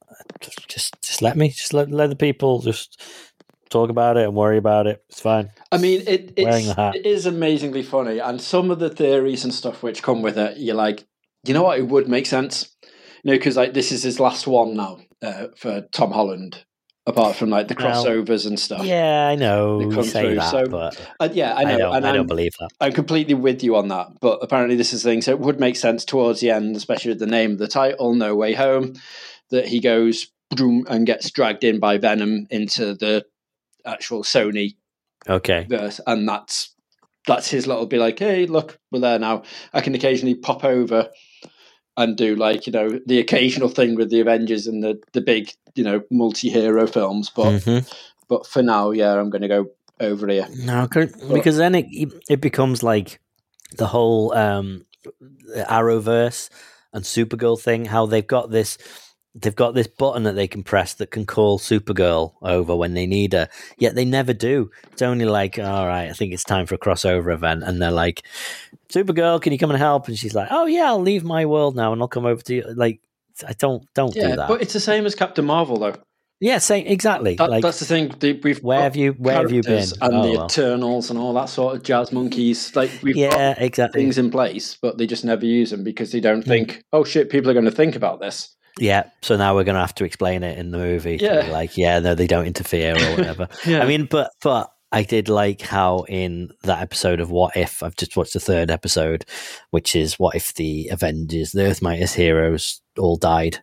just 0.69 1.01
just 1.03 1.23
let 1.23 1.37
me 1.37 1.51
just 1.51 1.75
let 1.75 1.91
let 1.91 2.11
the 2.11 2.17
people 2.17 2.61
just 2.61 3.01
talk 3.69 3.89
about 3.89 4.17
it 4.17 4.25
and 4.25 4.35
worry 4.35 4.59
about 4.59 4.87
it. 4.87 5.03
It's 5.09 5.21
fine. 5.21 5.51
I 5.73 5.79
mean, 5.79 6.03
it 6.07 6.33
it's, 6.37 6.75
it 6.95 7.07
is 7.07 7.27
amazingly 7.27 7.83
funny, 7.83 8.19
and 8.19 8.41
some 8.41 8.71
of 8.71 8.79
the 8.79 8.91
theories 8.91 9.45
and 9.45 9.55
stuff 9.55 9.83
which 9.83 10.03
come 10.03 10.23
with 10.23 10.39
it, 10.39 10.59
you're 10.59 10.75
like, 10.75 11.07
you 11.45 11.55
know 11.55 11.63
what, 11.63 11.79
it 11.79 11.89
would 11.89 12.09
make 12.09 12.27
sense, 12.27 12.75
you 12.83 13.31
know, 13.31 13.39
because 13.39 13.57
like 13.57 13.75
this 13.75 13.93
is 13.93 14.03
his 14.03 14.21
last 14.21 14.47
one 14.47 14.75
now 14.75 14.99
uh, 15.23 15.47
for 15.57 15.83
Tom 15.93 16.11
Holland, 16.11 16.65
apart 17.11 17.37
from 17.37 17.51
like 17.51 17.69
the 17.69 17.77
Well, 17.79 18.05
crossovers 18.05 18.47
and 18.47 18.59
stuff. 18.59 18.85
Yeah, 18.85 19.29
I 19.29 19.35
know 19.35 19.79
They 19.79 19.85
you 19.85 19.91
come 19.95 20.05
say 20.05 20.23
through, 20.23 20.35
that, 20.37 20.51
so- 20.51 20.67
but 20.67 21.01
Uh, 21.21 21.29
yeah, 21.33 21.53
I 21.55 21.61
I, 21.61 21.65
know, 21.65 21.79
don't 21.79 21.97
and 21.97 22.07
I 22.07 22.13
don't 22.13 22.27
believe 22.27 22.53
that. 22.61 22.71
I'm 22.81 22.93
completely 22.93 23.35
with 23.35 23.63
you 23.63 23.77
on 23.77 23.89
that. 23.89 24.09
But 24.21 24.39
apparently, 24.43 24.77
this 24.77 24.93
is 24.93 25.03
the 25.03 25.11
thing. 25.11 25.23
So 25.23 25.33
it 25.33 25.41
would 25.41 25.61
make 25.61 25.77
sense 25.77 26.05
towards 26.05 26.41
the 26.41 26.51
end, 26.51 26.75
especially 26.77 27.11
with 27.11 27.19
the 27.21 27.27
name 27.27 27.53
of 27.53 27.59
the 27.59 27.69
title, 27.69 28.15
No 28.15 28.35
Way 28.35 28.55
Home, 28.55 28.95
that 29.51 29.69
he 29.69 29.81
goes 29.81 30.29
and 30.59 31.07
gets 31.07 31.31
dragged 31.31 31.63
in 31.63 31.79
by 31.79 31.97
Venom 31.99 32.47
into 32.51 32.95
the 32.95 33.25
actual 33.87 34.23
Sony 34.25 34.77
Okay. 35.29 35.67
verse, 35.69 36.01
and 36.07 36.29
that's 36.29 36.75
that's 37.27 37.49
his 37.51 37.67
little 37.67 37.87
be 37.87 37.99
like, 37.99 38.19
hey, 38.19 38.47
look, 38.47 38.79
we're 38.91 39.01
there 39.01 39.19
now. 39.19 39.43
I 39.75 39.81
can 39.83 39.95
occasionally 39.95 40.35
pop 40.35 40.65
over 40.65 41.11
and 41.97 42.17
do 42.17 42.35
like 42.37 42.67
you 42.67 42.73
know 42.73 42.99
the 43.07 43.19
occasional 43.19 43.69
thing 43.69 43.95
with 43.95 44.11
the 44.11 44.21
Avengers 44.21 44.67
and 44.67 44.83
the 44.83 44.99
the 45.13 45.21
big 45.21 45.53
you 45.75 45.85
know 45.85 46.03
multi-hero 46.11 46.87
films, 46.87 47.31
but 47.31 47.53
Mhm. 47.53 47.93
but 48.29 48.47
for 48.47 48.63
now, 48.63 48.91
yeah, 48.91 49.19
I'm 49.19 49.31
going 49.31 49.43
to 49.43 49.49
go 49.49 49.71
over 49.99 50.29
here. 50.29 50.49
No, 50.57 50.89
because 50.89 51.57
then 51.57 51.75
it 51.75 51.87
it 52.29 52.41
becomes 52.41 52.83
like 52.83 53.21
the 53.77 53.87
whole 53.87 54.33
um, 54.35 54.87
Arrowverse 55.57 56.49
and 56.93 57.05
Supergirl 57.05 57.61
thing. 57.61 57.85
How 57.87 58.07
they've 58.07 58.27
got 58.27 58.51
this, 58.51 58.79
they've 59.35 59.55
got 59.55 59.75
this 59.75 59.87
button 59.87 60.25
that 60.25 60.35
they 60.35 60.49
can 60.49 60.63
press 60.63 60.95
that 60.95 61.11
can 61.11 61.25
call 61.25 61.59
Supergirl 61.59 62.35
over 62.43 62.75
when 62.75 62.95
they 62.95 63.07
need 63.07 63.33
her. 63.33 63.49
Yet 63.79 63.95
they 63.95 64.05
never 64.05 64.33
do. 64.33 64.71
It's 64.93 65.03
only 65.03 65.25
like, 65.25 65.59
all 65.59 65.87
right, 65.87 66.09
I 66.11 66.13
think 66.13 66.33
it's 66.33 66.45
time 66.45 66.67
for 66.67 66.75
a 66.75 66.79
crossover 66.79 67.33
event, 67.33 67.63
and 67.63 67.81
they're 67.81 67.91
like, 67.93 68.23
Supergirl, 68.89 69.41
can 69.41 69.53
you 69.53 69.59
come 69.59 69.71
and 69.71 69.79
help? 69.79 70.09
And 70.09 70.19
she's 70.19 70.35
like, 70.35 70.49
Oh 70.51 70.67
yeah, 70.67 70.87
I'll 70.87 71.01
leave 71.01 71.23
my 71.25 71.47
world 71.47 71.77
now 71.77 71.93
and 71.93 72.03
I'll 72.03 72.09
come 72.09 72.27
over 72.27 72.43
to 72.43 72.55
you. 72.55 72.65
Like, 72.75 73.01
I 73.47 73.53
don't 73.55 73.85
don't 73.95 74.13
do 74.13 74.21
that. 74.37 74.49
but 74.49 74.63
it's 74.63 74.73
the 74.73 74.81
same 74.81 75.07
as 75.07 75.15
Captain 75.15 75.45
Marvel, 75.47 75.79
though. 75.79 75.95
yeah, 76.41 76.59
same 76.59 76.87
exactly. 76.87 77.37
That, 77.37 77.49
like, 77.51 77.63
that's 77.63 77.79
the 77.79 77.87
thing. 77.87 78.09
the- 78.19 78.41
We've 78.43 78.59
where 78.63 78.81
have 78.83 78.97
you 78.97 79.13
where 79.13 79.37
have 79.37 79.53
you 79.53 79.63
been? 79.63 79.89
And 80.03 80.15
Oh, 80.15 80.23
the 80.25 80.33
well. 80.39 80.47
Eternals 80.47 81.09
and 81.11 81.19
all 81.19 81.33
that 81.35 81.49
sort 81.49 81.77
of 81.77 81.83
jazz 81.85 82.11
monkeys. 82.13 82.75
Like 82.75 82.91
we've 83.03 83.15
got 83.15 83.39
yeah, 83.39 83.55
exactly. 83.59 84.03
things 84.03 84.19
in 84.19 84.31
place, 84.31 84.77
but 84.83 84.99
they 84.99 85.07
just 85.07 85.25
never 85.25 85.47
use 85.47 85.71
them 85.71 85.85
because 85.85 86.11
they 86.13 86.21
don't 86.21 86.45
Mm. 86.45 86.49
think, 86.49 86.83
oh 86.93 87.05
shit, 87.05 87.31
people 87.31 87.49
are 87.51 87.55
going 87.55 87.65
to 87.67 87.71
think 87.71 87.95
about 87.97 88.21
this. 88.21 88.57
Yeah, 88.81 89.11
so 89.21 89.37
now 89.37 89.55
we're 89.55 89.65
going 89.65 89.75
to 89.75 89.81
have 89.83 89.95
to 89.97 90.05
explain 90.05 90.43
it 90.43 90.59
in 90.59 90.71
the 90.71 90.79
movie. 90.79 91.19
Yeah. 91.21 91.49
like, 91.51 91.77
yeah, 91.77 91.99
no, 91.99 92.15
they 92.15 92.27
don't 92.27 92.47
interfere 92.47 92.97
or 92.97 93.17
whatever. 93.17 93.49
Yeah. 93.67 93.83
I 93.83 93.87
mean, 93.87 94.07
but 94.07 94.33
but 94.43 94.73
I 94.91 95.03
did 95.03 95.29
like 95.29 95.61
how 95.61 96.05
in 96.09 96.51
that 96.63 96.81
episode 96.81 97.21
of 97.21 97.31
What 97.31 97.57
If 97.57 97.83
I've 97.83 97.97
just 97.97 98.17
watched 98.17 98.33
the 98.33 98.41
third 98.41 98.71
episode, 98.71 99.27
which 99.71 99.95
is 99.95 100.19
what 100.19 100.35
if 100.35 100.55
the 100.55 100.89
Avengers, 100.89 101.53
the 101.53 101.67
Earth 101.67 101.83
Mightiest 101.83 102.17
heroes, 102.17 102.81
all 102.99 103.17
died, 103.17 103.59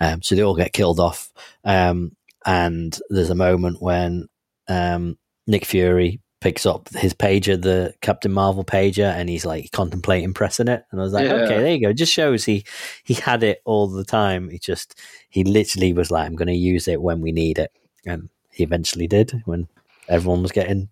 um, 0.00 0.22
so 0.22 0.34
they 0.34 0.42
all 0.42 0.56
get 0.56 0.72
killed 0.72 1.00
off, 1.00 1.32
um, 1.64 2.12
and 2.46 2.98
there's 3.10 3.30
a 3.30 3.34
moment 3.34 3.82
when 3.82 4.28
um, 4.68 5.18
Nick 5.46 5.64
Fury 5.64 6.20
picks 6.42 6.66
up 6.66 6.88
his 6.90 7.14
pager, 7.14 7.60
the 7.60 7.94
Captain 8.02 8.32
Marvel 8.32 8.64
pager, 8.64 9.10
and 9.12 9.28
he's 9.28 9.46
like 9.46 9.70
contemplating 9.70 10.34
pressing 10.34 10.68
it, 10.68 10.84
and 10.90 11.00
I 11.00 11.04
was 11.04 11.12
like, 11.12 11.26
Yeah. 11.26 11.34
okay, 11.34 11.58
there 11.58 11.72
you 11.74 11.80
go. 11.80 11.88
It 11.90 11.94
just 11.96 12.12
shows 12.12 12.44
he 12.44 12.64
he 13.04 13.14
had 13.14 13.42
it 13.42 13.62
all 13.64 13.86
the 13.86 14.04
time. 14.04 14.50
He 14.50 14.58
just 14.58 15.00
he 15.30 15.44
literally 15.44 15.92
was 15.92 16.10
like, 16.10 16.26
I'm 16.26 16.34
going 16.36 16.48
to 16.48 16.54
use 16.54 16.88
it 16.88 17.00
when 17.00 17.20
we 17.20 17.32
need 17.32 17.58
it, 17.58 17.70
and 18.04 18.28
he 18.50 18.64
eventually 18.64 19.06
did 19.06 19.40
when 19.46 19.68
everyone 20.08 20.42
was 20.42 20.52
getting 20.52 20.88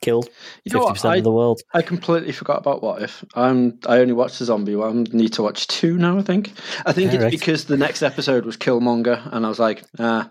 killed. 0.00 0.28
Fifty 0.64 0.78
percent 0.78 1.14
I, 1.14 1.16
of 1.16 1.24
the 1.24 1.32
world. 1.32 1.62
I 1.74 1.82
completely 1.82 2.32
forgot 2.32 2.58
about 2.58 2.82
What 2.82 3.02
If. 3.02 3.24
I'm, 3.34 3.78
I 3.86 3.98
only 3.98 4.12
watched 4.12 4.38
the 4.38 4.44
zombie 4.44 4.76
one. 4.76 5.04
need 5.12 5.32
to 5.34 5.42
watch 5.42 5.66
two 5.66 5.96
now, 5.98 6.18
I 6.18 6.22
think. 6.22 6.52
I 6.86 6.92
think 6.92 7.10
Yeah, 7.10 7.16
it's 7.16 7.22
right. 7.24 7.30
because 7.32 7.64
the 7.64 7.76
next 7.76 8.02
episode 8.02 8.44
was 8.44 8.56
Killmonger, 8.56 9.28
and 9.32 9.44
I 9.44 9.48
was 9.48 9.58
like, 9.58 9.82
ah. 9.98 10.30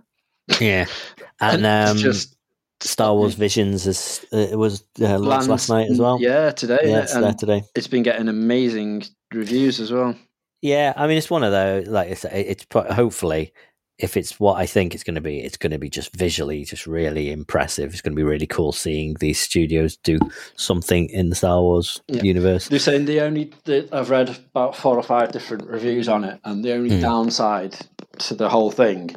Yeah, 0.61 0.85
and 1.41 1.65
it's 1.65 1.91
um, 1.91 1.97
just 1.97 2.34
Star 2.81 3.13
Wars 3.15 3.35
Visions 3.35 3.87
is 3.87 4.25
uh, 4.33 4.37
it 4.37 4.57
was 4.57 4.83
uh, 5.01 5.17
launched 5.17 5.47
last 5.49 5.69
night 5.69 5.89
as 5.89 5.99
well. 5.99 6.19
Yeah, 6.19 6.51
today. 6.51 6.79
yeah, 6.83 6.99
it's 7.01 7.13
there 7.13 7.33
today. 7.33 7.63
it's 7.75 7.87
been 7.87 8.03
getting 8.03 8.27
amazing 8.27 9.03
reviews 9.33 9.79
as 9.79 9.91
well. 9.91 10.15
Yeah, 10.61 10.93
I 10.95 11.07
mean, 11.07 11.17
it's 11.17 11.29
one 11.29 11.43
of 11.43 11.51
those. 11.51 11.87
Like, 11.87 12.09
it's, 12.09 12.25
it's 12.25 12.65
hopefully, 12.73 13.53
if 13.99 14.17
it's 14.17 14.39
what 14.39 14.55
I 14.57 14.65
think 14.65 14.93
it's 14.95 15.03
going 15.03 15.15
to 15.15 15.21
be, 15.21 15.39
it's 15.39 15.57
going 15.57 15.71
to 15.71 15.77
be 15.77 15.89
just 15.89 16.15
visually, 16.15 16.65
just 16.65 16.87
really 16.87 17.31
impressive. 17.31 17.91
It's 17.93 18.01
going 18.01 18.13
to 18.13 18.19
be 18.19 18.23
really 18.23 18.47
cool 18.47 18.71
seeing 18.71 19.15
these 19.19 19.39
studios 19.39 19.95
do 19.97 20.17
something 20.55 21.07
in 21.09 21.29
the 21.29 21.35
Star 21.35 21.61
Wars 21.61 22.01
Yeah. 22.07 22.23
universe. 22.23 22.67
They're 22.67 22.79
saying 22.79 23.05
the 23.05 23.21
only 23.21 23.51
the, 23.65 23.87
I've 23.91 24.09
read 24.09 24.29
about 24.29 24.75
four 24.75 24.97
or 24.97 25.03
five 25.03 25.31
different 25.31 25.67
reviews 25.67 26.09
on 26.09 26.23
it, 26.23 26.39
and 26.43 26.63
the 26.63 26.73
only 26.73 26.95
Hmm. 26.95 27.01
downside 27.01 27.77
to 28.19 28.33
the 28.33 28.49
whole 28.49 28.71
thing 28.71 29.13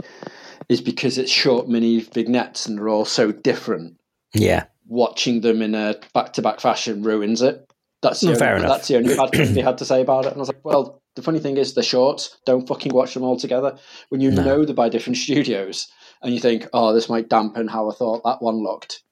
is 0.69 0.81
because 0.81 1.19
it's 1.19 1.31
short 1.31 1.69
mini 1.69 2.01
vignettes 2.01 2.67
and 2.67 2.79
they're 2.79 2.89
all 2.89 3.05
so 3.05 3.33
different. 3.33 3.99
Yeah, 4.35 4.65
Watching 4.87 5.41
them 5.41 5.63
in 5.63 5.75
a 5.75 5.97
back 6.15 6.33
to 6.35 6.43
back 6.43 6.61
fashion 6.61 7.03
ruins 7.03 7.43
it. 7.43 7.65
That's 8.03 8.21
the, 8.21 8.29
Mm, 8.29 8.43
only, 8.57 8.69
that's 8.69 8.87
the 8.89 8.97
only 8.97 9.17
bad 9.17 9.31
thing 9.33 9.55
they 9.55 9.61
had 9.61 9.79
to 9.79 9.85
say 9.85 10.01
about 10.03 10.25
it. 10.25 10.29
And 10.29 10.37
I 10.37 10.41
was 10.41 10.49
like, 10.49 10.65
well, 10.65 11.03
the 11.17 11.23
funny 11.23 11.41
thing 11.41 11.57
is, 11.57 11.75
the 11.75 11.83
shorts. 11.83 12.39
Don't 12.47 12.69
fucking 12.69 12.95
watch 12.95 13.15
them 13.15 13.25
all 13.25 13.37
together. 13.37 13.77
When 14.11 14.21
you 14.21 14.31
No. 14.31 14.45
know 14.45 14.65
they're 14.65 14.75
by 14.75 14.89
different 14.89 15.17
studios 15.17 15.89
and 16.23 16.33
you 16.33 16.39
think, 16.41 16.69
oh, 16.73 16.95
this 16.95 17.09
might 17.09 17.29
dampen 17.29 17.67
how 17.69 17.91
I 17.91 17.95
thought 17.95 18.23
that 18.25 18.41
one 18.43 18.63
looked, 18.63 19.03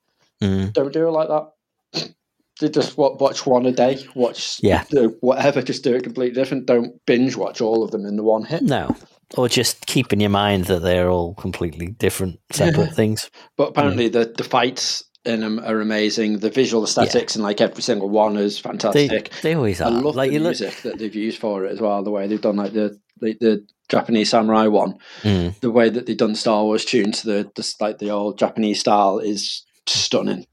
Mm. 0.43 0.73
don't 0.75 0.93
do 0.93 1.09
it 1.09 1.11
like 1.11 1.29
that. 1.29 2.13
They 2.61 2.69
just 2.71 2.97
watch 2.97 3.45
one 3.45 3.67
a 3.67 3.73
day. 3.73 4.03
Watch 4.15 4.61
Yeah. 4.63 4.85
whatever. 5.21 5.61
Just 5.63 5.83
do 5.85 5.95
it 5.95 6.05
completely 6.05 6.35
different. 6.41 6.67
Don't 6.67 7.05
binge 7.07 7.37
watch 7.37 7.61
all 7.61 7.83
of 7.83 7.91
them 7.91 8.07
in 8.07 8.17
the 8.17 8.23
one 8.23 8.45
hit. 8.45 8.63
no, 8.63 8.95
or 9.37 9.49
just 9.49 9.87
keep 9.87 10.13
in 10.13 10.21
your 10.21 10.31
mind 10.31 10.67
that 10.67 10.83
they're 10.83 11.11
all 11.11 11.35
completely 11.35 11.89
different, 11.89 12.41
separate 12.53 12.93
things. 12.95 13.31
But 13.57 13.71
apparently, 13.71 14.09
the 14.09 14.33
the 14.37 14.45
fights 14.45 15.05
in 15.25 15.41
them 15.41 15.59
are 15.59 15.81
amazing. 15.81 16.39
The 16.39 16.51
visual 16.51 16.85
aesthetics 16.85 17.35
and 17.35 17.43
like 17.43 17.61
every 17.61 17.83
single 17.83 18.09
one 18.09 18.37
is 18.37 18.59
fantastic. 18.59 19.31
they 19.43 19.55
always 19.55 19.81
are. 19.81 19.91
I 19.91 19.91
love 19.91 20.17
like 20.17 20.29
the 20.31 20.35
you 20.35 20.41
look, 20.41 20.59
music 20.61 20.83
that 20.83 20.99
they've 20.99 21.15
used 21.15 21.41
for 21.41 21.65
it 21.65 21.73
as 21.73 21.81
well. 21.81 22.03
The 22.03 22.11
way 22.11 22.27
they've 22.27 22.41
done 22.41 22.57
like 22.57 22.73
the 22.73 22.99
the, 23.19 23.37
the 23.41 23.67
Japanese 23.89 24.31
samurai 24.31 24.67
one. 24.67 24.99
Mm. 25.23 25.59
The 25.61 25.71
way 25.71 25.89
that 25.89 26.07
they've 26.07 26.17
done 26.17 26.35
Star 26.35 26.65
Wars 26.65 26.85
tune 26.85 27.13
to 27.13 27.27
the, 27.27 27.51
the 27.55 27.75
like 27.81 27.99
the 27.99 28.11
old 28.11 28.39
Japanese 28.39 28.81
style 28.81 29.19
is 29.19 29.65
stunning. 29.87 30.47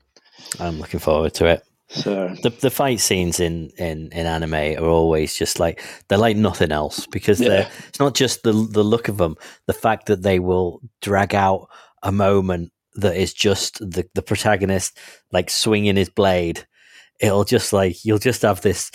I'm 0.59 0.79
looking 0.79 0.99
forward 0.99 1.33
to 1.35 1.47
it. 1.47 1.63
So 1.93 2.29
the 2.41 2.49
the 2.49 2.71
fight 2.71 2.99
scenes 2.99 3.39
in 3.39 3.69
in 3.77 4.09
in 4.11 4.25
anime 4.25 4.53
are 4.83 4.89
always 4.89 5.35
just 5.35 5.59
like 5.59 5.83
they're 6.07 6.17
like 6.17 6.35
nothing 6.37 6.71
else 6.71 7.05
because 7.07 7.39
Yeah. 7.39 7.49
they're 7.49 7.69
it's 7.87 7.99
not 7.99 8.15
just 8.15 8.43
the 8.43 8.51
the 8.51 8.83
look 8.83 9.07
of 9.09 9.17
them 9.17 9.35
the 9.67 9.73
fact 9.73 10.07
that 10.07 10.23
they 10.23 10.39
will 10.39 10.81
drag 11.01 11.35
out 11.35 11.67
a 12.01 12.11
moment 12.11 12.71
that 12.95 13.15
is 13.15 13.33
just 13.33 13.77
the 13.79 14.05
the 14.15 14.21
protagonist 14.23 14.97
like 15.31 15.49
swinging 15.49 15.95
his 15.95 16.09
blade 16.09 16.65
it'll 17.19 17.43
just 17.43 17.73
like 17.73 18.03
you'll 18.03 18.17
just 18.17 18.41
have 18.41 18.61
this 18.61 18.91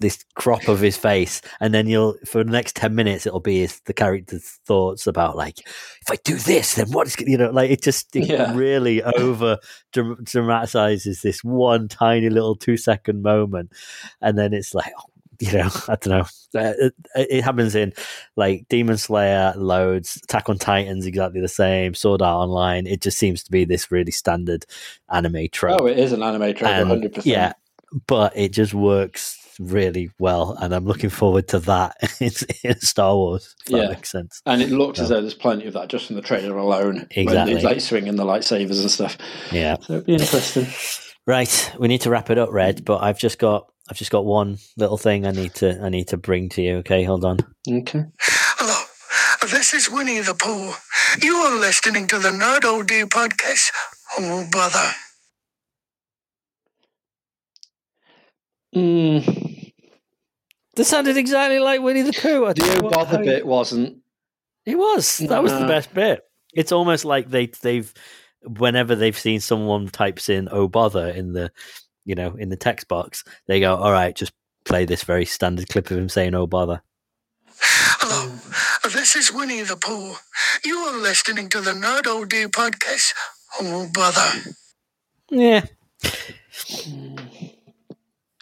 this 0.00 0.24
crop 0.34 0.68
of 0.68 0.78
his 0.80 0.96
face 0.96 1.40
and 1.60 1.74
then 1.74 1.86
you'll 1.88 2.14
for 2.24 2.44
the 2.44 2.50
next 2.50 2.76
10 2.76 2.94
minutes 2.94 3.26
it'll 3.26 3.40
be 3.40 3.58
his 3.60 3.80
the 3.86 3.92
character's 3.92 4.60
thoughts 4.64 5.06
about 5.06 5.36
like 5.36 5.58
if 5.66 6.10
i 6.10 6.16
do 6.24 6.34
this 6.36 6.74
then 6.76 6.86
what 6.92 7.06
is 7.08 7.16
you 7.20 7.36
know 7.36 7.50
like 7.50 7.70
it 7.70 7.82
just 7.82 8.14
it 8.14 8.28
Yeah. 8.28 8.54
really 8.54 9.02
over 9.02 9.58
dramatizes 9.92 11.22
this 11.22 11.42
one 11.44 11.88
tiny 11.88 12.30
little 12.30 12.54
two 12.56 12.76
second 12.76 13.22
moment 13.22 13.72
and 14.20 14.38
then 14.38 14.52
it's 14.52 14.74
like 14.74 14.92
oh, 14.98 15.04
you 15.40 15.52
know 15.52 15.68
i 15.88 15.96
don't 15.96 16.06
know 16.08 16.26
Uh, 16.60 16.72
it, 16.78 16.94
it 17.16 17.42
happens 17.44 17.74
in 17.74 17.92
like 18.36 18.66
demon 18.68 18.96
slayer 18.96 19.52
loads 19.56 20.18
attack 20.24 20.48
on 20.48 20.58
titans 20.58 21.06
exactly 21.06 21.40
the 21.40 21.48
same 21.48 21.94
sword 21.94 22.22
art 22.22 22.48
online 22.48 22.86
it 22.86 23.00
just 23.00 23.18
seems 23.18 23.42
to 23.42 23.50
be 23.50 23.64
this 23.64 23.90
really 23.90 24.12
standard 24.12 24.64
anime 25.10 25.46
trope 25.52 25.80
oh, 25.82 25.86
it 25.86 25.98
is 25.98 26.12
an 26.12 26.22
anime 26.22 26.54
trope, 26.54 26.86
hundred 26.86 27.12
percent. 27.12 27.26
yeah, 27.26 27.52
but 28.06 28.32
it 28.36 28.52
just 28.52 28.74
works 28.74 29.38
really 29.58 30.10
well, 30.18 30.56
and 30.60 30.74
I'm 30.74 30.84
looking 30.84 31.10
forward 31.10 31.48
to 31.48 31.58
that 31.60 31.96
in, 32.20 32.30
in 32.62 32.80
Star 32.80 33.14
Wars. 33.14 33.54
If 33.66 33.72
Yeah. 33.72 33.78
that 33.82 33.90
makes 33.92 34.10
sense. 34.10 34.40
And 34.46 34.62
it 34.62 34.70
looks 34.70 34.98
as 35.00 35.08
though 35.08 35.20
there's 35.20 35.34
plenty 35.34 35.66
of 35.66 35.74
that 35.74 35.88
just 35.88 36.06
from 36.06 36.16
the 36.16 36.22
trailer 36.22 36.56
alone. 36.56 37.06
Exactly. 37.10 37.54
When 37.54 37.62
they're 37.62 37.72
like 37.72 37.80
swinging 37.80 38.16
the 38.16 38.24
lightsabers 38.24 38.80
and 38.80 38.90
stuff. 38.90 39.16
Yeah. 39.52 39.76
So 39.80 39.94
it'd 39.94 40.06
be 40.06 40.14
interesting. 40.14 40.66
Right. 41.26 41.72
We 41.78 41.88
need 41.88 42.00
to 42.02 42.10
wrap 42.10 42.30
it 42.30 42.38
up, 42.38 42.50
Red. 42.50 42.86
But 42.86 43.02
I've 43.02 43.18
just 43.18 43.38
got 43.38 43.70
I've 43.90 43.98
just 43.98 44.10
got 44.10 44.24
one 44.24 44.56
little 44.78 44.96
thing 44.96 45.26
I 45.26 45.30
need 45.30 45.52
to 45.56 45.78
I 45.82 45.90
need 45.90 46.08
to 46.08 46.16
bring 46.16 46.48
to 46.50 46.62
you. 46.62 46.76
Okay, 46.78 47.04
hold 47.04 47.22
on. 47.22 47.36
Okay. 47.70 48.04
Hello, 48.18 48.84
this 49.50 49.74
is 49.74 49.90
Winnie 49.90 50.20
the 50.20 50.32
Pooh. 50.32 50.72
You 51.22 51.34
are 51.36 51.58
listening 51.60 52.06
to 52.06 52.18
the 52.18 52.30
Nerd 52.30 52.64
OD 52.64 53.10
podcast. 53.10 53.70
Oh, 54.18 54.48
brother. 54.50 54.90
Mm, 58.74 59.47
This 60.78 60.86
sounded 60.86 61.16
exactly 61.16 61.58
like 61.58 61.80
Winnie 61.80 62.02
the 62.02 62.12
Pooh. 62.12 62.46
I 62.46 62.52
the 62.52 62.60
don't 62.60 62.84
oh 62.84 62.90
bother 62.90 63.16
how- 63.16 63.24
bit 63.24 63.44
wasn't. 63.44 63.98
It 64.64 64.78
was. 64.78 65.18
That 65.18 65.42
was 65.42 65.50
the 65.50 65.66
best 65.66 65.92
bit. 65.92 66.22
It's 66.54 66.70
almost 66.70 67.04
like 67.04 67.28
they 67.28 67.46
they've 67.46 67.92
whenever 68.42 68.94
they've 68.94 69.18
seen 69.18 69.40
someone 69.40 69.88
types 69.88 70.28
in 70.28 70.48
"oh 70.52 70.68
bother" 70.68 71.08
in 71.08 71.32
the 71.32 71.50
you 72.04 72.14
know 72.14 72.36
in 72.36 72.48
the 72.48 72.56
text 72.56 72.86
box, 72.86 73.24
they 73.48 73.58
go, 73.58 73.74
"All 73.74 73.90
right, 73.90 74.14
just 74.14 74.32
play 74.64 74.84
this 74.84 75.02
very 75.02 75.24
standard 75.24 75.68
clip 75.68 75.90
of 75.90 75.98
him 75.98 76.08
saying 76.08 76.36
"oh 76.36 76.46
bother." 76.46 76.80
Hello, 77.60 78.38
this 78.92 79.16
is 79.16 79.32
Winnie 79.32 79.62
the 79.62 79.76
Pooh. 79.76 80.14
You 80.64 80.76
are 80.76 80.96
listening 80.96 81.48
to 81.48 81.60
the 81.60 81.72
Nerd 81.72 82.06
OD 82.06 82.52
podcast. 82.52 83.14
Oh, 83.60 83.90
bother. 83.92 84.54
Yeah, 85.30 85.64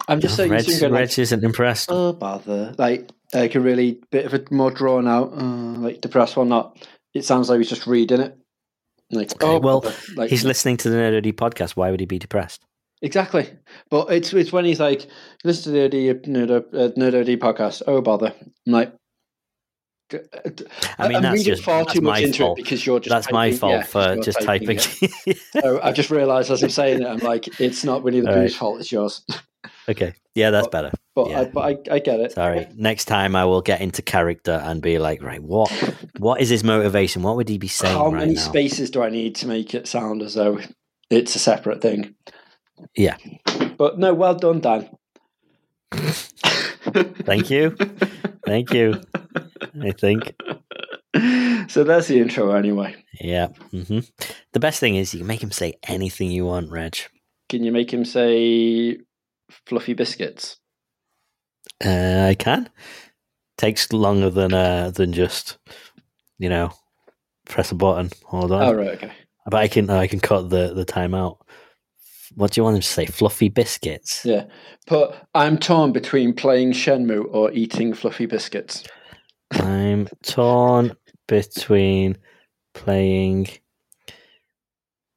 I'm 0.08 0.20
just 0.20 0.36
saying, 0.36 0.50
Reg, 0.50 0.66
going 0.80 0.92
Reg 0.92 1.18
isn't 1.18 1.44
impressed. 1.44 1.88
oh 1.90 2.12
bother, 2.12 2.74
like 2.78 3.10
like 3.34 3.54
a 3.54 3.60
really 3.60 4.00
bit 4.10 4.26
of 4.26 4.34
a 4.34 4.44
more 4.54 4.70
drawn 4.70 5.08
out, 5.08 5.32
uh, 5.32 5.78
like 5.78 6.00
depressed 6.00 6.36
one. 6.36 6.48
Not. 6.48 6.86
It 7.14 7.24
sounds 7.24 7.48
like 7.48 7.58
he's 7.58 7.68
just 7.68 7.86
reading 7.86 8.20
it. 8.20 8.38
Like, 9.10 9.32
Okay, 9.34 9.46
oh, 9.46 9.58
well, 9.58 9.84
like, 10.16 10.30
He's 10.30 10.44
listening 10.44 10.76
to 10.78 10.90
the 10.90 10.96
Nerd 10.96 11.18
OD 11.18 11.36
podcast. 11.36 11.76
Why 11.76 11.90
would 11.90 12.00
he 12.00 12.06
be 12.06 12.18
depressed? 12.18 12.62
Exactly, 13.02 13.48
but 13.90 14.10
it's 14.10 14.32
it's 14.32 14.52
when 14.52 14.64
he's 14.64 14.80
like, 14.80 15.06
listen 15.44 15.64
to 15.64 15.70
the 15.70 15.84
OD, 15.84 16.22
Nerd, 16.24 16.50
uh, 16.50 16.88
Nerd 16.98 17.38
podcast. 17.38 17.82
Oh 17.86 18.00
bother! 18.00 18.34
I'm 18.66 18.72
like, 18.72 18.92
uh, 20.14 20.18
I 20.98 21.08
mean, 21.08 21.16
I'm 21.16 21.22
that's 21.22 21.42
just 21.44 21.62
far 21.62 21.84
that's 21.84 21.94
too 21.94 22.00
much 22.00 22.22
into 22.22 22.38
fault. 22.38 22.58
it 22.58 22.62
because 22.62 22.86
you're 22.86 23.00
just. 23.00 23.10
That's 23.10 23.30
my 23.30 23.52
fault 23.52 23.72
yeah, 23.72 23.82
for 23.82 24.16
just 24.16 24.40
typing. 24.40 24.78
it. 24.78 25.38
So 25.52 25.80
I 25.82 25.92
just 25.92 26.10
realised 26.10 26.50
as 26.50 26.62
I'm 26.62 26.70
saying 26.70 27.02
it, 27.02 27.06
I'm 27.06 27.18
like, 27.18 27.60
it's 27.60 27.84
not 27.84 28.02
really 28.02 28.20
the 28.20 28.28
All 28.30 28.34
Pooh's 28.34 28.52
right. 28.52 28.58
fault. 28.58 28.80
It's 28.80 28.92
yours. 28.92 29.24
okay, 29.88 30.14
yeah, 30.34 30.50
that's 30.50 30.68
better. 30.68 30.90
But 31.14 31.30
Yeah. 31.30 31.40
I, 31.40 31.44
but 31.46 31.60
I, 31.60 31.94
I 31.94 31.98
get 31.98 32.20
it. 32.20 32.32
Sorry. 32.32 32.66
Next 32.74 33.06
time, 33.06 33.34
I 33.34 33.44
will 33.46 33.62
get 33.62 33.80
into 33.80 34.02
character 34.02 34.52
and 34.62 34.82
be 34.82 34.98
like, 34.98 35.22
right, 35.22 35.42
what, 35.42 35.70
what 36.18 36.40
is 36.40 36.48
his 36.50 36.62
motivation? 36.62 37.22
What 37.22 37.36
would 37.36 37.48
he 37.48 37.58
be 37.58 37.68
saying 37.68 37.96
How 37.96 38.10
right 38.10 38.20
many 38.20 38.34
now? 38.34 38.40
spaces 38.40 38.90
do 38.90 39.02
I 39.02 39.08
need 39.10 39.34
to 39.36 39.46
make 39.48 39.74
it 39.74 39.88
sound 39.88 40.22
as 40.22 40.34
though 40.34 40.58
it's 41.10 41.34
a 41.34 41.38
separate 41.38 41.80
thing? 41.80 42.14
Yeah. 42.94 43.16
But 43.78 43.98
no, 43.98 44.12
well 44.12 44.34
done, 44.34 44.60
Dan. 44.60 44.90
Thank 45.92 47.50
you. 47.50 47.76
Thank 48.46 48.72
you. 48.72 49.00
I 49.82 49.92
think. 49.92 50.34
so 51.68 51.84
that's 51.84 52.08
the 52.08 52.20
intro 52.20 52.52
anyway. 52.52 52.94
Yeah. 53.20 53.48
hmm 53.70 54.00
The 54.52 54.60
best 54.60 54.80
thing 54.80 54.96
is 54.96 55.14
you 55.14 55.20
can 55.20 55.26
make 55.26 55.42
him 55.42 55.50
say 55.52 55.74
anything 55.88 56.30
you 56.30 56.44
want, 56.46 56.70
Reg. 56.70 56.96
Can 57.48 57.64
you 57.64 57.72
make 57.72 57.92
him 57.92 58.04
say 58.04 58.98
fluffy 59.66 59.94
biscuits? 59.94 60.58
Uh, 61.84 62.26
I 62.28 62.34
can. 62.34 62.68
Takes 63.58 63.92
longer 63.92 64.30
than 64.30 64.52
uh, 64.52 64.90
than 64.90 65.12
just, 65.12 65.58
you 66.38 66.48
know, 66.48 66.72
press 67.46 67.72
a 67.72 67.74
button. 67.74 68.10
Hold 68.24 68.52
on. 68.52 68.62
Oh 68.62 68.72
right, 68.74 68.90
okay. 68.90 69.12
But 69.46 69.62
I 69.62 69.68
can 69.68 69.88
I 69.90 70.06
can 70.06 70.20
cut 70.20 70.50
the 70.50 70.74
the 70.74 70.84
time 70.84 71.14
out. 71.14 71.38
What 72.34 72.52
do 72.52 72.60
you 72.60 72.64
want 72.64 72.76
him 72.76 72.82
to 72.82 72.86
say? 72.86 73.06
Fluffy 73.06 73.48
biscuits. 73.48 74.24
Yeah. 74.24 74.44
But 74.86 75.26
I'm 75.34 75.56
torn 75.58 75.92
between 75.92 76.34
playing 76.34 76.72
Shenmue 76.72 77.24
or 77.30 77.52
eating 77.52 77.94
fluffy 77.94 78.26
biscuits. 78.26 78.84
I'm 79.52 80.08
torn 80.22 80.96
between 81.28 82.18
playing 82.74 83.48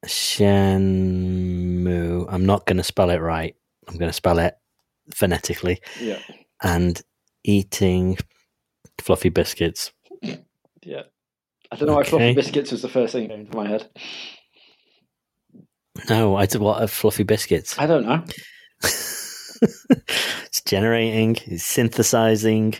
Shenmue. 0.06 1.48
I'm 2.30 2.46
not 2.46 2.66
going 2.66 2.78
to 2.78 2.84
spell 2.84 3.10
it 3.10 3.18
right. 3.18 3.56
I'm 3.90 3.98
going 3.98 4.10
to 4.10 4.14
spell 4.14 4.40
it 4.40 4.54
phonetically. 5.14 5.82
Yeah. 6.00 6.20
And 6.62 7.02
eating 7.44 8.18
fluffy 9.00 9.30
biscuits. 9.30 9.92
Yeah. 10.22 11.04
I 11.72 11.76
don't 11.76 11.88
know 11.88 11.96
why 11.96 12.04
fluffy 12.04 12.34
biscuits 12.34 12.72
was 12.72 12.82
the 12.82 12.90
first 12.90 13.14
thing 13.14 13.28
that 13.28 13.36
came 13.36 13.48
to 13.48 13.58
my 13.58 13.68
head. 13.68 13.90
No, 16.08 16.36
I 16.36 16.46
did 16.46 16.62
what 16.62 16.82
are 16.82 16.88
fluffy 16.88 17.24
biscuits? 17.24 17.78
I 17.78 17.86
don't 17.86 18.06
know. 18.06 18.24
it's 18.82 20.62
generating, 20.66 21.36
it's 21.46 21.66
synthesizing, 21.66 22.76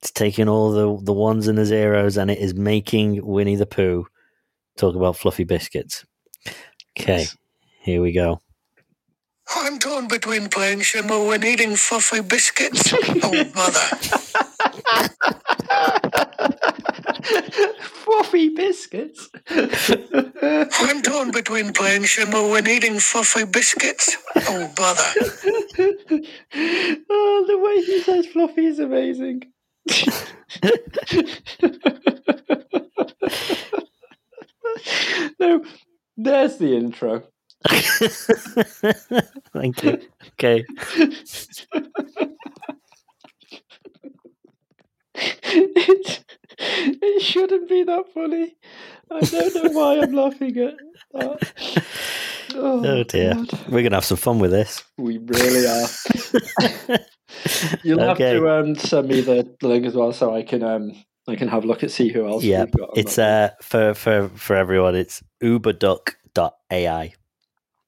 it's 0.00 0.10
taking 0.10 0.48
all 0.48 0.70
the 0.70 1.04
the 1.04 1.12
ones 1.12 1.48
and 1.48 1.58
the 1.58 1.66
zeros, 1.66 2.16
and 2.16 2.30
it 2.30 2.38
is 2.38 2.54
making 2.54 3.24
Winnie 3.24 3.56
the 3.56 3.66
Pooh 3.66 4.06
talk 4.76 4.96
about 4.96 5.16
fluffy 5.16 5.44
biscuits. 5.44 6.04
Okay, 6.98 7.26
here 7.82 8.00
we 8.00 8.12
go. 8.12 8.40
I'm 9.48 9.78
torn 9.78 10.08
between 10.08 10.48
playing 10.48 10.80
Shenmue 10.80 11.34
and 11.34 11.44
eating 11.44 11.76
fluffy 11.76 12.22
biscuits. 12.22 12.92
Oh, 13.22 13.44
bother. 13.54 13.78
fluffy 17.82 18.48
biscuits. 18.50 19.28
I'm 19.50 21.02
torn 21.02 21.30
between 21.30 21.72
playing 21.72 22.02
Shenmue 22.02 22.58
and 22.58 22.68
eating 22.68 22.98
fluffy 22.98 23.44
biscuits. 23.44 24.16
Oh, 24.36 24.72
bother. 24.76 25.02
oh, 27.10 27.44
the 27.46 27.58
way 27.58 27.82
he 27.82 28.00
says 28.00 28.26
fluffy 28.26 28.66
is 28.66 28.78
amazing. 28.78 29.42
no, 35.38 35.64
there's 36.16 36.56
the 36.58 36.76
intro. 36.76 37.24
Thank 39.52 39.82
you. 39.82 39.98
Okay. 40.32 40.64
it, 45.14 46.24
it 46.66 47.22
shouldn't 47.22 47.68
be 47.68 47.84
that 47.84 48.12
funny. 48.12 48.56
I 49.10 49.20
don't 49.20 49.54
know 49.54 49.70
why 49.70 50.00
I'm 50.00 50.12
laughing 50.12 50.58
at 50.58 50.74
that. 51.12 51.84
Oh 52.56 53.02
dear. 53.02 53.34
God. 53.34 53.68
We're 53.68 53.82
gonna 53.82 53.96
have 53.96 54.04
some 54.04 54.16
fun 54.16 54.38
with 54.38 54.52
this. 54.52 54.84
We 54.96 55.18
really 55.18 55.66
are. 55.66 55.88
You'll 57.82 57.98
have 57.98 58.18
to 58.18 58.48
um, 58.48 58.76
send 58.76 59.08
me 59.08 59.22
the 59.22 59.56
link 59.60 59.84
as 59.86 59.94
well, 59.94 60.12
so 60.12 60.32
I 60.32 60.44
can 60.44 60.62
um, 60.62 60.92
I 61.26 61.34
can 61.34 61.48
have 61.48 61.64
a 61.64 61.66
look 61.66 61.82
at 61.82 61.90
see 61.90 62.10
who 62.10 62.28
else. 62.28 62.44
Yeah, 62.44 62.64
we've 62.64 62.72
got 62.72 62.90
it's 62.96 63.18
uh 63.18 63.50
for 63.60 63.94
for 63.94 64.28
for 64.28 64.54
everyone. 64.54 64.94
It's 64.94 65.20
uberduck.ai. 65.42 67.14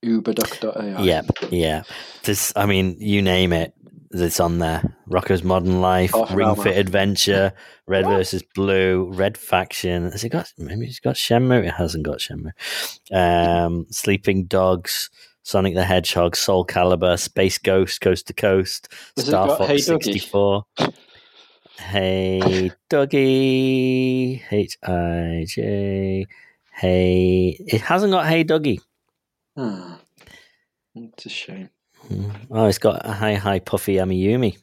uberduck.ai. 0.06 1.02
Yeah, 1.02 1.22
yeah. 1.50 1.82
This, 2.24 2.52
I 2.56 2.66
mean, 2.66 2.96
you 2.98 3.22
name 3.22 3.52
it, 3.52 3.74
it's 4.12 4.40
on 4.40 4.58
there. 4.58 4.96
Rocko's 5.10 5.42
Modern 5.44 5.80
Life, 5.80 6.12
Oh, 6.14 6.26
Ring 6.34 6.54
Fit 6.54 6.64
man. 6.72 6.78
Adventure, 6.78 7.52
Red 7.86 8.06
What? 8.06 8.16
versus 8.16 8.42
Blue, 8.54 9.10
Red 9.12 9.36
Faction. 9.36 10.10
Has 10.10 10.24
it 10.24 10.30
got? 10.30 10.52
Maybe 10.58 10.86
it's 10.86 11.00
got 11.00 11.16
Shenmue. 11.16 11.64
It 11.66 11.72
hasn't 11.74 12.04
got 12.04 12.18
Shenmue. 12.18 12.52
Um, 13.12 13.86
Sleeping 13.90 14.44
Dogs, 14.46 15.10
Sonic 15.42 15.74
the 15.74 15.84
Hedgehog, 15.84 16.34
Soul 16.36 16.64
Calibur, 16.66 17.18
Space 17.18 17.58
Ghost, 17.58 18.00
Coast 18.00 18.26
to 18.28 18.32
Coast, 18.32 18.88
Has 19.16 19.26
Star 19.26 19.48
Fox 19.48 19.66
Hey 19.66 19.78
sixty 19.78 20.18
four. 20.18 20.64
Hey 21.78 22.70
Duggee, 22.90 24.42
H 24.50 24.78
I 24.82 25.44
J. 25.46 26.26
Hey, 26.72 27.56
it 27.60 27.80
hasn't 27.82 28.12
got 28.12 28.26
Hey 28.26 28.44
Duggee. 28.44 28.80
Ah, 29.56 30.00
it's 30.96 31.26
a 31.26 31.28
shame. 31.28 31.68
Mm. 32.08 32.32
Oh, 32.50 32.66
it's 32.66 32.78
got 32.78 33.04
a 33.04 33.12
Hi, 33.12 33.34
Hi 33.34 33.58
Puffy 33.58 33.94
AmiYumi. 33.94 34.56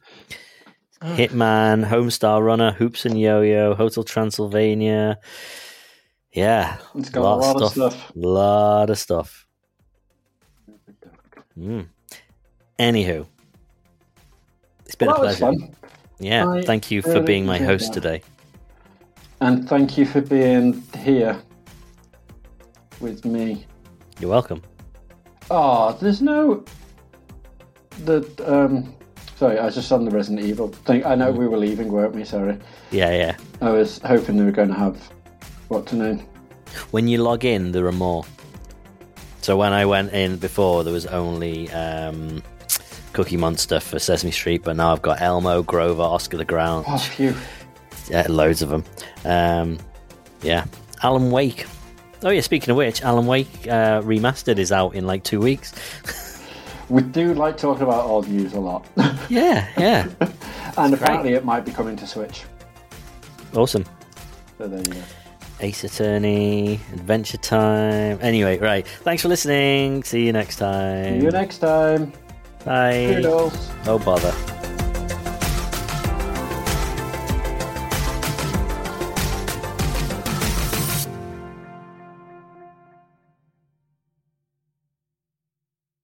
Ah. 1.02 1.14
Hitman, 1.16 1.86
Homestar 1.86 2.42
Runner, 2.44 2.72
Hoops 2.72 3.04
and 3.04 3.20
Yo-Yo, 3.20 3.74
Hotel 3.74 4.04
Transylvania. 4.04 5.18
Yeah, 6.32 6.78
It's 6.96 7.10
got 7.10 7.22
lot 7.22 7.36
a 7.38 7.40
lot 7.40 7.62
of 7.62 7.72
stuff. 7.72 7.92
stuff. 7.92 8.12
lot 8.16 8.90
of 8.90 8.98
stuff. 8.98 9.46
Mm. 11.58 11.86
Anywho, 12.78 13.26
it's 14.84 14.96
been 14.96 15.06
Well, 15.08 15.16
a 15.22 15.34
pleasure. 15.34 15.52
Yeah, 16.18 16.48
I 16.48 16.62
thank 16.62 16.90
you 16.90 17.02
for 17.02 17.10
really 17.10 17.24
being 17.26 17.46
my 17.46 17.58
host 17.58 17.92
that. 17.92 18.00
today. 18.00 18.22
And 19.40 19.68
thank 19.68 19.96
you 19.96 20.06
for 20.06 20.20
being 20.20 20.82
here 20.98 21.40
with 23.00 23.24
me. 23.24 23.64
You're 24.18 24.30
welcome. 24.30 24.62
Oh, 25.50 25.96
there's 26.00 26.22
no 26.22 26.64
the 28.04 28.22
um. 28.46 28.94
Sorry, 29.36 29.58
I 29.58 29.64
was 29.64 29.74
just 29.74 29.90
on 29.90 30.04
the 30.04 30.10
Resident 30.12 30.46
Evil 30.46 30.68
thing. 30.68 31.04
I 31.04 31.16
know 31.16 31.32
we 31.32 31.48
were 31.48 31.56
leaving, 31.58 31.90
weren't 31.90 32.14
we? 32.14 32.24
Sorry, 32.24 32.56
Yeah, 32.92 33.10
yeah. 33.10 33.36
I 33.60 33.70
was 33.70 33.98
hoping 33.98 34.36
they 34.36 34.44
were 34.44 34.52
going 34.52 34.68
to 34.68 34.74
have 34.74 34.96
what 35.68 35.86
to 35.88 35.96
name. 35.96 36.20
When 36.92 37.08
you 37.08 37.18
log 37.18 37.44
in, 37.44 37.72
there 37.72 37.84
are 37.86 37.92
more. 37.92 38.24
So 39.42 39.56
when 39.56 39.72
I 39.72 39.84
went 39.86 40.12
in 40.12 40.36
before, 40.36 40.84
there 40.84 40.92
was 40.92 41.06
only 41.06 41.68
um, 41.72 42.42
Cookie 43.12 43.36
Monster 43.36 43.80
for 43.80 43.98
Sesame 43.98 44.30
Street, 44.30 44.62
but 44.62 44.76
now 44.76 44.92
I've 44.92 45.02
got 45.02 45.20
Elmo, 45.20 45.62
Grover, 45.64 46.02
Oscar 46.02 46.36
the 46.36 46.44
Grouch, 46.44 46.84
Oh, 46.88 46.96
phew. 46.98 47.34
yeah, 48.08 48.26
loads 48.28 48.62
of 48.62 48.68
them. 48.70 48.84
Um, 49.24 49.78
Yeah, 50.42 50.64
Alan 51.02 51.30
Wake. 51.32 51.66
Oh 52.24 52.30
yeah, 52.30 52.40
speaking 52.40 52.70
of 52.70 52.78
which, 52.78 53.02
Alan 53.02 53.26
Wake 53.26 53.68
uh, 53.68 54.00
remastered 54.00 54.58
is 54.58 54.72
out 54.72 54.94
in 54.94 55.06
like 55.06 55.22
two 55.22 55.40
weeks. 55.40 55.72
We 56.90 57.00
do 57.00 57.32
like 57.32 57.56
talking 57.56 57.82
about 57.82 58.04
old 58.04 58.28
news 58.28 58.52
a 58.52 58.60
lot, 58.60 58.86
yeah, 59.30 59.66
yeah, 59.78 60.06
and 60.76 60.92
apparently 60.92 61.32
it 61.32 61.42
might 61.42 61.64
be 61.64 61.72
coming 61.72 61.96
to 61.96 62.06
Switch. 62.06 62.44
awesome. 63.56 63.86
So 64.58 64.68
there 64.68 64.80
you 64.80 64.92
go. 64.92 65.02
Ace 65.60 65.84
Attorney, 65.84 66.74
Adventure 66.92 67.38
Time. 67.38 68.18
Anyway, 68.20 68.58
right. 68.58 68.86
Thanks 68.86 69.22
for 69.22 69.28
listening. 69.28 70.04
See 70.04 70.26
you 70.26 70.32
next 70.32 70.56
time. 70.56 71.20
See 71.20 71.24
you 71.24 71.30
next 71.30 71.58
time. 71.58 72.12
Bye. 72.66 73.06
Toodles. 73.14 73.70
Oh 73.86 73.98
bother. 73.98 74.34